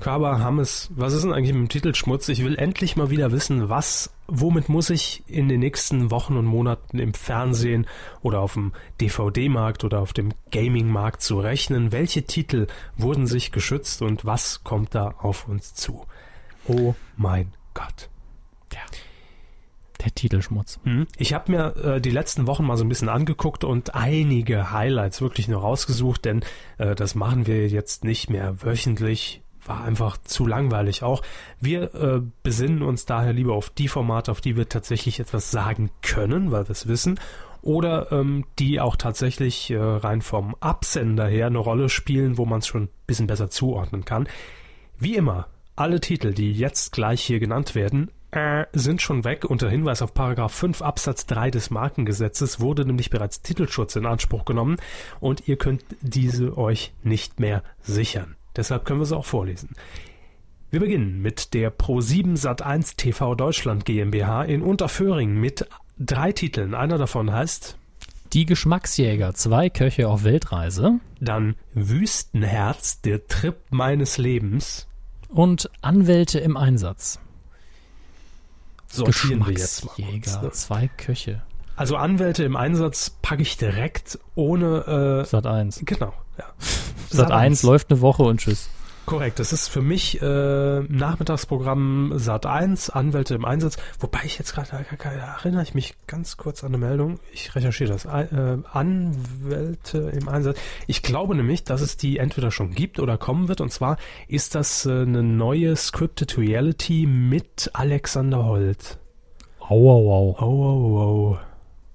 Körber, 0.00 0.38
Hammes, 0.38 0.90
was 0.94 1.12
ist 1.12 1.24
denn 1.24 1.32
eigentlich 1.32 1.52
mit 1.52 1.62
dem 1.62 1.68
Titelschmutz? 1.68 2.28
Ich 2.28 2.44
will 2.44 2.56
endlich 2.56 2.96
mal 2.96 3.10
wieder 3.10 3.32
wissen, 3.32 3.68
was, 3.68 4.12
womit 4.28 4.68
muss 4.68 4.90
ich 4.90 5.24
in 5.26 5.48
den 5.48 5.60
nächsten 5.60 6.10
Wochen 6.10 6.36
und 6.36 6.46
Monaten 6.46 6.98
im 6.98 7.14
Fernsehen 7.14 7.86
oder 8.22 8.40
auf 8.40 8.54
dem 8.54 8.72
DVD-Markt 9.00 9.82
oder 9.82 10.00
auf 10.00 10.12
dem 10.12 10.32
Gaming-Markt 10.52 11.22
zu 11.22 11.40
rechnen? 11.40 11.90
Welche 11.90 12.22
Titel 12.22 12.68
wurden 12.96 13.26
sich 13.26 13.50
geschützt 13.50 14.00
und 14.02 14.24
was 14.24 14.62
kommt 14.62 14.94
da 14.94 15.14
auf 15.18 15.48
uns 15.48 15.74
zu? 15.74 16.06
Oh 16.66 16.94
mein 17.16 17.52
Gott. 17.74 18.08
Der 20.04 20.14
Titelschmutz. 20.14 20.78
Hm. 20.84 21.06
Ich 21.16 21.34
habe 21.34 21.50
mir 21.50 21.76
äh, 21.76 22.00
die 22.00 22.10
letzten 22.10 22.46
Wochen 22.46 22.64
mal 22.64 22.76
so 22.76 22.84
ein 22.84 22.88
bisschen 22.88 23.08
angeguckt 23.08 23.64
und 23.64 23.94
einige 23.96 24.70
Highlights 24.70 25.20
wirklich 25.20 25.48
nur 25.48 25.60
rausgesucht, 25.60 26.24
denn 26.24 26.44
äh, 26.78 26.94
das 26.94 27.14
machen 27.14 27.46
wir 27.46 27.68
jetzt 27.68 28.04
nicht 28.04 28.30
mehr 28.30 28.62
wöchentlich. 28.62 29.42
War 29.68 29.84
einfach 29.84 30.16
zu 30.16 30.46
langweilig 30.46 31.02
auch. 31.02 31.22
Wir 31.60 31.94
äh, 31.94 32.22
besinnen 32.42 32.82
uns 32.82 33.04
daher 33.04 33.34
lieber 33.34 33.52
auf 33.52 33.68
die 33.68 33.86
Formate, 33.86 34.30
auf 34.30 34.40
die 34.40 34.56
wir 34.56 34.68
tatsächlich 34.68 35.20
etwas 35.20 35.50
sagen 35.50 35.90
können, 36.00 36.50
weil 36.50 36.66
wir 36.68 36.72
es 36.72 36.88
wissen, 36.88 37.20
oder 37.60 38.10
ähm, 38.10 38.46
die 38.58 38.80
auch 38.80 38.96
tatsächlich 38.96 39.70
äh, 39.70 39.76
rein 39.76 40.22
vom 40.22 40.54
Absender 40.60 41.26
her 41.26 41.48
eine 41.48 41.58
Rolle 41.58 41.90
spielen, 41.90 42.38
wo 42.38 42.46
man 42.46 42.60
es 42.60 42.66
schon 42.66 42.84
ein 42.84 42.88
bisschen 43.06 43.26
besser 43.26 43.50
zuordnen 43.50 44.06
kann. 44.06 44.26
Wie 44.98 45.16
immer, 45.16 45.48
alle 45.76 46.00
Titel, 46.00 46.32
die 46.32 46.52
jetzt 46.52 46.92
gleich 46.92 47.22
hier 47.22 47.38
genannt 47.38 47.74
werden, 47.74 48.10
äh, 48.30 48.64
sind 48.72 49.02
schon 49.02 49.24
weg. 49.24 49.44
Unter 49.44 49.68
Hinweis 49.68 50.00
auf 50.00 50.14
Paragraph 50.14 50.54
5 50.54 50.80
Absatz 50.80 51.26
3 51.26 51.50
des 51.50 51.70
Markengesetzes 51.70 52.58
wurde 52.58 52.86
nämlich 52.86 53.10
bereits 53.10 53.42
Titelschutz 53.42 53.96
in 53.96 54.06
Anspruch 54.06 54.46
genommen 54.46 54.76
und 55.20 55.46
ihr 55.46 55.56
könnt 55.56 55.84
diese 56.00 56.56
euch 56.56 56.94
nicht 57.02 57.38
mehr 57.38 57.62
sichern. 57.82 58.37
Deshalb 58.58 58.84
können 58.84 59.00
wir 59.00 59.06
sie 59.06 59.16
auch 59.16 59.24
vorlesen. 59.24 59.70
Wir 60.70 60.80
beginnen 60.80 61.22
mit 61.22 61.54
der 61.54 61.72
Pro7 61.72 62.36
Sat1 62.36 62.96
TV 62.96 63.36
Deutschland 63.36 63.84
GmbH 63.84 64.42
in 64.42 64.62
Unterföhring 64.62 65.40
mit 65.40 65.66
drei 65.98 66.32
Titeln. 66.32 66.74
Einer 66.74 66.98
davon 66.98 67.32
heißt 67.32 67.78
Die 68.32 68.44
Geschmacksjäger, 68.46 69.32
zwei 69.34 69.70
Köche 69.70 70.08
auf 70.08 70.24
Weltreise 70.24 70.98
dann 71.20 71.54
Wüstenherz, 71.72 73.00
der 73.00 73.26
Trip 73.28 73.56
meines 73.70 74.18
Lebens. 74.18 74.88
und 75.28 75.70
Anwälte 75.80 76.40
im 76.40 76.56
Einsatz. 76.56 77.20
Sortieren 78.88 79.46
wir 79.46 79.52
jetzt 79.52 79.84
mal 79.84 79.92
kurz, 79.92 80.04
Geschmacksjäger, 80.06 80.42
ne? 80.42 80.50
zwei 80.50 80.88
Köche. 80.88 81.42
Also 81.76 81.96
Anwälte 81.96 82.42
im 82.42 82.56
Einsatz 82.56 83.10
packe 83.22 83.42
ich 83.42 83.56
direkt 83.56 84.18
ohne 84.34 85.24
Sat 85.26 85.46
1. 85.46 85.80
äh, 85.80 85.84
genau. 85.84 86.12
Ja. 86.38 86.44
Sat 87.10 87.30
1 87.30 87.62
läuft 87.62 87.90
eine 87.90 88.00
Woche 88.00 88.22
und 88.22 88.40
tschüss. 88.40 88.68
Korrekt, 89.08 89.38
das 89.38 89.54
ist 89.54 89.68
für 89.68 89.80
mich 89.80 90.20
äh, 90.20 90.80
Nachmittagsprogramm 90.80 92.12
Sat 92.16 92.44
1, 92.44 92.90
Anwälte 92.90 93.34
im 93.34 93.46
Einsatz, 93.46 93.78
wobei 93.98 94.18
ich 94.24 94.38
jetzt 94.38 94.54
gerade 94.54 94.84
erinnere 95.00 95.62
ich 95.62 95.72
mich 95.72 95.94
ganz 96.06 96.36
kurz 96.36 96.62
an 96.62 96.74
eine 96.74 96.78
Meldung. 96.78 97.18
Ich 97.32 97.54
recherchiere 97.54 97.90
das. 97.90 98.04
Äh, 98.04 98.58
Anwälte 98.70 100.12
im 100.12 100.28
Einsatz. 100.28 100.58
Ich 100.86 101.00
glaube 101.00 101.34
nämlich, 101.34 101.64
dass 101.64 101.80
es 101.80 101.96
die 101.96 102.18
entweder 102.18 102.50
schon 102.50 102.72
gibt 102.72 103.00
oder 103.00 103.16
kommen 103.16 103.48
wird. 103.48 103.62
Und 103.62 103.72
zwar 103.72 103.96
ist 104.26 104.54
das 104.54 104.84
äh, 104.84 104.90
eine 104.90 105.22
neue 105.22 105.74
Scripted 105.74 106.36
Reality 106.36 107.06
mit 107.06 107.70
Alexander 107.72 108.44
Holt. 108.44 108.98
Au, 109.58 109.90
au, 109.90 110.10
au. 110.10 110.36
Oh, 110.38 110.44
oh, 110.44 110.98
oh. 111.00 111.38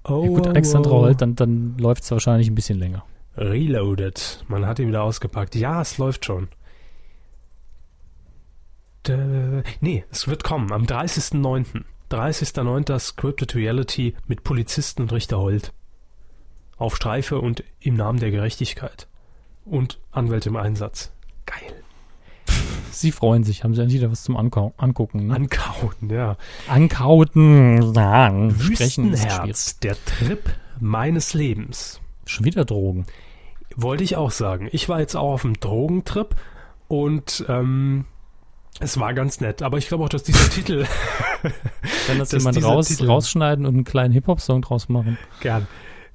Oh, 0.06 0.22
Ja, 0.24 0.28
gut, 0.30 0.46
Alexandra. 0.48 0.90
Holt, 0.90 1.22
dann, 1.22 1.36
dann 1.36 1.76
läuft 1.78 2.02
es 2.02 2.10
wahrscheinlich 2.10 2.48
ein 2.48 2.56
bisschen 2.56 2.80
länger. 2.80 3.04
Reloaded. 3.36 4.44
Man 4.48 4.66
hat 4.66 4.78
ihn 4.78 4.88
wieder 4.88 5.02
ausgepackt. 5.02 5.54
Ja, 5.54 5.80
es 5.80 5.98
läuft 5.98 6.24
schon. 6.24 6.48
Dä- 9.06 9.62
Nee, 9.80 10.04
es 10.10 10.28
wird 10.28 10.44
kommen. 10.44 10.72
Am 10.72 10.84
30.09. 10.84 11.84
30.09. 12.10 12.98
Scripted 12.98 13.54
Reality 13.54 14.14
mit 14.26 14.44
Polizisten 14.44 15.02
und 15.02 15.12
Richter 15.12 15.38
Holt. 15.38 15.72
Auf 16.76 16.96
Streife 16.96 17.40
und 17.40 17.64
im 17.80 17.94
Namen 17.94 18.18
der 18.18 18.30
Gerechtigkeit. 18.30 19.06
Und 19.64 19.98
Anwälte 20.10 20.48
im 20.50 20.56
Einsatz. 20.56 21.12
Geil. 21.46 21.82
Sie 22.90 23.10
freuen 23.12 23.42
sich, 23.44 23.64
haben 23.64 23.74
sie 23.74 23.80
endlich 23.82 24.00
wieder 24.00 24.10
was 24.12 24.22
zum 24.22 24.36
Ankau 24.36 24.72
Angucken. 24.76 25.26
Ne? 25.26 25.34
Ankauten, 25.34 26.10
ja. 26.10 26.36
Ankauten. 26.68 27.78
Schwierig. 27.82 28.68
Wüstenherz, 28.80 29.78
der 29.80 29.96
Trip 30.04 30.54
meines 30.78 31.34
Lebens. 31.34 32.00
Schon 32.26 32.44
wieder 32.44 32.64
Drogen. 32.64 33.04
Wollte 33.76 34.04
ich 34.04 34.16
auch 34.16 34.30
sagen. 34.30 34.68
Ich 34.72 34.88
war 34.88 35.00
jetzt 35.00 35.14
auch 35.16 35.32
auf 35.32 35.44
einem 35.44 35.58
Drogentrip 35.60 36.34
und 36.88 37.44
ähm, 37.48 38.04
Es 38.80 38.98
war 39.00 39.14
ganz 39.14 39.40
nett, 39.40 39.62
aber 39.62 39.78
ich 39.78 39.88
glaube 39.88 40.04
auch, 40.04 40.08
dass 40.08 40.22
dieser 40.22 40.48
Titel 40.50 40.86
Kann 42.06 42.18
das 42.18 42.32
jemand 42.32 42.62
raus, 42.64 42.88
Titel- 42.88 43.06
rausschneiden 43.06 43.66
und 43.66 43.74
einen 43.74 43.84
kleinen 43.84 44.12
Hip-Hop-Song 44.12 44.62
draus 44.62 44.88
machen? 44.88 45.18
gern. 45.40 45.66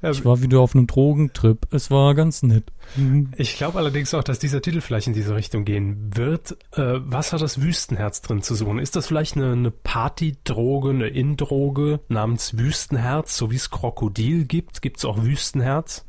Ähm, 0.02 0.12
Ich 0.12 0.24
war 0.24 0.42
wieder 0.42 0.62
auf 0.62 0.74
einem 0.76 0.88
Drogentrip. 0.88 1.68
Es 1.74 1.92
war 1.92 2.16
ganz 2.16 2.42
nett. 2.42 2.72
Mhm. 2.96 3.32
Ich 3.36 3.58
glaube 3.58 3.78
allerdings 3.78 4.14
auch, 4.14 4.24
dass 4.24 4.40
dieser 4.40 4.62
Titel 4.62 4.80
vielleicht 4.80 5.08
in 5.08 5.14
diese 5.14 5.36
Richtung 5.36 5.66
gehen 5.66 6.12
wird. 6.16 6.54
Äh, 6.74 7.00
was 7.02 7.34
hat 7.34 7.42
das 7.42 7.62
Wüstenherz 7.62 8.22
drin 8.22 8.42
zu 8.42 8.56
suchen? 8.56 8.80
Ist 8.80 8.96
das 8.96 9.08
vielleicht 9.08 9.36
eine, 9.36 9.52
eine 9.52 9.72
Partydroge, 9.72 10.92
eine 10.92 11.08
Indroge 11.08 12.00
namens 12.08 12.58
Wüstenherz, 12.58 13.36
so 13.36 13.52
wie 13.52 13.58
es 13.58 13.70
Krokodil 13.72 14.46
gibt? 14.46 14.82
Gibt 14.82 15.00
es 15.00 15.06
auch 15.06 15.22
Wüstenherz? 15.24 16.06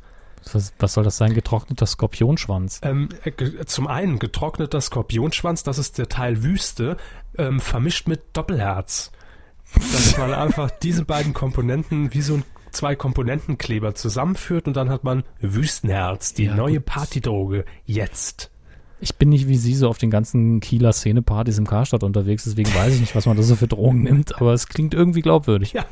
Was, 0.53 0.73
was 0.79 0.93
soll 0.93 1.03
das 1.03 1.17
sein? 1.17 1.33
Getrockneter 1.33 1.85
Skorpionschwanz. 1.85 2.81
Ähm, 2.83 3.09
äh, 3.23 3.65
zum 3.65 3.87
einen 3.87 4.19
getrockneter 4.19 4.81
Skorpionschwanz, 4.81 5.63
das 5.63 5.77
ist 5.77 5.97
der 5.97 6.09
Teil 6.09 6.43
Wüste, 6.43 6.97
ähm, 7.37 7.59
vermischt 7.59 8.07
mit 8.07 8.21
Doppelherz. 8.33 9.11
Dass 9.75 10.17
man 10.17 10.33
einfach 10.33 10.69
diese 10.83 11.05
beiden 11.05 11.33
Komponenten 11.33 12.13
wie 12.13 12.21
so 12.21 12.35
ein 12.35 12.43
zwei 12.71 12.95
Komponentenkleber 12.95 13.95
zusammenführt 13.95 14.67
und 14.67 14.75
dann 14.77 14.89
hat 14.89 15.03
man 15.03 15.23
Wüstenherz, 15.39 16.33
die 16.33 16.45
Ja, 16.45 16.55
neue 16.55 16.77
gut. 16.77 16.85
Partydroge, 16.85 17.65
jetzt. 17.85 18.49
Ich 19.01 19.15
bin 19.15 19.29
nicht 19.29 19.47
wie 19.47 19.57
Sie 19.57 19.73
so 19.73 19.89
auf 19.89 19.97
den 19.97 20.11
ganzen 20.11 20.59
Kieler 20.59 20.93
Szenepartys 20.93 21.57
im 21.57 21.67
Karstadt 21.67 22.03
unterwegs, 22.03 22.43
deswegen 22.45 22.73
weiß 22.73 22.93
ich 22.93 23.01
nicht, 23.01 23.15
was 23.15 23.25
man 23.25 23.35
da 23.35 23.43
so 23.43 23.55
für 23.55 23.67
Drogen 23.67 24.03
nimmt, 24.03 24.35
aber 24.39 24.53
es 24.53 24.67
klingt 24.67 24.93
irgendwie 24.93 25.21
glaubwürdig. 25.21 25.73
Ja, 25.73 25.85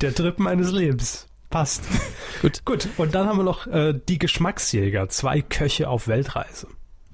der 0.00 0.14
Trip 0.14 0.38
meines 0.38 0.72
Lebens. 0.72 1.28
Passt. 1.54 1.84
Gut. 2.42 2.64
Gut, 2.64 2.88
und 2.96 3.14
dann 3.14 3.28
haben 3.28 3.38
wir 3.38 3.44
noch 3.44 3.68
äh, 3.68 3.94
die 4.08 4.18
Geschmacksjäger, 4.18 5.08
zwei 5.08 5.40
Köche 5.40 5.88
auf 5.88 6.08
Weltreise. 6.08 6.66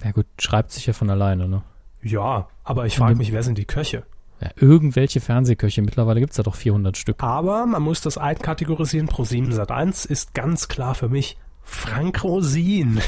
Ja 0.03 0.13
gut, 0.13 0.25
schreibt 0.39 0.71
sich 0.73 0.87
ja 0.87 0.95
von 0.95 1.11
alleine, 1.11 1.47
ne? 1.47 1.63
Ja, 2.03 2.49
aber 2.65 2.87
ich 2.87 2.97
frage 2.97 3.17
mich, 3.17 3.33
wer 3.33 3.43
sind 3.43 3.59
die 3.59 3.67
Köche? 3.67 4.05
Ja, 4.41 4.49
irgendwelche 4.57 5.21
Fernsehköche, 5.21 5.83
mittlerweile 5.83 6.21
gibt's 6.21 6.37
da 6.37 6.43
doch 6.43 6.55
400 6.55 6.97
Stück. 6.97 7.23
Aber 7.23 7.67
man 7.67 7.83
muss 7.83 8.01
das 8.01 8.17
einkategorisieren. 8.17 9.11
Pro7 9.11 9.53
Sat1 9.53 10.09
ist 10.09 10.33
ganz 10.33 10.69
klar 10.69 10.95
für 10.95 11.11
mich 11.11 11.37
Frank 11.63 12.25
Rosin. 12.25 13.03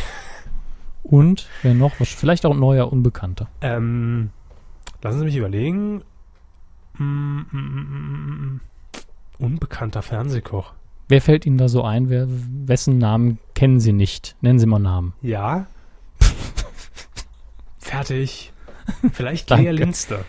Und, 1.03 1.49
wer 1.63 1.73
noch? 1.73 1.95
Vielleicht 1.95 2.45
auch 2.45 2.53
ein 2.53 2.61
neuer 2.61 2.93
Unbekannter. 2.93 3.49
Ähm, 3.63 4.29
lassen 5.01 5.21
Sie 5.21 5.25
mich 5.25 5.37
überlegen. 5.37 6.03
Mm, 6.99 7.05
mm, 7.05 7.47
mm, 7.53 7.87
mm, 7.89 8.45
mm. 8.45 8.61
Unbekannter 9.39 10.03
Fernsehkoch. 10.03 10.75
Wer 11.13 11.21
fällt 11.21 11.45
Ihnen 11.45 11.59
da 11.59 11.69
so 11.69 11.83
ein? 11.83 12.09
Wer, 12.09 12.27
wessen 12.27 12.97
Namen 12.97 13.39
kennen 13.55 13.81
Sie 13.81 13.93
nicht? 13.93 14.35
Nennen 14.41 14.59
Sie 14.59 14.65
mal 14.65 14.79
Namen. 14.79 15.13
Ja. 15.21 15.67
Fertig. 17.79 18.55
Vielleicht. 19.13 19.51
Lea 19.51 19.73
Linster. 19.73 20.25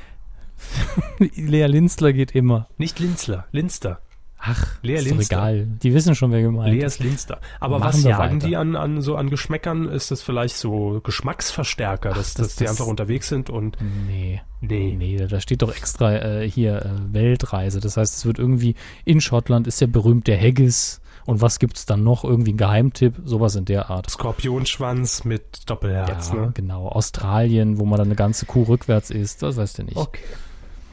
Lea 1.19 1.67
Linzler 1.67 2.11
geht 2.11 2.35
immer. 2.35 2.67
Nicht 2.77 2.99
Linzler, 2.99 3.45
Linster. 3.53 4.01
Ach, 4.45 4.67
Lea 4.81 4.95
ist 4.95 5.05
doch 5.09 5.15
Linster. 5.15 5.35
egal. 5.37 5.65
Die 5.81 5.93
wissen 5.93 6.15
schon, 6.15 6.31
wer 6.33 6.41
gemeint 6.41 6.73
Lea 6.73 6.83
ist. 6.85 6.99
Linster. 6.99 7.39
Aber 7.61 7.79
Machen 7.79 7.93
was 7.93 8.03
jagen 8.03 8.35
weiter. 8.35 8.47
die 8.47 8.57
an, 8.57 8.75
an 8.75 9.01
so 9.01 9.15
an 9.15 9.29
Geschmäckern? 9.29 9.87
Ist 9.87 10.11
das 10.11 10.21
vielleicht 10.21 10.57
so 10.57 10.99
Geschmacksverstärker, 11.01 12.09
dass, 12.09 12.33
das- 12.33 12.47
dass 12.49 12.55
die 12.57 12.63
das- 12.65 12.71
einfach 12.71 12.87
unterwegs 12.87 13.29
sind 13.29 13.49
und 13.49 13.77
Nee, 14.07 14.41
nee. 14.59 14.95
nee, 14.97 15.15
da 15.27 15.39
steht 15.39 15.61
doch 15.61 15.73
extra 15.73 16.13
äh, 16.41 16.49
hier 16.49 16.77
äh, 16.85 17.13
Weltreise. 17.13 17.79
Das 17.79 17.95
heißt, 17.97 18.15
es 18.17 18.25
wird 18.25 18.37
irgendwie 18.37 18.75
in 19.05 19.21
Schottland 19.21 19.65
ist 19.67 19.79
ja 19.79 19.87
berühmt 19.87 20.27
der 20.27 20.37
Haggis. 20.39 20.99
Und 21.25 21.39
was 21.41 21.57
gibt's 21.59 21.85
dann 21.85 22.03
noch? 22.03 22.25
Irgendwie 22.25 22.51
ein 22.51 22.57
Geheimtipp? 22.57 23.15
Sowas 23.23 23.55
in 23.55 23.63
der 23.63 23.89
Art. 23.89 24.09
Skorpionschwanz 24.09 25.23
mit 25.23 25.69
Doppelherz, 25.69 26.31
ja, 26.33 26.41
ne? 26.47 26.51
genau. 26.53 26.89
Australien, 26.89 27.79
wo 27.79 27.85
man 27.85 27.97
dann 27.97 28.07
eine 28.09 28.15
ganze 28.15 28.45
Kuh 28.45 28.63
rückwärts 28.63 29.09
isst. 29.09 29.41
Das 29.41 29.55
weißt 29.55 29.77
du 29.77 29.83
nicht. 29.83 29.95
Okay. 29.95 30.19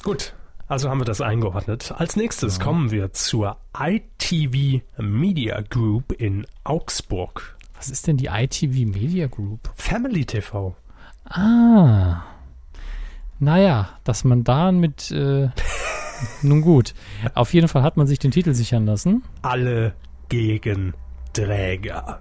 Gut. 0.04 0.34
Also 0.70 0.88
haben 0.88 1.00
wir 1.00 1.04
das 1.04 1.20
eingeordnet. 1.20 1.92
Als 1.98 2.14
nächstes 2.14 2.58
Ja. 2.58 2.64
kommen 2.64 2.90
wir 2.92 3.12
zur 3.12 3.56
ITV 3.76 4.82
Media 4.98 5.60
Group 5.68 6.12
in 6.12 6.46
Augsburg. 6.62 7.56
Was 7.76 7.90
ist 7.90 8.06
denn 8.06 8.16
die 8.16 8.26
ITV 8.26 8.86
Media 8.86 9.26
Group? 9.26 9.68
Family 9.74 10.24
TV. 10.24 10.76
Ah. 11.24 12.22
Naja, 13.40 13.88
dass 14.04 14.22
man 14.22 14.44
da 14.44 14.70
mit. 14.70 15.10
Äh, 15.10 15.48
nun 16.42 16.60
gut. 16.60 16.94
Auf 17.34 17.52
jeden 17.52 17.66
Fall 17.66 17.82
hat 17.82 17.96
man 17.96 18.06
sich 18.06 18.18
den 18.20 18.30
Titel 18.30 18.54
sichern 18.54 18.86
lassen. 18.86 19.24
Alle 19.42 19.94
gegen 20.28 20.94
Träger. 21.32 22.20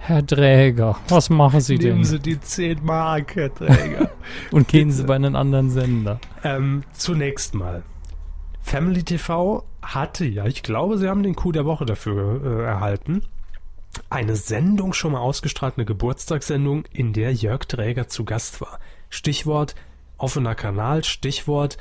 Herr 0.00 0.24
Träger, 0.26 0.96
was 1.08 1.28
machen 1.28 1.60
Sie 1.60 1.76
Nehmen 1.76 1.96
denn? 1.96 2.04
Sie 2.04 2.18
die 2.18 2.40
10 2.40 2.84
Mark, 2.84 3.36
Herr 3.36 3.54
Träger. 3.54 4.10
Und 4.50 4.68
gehen 4.68 4.90
Sie 4.90 5.04
bei 5.04 5.16
einem 5.16 5.36
anderen 5.36 5.70
Sender. 5.70 6.20
ähm, 6.44 6.82
zunächst 6.92 7.54
mal. 7.54 7.82
Family 8.60 9.02
TV 9.02 9.64
hatte 9.82 10.24
ja, 10.24 10.44
ich 10.46 10.62
glaube, 10.62 10.98
sie 10.98 11.08
haben 11.08 11.22
den 11.22 11.34
Coup 11.34 11.52
der 11.52 11.64
Woche 11.64 11.84
dafür 11.86 12.40
äh, 12.44 12.64
erhalten. 12.64 13.22
Eine 14.10 14.36
Sendung 14.36 14.92
schon 14.92 15.12
mal 15.12 15.20
ausgestrahlt, 15.20 15.74
eine 15.76 15.84
Geburtstagssendung, 15.86 16.84
in 16.92 17.12
der 17.12 17.32
Jörg 17.32 17.64
Träger 17.66 18.08
zu 18.08 18.24
Gast 18.24 18.60
war. 18.60 18.78
Stichwort 19.10 19.74
offener 20.18 20.54
Kanal, 20.54 21.04
Stichwort 21.04 21.78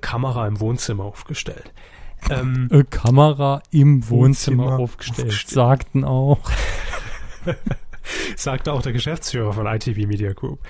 Kamera 0.00 0.46
im 0.48 0.58
Wohnzimmer 0.60 1.04
aufgestellt. 1.04 1.72
Ähm, 2.30 2.68
Eine 2.72 2.84
Kamera 2.84 3.62
im 3.70 4.08
Wohnzimmer, 4.08 4.64
Wohnzimmer 4.64 4.78
aufgestellt. 4.82 5.28
aufgestellt. 5.28 5.54
Sagten 5.54 6.04
auch. 6.04 6.40
sagte 8.36 8.72
auch 8.72 8.82
der 8.82 8.92
Geschäftsführer 8.92 9.52
von 9.52 9.66
ITV 9.66 10.06
Media 10.06 10.32
Group. 10.32 10.60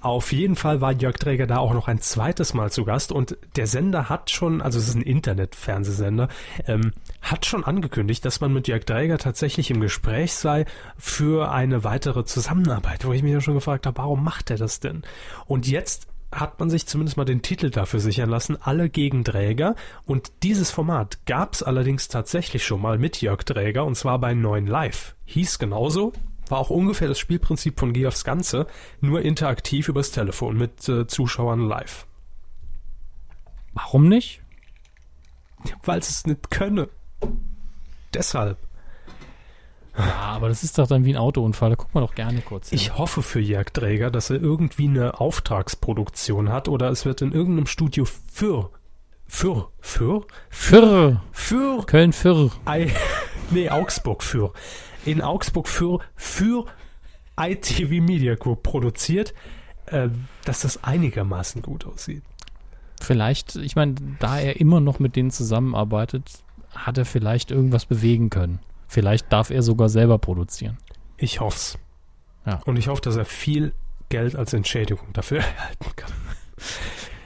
Auf 0.00 0.32
jeden 0.32 0.56
Fall 0.56 0.80
war 0.80 0.92
Jörg 0.92 1.16
Träger 1.16 1.46
da 1.46 1.58
auch 1.58 1.72
noch 1.74 1.88
ein 1.88 2.00
zweites 2.00 2.54
Mal 2.54 2.70
zu 2.70 2.84
Gast 2.84 3.12
und 3.12 3.36
der 3.56 3.66
Sender 3.66 4.08
hat 4.08 4.30
schon, 4.30 4.60
also 4.60 4.78
es 4.78 4.88
ist 4.88 4.94
ein 4.94 5.02
Internetfernsehsender, 5.02 6.28
ähm, 6.66 6.92
hat 7.20 7.46
schon 7.46 7.64
angekündigt, 7.64 8.24
dass 8.24 8.40
man 8.40 8.52
mit 8.52 8.68
Jörg 8.68 8.84
Träger 8.84 9.18
tatsächlich 9.18 9.70
im 9.70 9.80
Gespräch 9.80 10.34
sei 10.34 10.64
für 10.98 11.52
eine 11.52 11.84
weitere 11.84 12.24
Zusammenarbeit, 12.24 13.04
wo 13.04 13.12
ich 13.12 13.22
mich 13.22 13.32
ja 13.32 13.40
schon 13.40 13.54
gefragt 13.54 13.86
habe, 13.86 13.98
warum 13.98 14.24
macht 14.24 14.50
er 14.50 14.56
das 14.56 14.80
denn? 14.80 15.02
Und 15.46 15.68
jetzt 15.68 16.08
hat 16.32 16.58
man 16.58 16.70
sich 16.70 16.86
zumindest 16.86 17.16
mal 17.16 17.24
den 17.24 17.42
Titel 17.42 17.70
dafür 17.70 18.00
sichern 18.00 18.30
lassen, 18.30 18.56
alle 18.60 18.88
gegen 18.88 19.24
Träger. 19.24 19.74
Und 20.04 20.32
dieses 20.42 20.70
Format 20.70 21.24
gab 21.26 21.54
es 21.54 21.62
allerdings 21.62 22.08
tatsächlich 22.08 22.64
schon 22.64 22.80
mal 22.80 22.98
mit 22.98 23.20
Jörg 23.20 23.44
Träger 23.44 23.84
und 23.84 23.94
zwar 23.94 24.18
bei 24.18 24.34
9 24.34 24.66
Live. 24.66 25.14
Hieß 25.26 25.58
genauso, 25.58 26.12
war 26.48 26.58
auch 26.58 26.70
ungefähr 26.70 27.08
das 27.08 27.18
Spielprinzip 27.18 27.78
von 27.78 27.92
Geh 27.92 28.06
aufs 28.06 28.24
Ganze, 28.24 28.66
nur 29.00 29.22
interaktiv 29.22 29.88
übers 29.88 30.10
Telefon 30.10 30.56
mit 30.56 30.88
äh, 30.88 31.06
Zuschauern 31.06 31.60
live. 31.60 32.06
Warum 33.74 34.08
nicht? 34.08 34.42
Weil 35.84 36.00
es 36.00 36.26
nicht 36.26 36.50
könne. 36.50 36.88
Deshalb. 38.12 38.58
Ja, 39.96 40.20
aber 40.20 40.48
das 40.48 40.62
ist 40.62 40.78
doch 40.78 40.86
dann 40.86 41.04
wie 41.04 41.12
ein 41.12 41.18
Autounfall. 41.18 41.70
Da 41.70 41.76
guckt 41.76 41.94
man 41.94 42.02
doch 42.02 42.14
gerne 42.14 42.40
kurz 42.40 42.70
hin. 42.70 42.76
Ich 42.76 42.96
hoffe 42.96 43.22
für 43.22 43.40
Jörg 43.40 43.70
Träger, 43.70 44.10
dass 44.10 44.30
er 44.30 44.40
irgendwie 44.40 44.88
eine 44.88 45.20
Auftragsproduktion 45.20 46.50
hat 46.50 46.68
oder 46.68 46.90
es 46.90 47.04
wird 47.04 47.20
in 47.20 47.32
irgendeinem 47.32 47.66
Studio 47.66 48.04
für 48.04 48.70
für 49.26 49.70
für 49.80 50.26
Fürr. 50.50 51.22
für 51.32 51.84
Köln 51.86 52.12
Fürr. 52.12 52.50
I, 52.68 52.90
nee, 53.50 53.68
Augsburg 53.68 54.22
für. 54.22 54.52
In 55.04 55.20
Augsburg 55.20 55.68
für, 55.68 56.00
für 56.14 56.66
ITV 57.38 58.02
Media 58.02 58.34
Group 58.34 58.62
produziert, 58.62 59.34
äh, 59.86 60.08
dass 60.44 60.60
das 60.60 60.84
einigermaßen 60.84 61.62
gut 61.62 61.86
aussieht. 61.86 62.22
Vielleicht, 63.00 63.56
ich 63.56 63.74
meine, 63.74 63.96
da 64.20 64.38
er 64.38 64.60
immer 64.60 64.80
noch 64.80 65.00
mit 65.00 65.16
denen 65.16 65.30
zusammenarbeitet, 65.30 66.44
hat 66.74 66.98
er 66.98 67.04
vielleicht 67.04 67.50
irgendwas 67.50 67.84
bewegen 67.86 68.30
können. 68.30 68.60
Vielleicht 68.92 69.32
darf 69.32 69.48
er 69.48 69.62
sogar 69.62 69.88
selber 69.88 70.18
produzieren. 70.18 70.76
Ich 71.16 71.40
hoff's. 71.40 71.78
Ja. 72.44 72.60
Und 72.66 72.76
ich 72.76 72.88
hoffe, 72.88 73.00
dass 73.00 73.16
er 73.16 73.24
viel 73.24 73.72
Geld 74.10 74.36
als 74.36 74.52
Entschädigung 74.52 75.14
dafür 75.14 75.38
erhalten 75.42 75.86
kann. 75.96 76.12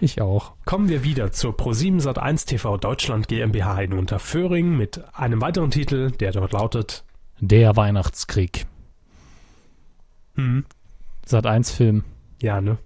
Ich 0.00 0.20
auch. 0.22 0.52
Kommen 0.64 0.88
wir 0.88 1.02
wieder 1.02 1.32
zur 1.32 1.54
Pro7 1.56 2.00
Sat1 2.00 2.46
TV 2.46 2.76
Deutschland 2.76 3.26
GmbH 3.26 3.80
in 3.80 3.94
Unterföhring 3.94 4.76
mit 4.76 5.02
einem 5.12 5.40
weiteren 5.40 5.72
Titel, 5.72 6.12
der 6.12 6.30
dort 6.30 6.52
lautet 6.52 7.02
Der 7.40 7.74
Weihnachtskrieg. 7.76 8.66
hm, 10.36 10.64
Sat 11.24 11.46
1 11.46 11.72
Film. 11.72 12.04
ja, 12.40 12.60
ne? 12.60 12.78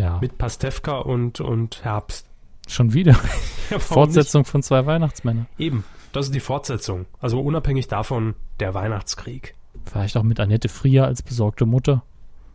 Ja. 0.00 0.18
Mit 0.20 0.38
Pastewka 0.38 0.98
und, 0.98 1.40
und 1.40 1.84
Herbst. 1.84 2.26
Schon 2.66 2.92
wieder. 2.94 3.16
Ja, 3.70 3.78
Fortsetzung 3.78 4.46
von 4.46 4.62
zwei 4.62 4.86
Weihnachtsmännern. 4.86 5.46
Nicht? 5.58 5.66
Eben. 5.66 5.84
Das 6.12 6.26
ist 6.26 6.34
die 6.34 6.40
Fortsetzung. 6.40 7.06
Also 7.20 7.40
unabhängig 7.40 7.88
davon 7.88 8.34
der 8.60 8.74
Weihnachtskrieg. 8.74 9.54
Vielleicht 9.84 10.16
auch 10.16 10.22
mit 10.22 10.40
Annette 10.40 10.68
Frier 10.68 11.04
als 11.04 11.22
besorgte 11.22 11.66
Mutter. 11.66 12.02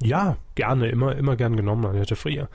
Ja, 0.01 0.37
gerne, 0.55 0.89
immer, 0.89 1.15
immer 1.15 1.35
gern 1.35 1.55
genommen, 1.55 1.85
Annette 1.85 2.15
Frier. 2.15 2.49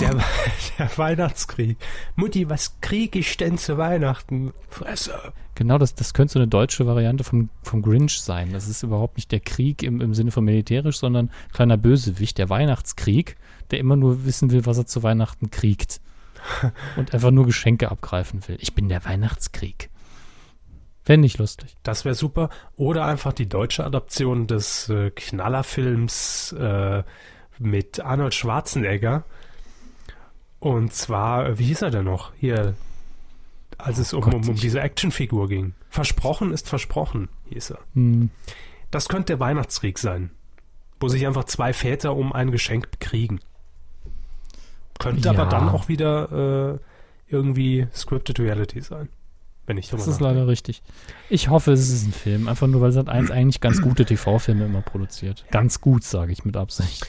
Der, 0.00 0.14
der 0.78 0.98
Weihnachtskrieg. 0.98 1.76
Mutti, 2.14 2.48
was 2.48 2.80
krieg 2.80 3.16
ich 3.16 3.36
denn 3.36 3.58
zu 3.58 3.78
Weihnachten? 3.78 4.52
Fresse. 4.68 5.32
Genau, 5.56 5.78
das, 5.78 5.94
das 5.94 6.14
könnte 6.14 6.34
so 6.34 6.38
eine 6.38 6.46
deutsche 6.46 6.86
Variante 6.86 7.24
vom, 7.24 7.50
vom 7.62 7.82
Grinch 7.82 8.20
sein. 8.20 8.52
Das 8.52 8.68
ist 8.68 8.84
überhaupt 8.84 9.16
nicht 9.16 9.32
der 9.32 9.40
Krieg 9.40 9.82
im, 9.82 10.00
im 10.00 10.14
Sinne 10.14 10.30
von 10.30 10.44
militärisch, 10.44 10.98
sondern 10.98 11.30
kleiner 11.52 11.76
Bösewicht, 11.76 12.38
der 12.38 12.48
Weihnachtskrieg. 12.48 13.36
der 13.70 13.80
immer 13.80 13.96
nur 13.96 14.24
wissen 14.24 14.52
will, 14.52 14.64
was 14.66 14.78
er 14.78 14.86
zu 14.86 15.02
Weihnachten 15.02 15.50
kriegt. 15.50 16.00
und 16.96 17.12
einfach 17.12 17.32
nur 17.32 17.46
Geschenke 17.46 17.90
abgreifen 17.90 18.46
will. 18.46 18.56
Ich 18.60 18.74
bin 18.74 18.88
der 18.88 19.04
Weihnachtskrieg. 19.04 19.90
Wäre 21.08 21.18
nicht 21.18 21.38
lustig. 21.38 21.74
Das 21.82 22.04
wäre 22.04 22.14
super. 22.14 22.50
Oder 22.76 23.04
einfach 23.06 23.32
die 23.32 23.48
deutsche 23.48 23.84
Adaption 23.84 24.46
des 24.46 24.88
äh, 24.88 25.10
Knallerfilms 25.10 26.52
äh, 26.52 27.02
mit 27.58 27.98
Arnold 28.00 28.34
Schwarzenegger. 28.34 29.24
Und 30.60 30.92
zwar, 30.92 31.48
äh, 31.48 31.58
wie 31.58 31.64
hieß 31.64 31.82
er 31.82 31.90
denn 31.90 32.04
noch? 32.04 32.32
Hier, 32.38 32.74
als 33.78 33.98
es 33.98 34.12
um, 34.12 34.20
Gott, 34.20 34.34
um, 34.34 34.48
um 34.48 34.54
ich- 34.54 34.60
diese 34.60 34.80
Actionfigur 34.80 35.48
ging. 35.48 35.74
Versprochen 35.90 36.52
ist 36.52 36.68
versprochen, 36.68 37.28
hieß 37.48 37.70
er. 37.70 37.78
Hm, 37.94 38.30
Das 38.90 39.08
könnte 39.08 39.32
der 39.32 39.40
Weihnachtskrieg 39.40 39.98
sein. 39.98 40.30
Wo 41.00 41.08
sich 41.08 41.26
einfach 41.26 41.44
zwei 41.44 41.72
Väter 41.72 42.14
um 42.16 42.32
ein 42.32 42.50
Geschenk 42.50 42.90
bekriegen. 42.90 43.40
Könnte 44.98 45.26
Ja. 45.26 45.30
aber 45.30 45.46
dann 45.46 45.68
auch 45.68 45.88
wieder 45.88 46.74
äh, 46.74 46.78
irgendwie 47.28 47.86
Scripted 47.94 48.40
Reality 48.40 48.80
sein. 48.80 49.08
Wenn 49.68 49.78
ich 49.78 49.86
drüber 49.88 49.98
das 49.98 50.08
ist 50.08 50.20
nachdenke. 50.20 50.40
leider 50.40 50.48
richtig. 50.50 50.82
Ich 51.28 51.48
hoffe, 51.50 51.70
es 51.72 51.88
ist 51.90 52.04
ein 52.06 52.12
Film, 52.12 52.48
einfach 52.48 52.66
nur, 52.66 52.80
weil 52.80 52.90
Sat 52.90 53.08
1 53.08 53.30
eigentlich 53.30 53.60
ganz 53.60 53.80
gute 53.80 54.04
TV-Filme 54.04 54.64
immer 54.64 54.80
produziert. 54.82 55.44
Ganz 55.52 55.80
gut, 55.80 56.02
sage 56.02 56.32
ich 56.32 56.44
mit 56.44 56.56
Absicht. 56.56 57.08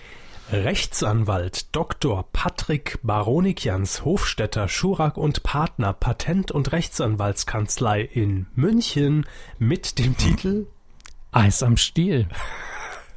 Rechtsanwalt 0.51 1.75
Dr. 1.75 2.25
Patrick 2.33 2.99
Baronikians 3.03 4.03
Hofstetter 4.03 4.67
Schurak 4.67 5.15
und 5.17 5.43
Partner 5.43 5.93
Patent- 5.93 6.51
und 6.51 6.71
Rechtsanwaltskanzlei 6.71 8.01
in 8.01 8.47
München 8.55 9.25
mit 9.57 9.97
dem 9.99 10.17
Titel 10.17 10.67
Eis 11.31 11.63
am 11.63 11.77
Stiel. 11.77 12.27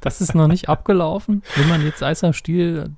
Das 0.00 0.20
ist 0.20 0.34
noch 0.34 0.48
nicht 0.48 0.68
abgelaufen. 0.68 1.42
Will 1.56 1.66
man 1.66 1.82
jetzt 1.84 2.02
Eis 2.02 2.22
am 2.22 2.32
Stiel 2.32 2.90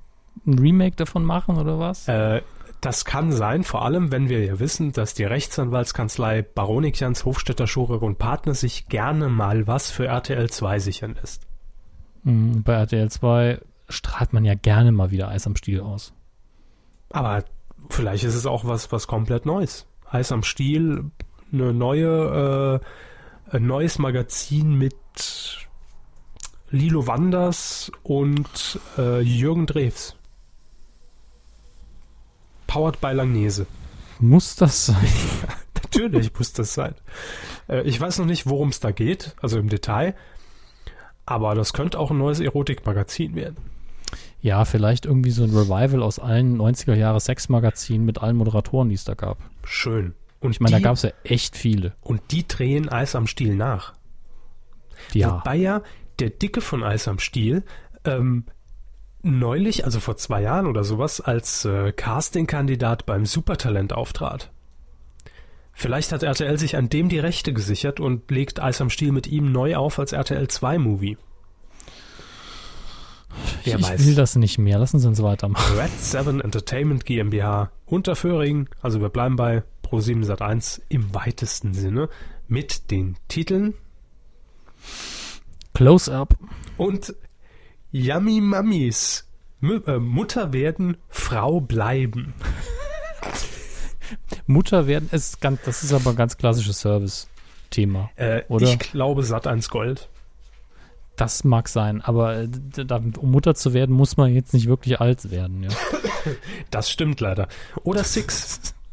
ein 0.45 0.59
Remake 0.59 0.95
davon 0.95 1.23
machen 1.23 1.57
oder 1.57 1.79
was? 1.79 2.07
äh, 2.07 2.41
das 2.85 3.03
kann 3.03 3.31
sein, 3.31 3.63
vor 3.63 3.83
allem 3.83 4.11
wenn 4.11 4.29
wir 4.29 4.45
ja 4.45 4.59
wissen, 4.59 4.91
dass 4.91 5.15
die 5.15 5.23
Rechtsanwaltskanzlei 5.23 6.43
Baronikians 6.43 7.25
Hofstetter 7.25 7.65
Schurak 7.65 8.03
und 8.03 8.19
Partner 8.19 8.53
sich 8.53 8.87
gerne 8.87 9.27
mal 9.27 9.65
was 9.65 9.89
für 9.89 10.05
RTL 10.05 10.49
2 10.49 10.79
sichern 10.79 11.15
lässt. 11.15 11.47
Hm, 12.23 12.61
Bei 12.63 12.73
RTL 12.73 13.09
2 13.09 13.59
strahlt 13.89 14.33
man 14.33 14.45
ja 14.45 14.53
gerne 14.53 14.91
mal 14.91 15.09
wieder 15.09 15.29
Eis 15.29 15.47
am 15.47 15.55
Stiel 15.55 15.81
aus. 15.81 16.13
Aber 17.09 17.43
vielleicht 17.89 18.23
ist 18.23 18.35
es 18.35 18.45
auch 18.45 18.65
was, 18.65 18.91
was 18.91 19.07
komplett 19.07 19.47
Neues. 19.47 19.87
Eis 20.09 20.31
am 20.31 20.43
Stiel, 20.43 21.11
eine 21.51 21.73
neue, 21.73 22.81
äh, 23.51 23.55
ein 23.55 23.65
neues 23.65 23.97
Magazin 23.97 24.75
mit 24.75 24.95
Lilo 26.69 27.07
Wanders 27.07 27.91
und 28.03 28.79
äh, 28.97 29.21
Jürgen 29.21 29.65
Drews. 29.65 30.14
Powered 32.67 32.99
by 33.01 33.07
Langnese. 33.13 33.65
Muss 34.19 34.55
das 34.55 34.87
sein? 34.87 35.07
Natürlich 35.75 36.31
muss 36.37 36.53
das 36.53 36.73
sein. 36.73 36.95
Äh, 37.67 37.81
ich 37.83 37.99
weiß 37.99 38.19
noch 38.19 38.25
nicht, 38.25 38.47
worum 38.47 38.69
es 38.69 38.79
da 38.79 38.91
geht, 38.91 39.35
also 39.41 39.57
im 39.59 39.69
Detail. 39.69 40.15
Aber 41.25 41.55
das 41.55 41.73
könnte 41.73 41.99
auch 41.99 42.11
ein 42.11 42.17
neues 42.17 42.39
Erotikmagazin 42.39 43.35
werden. 43.35 43.57
Ja, 44.41 44.63
vielleicht 44.65 45.05
irgendwie 45.05 45.31
so 45.31 45.43
ein 45.43 45.49
Revival 45.49 46.03
aus 46.03 46.19
allen 46.19 46.57
90er 46.57 46.93
Jahre 46.93 47.19
Sexmagazinen 47.19 48.05
mit 48.05 48.19
allen 48.21 48.35
Moderatoren, 48.35 48.89
die 48.89 48.95
es 48.95 49.03
da 49.03 49.15
gab. 49.15 49.39
Schön. 49.63 50.13
Und 50.39 50.51
Ich 50.51 50.59
meine, 50.59 50.73
da 50.73 50.77
die- 50.77 50.83
gab 50.83 50.93
es 50.95 51.01
ja 51.01 51.09
echt 51.23 51.57
viele. 51.57 51.93
Und 52.01 52.21
die 52.31 52.47
drehen 52.47 52.87
Eis 52.89 53.15
am 53.15 53.25
Stiel 53.25 53.55
nach. 53.55 53.93
Ja. 55.13 55.39
Wobei 55.39 55.55
ja 55.55 55.81
der 56.19 56.29
Dicke 56.29 56.61
von 56.61 56.83
Eis 56.83 57.07
am 57.07 57.17
Stiel 57.19 57.63
ähm, 58.05 58.45
neulich, 59.25 59.85
also 59.85 59.99
vor 59.99 60.17
zwei 60.17 60.41
Jahren 60.41 60.67
oder 60.67 60.83
sowas, 60.83 61.19
als 61.19 61.65
äh, 61.65 61.91
Casting-Kandidat 61.91 63.05
beim 63.05 63.25
Supertalent 63.25 63.93
auftrat. 63.93 64.51
Vielleicht 65.73 66.13
hat 66.13 66.23
RTL 66.23 66.57
sich 66.57 66.77
an 66.77 66.87
dem 66.87 67.09
die 67.09 67.19
Rechte 67.19 67.51
gesichert 67.51 67.99
und 67.99 68.31
legt 68.31 68.61
Eis 68.61 68.79
am 68.79 68.89
Stiel 68.89 69.11
mit 69.11 69.27
ihm 69.27 69.51
neu 69.51 69.75
auf 69.75 69.99
als 69.99 70.13
RTL 70.13 70.47
2 70.47 70.77
Movie. 70.77 71.17
Wer 73.65 73.75
ich 73.75 73.83
weiß. 73.83 74.05
will 74.05 74.15
das 74.15 74.37
nicht 74.37 74.57
mehr. 74.57 74.77
Lassen 74.79 74.99
Sie 74.99 75.07
uns 75.07 75.21
weitermachen. 75.21 75.77
Red 75.77 75.91
7 75.91 76.39
Entertainment 76.39 77.05
GmbH 77.05 77.71
Unterföhring, 77.85 78.69
also 78.81 79.01
wir 79.01 79.09
bleiben 79.09 79.35
bei 79.35 79.63
Pro7 79.83 80.25
Sat1 80.25 80.81
im 80.87 81.13
weitesten 81.13 81.73
Sinne, 81.73 82.09
mit 82.47 82.89
den 82.91 83.17
Titeln 83.27 83.73
Close-up. 85.73 86.35
und 86.77 87.13
Yummy 87.95 88.41
Mummies. 88.41 89.25
Mü 89.61 89.81
äh, 89.87 89.99
Mutter 89.99 90.51
werden, 90.51 90.97
Frau 91.07 91.61
bleiben. 91.61 92.33
Mutter 94.47 94.85
werden, 94.85 95.07
ist 95.13 95.39
ganz, 95.39 95.61
das 95.63 95.81
ist 95.81 95.93
aber 95.93 96.09
ein 96.09 96.17
ganz 96.17 96.35
klassisches 96.35 96.81
Service-Thema. 96.81 98.09
Äh, 98.17 98.43
Oder? 98.49 98.67
Ich 98.67 98.79
glaube 98.79 99.21
Sat1 99.21 99.69
Gold. 99.69 100.09
Das 101.15 101.45
mag 101.45 101.69
sein, 101.69 102.01
aber 102.01 102.41
äh, 102.41 102.49
da, 102.49 102.97
um 102.97 103.31
Mutter 103.31 103.55
zu 103.55 103.73
werden, 103.73 103.95
muss 103.95 104.17
man 104.17 104.33
jetzt 104.33 104.53
nicht 104.53 104.67
wirklich 104.67 104.99
alt 104.99 105.31
werden. 105.31 105.63
Ja, 105.63 105.69
Das 106.71 106.91
stimmt 106.91 107.21
leider. 107.21 107.47
Oder 107.83 108.03
Six. 108.03 108.73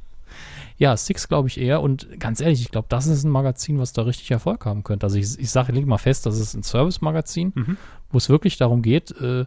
ja 0.82 0.96
Six 0.96 1.28
glaube 1.28 1.48
ich 1.48 1.58
eher. 1.60 1.80
Und 1.80 2.18
ganz 2.20 2.40
ehrlich, 2.40 2.60
ich 2.60 2.70
glaube, 2.70 2.88
das 2.90 3.06
ist 3.06 3.24
ein 3.24 3.30
Magazin, 3.30 3.78
was 3.78 3.92
da 3.92 4.02
richtig 4.02 4.30
Erfolg 4.30 4.66
haben 4.66 4.82
könnte. 4.82 5.06
Also 5.06 5.16
ich, 5.16 5.38
ich 5.38 5.50
sage, 5.50 5.72
leg 5.72 5.86
mal 5.86 5.98
fest, 5.98 6.26
das 6.26 6.38
ist 6.38 6.54
ein 6.54 6.62
Service-Magazin, 6.62 7.52
Mhm. 7.54 7.76
wo 8.10 8.18
es 8.18 8.28
wirklich 8.28 8.56
darum 8.58 8.82
geht, 8.82 9.12
äh, 9.20 9.46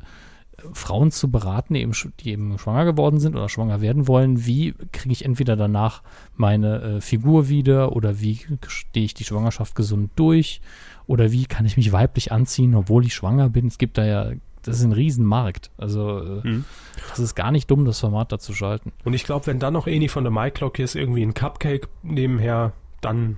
Frauen 0.71 1.11
zu 1.11 1.29
beraten, 1.29 1.73
die 1.73 1.81
eben, 1.81 1.91
die 2.21 2.31
eben 2.31 2.57
schwanger 2.57 2.85
geworden 2.85 3.19
sind 3.19 3.35
oder 3.35 3.49
schwanger 3.49 3.81
werden 3.81 4.07
wollen. 4.07 4.45
Wie 4.45 4.73
kriege 4.93 5.11
ich 5.11 5.25
entweder 5.25 5.57
danach 5.57 6.01
meine 6.35 6.81
äh, 6.81 7.01
Figur 7.01 7.49
wieder 7.49 7.93
oder 7.93 8.21
wie 8.21 8.39
stehe 8.67 9.05
ich 9.05 9.13
die 9.13 9.25
Schwangerschaft 9.25 9.75
gesund 9.75 10.11
durch 10.15 10.61
oder 11.07 11.31
wie 11.33 11.45
kann 11.45 11.65
ich 11.65 11.75
mich 11.75 11.91
weiblich 11.91 12.31
anziehen, 12.31 12.73
obwohl 12.73 13.05
ich 13.05 13.13
schwanger 13.13 13.49
bin. 13.49 13.67
Es 13.67 13.77
gibt 13.77 13.97
da 13.97 14.05
ja, 14.05 14.31
das 14.65 14.79
ist 14.79 14.83
ein 14.85 14.91
Riesenmarkt. 14.91 15.71
Also 15.77 16.19
äh, 16.43 16.47
Mhm. 16.47 16.65
das 17.09 17.19
ist 17.19 17.35
gar 17.35 17.51
nicht 17.51 17.69
dumm, 17.71 17.85
das 17.85 17.99
Format 17.99 18.31
da 18.31 18.39
zu 18.39 18.53
schalten. 18.53 18.91
Und 19.03 19.13
ich 19.13 19.23
glaube, 19.23 19.47
wenn 19.47 19.59
dann 19.59 19.73
noch 19.73 19.87
Eni 19.87 20.07
von 20.07 20.23
der 20.23 20.31
MyClock 20.31 20.79
ist, 20.79 20.95
irgendwie 20.95 21.23
ein 21.23 21.33
Cupcake 21.33 21.87
nebenher, 22.03 22.73
dann 23.01 23.37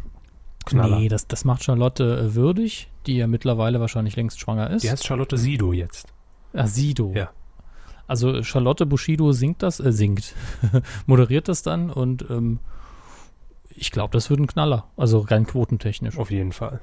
Knaller. 0.66 1.00
Nee, 1.00 1.08
das, 1.08 1.28
das 1.28 1.46
macht 1.46 1.64
Charlotte 1.64 2.04
äh, 2.04 2.36
würdig, 2.36 2.90
die 3.06 3.16
ja 3.18 3.28
mittlerweile 3.28 3.80
wahrscheinlich 3.80 4.16
längst 4.16 4.40
schwanger 4.40 4.70
ist. 4.72 4.84
Die 4.84 4.92
heißt 4.92 5.06
Charlotte 5.06 5.38
Sido 5.38 5.72
jetzt. 5.74 6.08
Ah, 6.54 6.68
Sido. 6.68 7.14
Ja. 7.16 7.30
Also 8.08 8.42
Charlotte 8.44 8.86
Bushido 8.86 9.32
singt 9.34 9.64
das, 9.64 9.80
äh, 9.80 9.92
singt, 9.92 10.34
moderiert 11.06 11.48
das 11.48 11.62
dann 11.62 11.90
und 11.90 12.26
ähm, 12.30 12.60
ich 13.70 13.92
glaube, 13.92 14.12
das 14.14 14.30
wird 14.30 14.40
ein 14.40 14.48
Knaller. 14.48 14.88
Also 14.98 15.20
rein 15.20 15.46
quotentechnisch. 15.46 16.18
Auf 16.18 16.32
jeden 16.32 16.52
Fall. 16.52 16.82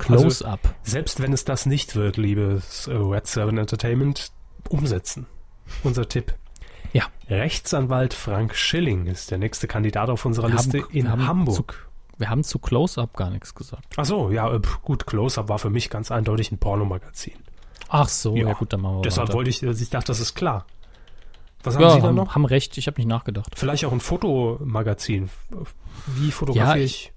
Close-up. 0.00 0.60
Selbst 0.82 1.20
wenn 1.22 1.32
es 1.32 1.44
das 1.44 1.66
nicht 1.66 1.94
wird, 1.96 2.16
liebes 2.16 2.86
äh, 2.88 2.92
Red 2.94 3.26
7 3.26 3.56
Entertainment, 3.58 4.32
umsetzen. 4.68 5.26
Unser 5.84 6.08
Tipp. 6.08 6.34
Ja. 6.92 7.04
Rechtsanwalt 7.28 8.14
Frank 8.14 8.54
Schilling 8.56 9.06
ist 9.06 9.30
der 9.30 9.38
nächste 9.38 9.66
Kandidat 9.68 10.08
auf 10.10 10.24
unserer 10.24 10.48
Wir 10.48 10.56
Liste 10.56 10.82
haben- 10.82 10.90
in 10.92 11.08
Hamburg. 11.26 11.88
wir 12.18 12.28
haben 12.28 12.42
zu 12.44 12.58
Close-up 12.58 13.16
gar 13.16 13.30
nichts 13.30 13.54
gesagt. 13.54 13.84
Ach 13.96 14.04
so, 14.04 14.30
ja, 14.30 14.52
äh, 14.52 14.60
gut, 14.82 15.06
Close-Up 15.06 15.48
war 15.48 15.58
für 15.58 15.70
mich 15.70 15.88
ganz 15.90 16.10
eindeutig 16.10 16.50
ein 16.50 16.58
Pornomagazin. 16.58 17.34
Ach 17.88 18.08
so, 18.08 18.36
ja, 18.36 18.48
Ja, 18.48 18.52
gut, 18.54 18.72
dann 18.72 18.80
machen 18.82 18.96
wir 18.96 19.02
Deshalb 19.02 19.28
weiter. 19.28 19.36
wollte 19.38 19.50
ich, 19.50 19.64
also 19.66 19.82
ich 19.82 19.90
dachte, 19.90 20.08
das 20.08 20.20
ist 20.20 20.34
klar. 20.34 20.66
Was 21.62 21.74
haben 21.74 21.82
ja, 21.82 21.90
Sie 21.90 22.00
da 22.00 22.10
noch? 22.12 22.34
haben 22.34 22.44
recht, 22.46 22.76
ich 22.78 22.86
habe 22.86 22.98
nicht 22.98 23.06
nachgedacht. 23.08 23.52
Vielleicht 23.54 23.84
auch 23.84 23.92
ein 23.92 24.00
Fotomagazin. 24.00 25.28
Wie 26.06 26.30
fotografiere 26.30 26.78
Ja, 26.78 26.82
ich? 26.84 27.06
Ich 27.06 27.12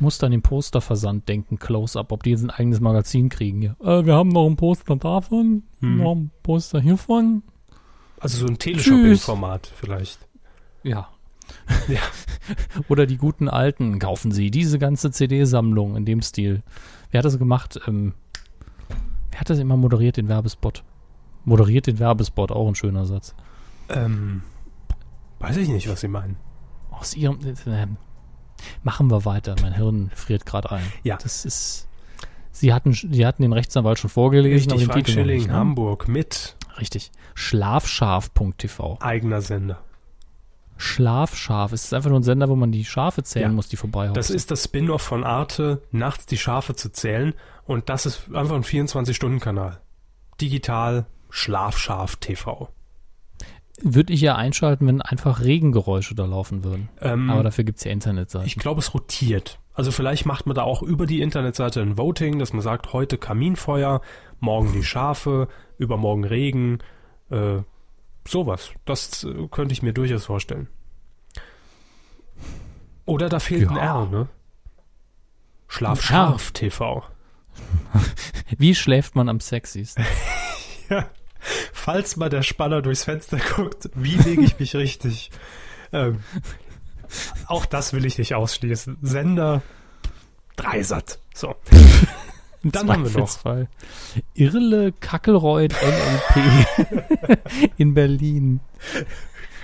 muss 0.00 0.22
an 0.22 0.30
den 0.32 0.42
Posterversand 0.42 1.28
denken, 1.28 1.58
Close-up, 1.58 2.12
ob 2.12 2.22
die 2.22 2.30
jetzt 2.30 2.42
ein 2.44 2.50
eigenes 2.50 2.80
Magazin 2.80 3.28
kriegen. 3.28 3.62
Ja. 3.62 3.76
Äh, 3.82 4.04
wir 4.06 4.14
haben 4.14 4.28
noch 4.28 4.46
ein 4.46 4.56
Poster 4.56 4.96
davon, 4.96 5.62
Hm. 5.80 5.96
noch 5.98 6.14
ein 6.14 6.30
Poster 6.42 6.80
hiervon. 6.80 7.42
Also 8.20 8.38
so 8.38 8.46
ein 8.46 8.58
Teleshopping-Format 8.58 9.72
vielleicht. 9.74 10.18
Ja. 10.82 11.08
Ja. 11.88 12.00
Oder 12.88 13.06
die 13.06 13.16
guten 13.16 13.48
alten, 13.48 13.98
kaufen 13.98 14.32
Sie 14.32 14.50
diese 14.50 14.78
ganze 14.78 15.10
CD-Sammlung 15.10 15.96
in 15.96 16.04
dem 16.04 16.20
Stil. 16.20 16.62
Wer 17.10 17.18
hat 17.18 17.24
das 17.24 17.38
gemacht? 17.38 17.80
Ähm, 17.86 18.12
wer 19.30 19.40
hat 19.40 19.48
das 19.48 19.58
immer 19.58 19.78
moderiert, 19.78 20.18
den 20.18 20.28
Werbespot? 20.28 20.84
Moderiert 21.46 21.86
den 21.86 21.98
Werbespot, 21.98 22.52
auch 22.52 22.68
ein 22.68 22.74
schöner 22.74 23.06
Satz. 23.06 23.34
Ähm, 23.88 24.42
weiß 25.38 25.56
ich 25.56 25.68
nicht, 25.68 25.88
was 25.88 26.02
Sie 26.02 26.08
meinen. 26.08 26.36
Aus 26.90 27.16
ihrem. 27.16 27.38
Äh, 27.40 27.86
machen 28.82 29.10
wir 29.10 29.24
weiter, 29.24 29.56
mein 29.62 29.74
Hirn 29.74 30.10
friert 30.14 30.46
gerade 30.46 30.70
ein. 30.72 30.92
Ja. 31.02 31.16
Das 31.22 31.44
ist. 31.44 31.86
Sie 32.50 32.72
hatten, 32.74 32.92
Sie 32.92 33.24
hatten 33.26 33.42
den 33.42 33.52
Rechtsanwalt 33.52 33.98
schon 34.00 34.10
vorgelesen, 34.10 34.70
Richtig, 34.72 34.86
Frank 34.88 35.04
Titel 35.04 35.18
Schilling, 35.18 35.38
nicht, 35.38 35.48
ne? 35.48 35.54
Hamburg 35.54 36.08
mit 36.08 36.56
Richtig. 36.80 37.12
Schlafschaf.tv. 37.34 38.98
eigener 39.00 39.40
Sender. 39.40 39.78
Schlafschaf. 40.76 41.72
Es 41.72 41.84
ist 41.84 41.94
einfach 41.94 42.10
nur 42.10 42.20
ein 42.20 42.24
Sender, 42.24 42.48
wo 42.48 42.54
man 42.56 42.70
die 42.70 42.84
Schafe 42.84 43.22
zählen 43.24 43.50
Ja. 43.50 43.52
muss, 43.52 43.68
die 43.68 43.76
vorbeihauen. 43.76 44.14
Das 44.14 44.30
ist 44.30 44.50
das 44.50 44.64
Spin-off 44.64 45.02
von 45.02 45.24
Arte, 45.24 45.82
nachts 45.90 46.26
die 46.26 46.36
Schafe 46.38 46.74
zu 46.74 46.90
zählen. 46.92 47.34
Und 47.66 47.88
das 47.88 48.06
ist 48.06 48.32
einfach 48.32 48.54
ein 48.54 48.62
24-Stunden-Kanal. 48.64 49.80
Digital, 50.40 51.06
Schlafschaf 51.30 52.16
TV. 52.16 52.68
Würde 53.82 54.12
ich 54.12 54.20
ja 54.20 54.34
einschalten, 54.36 54.86
wenn 54.86 55.00
einfach 55.02 55.40
Regengeräusche 55.40 56.14
da 56.14 56.24
laufen 56.26 56.64
würden. 56.64 56.88
Ähm, 57.00 57.30
Aber 57.30 57.42
dafür 57.42 57.64
gibt's 57.64 57.84
ja 57.84 57.92
Internetseiten. 57.92 58.46
ich 58.46 58.56
glaube, 58.56 58.80
es 58.80 58.92
rotiert. 58.94 59.58
Also 59.74 59.92
vielleicht 59.92 60.26
macht 60.26 60.46
man 60.46 60.56
da 60.56 60.62
auch 60.64 60.82
über 60.82 61.06
die 61.06 61.20
Internetseite 61.20 61.80
ein 61.80 61.96
Voting, 61.96 62.38
dass 62.40 62.52
man 62.52 62.62
sagt, 62.62 62.92
heute 62.92 63.16
Kaminfeuer, 63.18 64.00
morgen 64.40 64.72
die 64.72 64.82
Schafe, 64.82 65.46
übermorgen 65.78 66.24
Regen, 66.24 66.78
äh, 67.30 67.58
sowas. 68.26 68.70
Das 68.84 69.22
äh, 69.24 69.46
könnte 69.50 69.72
ich 69.72 69.82
mir 69.82 69.92
durchaus 69.92 70.24
vorstellen. 70.24 70.66
Oder 73.06 73.28
da 73.28 73.38
fehlt 73.38 73.68
ein 73.70 73.76
Ja. 73.76 74.02
R, 74.02 74.06
ne? 74.06 74.28
Schlaf 75.68 75.90
Ein 75.92 75.96
R. 75.98 76.02
scharf 76.02 76.50
TV. 76.50 77.04
Wie 78.58 78.74
schläft 78.74 79.14
man 79.14 79.28
am 79.28 79.40
sexiesten? 79.40 80.04
Ja. 80.90 81.06
Falls 81.88 82.18
mal 82.18 82.28
der 82.28 82.42
Spanner 82.42 82.82
durchs 82.82 83.04
Fenster 83.04 83.38
guckt, 83.56 83.88
wie 83.94 84.16
lege 84.16 84.42
ich 84.42 84.58
mich 84.58 84.76
richtig? 84.76 85.30
Ähm, 85.90 86.18
auch 87.46 87.64
das 87.64 87.94
will 87.94 88.04
ich 88.04 88.18
nicht 88.18 88.34
ausschließen. 88.34 88.98
Sender 89.00 89.62
Dreisat. 90.56 91.18
So. 91.32 91.54
Dann 92.62 92.92
haben 92.92 93.10
wir 93.10 93.18
noch. 93.18 93.66
Irle 94.34 94.92
Kackelreuth 95.00 95.72
NLP 95.72 97.38
in 97.78 97.94
Berlin. 97.94 98.60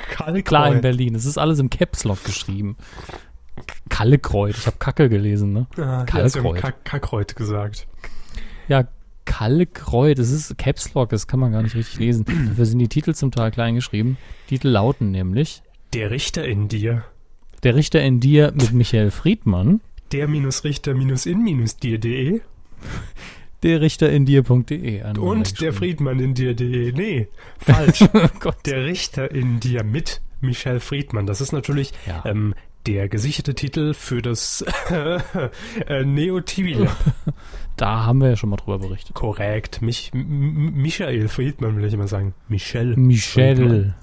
Kalkreuth. 0.09 0.45
Klar, 0.47 0.73
in 0.73 0.81
Berlin. 0.81 1.15
Es 1.17 1.27
ist 1.27 1.37
alles 1.37 1.59
im 1.59 1.69
Caps 1.69 2.05
Lock 2.05 2.25
geschrieben. 2.25 2.79
Kallekreuth. 3.91 4.57
Ich 4.57 4.67
habe 4.67 4.79
Kacke 4.79 5.11
gelesen, 5.11 5.53
ne? 5.53 5.67
Ah, 5.77 5.81
ja 5.81 6.05
Kalkreuth. 6.07 6.57
Kack 6.57 6.85
Kackreuth 6.87 7.37
gesagt. 7.37 7.87
Ja, 8.67 8.85
Kallekreuth. 9.25 10.19
Das 10.19 10.31
ist 10.31 10.57
Caps 10.59 10.95
Lock. 10.95 11.11
Das 11.11 11.27
kann 11.27 11.41
man 11.41 11.53
gar 11.53 11.63
nicht 11.63 11.75
richtig 11.75 11.99
lesen. 11.99 12.25
Dafür 12.49 12.67
sind 12.67 12.79
die 12.79 12.89
Titel 12.89 13.15
zum 13.15 13.31
Teil 13.31 13.51
klein 13.51 13.75
geschrieben. 13.75 14.17
Titel 14.49 14.69
lauten 14.69 15.11
nämlich 15.11 15.63
Der 15.93 16.11
Richter 16.11 16.45
in 16.47 16.69
dir. 16.69 17.05
Der 17.63 17.75
Richter 17.75 18.03
in 18.03 18.21
dir 18.21 18.53
mit 18.55 18.73
Michael 18.75 19.11
Friedmann. 19.11 19.81
Der 20.13 20.29
minus 20.29 20.65
Richter 20.65 20.95
minus 20.95 21.27
in 21.27 21.43
minus 21.43 21.77
dir.de 21.77 22.41
Der 23.63 23.81
Richter 23.81 24.11
in 24.11 24.27
dir.de. 24.27 25.03
und 25.19 25.61
der 25.63 25.73
Friedmann 25.73 26.21
in 26.21 26.35
dir.de. 26.35 26.93
Nee, 26.93 27.29
falsch. 27.59 28.03
Oh 28.13 28.29
Gott. 28.41 28.59
der 28.67 28.85
Richter 28.85 29.31
in 29.31 29.59
dir 29.61 29.83
mit 29.83 30.21
Michel 30.43 30.81
Friedmann. 30.81 31.27
Das 31.27 31.41
ist 31.41 31.53
natürlich 31.53 31.93
Ja. 32.07 32.23
ähm, 32.27 32.55
der 32.87 33.09
gesicherte 33.09 33.55
Titel 33.55 33.95
für 33.95 34.21
das 34.21 34.63
äh, 35.89 36.05
Neo 36.05 36.41
TV 36.43 36.81
Lab. 36.85 36.97
Da 37.77 38.05
haben 38.05 38.21
wir 38.21 38.31
ja 38.31 38.37
schon 38.37 38.51
mal 38.51 38.57
drüber 38.57 38.79
berichtet. 38.79 39.15
Korrekt. 39.15 39.83
Mich, 39.83 40.11
Michael 40.13 41.29
Friedmann 41.29 41.77
will 41.77 41.85
ich 41.85 41.95
immer 41.95 42.09
sagen. 42.09 42.35
Michel. 42.49 42.97
Michel. 42.97 43.57
Friedmann. 43.57 43.95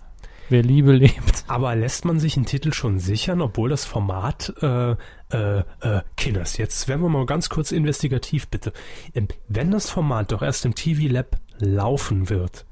Wer 0.50 0.64
Liebe 0.64 0.92
lebt. 0.92 1.46
Aber 1.48 1.74
lässt 1.76 2.04
man 2.04 2.20
sich 2.20 2.36
einen 2.36 2.46
Titel 2.46 2.74
schon 2.74 3.00
sichern, 3.00 3.42
obwohl 3.42 3.70
das 3.70 3.86
Format, 3.86 4.54
äh, 4.62 4.92
äh, 5.32 5.60
äh, 5.80 6.02
Kinders, 6.18 6.58
jetzt 6.58 6.90
werden 6.90 7.02
wir 7.02 7.08
mal 7.08 7.26
ganz 7.26 7.48
kurz 7.48 7.72
investigativ, 7.72 8.50
bitte. 8.50 8.74
Ähm, 9.16 9.30
Wenn 9.48 9.72
das 9.72 9.90
Format 9.90 10.34
doch 10.34 10.42
erst 10.42 10.66
im 10.66 10.76
TV 10.76 11.10
Lab 11.10 11.38
laufen 11.60 12.30
wird, 12.30 12.66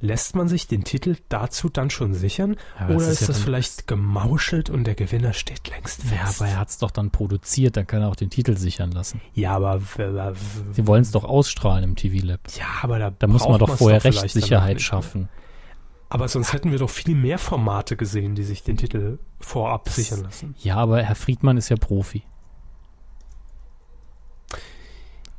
lässt 0.00 0.36
man 0.36 0.46
sich 0.48 0.66
den 0.68 0.84
Titel 0.84 1.16
dazu 1.28 1.68
dann 1.68 1.90
schon 1.90 2.14
sichern? 2.14 2.56
Ja, 2.78 2.84
aber 2.86 2.96
Oder 2.96 3.06
das 3.06 3.14
ist, 3.14 3.20
ist 3.22 3.28
ja 3.28 3.34
das 3.34 3.42
vielleicht 3.42 3.86
gemauschelt 3.86 4.70
und 4.70 4.84
der 4.84 4.94
Gewinner 4.94 5.32
steht 5.32 5.68
längst 5.68 6.04
Ja, 6.04 6.24
fest? 6.26 6.40
aber 6.40 6.50
er 6.50 6.58
hat 6.58 6.68
es 6.68 6.78
doch 6.78 6.90
dann 6.90 7.10
produziert, 7.10 7.76
dann 7.76 7.86
kann 7.86 8.02
er 8.02 8.08
auch 8.08 8.16
den 8.16 8.30
Titel 8.30 8.56
sichern 8.56 8.92
lassen. 8.92 9.20
ja, 9.34 9.54
aber, 9.56 9.80
w- 9.82 10.34
Sie 10.72 10.86
wollen 10.86 11.02
es 11.02 11.10
doch 11.10 11.24
ausstrahlen 11.24 11.82
im 11.84 11.96
TV 11.96 12.24
Lab. 12.26 12.40
ja, 12.56 12.66
aber 12.82 12.98
da, 12.98 13.10
Da 13.10 13.26
muss 13.26 13.46
man 13.48 13.58
doch 13.58 13.76
vorher 13.76 14.04
Rechtssicherheit 14.04 14.74
ne? 14.76 14.80
schaffen. 14.80 15.28
Aber 16.10 16.28
sonst 16.28 16.54
hätten 16.54 16.70
wir 16.70 16.78
doch 16.78 16.88
viel 16.88 17.14
mehr 17.14 17.38
Formate 17.38 17.94
gesehen, 17.96 18.34
die 18.34 18.44
sich 18.44 18.62
den 18.62 18.76
Titel 18.78 19.18
vorab 19.40 19.88
sichern 19.90 20.22
lassen. 20.22 20.54
Ja, 20.58 20.76
aber 20.76 21.02
Herr 21.02 21.14
Friedmann 21.16 21.58
ist 21.58 21.68
ja 21.68 21.76
Profi. 21.76 22.22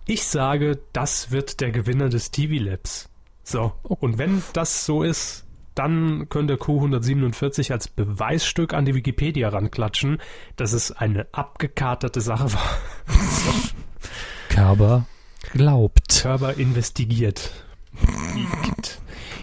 Ich 0.05 0.25
sage, 0.25 0.79
das 0.93 1.31
wird 1.31 1.59
der 1.59 1.71
Gewinner 1.71 2.09
des 2.09 2.31
TV 2.31 2.63
Labs. 2.63 3.08
So. 3.49 3.73
Und 3.83 4.17
wenn 4.17 4.43
das 4.53 4.85
so 4.85 5.01
ist, 5.01 5.45
dann 5.73 6.29
könnte 6.29 6.55
Q147 6.55 7.71
als 7.71 7.87
Beweisstück 7.87 8.73
an 8.73 8.85
die 8.85 8.93
Wikipedia 8.95 9.49
ranklatschen, 9.49 10.21
dass 10.55 10.73
es 10.73 10.91
eine 10.91 11.27
abgekaterte 11.31 12.21
Sache 12.21 12.53
war. 12.53 12.77
Körber 14.49 15.05
glaubt. 15.53 16.21
Körber 16.21 16.57
investigiert. 16.57 17.51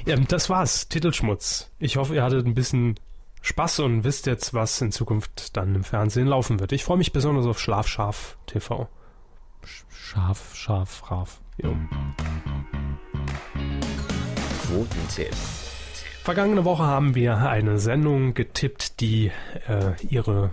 Ähm, 0.07 0.27
das 0.29 0.49
war's. 0.51 0.89
Titelschmutz. 0.89 1.71
Ich 1.79 1.97
hoffe, 1.97 2.15
ihr 2.15 2.23
hattet 2.23 2.47
ein 2.47 2.55
bisschen 2.55 2.95
Spaß 3.43 3.81
und 3.81 4.05
wisst 4.05 4.27
jetzt, 4.27 4.55
was 4.55 4.81
in 4.81 4.93
Zukunft 4.93 5.57
dann 5.57 5.75
im 5.75 5.85
Fernsehen 5.85 6.29
laufen 6.29 6.61
wird. 6.61 6.73
Ich 6.73 6.85
freue 6.85 6.99
mich 6.99 7.13
besonders 7.13 7.47
auf 7.47 7.59
Schlafscharf 7.59 8.37
TV. 8.47 8.89
Scharf, 9.89 10.55
scharf, 10.55 11.03
scharf. 11.07 11.41
Jo. 11.61 11.75
Quotentipp. 14.77 15.35
Vergangene 16.23 16.65
Woche 16.67 16.83
haben 16.85 17.15
wir 17.15 17.39
eine 17.39 17.79
Sendung 17.79 18.35
getippt, 18.35 19.01
die 19.01 19.31
äh, 19.69 19.93
ihre 20.07 20.51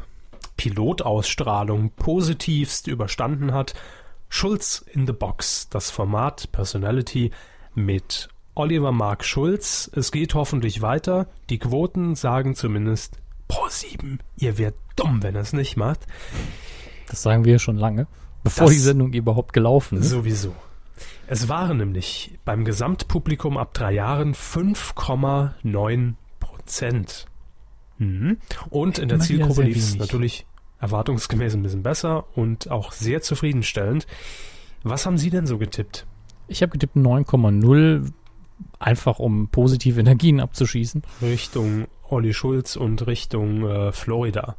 Pilotausstrahlung 0.55 1.89
positivst 1.91 2.87
überstanden 2.87 3.53
hat. 3.53 3.73
Schulz 4.29 4.85
in 4.93 5.05
the 5.07 5.11
Box, 5.13 5.67
das 5.69 5.89
Format 5.91 6.51
Personality 6.53 7.31
mit 7.75 8.29
Oliver 8.55 8.91
Mark 8.93 9.25
Schulz. 9.25 9.91
Es 9.93 10.11
geht 10.13 10.35
hoffentlich 10.35 10.81
weiter. 10.81 11.27
Die 11.49 11.59
Quoten 11.59 12.15
sagen 12.15 12.55
zumindest 12.55 13.17
pro 13.49 13.67
sieben. 13.67 14.19
Ihr 14.37 14.57
werdet 14.57 14.79
dumm, 14.95 15.21
wenn 15.21 15.35
ihr 15.35 15.41
es 15.41 15.51
nicht 15.53 15.75
macht. 15.75 15.99
Das 17.09 17.23
sagen 17.23 17.43
wir 17.45 17.59
schon 17.59 17.77
lange, 17.77 18.07
bevor 18.43 18.67
Das- 18.67 18.73
die 18.75 18.79
Sendung 18.79 19.11
überhaupt 19.11 19.51
gelaufen 19.53 19.97
ist. 19.97 20.09
Sowieso. 20.11 20.55
Es 21.27 21.49
waren 21.49 21.77
nämlich 21.77 22.37
beim 22.45 22.65
Gesamtpublikum 22.65 23.57
ab 23.57 23.73
drei 23.73 23.93
Jahren 23.93 24.33
5,9 24.33 26.13
Prozent. 26.39 27.25
Mhm. 27.97 28.37
Und 28.69 28.99
in 28.99 29.07
der 29.07 29.15
Immer 29.15 29.25
Zielgruppe 29.25 29.63
lief 29.63 29.77
es 29.77 29.95
natürlich 29.95 30.45
erwartungsgemäß 30.79 31.53
ein 31.55 31.63
bisschen 31.63 31.83
besser 31.83 32.25
und 32.35 32.69
auch 32.69 32.91
sehr 32.91 33.21
zufriedenstellend. 33.21 34.05
Was 34.83 35.05
haben 35.05 35.17
Sie 35.17 35.29
denn 35.29 35.45
so 35.47 35.57
getippt? 35.57 36.05
Ich 36.47 36.61
habe 36.61 36.73
getippt 36.73 36.97
9,0, 36.97 38.11
einfach 38.79 39.19
um 39.19 39.47
positive 39.47 39.99
Energien 39.99 40.41
abzuschießen. 40.41 41.03
Richtung 41.21 41.87
Olli 42.09 42.33
Schulz 42.33 42.75
und 42.75 43.07
Richtung 43.07 43.65
äh, 43.65 43.91
Florida. 43.93 44.57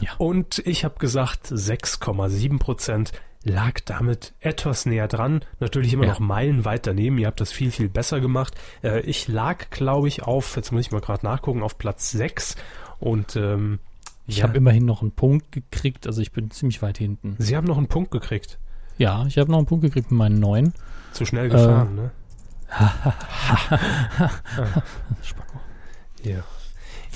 Ja. 0.00 0.12
Und 0.18 0.62
ich 0.64 0.84
habe 0.84 0.98
gesagt, 0.98 1.46
6,7 1.46 2.58
Prozent 2.58 3.12
lag 3.44 3.80
damit 3.86 4.34
etwas 4.40 4.84
näher 4.86 5.08
dran. 5.08 5.40
Natürlich 5.60 5.92
immer 5.94 6.04
Ja. 6.04 6.12
noch 6.12 6.20
meilenweit 6.20 6.86
daneben. 6.86 7.16
Ihr 7.18 7.26
habt 7.26 7.40
das 7.40 7.52
viel, 7.52 7.70
viel 7.70 7.88
besser 7.88 8.20
gemacht. 8.20 8.54
Äh, 8.82 9.00
ich 9.00 9.28
lag, 9.28 9.70
glaube 9.70 10.08
ich, 10.08 10.22
auf, 10.22 10.56
jetzt 10.56 10.72
muss 10.72 10.82
ich 10.82 10.90
mal 10.92 11.00
gerade 11.00 11.24
nachgucken, 11.24 11.62
auf 11.62 11.78
Platz 11.78 12.10
6. 12.10 12.56
Und 12.98 13.36
ähm, 13.36 13.78
Ich 14.26 14.38
ja, 14.38 14.44
habe 14.44 14.56
immerhin 14.58 14.84
noch 14.84 15.00
einen 15.02 15.12
Punkt 15.12 15.52
gekriegt, 15.52 16.06
also 16.06 16.20
ich 16.20 16.32
bin 16.32 16.50
ziemlich 16.50 16.82
weit 16.82 16.98
hinten. 16.98 17.34
Sie 17.38 17.56
haben 17.56 17.66
noch 17.66 17.78
einen 17.78 17.88
Punkt 17.88 18.10
gekriegt. 18.10 18.58
Ja, 18.98 19.24
ich 19.26 19.38
habe 19.38 19.50
noch 19.50 19.56
einen 19.58 19.66
Punkt 19.66 19.82
gekriegt 19.84 20.10
mit 20.10 20.18
meinen 20.18 20.38
neun. 20.38 20.74
Zu 21.12 21.24
schnell 21.24 21.48
gefahren, 21.48 21.96
Äh. 21.98 22.00
ne? 22.02 22.10
Spacko. 25.22 25.58
Ja. 26.22 26.44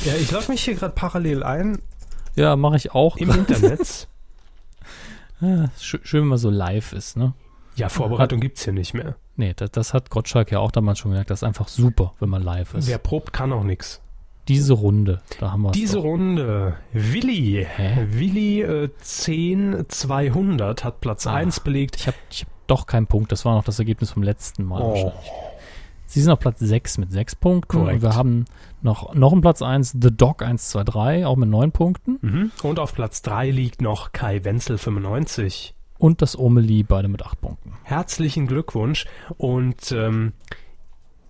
Ja, 0.05 0.15
ich 0.19 0.31
logge 0.31 0.51
mich 0.51 0.65
hier 0.65 0.75
gerade 0.75 0.95
parallel 0.95 1.43
ein 1.43 1.79
Ja, 2.35 2.57
mache 2.57 2.77
ich 2.77 2.93
auch. 2.93 3.17
im 3.19 3.31
Internet. 3.31 4.09
Ja, 5.41 5.67
schön, 5.79 6.23
wenn 6.23 6.29
man 6.29 6.39
so 6.39 6.51
live 6.51 6.93
ist, 6.93 7.17
ne? 7.17 7.35
Ja, 7.77 7.89
Vorbereitung 7.89 8.41
gibt's 8.41 8.65
hier 8.65 8.73
nicht 8.73 8.95
mehr. 8.95 9.17
Nee, 9.37 9.53
das, 9.57 9.71
das 9.73 9.95
hat 9.95 10.11
Gottschalk 10.11 10.53
ja 10.53 10.61
auch 10.61 10.71
damals 10.71 11.01
schon 11.01 11.11
gesagt. 11.11 11.31
Das 11.31 11.41
ist 11.41 11.45
einfach 11.45 11.67
super, 11.69 12.15
wenn 12.21 12.29
man 12.29 12.43
live 12.43 12.75
ist. 12.75 12.87
Wer 12.87 12.99
probt, 12.99 13.33
kann 13.33 13.53
auch 13.53 13.65
nix. 13.65 14.01
Diese 14.47 14.75
Runde, 14.75 15.23
da 15.41 15.51
haben 15.53 15.63
wir 15.63 15.73
Diese 15.73 15.99
Runde, 15.99 16.77
Willi, 16.93 17.67
Hä? 17.69 18.07
Willi 18.11 18.61
äh, 18.63 18.91
10 18.99 19.87
200 19.89 20.85
hat 20.85 21.01
Platz 21.01 21.27
Ah. 21.27 21.35
1 21.35 21.61
belegt. 21.61 21.97
Ich 21.97 22.07
habe 22.07 22.17
ich 22.31 22.43
hab 22.43 22.49
doch 22.67 22.87
keinen 22.87 23.07
Punkt. 23.07 23.33
Das 23.33 23.45
war 23.45 23.55
noch 23.57 23.65
das 23.65 23.79
Ergebnis 23.79 24.11
vom 24.11 24.23
letzten 24.23 24.65
Mal 24.65 24.81
Oh. 24.83 24.91
wahrscheinlich. 24.91 25.31
Sie 26.07 26.21
sind 26.21 26.31
auf 26.31 26.39
Platz 26.39 26.61
6 26.61 26.99
mit 26.99 27.11
6 27.11 27.35
Punkten. 27.37 27.79
Korrekt. 27.79 27.97
Und 27.97 28.03
wir 28.03 28.15
haben 28.15 28.45
noch, 28.85 29.15
noch 29.15 29.33
einen 29.33 29.41
Platz 29.41 29.63
1, 29.63 29.97
The 30.01 30.17
Dog 30.17 30.43
123, 30.43 31.25
auch 31.25 31.37
mit 31.37 31.49
9 31.49 31.73
Punkten. 31.73 32.19
Mhm. 32.21 32.53
Und 32.63 32.79
auf 32.79 32.95
Platz 32.95 33.23
3 33.23 33.51
liegt 33.51 33.81
noch 33.81 34.13
Kai 34.13 34.45
Wenzel 34.45 34.79
95. 34.79 35.75
Und 35.99 36.23
das 36.23 36.39
Omeli, 36.39 36.83
beide 36.83 37.09
mit 37.09 37.25
8 37.25 37.41
Punkten. 37.41 37.73
Herzlichen 37.83 38.47
Glückwunsch 38.47 39.07
und 39.37 39.91
ähm, 39.93 40.33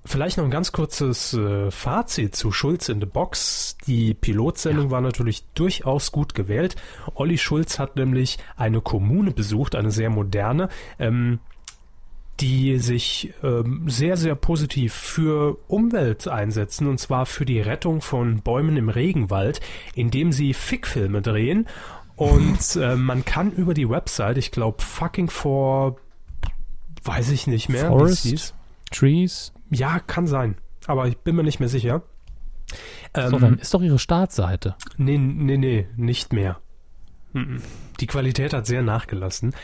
vielleicht 0.05 0.37
noch 0.37 0.45
ein 0.45 0.51
ganz 0.51 0.73
kurzes 0.73 1.35
äh, 1.35 1.71
Fazit 1.71 2.35
zu 2.35 2.51
Schulz 2.51 2.89
in 2.89 3.01
the 3.01 3.07
Box. 3.07 3.77
Die 3.87 4.15
Pilotsendung 4.15 4.91
war 4.91 5.01
natürlich 5.01 5.45
durchaus 5.55 6.13
gut 6.13 6.35
gewählt. 6.35 6.77
Olli 7.15 7.39
Schulz 7.39 7.79
hat 7.79 7.97
nämlich 7.97 8.39
eine 8.57 8.81
Kommune 8.81 9.31
besucht, 9.31 9.75
eine 9.75 9.91
sehr 9.91 10.11
moderne. 10.11 10.69
Ähm, 10.99 11.41
die 12.41 12.79
sich 12.79 13.33
ähm, 13.43 13.89
sehr, 13.89 14.17
sehr 14.17 14.35
positiv 14.35 14.93
für 14.93 15.57
Umwelt 15.69 16.27
einsetzen, 16.27 16.89
und 16.89 16.99
zwar 16.99 17.27
für 17.27 17.45
die 17.45 17.61
Rettung 17.61 18.01
von 18.01 18.41
Bäumen 18.41 18.77
im 18.77 18.89
Regenwald, 18.89 19.61
indem 19.95 20.33
sie 20.33 20.53
Fickfilme 20.53 21.23
drehen. 21.23 21.69
Und 22.17 22.77
äh, 22.77 22.97
man 22.97 23.25
kann 23.25 23.53
über 23.53 23.75
die 23.75 23.89
Website, 23.89 24.39
ich 24.39 24.51
glaube, 24.51 24.83
fucking 24.83 25.31
for, 25.31 25.97
weiß 27.05 27.31
ich 27.31 27.47
nicht 27.47 27.69
mehr, 27.69 27.89
Forest? 27.89 28.25
Trees. 28.25 28.55
Ja, 29.71 29.99
kann 30.01 30.27
sein, 30.27 30.57
aber 30.87 31.07
ich 31.09 31.19
bin 31.19 31.37
mir 31.37 31.43
nicht 31.45 31.61
mehr 31.61 31.69
sicher. 31.69 32.03
so, 33.15 33.21
Ähm, 33.21 33.41
dann 33.41 33.59
ist 33.59 33.75
doch 33.75 33.83
ihre 33.83 33.99
Startseite. 33.99 34.77
Nee, 34.97 35.19
nee, 35.19 35.57
nee, 35.57 35.89
nicht 35.97 36.33
mehr. 36.33 36.59
Mhm. 37.33 37.63
Die 38.01 38.07
Qualität 38.07 38.53
hat 38.53 38.67
sehr 38.67 38.83
nachgelassen. 38.83 39.55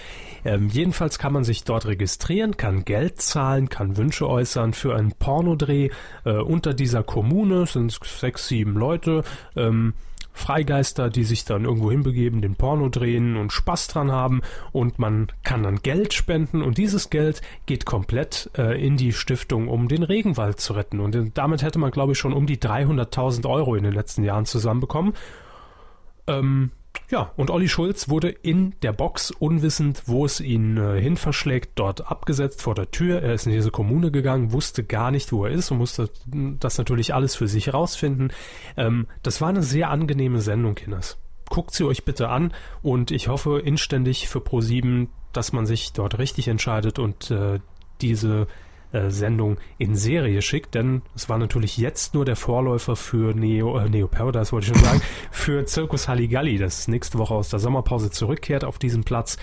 Ähm, 0.44 0.69
jedenfalls 0.69 1.19
kann 1.19 1.32
man 1.32 1.44
sich 1.44 1.65
dort 1.65 1.86
registrieren, 1.86 2.57
kann 2.57 2.85
Geld 2.85 3.20
zahlen, 3.20 3.69
kann 3.69 3.97
Wünsche 3.97 4.28
äußern 4.28 4.73
für 4.73 4.94
einen 4.94 5.12
Pornodreh. 5.12 5.90
Äh, 6.24 6.32
unter 6.32 6.74
dieser 6.74 7.02
Kommune 7.02 7.66
sind 7.66 7.98
sechs, 8.05 8.48
sieben 8.48 8.74
Leute, 8.74 9.24
ähm, 9.57 9.94
Freigeister, 10.32 11.11
die 11.11 11.24
sich 11.24 11.44
dann 11.44 11.65
irgendwo 11.65 11.90
hinbegeben, 11.90 12.40
den 12.40 12.55
Porno 12.55 12.89
drehen 12.89 13.36
und 13.36 13.52
Spaß 13.52 13.89
dran 13.89 14.11
haben. 14.12 14.40
Und 14.73 14.98
man 14.98 15.28
kann 15.43 15.62
dann 15.62 15.82
Geld 15.82 16.15
spenden 16.15 16.62
und 16.62 16.78
dieses 16.78 17.11
Geld 17.11 17.43
geht 17.66 17.85
komplett 17.85 18.51
äh, 18.57 18.81
in 18.85 18.97
die 18.97 19.12
Stiftung, 19.12 19.69
um 19.69 19.89
den 19.89 20.02
Regenwald 20.02 20.61
zu 20.61 20.73
retten. 20.73 21.01
Und 21.01 21.15
äh, 21.15 21.31
damit 21.35 21.62
hätte 21.62 21.78
man, 21.78 21.90
glaube 21.90 22.12
ich, 22.12 22.19
schon 22.19 22.32
um 22.32 22.47
die 22.47 22.59
300.000 22.59 23.48
Euro 23.48 23.74
in 23.74 23.85
den 23.85 23.93
letzten 23.93 24.23
Jahren 24.24 24.47
zusammenbekommen. 24.47 25.15
Ähm, 26.27 26.70
ja, 27.11 27.33
und 27.37 27.51
Olli 27.51 27.69
Schulz 27.69 28.09
wurde 28.09 28.29
in 28.29 28.75
der 28.83 28.93
Box, 28.93 29.33
unwissend, 29.33 30.05
wo 30.07 30.25
es 30.25 30.41
ihn 30.41 30.77
äh, 30.77 31.01
hin 31.01 31.17
verschlägt, 31.17 31.73
dort 31.75 32.09
abgesetzt 32.11 32.62
vor 32.62 32.75
der 32.75 32.91
Tür. 32.91 33.21
Er 33.21 33.35
ist 33.35 33.47
in 33.47 33.53
diese 33.53 33.73
Kommune 33.73 34.12
gegangen, 34.12 34.53
wusste 34.53 34.85
gar 34.85 35.11
nicht, 35.11 35.33
wo 35.33 35.45
er 35.45 35.51
ist 35.51 35.71
und 35.71 35.79
musste 35.79 36.09
mm, 36.27 36.55
das 36.61 36.79
natürlich 36.79 37.12
alles 37.12 37.35
für 37.35 37.49
sich 37.49 37.75
rausfinden. 37.75 38.33
Ähm, 38.77 39.09
das 39.23 39.41
war 39.41 39.49
eine 39.49 39.62
sehr 39.62 39.91
angenehme 39.91 40.41
Sendung, 40.41 40.77
Kinders. 40.77 41.19
Guckt 41.49 41.75
sie 41.75 41.85
euch 41.85 42.05
bitte 42.05 42.29
an 42.29 42.53
und 42.81 43.11
ich 43.11 43.27
hoffe 43.27 43.59
inständig 43.59 44.29
für 44.29 44.39
Pro7, 44.39 45.09
dass 45.33 45.53
man 45.53 45.67
sich 45.67 45.93
dort 45.93 46.19
richtig 46.19 46.47
entscheidet 46.47 47.01
und 47.01 47.31
äh, 47.33 47.59
diese 48.01 48.47
äh, 48.93 49.11
Sendung 49.11 49.59
in 49.79 49.95
Serie 49.95 50.43
schickt, 50.43 50.75
denn 50.75 51.03
es 51.15 51.29
war 51.29 51.39
natürlich 51.39 51.77
jetzt 51.77 52.15
nur 52.15 52.25
der 52.25 52.37
Vorläufer 52.37 52.97
für 52.97 53.35
Neo, 53.35 53.79
äh, 53.79 53.89
Neo 53.89 54.09
Paradise, 54.09 54.53
wollte 54.53 54.69
ich 54.69 54.73
schon 54.75 54.85
sagen, 54.85 55.03
für 55.31 55.65
Zirkus 55.65 56.09
Halligalli, 56.09 56.59
das 56.59 56.89
nächste 56.89 57.19
Woche 57.19 57.35
aus 57.35 57.51
der 57.51 57.61
Sommerpause 57.61 58.11
zurückkehrt 58.11 58.65
auf 58.65 58.79
diesen 58.79 59.05
Platz. 59.05 59.37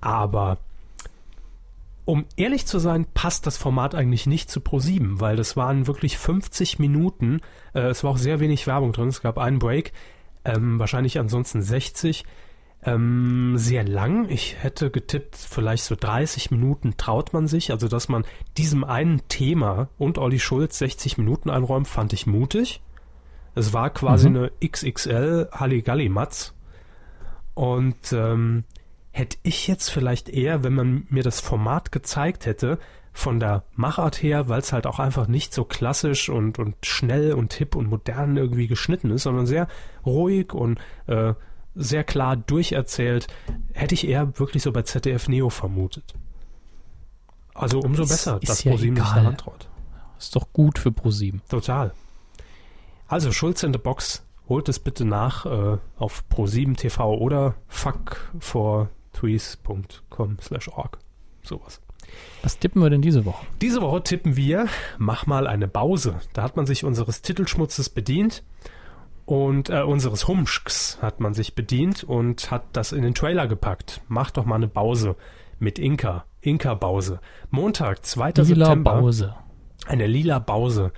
Aber 0.00 0.58
um 2.04 2.24
ehrlich 2.36 2.66
zu 2.66 2.80
sein, 2.80 3.06
passt 3.14 3.46
das 3.46 3.56
Format 3.56 3.94
eigentlich 3.94 4.26
nicht 4.26 4.50
zu 4.50 4.58
Pro7, 4.58 5.20
weil 5.20 5.36
das 5.36 5.56
waren 5.56 5.86
wirklich 5.86 6.18
50 6.18 6.80
Minuten. 6.80 7.40
Äh, 7.72 7.82
es 7.82 8.02
war 8.02 8.10
auch 8.10 8.18
sehr 8.18 8.40
wenig 8.40 8.66
Werbung 8.66 8.92
drin. 8.92 9.08
Es 9.08 9.22
gab 9.22 9.38
einen 9.38 9.60
Break, 9.60 9.92
ähm, 10.44 10.80
wahrscheinlich 10.80 11.18
ansonsten 11.18 11.62
60. 11.62 12.24
Ähm, 12.82 13.54
sehr 13.56 13.84
lang. 13.84 14.28
Ich 14.30 14.56
hätte 14.62 14.90
getippt, 14.90 15.36
vielleicht 15.36 15.84
so 15.84 15.94
30 15.98 16.50
Minuten 16.50 16.96
traut 16.96 17.32
man 17.32 17.46
sich. 17.46 17.70
Also, 17.72 17.88
dass 17.88 18.08
man 18.08 18.24
diesem 18.56 18.84
einen 18.84 19.26
Thema 19.28 19.88
und 19.98 20.16
Olli 20.18 20.38
Schulz 20.38 20.78
60 20.78 21.18
Minuten 21.18 21.50
einräumt, 21.50 21.88
fand 21.88 22.12
ich 22.12 22.26
mutig. 22.26 22.80
Es 23.54 23.72
war 23.72 23.90
quasi 23.90 24.30
Mhm. 24.30 24.36
eine 24.36 24.50
XXL 24.66 25.48
Halligalli-Matz. 25.52 26.54
Und 27.54 28.12
ähm, 28.12 28.64
hätte 29.10 29.36
ich 29.42 29.66
jetzt 29.66 29.90
vielleicht 29.90 30.28
eher, 30.28 30.62
wenn 30.64 30.74
man 30.74 31.06
mir 31.10 31.22
das 31.22 31.40
Format 31.40 31.92
gezeigt 31.92 32.46
hätte, 32.46 32.78
von 33.12 33.40
der 33.40 33.64
Machart 33.74 34.22
her, 34.22 34.48
weil 34.48 34.60
es 34.60 34.72
halt 34.72 34.86
auch 34.86 35.00
einfach 35.00 35.26
nicht 35.26 35.52
so 35.52 35.64
klassisch 35.64 36.28
und, 36.28 36.58
und 36.60 36.76
schnell 36.86 37.32
und 37.32 37.52
hip 37.52 37.74
und 37.74 37.90
modern 37.90 38.36
irgendwie 38.36 38.68
geschnitten 38.68 39.10
ist, 39.10 39.24
sondern 39.24 39.46
sehr 39.46 39.66
ruhig 40.06 40.54
und 40.54 40.78
äh, 41.08 41.34
sehr 41.80 42.04
klar 42.04 42.36
durcherzählt, 42.36 43.26
hätte 43.72 43.94
ich 43.94 44.06
eher 44.06 44.38
wirklich 44.38 44.62
so 44.62 44.72
bei 44.72 44.82
ZDF 44.82 45.28
Neo 45.28 45.50
vermutet. 45.50 46.14
Also 47.54 47.80
umso 47.80 48.02
Ist- 48.04 48.08
besser, 48.10 48.38
dass 48.40 48.64
ja 48.64 48.72
ProSieben 48.72 48.96
egal. 48.96 49.14
daran 49.14 49.36
traut. 49.36 49.68
Ist 50.18 50.36
doch 50.36 50.52
gut 50.52 50.78
für 50.78 50.92
ProSieben. 50.92 51.42
Total. 51.48 51.92
Also 53.08 53.32
Schulz 53.32 53.62
in 53.62 53.72
the 53.72 53.78
Box, 53.78 54.22
holt 54.48 54.68
es 54.68 54.78
bitte 54.78 55.04
nach 55.04 55.46
äh, 55.46 55.78
auf 55.96 56.24
Pro7 56.30 56.76
TV 56.76 57.14
oder 57.16 57.54
fuckfortweets.com 57.68 60.38
slash 60.40 60.68
org. 60.68 60.98
Sowas. 61.42 61.80
Was 62.42 62.58
tippen 62.58 62.82
wir 62.82 62.90
denn 62.90 63.02
diese 63.02 63.24
Woche? 63.24 63.46
Diese 63.60 63.80
Woche 63.82 64.02
tippen 64.02 64.36
wir, 64.36 64.66
mach 64.98 65.26
mal 65.26 65.46
eine 65.46 65.68
Pause. 65.68 66.20
Da 66.32 66.42
hat 66.42 66.56
man 66.56 66.66
sich 66.66 66.84
unseres 66.84 67.22
Titelschmutzes 67.22 67.88
bedient 67.88 68.42
und 69.30 69.70
äh, 69.70 69.82
unseres 69.82 70.26
Humschks 70.26 70.98
hat 71.00 71.20
man 71.20 71.34
sich 71.34 71.54
bedient 71.54 72.02
und 72.02 72.50
hat 72.50 72.64
das 72.72 72.90
in 72.90 73.02
den 73.02 73.14
Trailer 73.14 73.46
gepackt. 73.46 74.00
Mach 74.08 74.32
doch 74.32 74.44
mal 74.44 74.56
eine 74.56 74.66
Pause 74.66 75.14
mit 75.60 75.78
Inka. 75.78 76.24
Inka-Bause. 76.40 77.20
Montag, 77.50 78.04
2. 78.04 78.32
Lila 78.38 78.66
September. 78.66 79.00
Bause. 79.00 79.34
Eine 79.86 80.08
lila 80.08 80.40
Bause. 80.40 80.90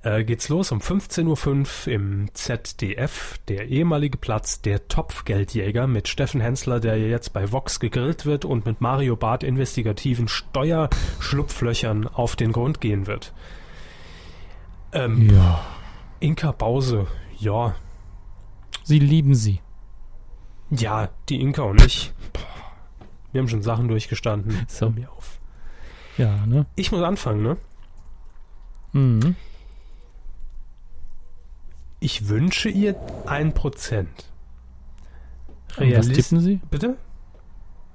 Äh, 0.00 0.24
geht's 0.24 0.48
los 0.48 0.72
um 0.72 0.78
15.05 0.78 1.86
Uhr 1.86 1.92
im 1.92 2.30
ZDF, 2.32 3.36
der 3.48 3.68
ehemalige 3.68 4.16
Platz 4.16 4.62
der 4.62 4.88
Topfgeldjäger 4.88 5.86
mit 5.86 6.08
Steffen 6.08 6.40
Hensler, 6.40 6.80
der 6.80 6.98
jetzt 6.98 7.34
bei 7.34 7.52
Vox 7.52 7.78
gegrillt 7.78 8.24
wird 8.24 8.46
und 8.46 8.64
mit 8.64 8.80
Mario 8.80 9.16
Barth 9.16 9.42
investigativen 9.42 10.28
Steuerschlupflöchern 10.28 12.06
auf 12.08 12.36
den 12.36 12.52
Grund 12.52 12.80
gehen 12.80 13.06
wird. 13.06 13.34
Ähm, 14.92 15.28
Ja. 15.30 15.60
Inka 16.20 16.52
Bause, 16.52 17.06
ja, 17.38 17.74
Sie 18.84 18.98
lieben 18.98 19.34
sie. 19.34 19.60
ja, 20.70 21.10
die 21.28 21.40
Inka 21.40 21.62
und 21.62 21.82
ich. 21.84 22.12
Wir 23.32 23.40
haben 23.40 23.48
schon 23.48 23.62
Sachen 23.62 23.88
durchgestanden. 23.88 24.64
So. 24.68 24.86
Hör 24.86 24.92
mir 24.92 25.10
auf. 25.12 25.40
Ja, 26.18 26.46
ne? 26.46 26.66
Ich 26.76 26.92
muss 26.92 27.02
anfangen, 27.02 27.42
ne? 27.42 27.56
Mhm. 28.92 29.34
Ich 32.00 32.28
wünsche 32.28 32.68
ihr 32.68 32.94
ein 33.26 33.52
Prozent. 33.54 34.30
Und 35.78 35.94
was 35.96 36.08
tippen 36.08 36.40
Sie? 36.40 36.60
Bitte? 36.70 36.96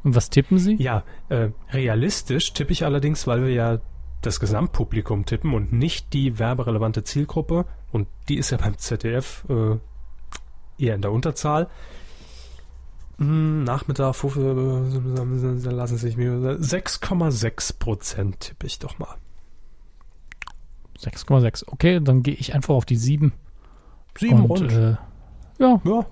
Und 0.04 0.16
was 0.16 0.30
tippen 0.30 0.58
Sie? 0.60 0.76
Ja, 0.76 1.04
äh, 1.30 1.50
realistisch 1.72 2.54
tippe 2.54 2.74
ich 2.74 2.86
allerdings, 2.86 3.26
weil 3.28 3.44
wir 3.44 3.54
ja 3.54 3.80
das 4.22 4.40
Gesamtpublikum 4.40 5.26
tippen 5.26 5.54
und 5.54 5.74
nicht 5.74 6.14
die 6.14 6.40
werberelevante 6.40 7.04
Zielgruppe. 7.04 7.66
Und 7.92 8.08
die 8.30 8.38
ist 8.38 8.52
ja 8.52 8.58
beim 8.58 8.78
ZDF 8.78 9.44
äh, 9.50 9.78
eher 10.84 10.96
in 10.96 11.02
der 11.02 11.12
Unterzahl. 11.12 11.68
Hm, 13.18 13.64
Nachmittag, 13.64 14.16
äh, 14.24 15.70
lassen 15.70 15.98
Sie 15.98 16.08
sich 16.08 16.18
mir 16.18 16.34
6,6 16.60 17.78
Prozent 17.78 18.40
tippe 18.40 18.68
ich 18.68 18.80
doch 18.80 18.98
mal. 19.00 19.16
6,6. 21.00 21.64
Okay, 21.68 22.00
dann 22.02 22.24
gehe 22.24 22.36
ich 22.36 22.54
einfach 22.54 22.76
auf 22.76 22.86
die 22.86 22.96
7. 22.96 23.34
Sieben 24.18 24.44
Und, 24.46 24.50
rund. 24.50 24.72
äh, 24.72 24.96
ja, 25.60 25.82
ja, 25.84 26.06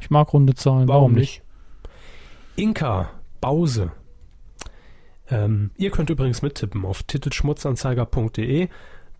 ich 0.00 0.10
mag 0.10 0.32
runde 0.32 0.54
Zahlen. 0.54 0.88
Warum, 0.88 1.12
nicht? 1.12 1.42
Inka, 2.56 3.10
Bause. 3.40 3.92
Ähm, 5.30 5.70
ihr 5.76 5.90
könnt 5.90 6.10
übrigens 6.10 6.42
mittippen 6.42 6.84
auf 6.84 7.02
titelschmutzanzeiger.de. 7.02 8.68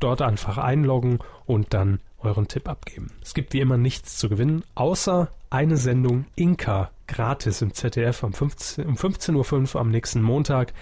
Dort 0.00 0.22
einfach 0.22 0.58
einloggen 0.58 1.20
und 1.46 1.72
dann 1.72 2.00
euren 2.18 2.48
Tipp 2.48 2.68
abgeben. 2.68 3.10
Es 3.22 3.34
gibt 3.34 3.52
wie 3.52 3.60
immer 3.60 3.76
nichts 3.76 4.18
zu 4.18 4.28
gewinnen, 4.28 4.64
außer 4.74 5.30
eine 5.50 5.76
Sendung 5.76 6.26
Inka 6.34 6.90
gratis 7.06 7.62
im 7.62 7.74
ZDF 7.74 8.22
um 8.22 8.32
15 8.32 8.86
um 8.86 8.96
15.05 8.96 9.74
Uhr 9.74 9.80
am 9.80 9.90
nächsten 9.90 10.22
Montag. 10.22 10.72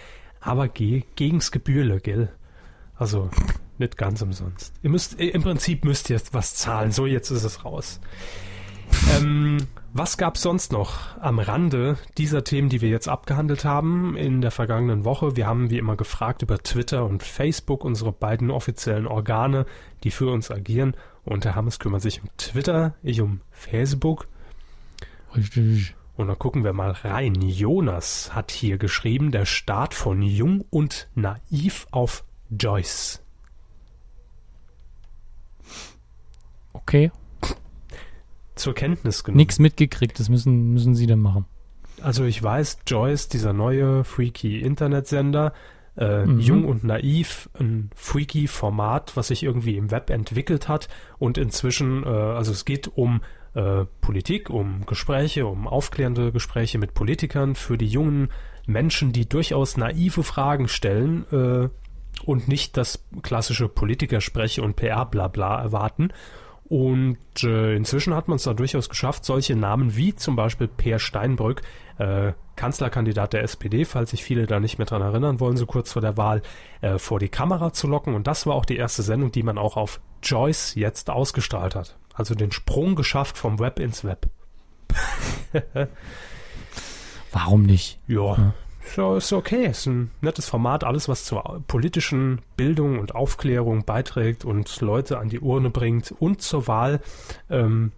Aber 0.40 0.68
geh 0.68 1.02
gegens 1.16 1.50
Gebührle, 1.52 2.00
gell? 2.00 2.30
Also 2.96 3.30
nicht 3.78 3.96
ganz 3.96 4.22
umsonst. 4.22 4.72
Ihr 4.82 4.90
müsst, 4.90 5.18
im 5.20 5.42
Prinzip 5.42 5.84
müsst 5.84 6.10
ihr 6.10 6.20
was 6.32 6.54
zahlen. 6.54 6.90
So, 6.92 7.06
jetzt 7.06 7.30
ist 7.30 7.44
es 7.44 7.64
raus. 7.64 8.00
Ähm, 9.16 9.58
was 9.92 10.16
gab 10.16 10.36
es 10.36 10.42
sonst 10.42 10.72
noch 10.72 11.18
am 11.20 11.38
Rande 11.38 11.98
dieser 12.16 12.44
Themen, 12.44 12.68
die 12.70 12.80
wir 12.80 12.88
jetzt 12.88 13.08
abgehandelt 13.08 13.64
haben 13.64 14.16
in 14.16 14.40
der 14.40 14.50
vergangenen 14.50 15.04
Woche? 15.04 15.36
Wir 15.36 15.46
haben 15.46 15.70
wie 15.70 15.78
immer 15.78 15.96
gefragt 15.96 16.42
über 16.42 16.58
Twitter 16.58 17.04
und 17.04 17.22
Facebook, 17.22 17.84
unsere 17.84 18.10
beiden 18.10 18.50
offiziellen 18.50 19.06
Organe, 19.06 19.66
die 20.02 20.10
für 20.10 20.30
uns 20.30 20.50
agieren. 20.50 20.96
Und 21.24 21.44
der 21.44 21.54
Hammes 21.54 21.78
kümmert 21.78 22.02
sich 22.02 22.22
um 22.22 22.30
Twitter, 22.38 22.94
ich 23.02 23.20
um 23.20 23.40
Facebook. 23.50 24.26
Richtig. 25.36 25.94
Und 26.16 26.28
dann 26.28 26.38
gucken 26.38 26.64
wir 26.64 26.72
mal 26.72 26.92
rein. 26.92 27.34
Jonas 27.40 28.34
hat 28.34 28.50
hier 28.50 28.78
geschrieben, 28.78 29.30
der 29.30 29.44
Start 29.44 29.94
von 29.94 30.22
Jung 30.22 30.64
und 30.70 31.08
Naiv 31.14 31.86
auf 31.90 32.24
Joyce. 32.50 33.22
Okay. 36.72 37.10
Zur 38.62 38.74
Kenntnis 38.74 39.22
genommen. 39.24 39.38
Nichts 39.38 39.58
mitgekriegt, 39.58 40.18
das 40.18 40.28
müssen, 40.28 40.72
müssen 40.72 40.94
Sie 40.94 41.06
dann 41.06 41.20
machen. 41.20 41.44
Also 42.00 42.24
ich 42.24 42.42
weiß, 42.42 42.78
Joyce, 42.86 43.28
dieser 43.28 43.52
neue 43.52 44.04
freaky 44.04 44.60
Internetsender, 44.60 45.52
Äh, 45.94 46.24
Mhm. 46.24 46.40
Jung 46.40 46.64
und 46.64 46.84
naiv, 46.84 47.50
ein 47.60 47.90
freaky 47.94 48.48
Format, 48.48 49.14
was 49.14 49.28
sich 49.28 49.42
irgendwie 49.42 49.76
im 49.76 49.90
Web 49.90 50.08
entwickelt 50.08 50.66
hat 50.66 50.88
und 51.18 51.36
inzwischen, 51.36 52.02
äh, 52.04 52.08
also 52.08 52.50
es 52.50 52.64
geht 52.64 52.88
um 52.96 53.20
äh, 53.54 53.84
Politik, 54.00 54.48
um 54.48 54.86
Gespräche, 54.86 55.44
um 55.44 55.68
aufklärende 55.68 56.32
Gespräche 56.32 56.78
mit 56.78 56.94
Politikern 56.94 57.54
für 57.54 57.76
die 57.76 57.88
jungen 57.88 58.30
Menschen, 58.66 59.12
die 59.12 59.28
durchaus 59.28 59.76
naive 59.76 60.22
Fragen 60.22 60.66
stellen 60.68 61.26
äh, 61.30 61.68
und 62.24 62.48
nicht 62.48 62.78
das 62.78 63.04
klassische 63.20 63.68
Politikerspreche 63.68 64.62
und 64.62 64.76
PR-Blabla 64.76 65.60
erwarten. 65.60 66.08
Und 66.72 67.18
äh, 67.44 67.76
inzwischen 67.76 68.14
hat 68.14 68.28
man 68.28 68.36
es 68.36 68.44
da 68.44 68.54
durchaus 68.54 68.88
geschafft, 68.88 69.26
solche 69.26 69.54
Namen 69.54 69.94
wie 69.94 70.16
zum 70.16 70.36
Beispiel 70.36 70.68
Peer 70.68 70.98
Steinbrück, 70.98 71.60
äh, 71.98 72.32
Kanzlerkandidat 72.56 73.34
der 73.34 73.42
SPD, 73.42 73.84
falls 73.84 74.12
sich 74.12 74.24
viele 74.24 74.46
da 74.46 74.58
nicht 74.58 74.78
mehr 74.78 74.86
dran 74.86 75.02
erinnern 75.02 75.38
wollen, 75.38 75.58
so 75.58 75.66
kurz 75.66 75.92
vor 75.92 76.00
der 76.00 76.16
Wahl, 76.16 76.40
äh, 76.80 76.96
vor 76.96 77.18
die 77.18 77.28
Kamera 77.28 77.74
zu 77.74 77.88
locken. 77.88 78.14
Und 78.14 78.26
das 78.26 78.46
war 78.46 78.54
auch 78.54 78.64
die 78.64 78.78
erste 78.78 79.02
Sendung, 79.02 79.30
die 79.32 79.42
man 79.42 79.58
auch 79.58 79.76
auf 79.76 80.00
Joyce 80.22 80.74
jetzt 80.74 81.10
ausgestrahlt 81.10 81.74
hat. 81.74 81.98
Also 82.14 82.34
den 82.34 82.52
Sprung 82.52 82.94
geschafft 82.94 83.36
vom 83.36 83.58
Web 83.58 83.78
ins 83.78 84.02
Web. 84.02 84.30
Warum 87.32 87.64
nicht? 87.64 87.98
Ja, 88.06 88.54
so 88.84 89.16
ist 89.16 89.32
okay. 89.32 89.66
Ist 89.66 89.86
ein 89.86 90.10
nettes 90.20 90.48
Format. 90.48 90.84
Alles, 90.84 91.08
was 91.08 91.24
zur 91.24 91.62
politischen 91.66 92.40
Bildung 92.56 92.98
und 92.98 93.14
Aufklärung 93.14 93.84
beiträgt 93.84 94.44
und 94.44 94.80
Leute 94.80 95.18
an 95.18 95.28
die 95.28 95.40
Urne 95.40 95.70
bringt 95.70 96.12
und 96.18 96.42
zur 96.42 96.66
Wahl, 96.66 97.00
ähm, 97.50 97.92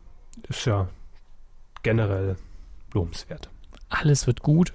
ist 0.49 0.67
ja 0.67 0.89
generell 1.83 2.37
lobenswert. 2.93 3.49
Alles 3.89 4.27
wird 4.27 4.43
gut. 4.43 4.73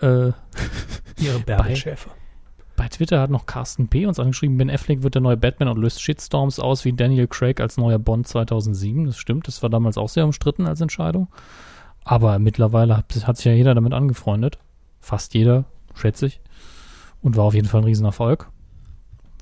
Äh, 0.00 0.32
Ihre 1.18 1.38
Bärbelschäfer. 1.44 2.10
bei 2.76 2.88
Twitter 2.88 3.20
hat 3.20 3.30
noch 3.30 3.46
Carsten 3.46 3.88
P. 3.88 4.06
uns 4.06 4.18
angeschrieben, 4.18 4.58
Ben 4.58 4.70
Affleck 4.70 5.02
wird 5.02 5.14
der 5.14 5.22
neue 5.22 5.36
Batman 5.36 5.68
und 5.68 5.78
löst 5.78 6.02
Shitstorms 6.02 6.58
aus 6.58 6.84
wie 6.84 6.92
Daniel 6.92 7.28
Craig 7.28 7.60
als 7.60 7.76
neuer 7.76 7.98
Bond 7.98 8.26
2007. 8.26 9.06
Das 9.06 9.16
stimmt, 9.16 9.46
das 9.46 9.62
war 9.62 9.70
damals 9.70 9.96
auch 9.96 10.08
sehr 10.08 10.24
umstritten 10.24 10.66
als 10.66 10.80
Entscheidung. 10.80 11.28
Aber 12.02 12.38
mittlerweile 12.38 12.96
hat, 12.96 13.26
hat 13.26 13.36
sich 13.36 13.46
ja 13.46 13.52
jeder 13.52 13.74
damit 13.74 13.94
angefreundet. 13.94 14.58
Fast 15.04 15.34
jeder, 15.34 15.66
schätze 15.94 16.26
ich. 16.26 16.40
Und 17.20 17.36
war 17.36 17.44
auf 17.44 17.54
jeden 17.54 17.68
Fall 17.68 17.82
ein 17.82 17.84
Riesenerfolg. 17.84 18.48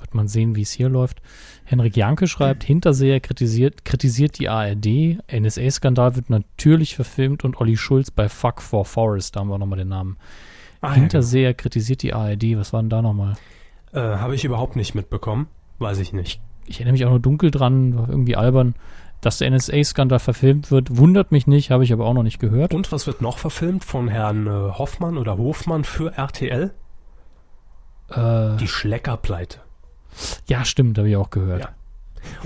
Wird 0.00 0.12
man 0.12 0.26
sehen, 0.26 0.56
wie 0.56 0.62
es 0.62 0.72
hier 0.72 0.88
läuft. 0.88 1.22
Henrik 1.64 1.96
Janke 1.96 2.26
schreibt, 2.26 2.64
Hinterseher 2.64 3.20
kritisiert, 3.20 3.84
kritisiert 3.84 4.40
die 4.40 4.48
ARD. 4.48 5.18
NSA-Skandal 5.32 6.16
wird 6.16 6.30
natürlich 6.30 6.96
verfilmt 6.96 7.44
und 7.44 7.60
Olli 7.60 7.76
Schulz 7.76 8.10
bei 8.10 8.28
Fuck 8.28 8.60
for 8.60 8.84
Forest, 8.84 9.36
da 9.36 9.40
haben 9.40 9.48
wir 9.50 9.58
nochmal 9.58 9.78
den 9.78 9.88
Namen. 9.88 10.16
Ah, 10.80 10.94
Hinterseher 10.94 11.54
kritisiert 11.54 12.02
die 12.02 12.12
ARD. 12.12 12.56
Was 12.56 12.72
war 12.72 12.82
denn 12.82 12.90
da 12.90 13.00
nochmal? 13.00 13.34
Äh, 13.92 14.00
Habe 14.00 14.34
ich 14.34 14.44
überhaupt 14.44 14.74
nicht 14.74 14.96
mitbekommen. 14.96 15.46
Weiß 15.78 16.00
ich 16.00 16.12
nicht. 16.12 16.40
Ich 16.66 16.76
erinnere 16.80 16.92
mich 16.92 17.04
auch 17.04 17.10
nur 17.10 17.20
dunkel 17.20 17.52
dran, 17.52 17.96
war 17.96 18.08
irgendwie 18.08 18.34
albern. 18.34 18.74
Dass 19.22 19.38
der 19.38 19.50
NSA-Skandal 19.50 20.18
verfilmt 20.18 20.70
wird, 20.70 20.96
wundert 20.98 21.32
mich 21.32 21.46
nicht, 21.46 21.70
habe 21.70 21.84
ich 21.84 21.92
aber 21.92 22.04
auch 22.04 22.12
noch 22.12 22.24
nicht 22.24 22.38
gehört. 22.40 22.74
Und 22.74 22.92
was 22.92 23.06
wird 23.06 23.22
noch 23.22 23.38
verfilmt 23.38 23.84
von 23.84 24.08
Herrn 24.08 24.46
äh, 24.46 24.50
Hoffmann 24.50 25.16
oder 25.16 25.38
Hofmann 25.38 25.84
für 25.84 26.12
RTL? 26.16 26.74
Äh, 28.10 28.56
Die 28.56 28.68
Schleckerpleite. 28.68 29.60
ja, 30.46 30.64
stimmt, 30.64 30.98
habe 30.98 31.08
ich 31.08 31.16
auch 31.16 31.30
gehört. 31.30 31.60
Ja. 31.62 31.68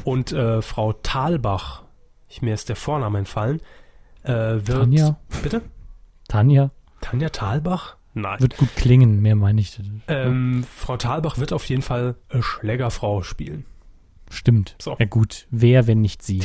Und 0.04 0.32
äh, 0.32 0.62
Frau 0.62 0.92
Thalbach, 0.92 1.82
ich, 2.28 2.42
mir 2.42 2.54
ist 2.54 2.68
der 2.68 2.76
Vorname 2.76 3.18
entfallen, 3.18 3.60
äh, 4.22 4.32
wird. 4.32 4.68
Tanja? 4.68 5.16
Bitte? 5.42 5.62
Tanja 6.28 6.70
Tanja 7.00 7.28
Thalbach? 7.30 7.96
Nein. 8.14 8.40
wird 8.40 8.56
gut 8.56 8.74
klingen, 8.76 9.20
mehr 9.20 9.36
meine 9.36 9.60
ich. 9.60 9.78
ähm, 10.08 10.64
Frau 10.74 10.96
Thalbach 10.96 11.36
wird 11.38 11.52
auf 11.52 11.64
jeden 11.68 11.82
Fall 11.82 12.16
Schlägerfrau 12.40 13.22
spielen. 13.22 13.66
Stimmt. 14.30 14.76
So. 14.80 14.96
Ja 14.98 15.06
gut, 15.06 15.46
wer, 15.50 15.86
wenn 15.86 16.00
nicht 16.00 16.22
sie? 16.22 16.42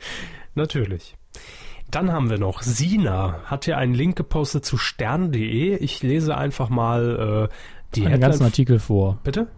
Natürlich. 0.54 1.16
Dann 1.90 2.12
haben 2.12 2.30
wir 2.30 2.38
noch 2.38 2.62
Sina, 2.62 3.42
hat 3.44 3.64
hier 3.64 3.78
einen 3.78 3.94
Link 3.94 4.16
gepostet 4.16 4.64
zu 4.64 4.76
stern.de. 4.76 5.76
Ich 5.76 6.02
lese 6.02 6.36
einfach 6.36 6.68
mal 6.68 7.48
äh, 7.50 7.54
die 7.94 8.00
Den 8.00 8.10
ganzen 8.12 8.22
Headline. 8.24 8.46
Artikel 8.46 8.78
vor. 8.78 9.18
Bitte? 9.22 9.48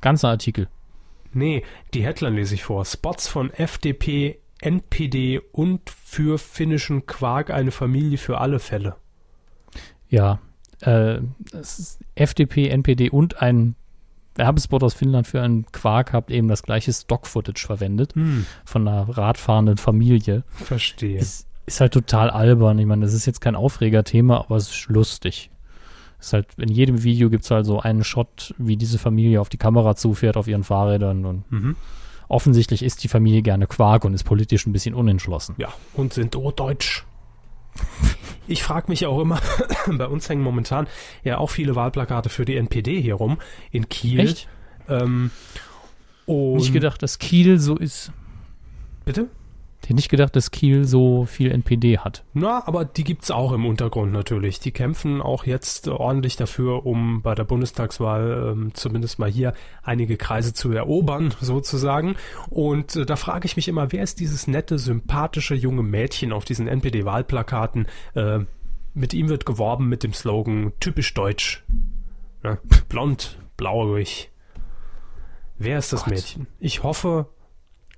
Ganzer 0.00 0.28
Artikel. 0.28 0.68
Nee, 1.32 1.62
die 1.94 2.04
Headline 2.04 2.34
lese 2.34 2.54
ich 2.54 2.64
vor. 2.64 2.84
Spots 2.84 3.28
von 3.28 3.50
FDP, 3.50 4.38
NPD 4.60 5.40
und 5.52 5.88
für 5.90 6.38
finnischen 6.38 7.06
Quark 7.06 7.50
eine 7.50 7.70
Familie 7.70 8.18
für 8.18 8.38
alle 8.38 8.58
Fälle. 8.58 8.96
Ja, 10.08 10.40
äh, 10.80 11.20
FDP, 12.14 12.68
NPD 12.68 13.10
und 13.10 13.40
ein 13.42 13.76
Werbespot 14.38 14.82
aus 14.82 14.94
Finnland 14.94 15.26
für 15.26 15.42
einen 15.42 15.66
Quark 15.72 16.12
habt 16.12 16.30
eben 16.30 16.48
das 16.48 16.62
gleiche 16.62 16.92
Stock-Footage 16.92 17.66
verwendet 17.66 18.14
Hm, 18.14 18.46
von 18.64 18.86
einer 18.88 19.08
radfahrenden 19.08 19.76
Familie. 19.76 20.44
verstehe. 20.52 21.18
Ist, 21.18 21.46
ist 21.66 21.80
halt 21.80 21.92
total 21.92 22.30
albern. 22.30 22.78
Ich 22.78 22.86
meine, 22.86 23.04
das 23.04 23.12
ist 23.14 23.26
jetzt 23.26 23.40
kein 23.40 23.54
Aufregerthema, 23.56 24.38
aber 24.38 24.56
es 24.56 24.70
ist 24.70 24.86
lustig. 24.88 25.50
Ist 26.20 26.32
halt, 26.32 26.46
in 26.56 26.68
jedem 26.70 27.02
Video 27.04 27.30
gibt 27.30 27.44
es 27.44 27.50
halt 27.50 27.66
so 27.66 27.80
einen 27.80 28.02
Shot, 28.02 28.54
wie 28.58 28.76
diese 28.76 28.98
Familie 28.98 29.40
auf 29.40 29.48
die 29.50 29.56
Kamera 29.58 29.94
zufährt 29.94 30.36
auf 30.36 30.48
ihren 30.48 30.64
Fahrrädern 30.64 31.24
und 31.26 31.52
Mhm. 31.52 31.76
offensichtlich 32.28 32.82
isst 32.82 33.02
die 33.04 33.08
Familie 33.08 33.42
gerne 33.42 33.66
Quark 33.66 34.04
und 34.04 34.14
ist 34.14 34.24
politisch 34.24 34.66
ein 34.66 34.72
bisschen 34.72 34.94
unentschlossen. 34.94 35.54
Ja, 35.58 35.68
und 35.94 36.12
sind 36.14 36.34
urdeutsch. 36.36 37.04
Ich 38.46 38.62
frage 38.62 38.86
mich 38.88 39.04
auch 39.06 39.20
immer, 39.20 39.40
bei 39.86 40.06
uns 40.06 40.28
hängen 40.28 40.42
momentan 40.42 40.86
ja 41.22 41.38
auch 41.38 41.50
viele 41.50 41.76
Wahlplakate 41.76 42.30
für 42.30 42.44
die 42.44 42.56
NPD 42.56 43.00
hier 43.00 43.14
rum 43.14 43.38
in 43.70 43.88
Kiel. 43.88 44.20
Echt? 44.20 44.48
Ähm, 44.88 45.30
Nicht 46.56 46.72
gedacht, 46.72 47.02
dass 47.02 47.18
Kiel 47.18 47.58
so 47.58 47.76
ist. 47.76 48.12
Bitte? 49.04 49.28
Ich 49.80 49.90
hätte 49.90 49.94
nicht 49.94 50.10
gedacht, 50.10 50.36
dass 50.36 50.50
Kiel 50.50 50.84
so 50.84 51.24
viel 51.24 51.50
NPD 51.50 51.98
hat. 51.98 52.24
Na, 52.34 52.66
aber 52.66 52.84
die 52.84 53.04
gibt's 53.04 53.30
auch 53.30 53.52
im 53.52 53.64
Untergrund 53.64 54.12
natürlich. 54.12 54.60
Die 54.60 54.72
kämpfen 54.72 55.22
auch 55.22 55.46
jetzt 55.46 55.88
ordentlich 55.88 56.36
dafür, 56.36 56.84
um 56.84 57.22
bei 57.22 57.34
der 57.34 57.44
Bundestagswahl 57.44 58.52
ähm, 58.52 58.74
zumindest 58.74 59.18
mal 59.18 59.30
hier 59.30 59.54
einige 59.82 60.16
Kreise 60.16 60.52
zu 60.52 60.72
erobern, 60.72 61.32
sozusagen. 61.40 62.16
Und 62.50 62.96
äh, 62.96 63.06
da 63.06 63.16
frage 63.16 63.46
ich 63.46 63.56
mich 63.56 63.68
immer, 63.68 63.90
wer 63.92 64.02
ist 64.02 64.20
dieses 64.20 64.46
nette, 64.46 64.78
sympathische 64.78 65.54
junge 65.54 65.82
Mädchen 65.82 66.32
auf 66.32 66.44
diesen 66.44 66.66
NPD-Wahlplakaten? 66.66 67.86
Äh, 68.14 68.40
mit 68.94 69.14
ihm 69.14 69.28
wird 69.28 69.46
geworben 69.46 69.88
mit 69.88 70.02
dem 70.02 70.12
Slogan 70.12 70.72
typisch 70.80 71.14
deutsch. 71.14 71.64
Ne? 72.42 72.58
Blond, 72.88 73.38
blauig. 73.56 74.30
Wer 75.56 75.78
ist 75.78 75.92
das 75.92 76.04
Gott. 76.04 76.14
Mädchen? 76.14 76.46
Ich 76.58 76.82
hoffe, 76.82 77.26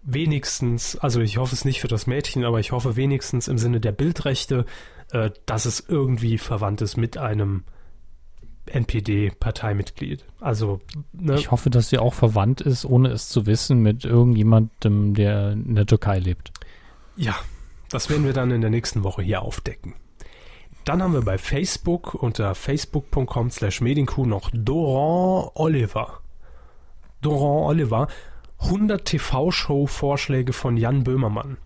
wenigstens, 0.02 0.96
also 0.96 1.20
ich 1.20 1.36
hoffe 1.38 1.54
es 1.54 1.64
nicht 1.64 1.80
für 1.80 1.88
das 1.88 2.06
Mädchen, 2.06 2.44
aber 2.44 2.60
ich 2.60 2.72
hoffe 2.72 2.96
wenigstens 2.96 3.48
im 3.48 3.58
Sinne 3.58 3.80
der 3.80 3.92
Bildrechte, 3.92 4.64
äh, 5.12 5.30
dass 5.46 5.64
es 5.66 5.84
irgendwie 5.86 6.38
verwandt 6.38 6.80
ist 6.82 6.96
mit 6.96 7.18
einem 7.18 7.64
NPD-Parteimitglied. 8.66 10.24
Also, 10.40 10.80
ne, 11.12 11.34
Ich 11.34 11.50
hoffe, 11.50 11.70
dass 11.70 11.88
sie 11.90 11.98
auch 11.98 12.14
verwandt 12.14 12.60
ist, 12.60 12.84
ohne 12.84 13.08
es 13.10 13.28
zu 13.28 13.46
wissen, 13.46 13.80
mit 13.82 14.04
irgendjemandem, 14.04 15.14
der 15.14 15.52
in 15.52 15.74
der 15.74 15.86
Türkei 15.86 16.18
lebt. 16.18 16.52
ja, 17.16 17.34
das 17.90 18.08
werden 18.08 18.24
wir 18.24 18.32
dann 18.32 18.52
in 18.52 18.60
der 18.60 18.70
nächsten 18.70 19.02
Woche 19.02 19.20
hier 19.22 19.42
aufdecken. 19.42 19.94
Dann 20.84 21.02
haben 21.02 21.12
wir 21.12 21.22
bei 21.22 21.38
Facebook 21.38 22.14
unter 22.14 22.54
facebook.com 22.54 23.50
slash 23.50 23.80
medienkuh 23.80 24.26
noch 24.26 24.50
Doran 24.54 25.50
Oliver. 25.54 26.20
Doran 27.20 27.64
Oliver, 27.68 28.06
100 28.62 29.04
TV-Show-Vorschläge 29.04 30.52
von 30.52 30.76
Jan 30.76 31.04
Böhmermann. 31.04 31.56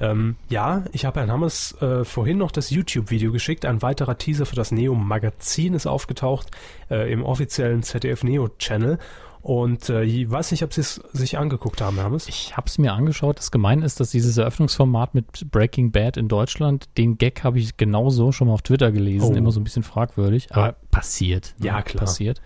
Ähm, 0.00 0.36
ja, 0.48 0.84
ich 0.92 1.04
habe 1.04 1.20
Herrn 1.20 1.32
Hammes 1.32 1.80
äh, 1.82 2.04
vorhin 2.04 2.38
noch 2.38 2.52
das 2.52 2.70
YouTube-Video 2.70 3.32
geschickt. 3.32 3.64
Ein 3.64 3.82
weiterer 3.82 4.16
Teaser 4.16 4.46
für 4.46 4.56
das 4.56 4.70
Neo-Magazin 4.70 5.74
ist 5.74 5.86
aufgetaucht 5.86 6.50
äh, 6.90 7.12
im 7.12 7.24
offiziellen 7.24 7.82
ZDF-Neo-Channel. 7.82 8.98
Und 9.40 9.88
äh, 9.88 10.02
ich 10.02 10.30
weiß 10.30 10.50
nicht, 10.50 10.62
ob 10.64 10.72
Sie 10.72 10.80
es 10.80 10.96
sich 11.12 11.38
angeguckt 11.38 11.80
haben, 11.80 11.96
Herr 11.96 12.04
Hammes. 12.04 12.28
Ich 12.28 12.56
habe 12.56 12.66
es 12.66 12.78
mir 12.78 12.92
angeschaut. 12.92 13.38
Das 13.38 13.50
Gemeine 13.50 13.84
ist, 13.84 14.00
dass 14.00 14.10
dieses 14.10 14.36
Eröffnungsformat 14.36 15.14
mit 15.14 15.50
Breaking 15.50 15.90
Bad 15.90 16.16
in 16.16 16.28
Deutschland, 16.28 16.88
den 16.96 17.18
Gag 17.18 17.44
habe 17.44 17.58
ich 17.58 17.76
genauso 17.76 18.32
schon 18.32 18.48
mal 18.48 18.54
auf 18.54 18.62
Twitter 18.62 18.92
gelesen. 18.92 19.32
Oh. 19.32 19.36
Immer 19.36 19.52
so 19.52 19.60
ein 19.60 19.64
bisschen 19.64 19.84
fragwürdig. 19.84 20.48
Aber 20.50 20.76
passiert. 20.90 21.54
ne? 21.58 21.66
Ja, 21.66 21.82
klar. 21.82 22.00
Passiert. 22.00 22.40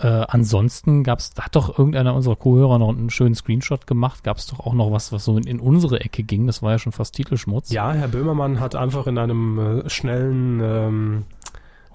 Äh, 0.00 0.24
ansonsten 0.28 1.04
gab 1.04 1.18
es, 1.18 1.34
da 1.34 1.44
hat 1.44 1.56
doch 1.56 1.78
irgendeiner 1.78 2.14
unserer 2.14 2.36
Co-Hörer 2.36 2.78
noch 2.78 2.88
einen 2.88 3.10
schönen 3.10 3.34
Screenshot 3.34 3.86
gemacht. 3.86 4.24
Gab 4.24 4.38
es 4.38 4.46
doch 4.46 4.60
auch 4.60 4.72
noch 4.72 4.90
was, 4.90 5.12
was 5.12 5.24
so 5.24 5.36
in, 5.36 5.44
in 5.44 5.60
unsere 5.60 6.00
Ecke 6.00 6.22
ging. 6.22 6.46
Das 6.46 6.62
war 6.62 6.72
ja 6.72 6.78
schon 6.78 6.92
fast 6.92 7.14
Titelschmutz. 7.14 7.70
Ja, 7.70 7.92
Herr 7.92 8.08
Böhmermann 8.08 8.60
hat 8.60 8.74
einfach 8.74 9.06
in 9.06 9.18
einem 9.18 9.58
äh, 9.84 9.90
schnellen 9.90 10.60
ähm, 10.62 11.24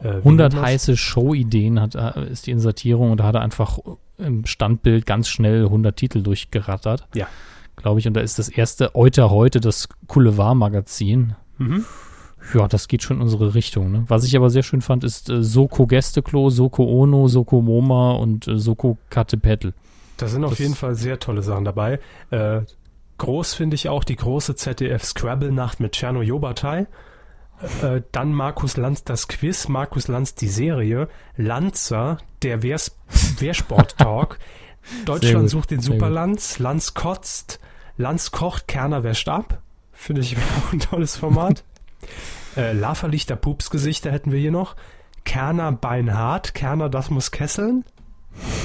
äh, 0.01 0.03
wie 0.03 0.17
100 0.17 0.25
nennt 0.25 0.61
man's? 0.61 0.73
heiße 0.73 0.97
Show-Ideen 0.97 1.81
hat, 1.81 1.95
äh, 1.95 2.29
ist 2.29 2.45
die 2.47 2.51
Insertierung 2.51 3.11
und 3.11 3.19
da 3.19 3.25
hat 3.25 3.35
er 3.35 3.41
einfach 3.41 3.79
im 4.17 4.45
Standbild 4.45 5.05
ganz 5.05 5.27
schnell 5.27 5.65
100 5.65 5.95
Titel 5.95 6.21
durchgerattert. 6.21 7.07
Ja. 7.15 7.27
Glaube 7.75 7.99
ich. 7.99 8.07
Und 8.07 8.13
da 8.13 8.21
ist 8.21 8.39
das 8.39 8.49
erste 8.49 8.95
Euter 8.95 9.31
heute 9.31 9.59
das 9.59 9.89
Boulevard-Magazin. 10.07 11.35
Mhm. 11.57 11.85
Ja, 12.53 12.67
das 12.67 12.87
geht 12.87 13.01
schon 13.03 13.17
in 13.17 13.23
unsere 13.23 13.53
Richtung. 13.55 13.91
Ne? 13.91 14.03
Was 14.07 14.23
ich 14.23 14.35
aber 14.35 14.49
sehr 14.49 14.63
schön 14.63 14.81
fand, 14.81 15.03
ist 15.03 15.29
äh, 15.29 15.43
Soko 15.43 15.87
Gästeklo, 15.87 16.49
Soko 16.49 16.83
Ono, 16.85 17.27
Soko 17.27 17.61
Moma 17.61 18.11
und 18.13 18.47
äh, 18.47 18.57
Soko 18.57 18.97
Katepetl. 19.09 19.73
Da 20.17 20.27
sind 20.27 20.43
auf 20.43 20.51
Das- 20.51 20.59
jeden 20.59 20.75
Fall 20.75 20.95
sehr 20.95 21.19
tolle 21.19 21.41
Sachen 21.41 21.65
dabei. 21.65 21.99
Äh, 22.29 22.61
groß 23.17 23.53
finde 23.53 23.75
ich 23.75 23.89
auch 23.89 24.03
die 24.03 24.15
große 24.15 24.55
ZDF 24.55 25.03
Scrabble-Nacht 25.03 25.79
mit 25.79 25.93
Czerno 25.93 26.21
Jobatai. 26.21 26.87
Äh, 27.81 28.01
dann 28.11 28.33
Markus 28.33 28.75
Lanz 28.77 29.03
das 29.05 29.27
Quiz, 29.27 29.67
Markus 29.69 30.07
Lanz 30.07 30.35
die 30.35 30.49
Serie, 30.49 31.07
Lanzer, 31.37 32.17
der 32.43 32.61
Wehrs 32.63 32.97
Wehrsport-Talk, 33.39 34.37
Deutschland 35.05 35.49
sucht 35.49 35.71
den. 35.71 35.79
Superlanz, 35.81 36.59
Lanz 36.59 36.93
kotzt, 36.93 37.59
Lanz 37.97 38.31
kocht, 38.31 38.67
Kerner 38.67 39.03
wäscht 39.03 39.29
ab. 39.29 39.61
Finde 39.91 40.21
ich 40.21 40.35
auch 40.67 40.73
ein 40.73 40.79
tolles 40.79 41.15
Format. 41.17 41.63
Äh, 42.55 42.73
Laferlichter 42.73 43.35
Pupsgesichter 43.35 44.11
hätten 44.11 44.31
wir 44.31 44.39
hier 44.39 44.51
noch. 44.51 44.75
Kerner 45.23 45.71
Beinhart, 45.71 46.53
Kerner 46.53 46.89
das 46.89 47.09
muss 47.09 47.31
kesseln. 47.31 47.83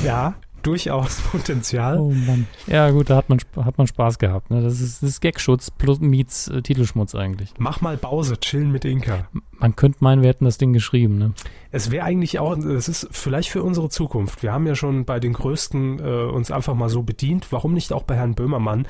Ja, 0.05 0.35
durchaus 0.63 1.21
Potenzial. 1.33 1.99
Oh 1.99 2.11
Mann. 2.11 2.47
Ja, 2.67 2.91
gut, 2.91 3.11
da 3.11 3.17
hat 3.17 3.29
man, 3.29 3.39
hat 3.57 3.79
man 3.79 3.87
Spaß 3.87 4.19
gehabt. 4.19 4.51
Ne? 4.51 4.63
Das 4.63 4.81
ist, 4.81 5.03
das 5.03 5.11
ist 5.11 5.21
Gagschutz 5.21 5.71
plus 5.71 6.01
meets 6.01 6.49
äh, 6.49 6.63
Titelschmutz 6.63 7.15
eigentlich. 7.15 7.53
Mach 7.59 7.81
mal 7.81 7.97
Pause, 7.97 8.39
chillen 8.39 8.71
mit 8.71 8.85
Inka. 8.85 9.29
Man 9.59 9.77
könnte 9.77 9.99
meinen, 10.01 10.23
wir 10.23 10.29
hätten 10.29 10.45
das 10.45 10.59
Ding 10.59 10.73
geschrieben. 10.73 11.19
Ne? 11.19 11.33
Es 11.71 11.91
wäre 11.91 12.05
eigentlich 12.05 12.39
auch, 12.39 12.57
es 12.57 12.89
ist 12.89 13.09
vielleicht 13.11 13.51
für 13.51 13.63
unsere 13.63 13.89
Zukunft. 13.89 14.43
Wir 14.43 14.53
haben 14.53 14.67
ja 14.67 14.75
schon 14.75 15.05
bei 15.05 15.21
den 15.21 15.33
Größten 15.33 15.99
äh, 15.99 16.25
uns 16.31 16.51
einfach 16.51 16.75
mal 16.75 16.89
so 16.89 17.03
bedient. 17.03 17.53
Warum 17.53 17.75
nicht 17.75 17.93
auch 17.93 18.03
bei 18.03 18.17
Herrn 18.17 18.35
Böhmermann? 18.35 18.87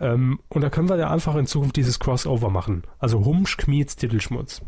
Ähm, 0.00 0.40
und 0.48 0.62
da 0.62 0.70
können 0.70 0.88
wir 0.88 0.96
ja 0.96 1.10
einfach 1.10 1.36
in 1.36 1.46
Zukunft 1.46 1.76
dieses 1.76 1.98
Crossover 1.98 2.50
machen. 2.50 2.84
Also 2.98 3.24
Humsch, 3.24 3.56
Kmietz, 3.56 3.96
Titelschmutz. 3.96 4.62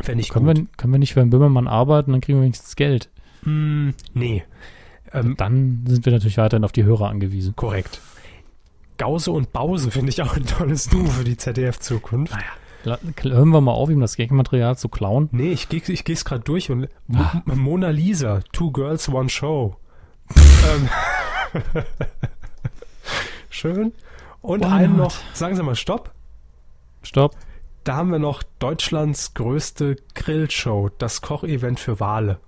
Fände 0.00 0.22
ich 0.22 0.30
Können 0.30 0.46
gut. 0.46 0.56
wir, 0.56 0.66
können 0.76 0.92
wir 0.92 0.98
nicht 0.98 1.14
für 1.14 1.20
einen 1.20 1.30
Böhmermann 1.30 1.66
arbeiten, 1.66 2.12
dann 2.12 2.20
kriegen 2.20 2.38
wir 2.38 2.42
wenigstens 2.42 2.76
Geld. 2.76 3.10
Hm, 3.42 3.94
nee. 4.14 4.44
Ähm, 5.12 5.36
Dann 5.36 5.84
sind 5.86 6.04
wir 6.04 6.12
natürlich 6.12 6.36
weiterhin 6.38 6.64
auf 6.64 6.72
die 6.72 6.84
Hörer 6.84 7.08
angewiesen. 7.08 7.54
korrekt. 7.56 8.00
Gause 8.98 9.30
und 9.30 9.52
Bause 9.52 9.90
finde 9.92 10.10
ich 10.10 10.20
auch 10.22 10.34
ein 10.36 10.44
tolles 10.44 10.88
Duo 10.88 11.06
für 11.06 11.22
die 11.24 11.36
ZDF-Zukunft. 11.36 12.34
La- 12.84 12.98
Hören 13.22 13.48
wir 13.50 13.60
mal 13.60 13.72
auf, 13.72 13.90
ihm 13.90 14.00
das 14.00 14.16
Gagmaterial 14.16 14.76
zu 14.76 14.88
klauen. 14.88 15.28
Nee, 15.32 15.52
ich, 15.52 15.68
geh- 15.68 15.82
ich 15.86 16.04
gehe 16.04 16.14
es 16.14 16.24
gerade 16.24 16.42
durch 16.42 16.70
und 16.70 16.88
Ah. 17.14 17.42
Mona 17.44 17.90
Lisa, 17.90 18.40
Two 18.52 18.72
Girls, 18.72 19.08
One 19.08 19.28
Show. 19.28 19.76
ähm, 20.36 20.88
Schön. 23.50 23.92
Und 24.42 24.62
Why 24.64 24.66
einen 24.68 24.96
noch, 24.96 25.14
sagen 25.32 25.56
Sie 25.56 25.62
mal 25.62 25.74
Stopp. 25.74 26.12
Stopp. 27.02 27.34
Da 27.84 27.96
haben 27.96 28.10
wir 28.12 28.18
noch 28.18 28.42
Deutschlands 28.58 29.34
größte 29.34 29.96
Grillshow, 30.14 30.90
das 30.98 31.20
Kochevent 31.22 31.80
für 31.80 32.00
Wale. 32.00 32.38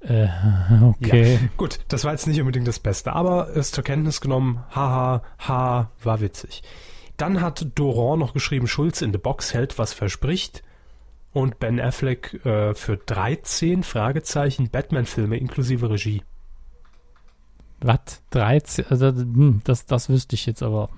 Äh, 0.00 0.28
okay. 0.82 1.38
Gut, 1.56 1.80
das 1.88 2.04
war 2.04 2.12
jetzt 2.12 2.26
nicht 2.26 2.40
unbedingt 2.40 2.68
das 2.68 2.78
Beste, 2.78 3.12
aber 3.12 3.48
ist 3.50 3.74
zur 3.74 3.84
Kenntnis 3.84 4.20
genommen, 4.20 4.64
haha, 4.74 5.22
ha, 5.46 5.90
war 6.02 6.20
witzig. 6.20 6.62
Dann 7.16 7.40
hat 7.40 7.66
Doron 7.74 8.18
noch 8.18 8.34
geschrieben, 8.34 8.66
Schulz 8.66 9.00
in 9.00 9.12
the 9.12 9.18
Box 9.18 9.54
hält, 9.54 9.78
was 9.78 9.92
verspricht. 9.92 10.62
Und 11.32 11.58
Ben 11.58 11.80
Affleck 11.80 12.46
äh, 12.46 12.74
für 12.74 12.96
13 12.96 13.82
Fragezeichen 13.82 14.70
Batman-Filme 14.70 15.36
inklusive 15.36 15.90
Regie. 15.90 16.22
Was? 17.80 18.22
13? 18.30 18.86
Also, 18.88 19.08
hm, 19.08 19.60
das, 19.64 19.84
das 19.84 20.08
wüsste 20.08 20.34
ich 20.34 20.46
jetzt 20.46 20.62
aber, 20.62 20.88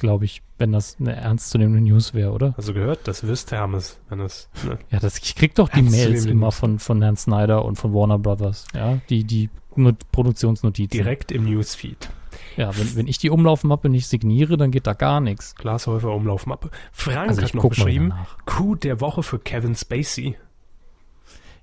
glaube 0.00 0.24
ich, 0.24 0.42
wenn 0.58 0.72
das 0.72 0.96
eine 0.98 1.14
ernstzunehmende 1.14 1.80
News 1.82 2.14
wäre, 2.14 2.32
oder? 2.32 2.54
Also 2.56 2.74
gehört, 2.74 3.06
das 3.06 3.26
wüsste 3.26 3.56
Hermes, 3.56 4.00
wenn 4.08 4.20
es. 4.20 4.48
Ne? 4.66 4.78
Ja, 4.90 4.98
das, 4.98 5.18
ich 5.18 5.34
krieg 5.36 5.54
doch 5.54 5.68
die 5.68 5.82
Mails 5.82 6.26
immer 6.26 6.52
von, 6.52 6.78
von 6.78 7.00
Herrn 7.02 7.16
Snyder 7.16 7.64
und 7.64 7.76
von 7.76 7.94
Warner 7.94 8.18
Brothers. 8.18 8.66
Ja, 8.74 8.98
die, 9.08 9.24
die 9.24 9.50
Not 9.76 10.10
Produktionsnotizen. 10.10 10.90
Direkt 10.90 11.30
im 11.30 11.44
Newsfeed. 11.44 12.10
Ja, 12.56 12.76
wenn, 12.76 12.96
wenn 12.96 13.06
ich 13.06 13.18
die 13.18 13.30
Umlaufmappe 13.30 13.88
nicht 13.88 14.06
signiere, 14.06 14.56
dann 14.56 14.70
geht 14.70 14.86
da 14.86 14.92
gar 14.92 15.20
nichts. 15.20 15.54
Glashäufer 15.54 16.12
Umlaufmappe. 16.12 16.70
Frank 16.92 17.28
Also 17.30 17.42
hat 17.42 17.54
noch 17.54 17.68
geschrieben. 17.68 18.12
Coup 18.44 18.80
der 18.80 19.00
Woche 19.00 19.22
für 19.22 19.38
Kevin 19.38 19.74
Spacey. 19.74 20.36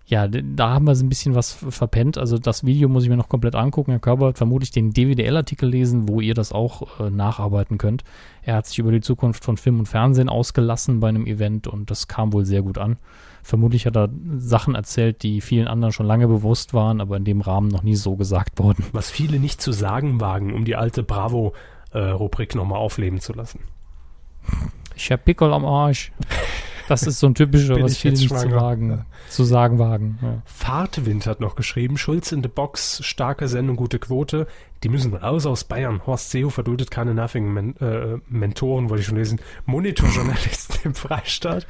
Ja, 0.10 0.30
da 0.30 0.70
haben 0.70 0.88
wir 0.88 0.96
so 0.96 1.06
ein 1.06 1.10
bisschen 1.10 1.36
was 1.36 1.52
verpennt. 1.52 2.18
Also 2.18 2.38
das 2.38 2.66
Video 2.66 2.88
muss 2.88 3.04
ich 3.04 3.10
mir 3.10 3.18
noch 3.18 3.28
komplett 3.28 3.56
angucken. 3.56 3.92
Herr 3.92 4.00
Körber 4.00 4.28
wird 4.28 4.38
vermutlich 4.38 4.72
den 4.72 4.94
DWDL-Artikel 4.94 5.68
lesen, 5.68 6.08
wo 6.08 6.22
ihr 6.22 6.34
das 6.34 6.54
auch 6.54 7.02
äh, 7.02 7.10
nacharbeiten 7.10 7.78
könnt. 7.78 8.06
Er 8.42 8.56
hat 8.56 8.68
sich 8.68 8.80
über 8.80 8.94
die 8.94 9.02
Zukunft 9.02 9.44
von 9.44 9.58
Film 9.58 9.80
und 9.80 9.88
Fernsehen 9.88 10.30
ausgelassen 10.30 11.02
bei 11.02 11.10
einem 11.10 11.28
Event 11.28 11.68
und 11.68 11.92
das 11.92 12.08
kam 12.08 12.32
wohl 12.32 12.46
sehr 12.46 12.62
gut 12.62 12.78
an. 12.78 12.96
Vermutlich 13.44 13.86
hat 13.86 13.98
er 13.98 14.10
Sachen 14.38 14.76
erzählt, 14.76 15.24
die 15.24 15.42
vielen 15.42 15.68
anderen 15.68 15.92
schon 15.92 16.06
lange 16.06 16.30
bewusst 16.30 16.74
waren, 16.74 17.02
aber 17.02 17.18
in 17.18 17.26
dem 17.26 17.42
Rahmen 17.42 17.68
noch 17.68 17.84
nie 17.84 17.96
so 17.96 18.16
gesagt 18.16 18.60
wurden. 18.60 18.86
Was 18.94 19.12
viele 19.12 19.42
nicht 19.42 19.62
zu 19.62 19.74
sagen 19.74 20.22
wagen, 20.22 20.54
um 20.54 20.64
die 20.64 20.78
alte 20.78 21.04
Bravo-Rubrik 21.04 22.56
nochmal 22.56 22.80
aufleben 22.80 23.20
zu 23.20 23.34
lassen. 23.34 23.60
Ich 24.96 25.12
hab 25.12 25.26
Pickel 25.26 25.52
am 25.52 25.66
Arsch. 25.66 26.14
Das 26.88 27.04
ist 27.04 27.20
so 27.20 27.28
ein 27.28 27.36
typischer, 27.36 27.82
was 27.82 27.98
viele 27.98 28.14
nicht 28.14 28.30
zu, 28.30 28.52
wagen, 28.52 29.06
zu 29.30 29.44
sagen 29.44 29.78
wagen. 29.80 30.20
Ja. 30.22 30.42
Fahrtwind 30.46 31.26
hat 31.28 31.42
noch 31.42 31.56
geschrieben, 31.56 31.98
Schulz 31.98 32.32
in 32.32 32.42
the 32.42 32.50
Box, 32.50 33.02
starke 33.04 33.48
Sendung, 33.48 33.76
gute 33.76 34.00
Quote. 34.00 34.48
Die 34.84 34.90
müssen 34.90 35.14
raus 35.14 35.46
aus 35.46 35.64
Bayern. 35.64 36.06
Horst 36.06 36.30
Seehofer 36.32 36.64
duldet 36.64 36.92
keine 36.92 37.14
nervigen 37.14 37.54
Men 37.54 37.76
äh, 37.78 38.20
Mentoren, 38.30 38.90
wollte 38.90 39.02
ich 39.02 39.08
schon 39.08 39.18
lesen. 39.18 39.40
Monitorjournalisten 39.66 40.80
im 40.84 40.94
Freistaat. 40.94 41.66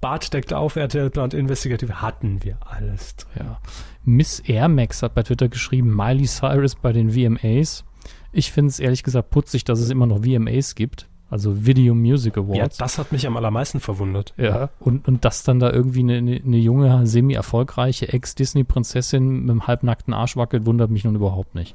Bart 0.00 0.32
deckt 0.32 0.52
auf, 0.54 0.76
RTL 0.76 1.10
plant 1.10 1.34
investigative. 1.34 2.00
Hatten 2.00 2.42
wir 2.42 2.58
alles 2.64 3.16
drin. 3.16 3.46
Ja. 3.46 3.60
Miss 4.04 4.40
Air 4.40 4.68
Max 4.68 5.02
hat 5.02 5.14
bei 5.14 5.22
Twitter 5.22 5.48
geschrieben, 5.48 5.94
Miley 5.94 6.26
Cyrus 6.26 6.76
bei 6.76 6.92
den 6.92 7.10
VMAs. 7.10 7.84
Ich 8.32 8.50
finde 8.50 8.70
es 8.70 8.80
ehrlich 8.80 9.02
gesagt 9.02 9.30
putzig, 9.30 9.64
dass 9.64 9.80
es 9.80 9.90
immer 9.90 10.06
noch 10.06 10.24
VMAs 10.24 10.74
gibt, 10.74 11.08
also 11.32 11.64
Video 11.64 11.94
Music 11.94 12.36
Ja, 12.36 12.42
Awards. 12.42 12.76
das 12.76 12.98
hat 12.98 13.10
mich 13.10 13.26
am 13.26 13.38
allermeisten 13.38 13.80
verwundert. 13.80 14.34
Ja, 14.36 14.68
und, 14.80 15.08
und 15.08 15.24
dass 15.24 15.42
dann 15.44 15.60
da 15.60 15.72
irgendwie 15.72 16.00
eine, 16.00 16.16
eine, 16.16 16.58
junge, 16.58 17.06
semi-erfolgreiche 17.06 18.12
Ex-Disney-Prinzessin 18.12 19.40
mit 19.40 19.50
einem 19.50 19.66
halbnackten 19.66 20.12
Arsch 20.12 20.36
wackelt, 20.36 20.66
wundert 20.66 20.90
mich 20.90 21.04
nun 21.04 21.14
überhaupt 21.14 21.54
nicht. 21.54 21.74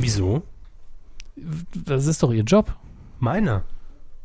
Wieso? 0.00 0.42
Das 1.86 2.06
ist 2.06 2.24
doch 2.24 2.32
ihr 2.32 2.42
Job. 2.42 2.74
Meiner. 3.20 3.62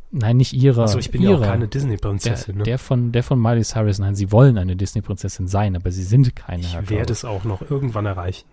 Nein, 0.09 0.37
nicht 0.37 0.53
ihrer. 0.53 0.85
Achso, 0.85 0.97
ich 0.97 1.11
bin 1.11 1.21
ihrer. 1.21 1.33
ja 1.33 1.37
auch 1.37 1.43
keine 1.43 1.67
der, 1.67 1.79
Disney-Prinzessin. 1.79 2.57
Ne? 2.57 2.63
der, 2.63 2.79
von, 2.79 3.11
der 3.11 3.21
von 3.21 3.39
Miley 3.39 3.63
Cyrus, 3.63 3.99
nein, 3.99 4.15
sie 4.15 4.31
wollen 4.31 4.57
eine 4.57 4.75
Disney-Prinzessin 4.75 5.47
sein, 5.47 5.75
aber 5.75 5.91
sie 5.91 6.03
sind 6.03 6.35
keine. 6.35 6.63
Ich 6.63 6.89
werde 6.89 7.13
es 7.13 7.23
auch 7.23 7.43
noch 7.43 7.61
irgendwann 7.69 8.07
erreichen. 8.07 8.47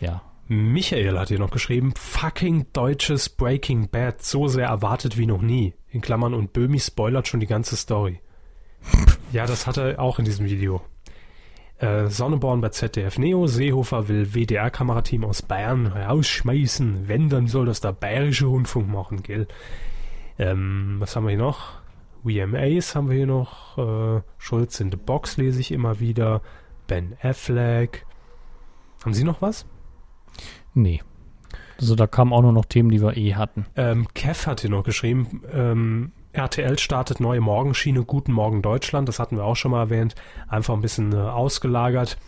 Ja, 0.00 0.22
Michael 0.48 1.18
hat 1.18 1.28
hier 1.28 1.40
noch 1.40 1.50
geschrieben, 1.50 1.92
fucking 1.96 2.66
deutsches 2.72 3.28
Breaking 3.28 3.88
Bad, 3.88 4.22
so 4.22 4.46
sehr 4.46 4.68
erwartet 4.68 5.18
wie 5.18 5.26
noch 5.26 5.42
nie. 5.42 5.74
In 5.88 6.00
Klammern 6.00 6.34
und 6.34 6.52
Böhmi 6.52 6.78
spoilert 6.78 7.26
schon 7.26 7.40
die 7.40 7.48
ganze 7.48 7.76
Story. 7.76 8.20
Ja, 9.32 9.44
das 9.46 9.66
hat 9.66 9.76
er 9.76 9.98
auch 9.98 10.20
in 10.20 10.24
diesem 10.24 10.46
Video. 10.46 10.82
Äh, 11.78 12.06
Sonneborn 12.06 12.60
bei 12.60 12.68
ZDF 12.68 13.18
Neo, 13.18 13.48
Seehofer 13.48 14.06
will 14.08 14.34
WDR-Kamerateam 14.34 15.24
aus 15.24 15.42
Bayern 15.42 15.88
rausschmeißen. 15.88 17.08
Wenn, 17.08 17.28
dann 17.28 17.48
soll 17.48 17.66
das 17.66 17.80
der 17.80 17.92
bayerische 17.92 18.46
Rundfunk 18.46 18.88
machen, 18.88 19.24
gell? 19.24 19.48
Ähm, 20.38 20.96
was 21.00 21.16
haben 21.16 21.24
wir 21.24 21.30
hier 21.30 21.38
noch? 21.38 21.80
VMAs 22.22 22.94
haben 22.94 23.10
wir 23.10 23.16
hier 23.16 23.26
noch. 23.26 23.78
Äh, 23.78 24.22
Schulz 24.38 24.78
in 24.78 24.92
the 24.92 24.96
Box 24.96 25.38
lese 25.38 25.60
ich 25.60 25.72
immer 25.72 25.98
wieder. 25.98 26.40
Ben 26.86 27.16
Affleck. 27.20 28.06
Haben 29.02 29.12
Sie 29.12 29.24
noch 29.24 29.42
was? 29.42 29.66
Nee. 30.76 31.02
Also 31.78 31.94
da 31.94 32.06
kamen 32.06 32.32
auch 32.32 32.42
nur 32.42 32.52
noch 32.52 32.64
Themen, 32.64 32.90
die 32.90 33.02
wir 33.02 33.16
eh 33.16 33.34
hatten. 33.34 33.66
Ähm, 33.76 34.08
Kev 34.14 34.46
hat 34.46 34.60
hier 34.60 34.70
noch 34.70 34.84
geschrieben, 34.84 35.42
ähm, 35.52 36.12
RTL 36.32 36.78
startet 36.78 37.20
neue 37.20 37.40
Morgenschiene, 37.40 38.04
Guten 38.04 38.32
Morgen 38.32 38.62
Deutschland, 38.62 39.08
das 39.08 39.18
hatten 39.18 39.36
wir 39.36 39.44
auch 39.44 39.56
schon 39.56 39.72
mal 39.72 39.80
erwähnt, 39.80 40.14
einfach 40.48 40.74
ein 40.74 40.80
bisschen 40.80 41.12
äh, 41.12 41.16
ausgelagert. 41.16 42.18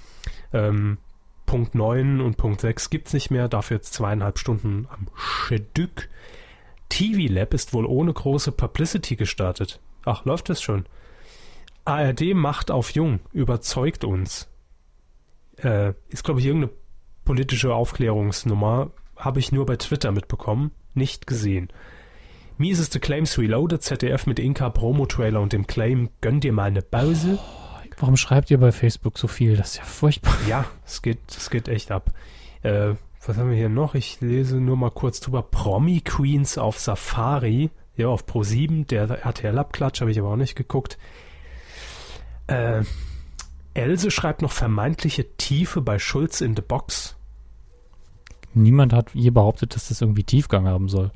Ähm, 0.53 0.99
Punkt 1.47 1.75
9 1.75 2.21
und 2.21 2.37
Punkt 2.37 2.61
6 2.61 2.91
gibt's 2.91 3.15
nicht 3.15 3.31
mehr, 3.31 3.49
dafür 3.49 3.79
jetzt 3.79 3.95
zweieinhalb 3.95 4.39
Stunden 4.39 4.87
am 4.91 5.09
Stück. 5.15 6.11
TV 6.91 7.33
Lab 7.33 7.55
ist 7.55 7.73
wohl 7.73 7.87
ohne 7.87 8.13
große 8.13 8.53
Publicity 8.53 9.17
gestartet. 9.17 9.81
Ach, 10.05 10.25
läuft 10.25 10.51
das 10.51 10.61
schon? 10.61 10.87
ARD 11.85 12.35
macht 12.35 12.71
auf 12.71 12.91
Jung, 12.91 13.21
überzeugt 13.33 14.05
uns. 14.05 14.49
Äh, 15.57 15.95
ist, 16.09 16.23
glaube 16.23 16.41
ich, 16.41 16.47
irgendeine 16.47 16.73
politische 17.29 17.75
Aufklärungsnummer. 17.75 18.91
Habe 19.15 19.39
ich 19.39 19.53
nur 19.53 19.67
bei 19.67 19.77
Twitter 19.77 20.13
mitbekommen, 20.13 20.71
nicht 20.95 21.27
gesehen. 21.27 21.69
Mieseste 22.57 23.01
Claims 23.01 23.37
Reloaded, 23.37 23.83
ZDF 23.83 24.25
mit 24.25 24.39
Inka 24.39 24.71
Promo-Trailer 24.71 25.39
und 25.39 25.53
dem 25.53 25.67
Claim, 25.67 26.09
gönn 26.23 26.41
dir 26.41 26.55
mal 26.55 26.69
eine 26.69 26.81
Pause. 26.81 27.39
Warum 27.99 28.17
schreibt 28.17 28.51
ihr 28.51 28.57
bei 28.57 28.73
Facebook 28.73 29.19
so 29.19 29.29
viel? 29.29 29.59
Das 29.59 29.73
ist 29.73 29.77
ja 29.77 29.85
furchtbar. 29.85 30.35
Ja, 30.49 30.65
es 30.87 31.03
geht, 31.03 31.19
es 31.29 31.51
geht 31.51 31.69
echt 31.69 31.91
ab. 31.91 32.13
Äh, 32.63 32.95
was 33.27 33.37
haben 33.37 33.51
wir 33.51 33.59
hier 33.59 33.69
noch? 33.69 33.95
Ich 33.95 34.23
lese 34.23 34.57
nur 34.57 34.79
mal 34.79 34.91
kurz 34.91 35.21
drüber. 35.21 35.43
Promi 35.43 36.01
Queens 36.01 36.57
auf 36.57 36.79
Safari. 36.79 37.69
Ja, 37.95 38.09
auf 38.09 38.25
Pro 38.25 38.43
7, 38.43 38.87
der 38.87 39.07
RTL-Abklatsch 39.11 40.01
habe 40.01 40.11
ich 40.11 40.19
aber 40.19 40.31
auch 40.31 40.37
nicht 40.37 40.57
geguckt. 40.57 40.97
Äh, 42.47 42.85
Else 43.75 44.11
schreibt 44.11 44.41
noch 44.41 44.53
vermeintliche 44.53 45.37
Tiefe 45.37 45.83
bei 45.83 45.99
Schulz 45.99 46.41
in 46.41 46.57
the 46.57 46.63
Box. 46.63 47.18
Niemand 48.55 48.93
hat 48.93 49.11
je 49.15 49.31
behauptet, 49.31 49.75
dass 49.75 49.89
das 49.89 50.01
irgendwie 50.01 50.25
Tiefgang 50.25 50.67
haben 50.67 50.89
soll. 50.89 51.11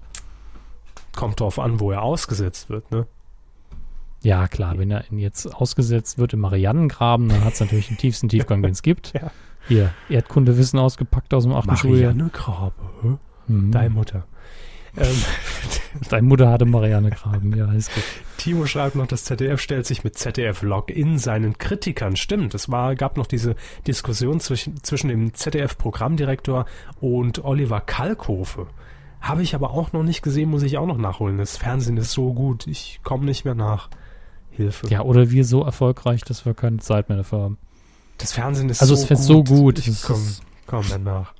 Kommt 1.14 1.40
drauf 1.40 1.58
an, 1.58 1.80
wo 1.80 1.90
er 1.90 2.02
ausgesetzt 2.02 2.70
wird, 2.70 2.90
ne? 2.90 3.06
Ja, 4.22 4.46
klar, 4.46 4.78
wenn 4.78 4.90
er 4.90 5.04
jetzt 5.10 5.52
ausgesetzt 5.52 6.18
wird 6.18 6.32
im 6.32 6.40
Mariannengraben, 6.40 7.28
dann 7.28 7.44
hat 7.44 7.54
es 7.54 7.60
natürlich 7.60 7.88
den 7.88 7.96
tiefsten 7.96 8.28
Tiefgang, 8.28 8.62
den 8.62 8.72
es 8.72 8.82
gibt. 8.82 9.12
Ja. 9.14 9.30
Hier, 9.68 9.92
Erdkundewissen 10.08 10.78
ausgepackt 10.78 11.34
aus 11.34 11.44
dem 11.44 11.52
achten 11.52 11.76
Schuljahr. 11.76 12.12
Marianne 12.12 12.30
Grabe, 12.32 12.74
hä? 13.02 13.16
Mhm. 13.48 13.72
deine 13.72 13.90
Mutter. 13.90 14.24
Ähm, 14.96 15.06
Deine 16.08 16.26
Mutter 16.26 16.50
hatte 16.50 16.64
Marianne 16.64 17.10
Graben, 17.10 17.54
ja, 17.56 17.70
ist 17.72 17.94
gut. 17.94 18.02
Timo 18.38 18.66
schreibt 18.66 18.94
noch, 18.96 19.06
das 19.06 19.24
ZDF 19.24 19.60
stellt 19.60 19.86
sich 19.86 20.04
mit 20.04 20.18
ZDF-Login 20.18 21.18
seinen 21.18 21.58
Kritikern. 21.58 22.16
Stimmt, 22.16 22.54
es 22.54 22.70
war, 22.70 22.94
gab 22.94 23.16
noch 23.16 23.26
diese 23.26 23.56
Diskussion 23.86 24.40
zwischen, 24.40 24.82
zwischen 24.82 25.08
dem 25.08 25.34
ZDF-Programmdirektor 25.34 26.66
und 27.00 27.44
Oliver 27.44 27.80
Kalkofe. 27.80 28.66
Habe 29.20 29.42
ich 29.42 29.54
aber 29.54 29.70
auch 29.70 29.92
noch 29.92 30.02
nicht 30.02 30.22
gesehen, 30.22 30.50
muss 30.50 30.62
ich 30.62 30.78
auch 30.78 30.86
noch 30.86 30.98
nachholen. 30.98 31.38
Das 31.38 31.56
Fernsehen 31.56 31.96
ist 31.96 32.10
so 32.12 32.32
gut, 32.32 32.66
ich 32.66 33.00
komme 33.04 33.24
nicht 33.24 33.44
mehr 33.44 33.54
nach. 33.54 33.88
Hilfe. 34.50 34.88
Ja, 34.88 35.02
oder 35.02 35.30
wir 35.30 35.44
so 35.44 35.62
erfolgreich, 35.62 36.22
dass 36.22 36.44
wir 36.44 36.52
keine 36.54 36.78
Zeit 36.78 37.08
mehr 37.08 37.16
dafür 37.18 37.40
haben. 37.42 37.58
Das 38.18 38.32
Fernsehen 38.32 38.68
ist 38.68 38.82
Also 38.82 38.94
so 38.96 39.02
es 39.04 39.08
gut. 39.08 39.18
so 39.18 39.44
gut. 39.44 39.78
Ich 39.78 39.88
Es 39.88 40.02
komm, 40.02 40.16
ist- 40.16 40.42
komm 40.66 40.84
dann 40.90 41.04
nach. 41.04 41.32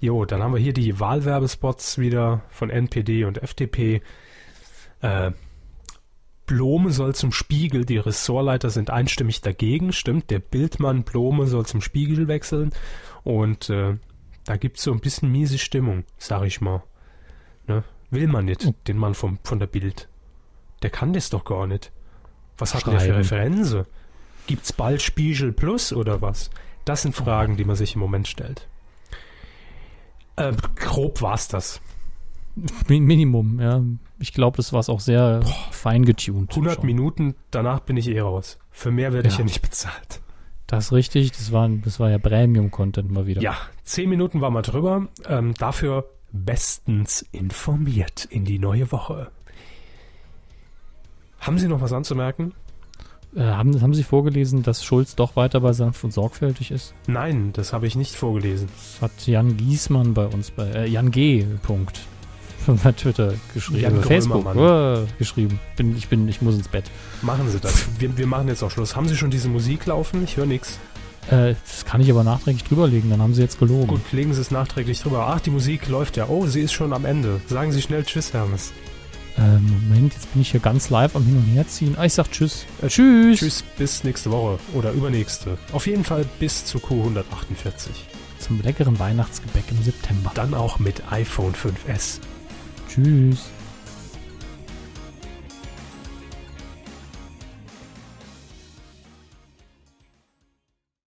Jo, 0.00 0.24
dann 0.24 0.42
haben 0.42 0.54
wir 0.54 0.60
hier 0.60 0.72
die 0.72 1.00
Wahlwerbespots 1.00 1.98
wieder 1.98 2.42
von 2.50 2.70
NPD 2.70 3.24
und 3.24 3.42
FDP. 3.42 4.00
Äh, 5.00 5.32
Blome 6.46 6.92
soll 6.92 7.14
zum 7.14 7.32
Spiegel, 7.32 7.84
die 7.84 7.98
Ressortleiter 7.98 8.70
sind 8.70 8.90
einstimmig 8.90 9.40
dagegen, 9.42 9.92
stimmt. 9.92 10.30
Der 10.30 10.38
Bildmann 10.38 11.02
Blome 11.02 11.46
soll 11.46 11.66
zum 11.66 11.82
Spiegel 11.82 12.26
wechseln 12.28 12.70
und 13.22 13.68
äh, 13.70 13.96
da 14.44 14.56
gibt's 14.56 14.82
so 14.82 14.92
ein 14.92 15.00
bisschen 15.00 15.30
miese 15.30 15.58
Stimmung, 15.58 16.04
sag 16.16 16.44
ich 16.44 16.60
mal. 16.60 16.82
Ne? 17.66 17.84
Will 18.10 18.28
man 18.28 18.46
nicht, 18.46 18.64
Oh. 18.66 18.74
den 18.86 18.96
Mann 18.96 19.14
vom, 19.14 19.38
von 19.42 19.58
der 19.58 19.66
Bild. 19.66 20.08
Der 20.82 20.90
kann 20.90 21.12
das 21.12 21.28
doch 21.28 21.44
gar 21.44 21.66
nicht. 21.66 21.92
Was 22.56 22.74
hat 22.74 22.86
denn 22.86 22.92
der 22.92 23.00
für 23.00 23.06
Schreiben. 23.06 23.18
Referenzen? 23.22 23.84
Gibt's 24.46 24.72
bald 24.72 25.02
Spiegel 25.02 25.52
Plus 25.52 25.92
oder 25.92 26.22
was? 26.22 26.50
Das 26.86 27.02
sind 27.02 27.14
Fragen, 27.14 27.56
die 27.58 27.64
man 27.64 27.76
sich 27.76 27.94
im 27.94 28.00
Moment 28.00 28.26
stellt. 28.28 28.67
Äh, 30.38 30.52
grob 30.76 31.20
war's 31.22 31.48
das. 31.48 31.80
Mi- 32.88 33.00
Minimum, 33.00 33.60
ja. 33.60 33.82
Ich 34.18 34.32
glaube, 34.32 34.56
das 34.56 34.72
war 34.72 34.80
es 34.80 34.88
auch 34.88 35.00
sehr 35.00 35.42
fein 35.70 36.04
getuned. 36.04 36.50
100 36.50 36.76
schon. 36.76 36.86
Minuten, 36.86 37.34
danach 37.50 37.80
bin 37.80 37.96
ich 37.96 38.08
eh 38.08 38.20
raus. 38.20 38.58
Für 38.70 38.90
mehr 38.90 39.12
werde 39.12 39.28
ich 39.28 39.34
Ja. 39.34 39.40
ja 39.40 39.44
nicht 39.44 39.62
bezahlt. 39.62 40.20
Das 40.66 40.86
ist 40.86 40.92
richtig, 40.92 41.30
das 41.32 41.50
war, 41.52 41.68
das 41.68 41.98
war 42.00 42.10
ja 42.10 42.18
Premium-Content 42.18 43.10
mal 43.10 43.26
wieder. 43.26 43.40
Ja, 43.40 43.56
10 43.84 44.08
Minuten 44.08 44.40
war 44.40 44.50
mal 44.50 44.62
drüber. 44.62 45.06
Ähm, 45.26 45.54
dafür 45.54 46.04
bestens 46.32 47.22
informiert 47.32 48.26
in 48.26 48.44
die 48.44 48.58
neue 48.58 48.90
Woche. 48.92 49.30
Haben 51.40 51.58
Sie 51.58 51.68
noch 51.68 51.80
was 51.80 51.92
anzumerken? 51.92 52.52
Äh, 53.38 53.42
haben, 53.42 53.80
haben 53.80 53.94
Sie 53.94 54.02
vorgelesen, 54.02 54.64
dass 54.64 54.84
Schulz 54.84 55.14
doch 55.14 55.36
weiter 55.36 55.60
bei 55.60 55.72
sanft 55.72 56.02
und 56.02 56.12
sorgfältig 56.12 56.72
ist? 56.72 56.92
Nein, 57.06 57.52
das 57.52 57.72
habe 57.72 57.86
ich 57.86 57.94
nicht 57.94 58.16
vorgelesen. 58.16 58.68
Das 58.74 59.02
hat 59.02 59.26
Jan 59.26 59.56
Giesmann 59.56 60.12
bei 60.12 60.26
uns 60.26 60.50
bei, 60.50 60.68
äh, 60.70 60.88
Jan 60.88 61.12
G. 61.12 61.46
Punkt. 61.62 62.00
bei 62.66 62.92
Twitter 62.92 63.34
geschrieben. 63.54 63.80
Jan 63.80 64.02
Facebook 64.02 64.56
äh, 64.56 65.06
geschrieben. 65.18 65.60
Bin, 65.76 65.96
ich 65.96 66.08
bin, 66.08 66.26
ich 66.28 66.42
muss 66.42 66.56
ins 66.56 66.66
Bett. 66.66 66.90
Machen 67.22 67.48
Sie 67.48 67.60
das. 67.60 67.86
Wir, 68.00 68.18
wir 68.18 68.26
machen 68.26 68.48
jetzt 68.48 68.64
auch 68.64 68.72
Schluss. 68.72 68.96
Haben 68.96 69.06
Sie 69.06 69.16
schon 69.16 69.30
diese 69.30 69.48
Musik 69.48 69.86
laufen? 69.86 70.24
Ich 70.24 70.36
höre 70.36 70.46
nichts. 70.46 70.80
Äh, 71.30 71.54
das 71.64 71.84
kann 71.84 72.00
ich 72.00 72.10
aber 72.10 72.24
nachträglich 72.24 72.64
drüberlegen, 72.64 73.10
dann 73.10 73.20
haben 73.20 73.34
sie 73.34 73.42
jetzt 73.42 73.58
gelogen. 73.58 73.86
Gut, 73.86 74.12
legen 74.12 74.32
Sie 74.32 74.40
es 74.40 74.50
nachträglich 74.50 75.00
drüber. 75.02 75.26
Ach, 75.28 75.40
die 75.40 75.50
Musik 75.50 75.86
läuft 75.88 76.16
ja. 76.16 76.26
Oh, 76.28 76.46
sie 76.46 76.62
ist 76.62 76.72
schon 76.72 76.92
am 76.92 77.04
Ende. 77.04 77.40
Sagen 77.46 77.70
Sie 77.70 77.82
schnell 77.82 78.02
Tschüss, 78.02 78.32
Hermes. 78.32 78.72
Ähm, 79.38 79.84
Moment, 79.88 80.14
jetzt 80.14 80.32
bin 80.32 80.42
ich 80.42 80.50
hier 80.50 80.60
ganz 80.60 80.90
live 80.90 81.14
am 81.14 81.24
Hin 81.24 81.36
und 81.36 81.44
Herziehen. 81.44 81.94
Ah, 81.96 82.04
ich 82.04 82.14
sag 82.14 82.30
Tschüss. 82.30 82.66
Äh, 82.82 82.88
tschüss. 82.88 83.38
Tschüss, 83.38 83.64
bis 83.76 84.04
nächste 84.04 84.30
Woche 84.32 84.58
oder 84.74 84.90
übernächste. 84.92 85.58
Auf 85.72 85.86
jeden 85.86 86.04
Fall 86.04 86.24
bis 86.40 86.64
zu 86.64 86.78
Q148. 86.78 87.90
Zum 88.40 88.60
leckeren 88.62 88.98
Weihnachtsgebäck 88.98 89.64
im 89.70 89.82
September. 89.82 90.32
Dann 90.34 90.54
auch 90.54 90.78
mit 90.78 91.12
iPhone 91.12 91.54
5S. 91.54 92.18
Tschüss. 92.88 93.50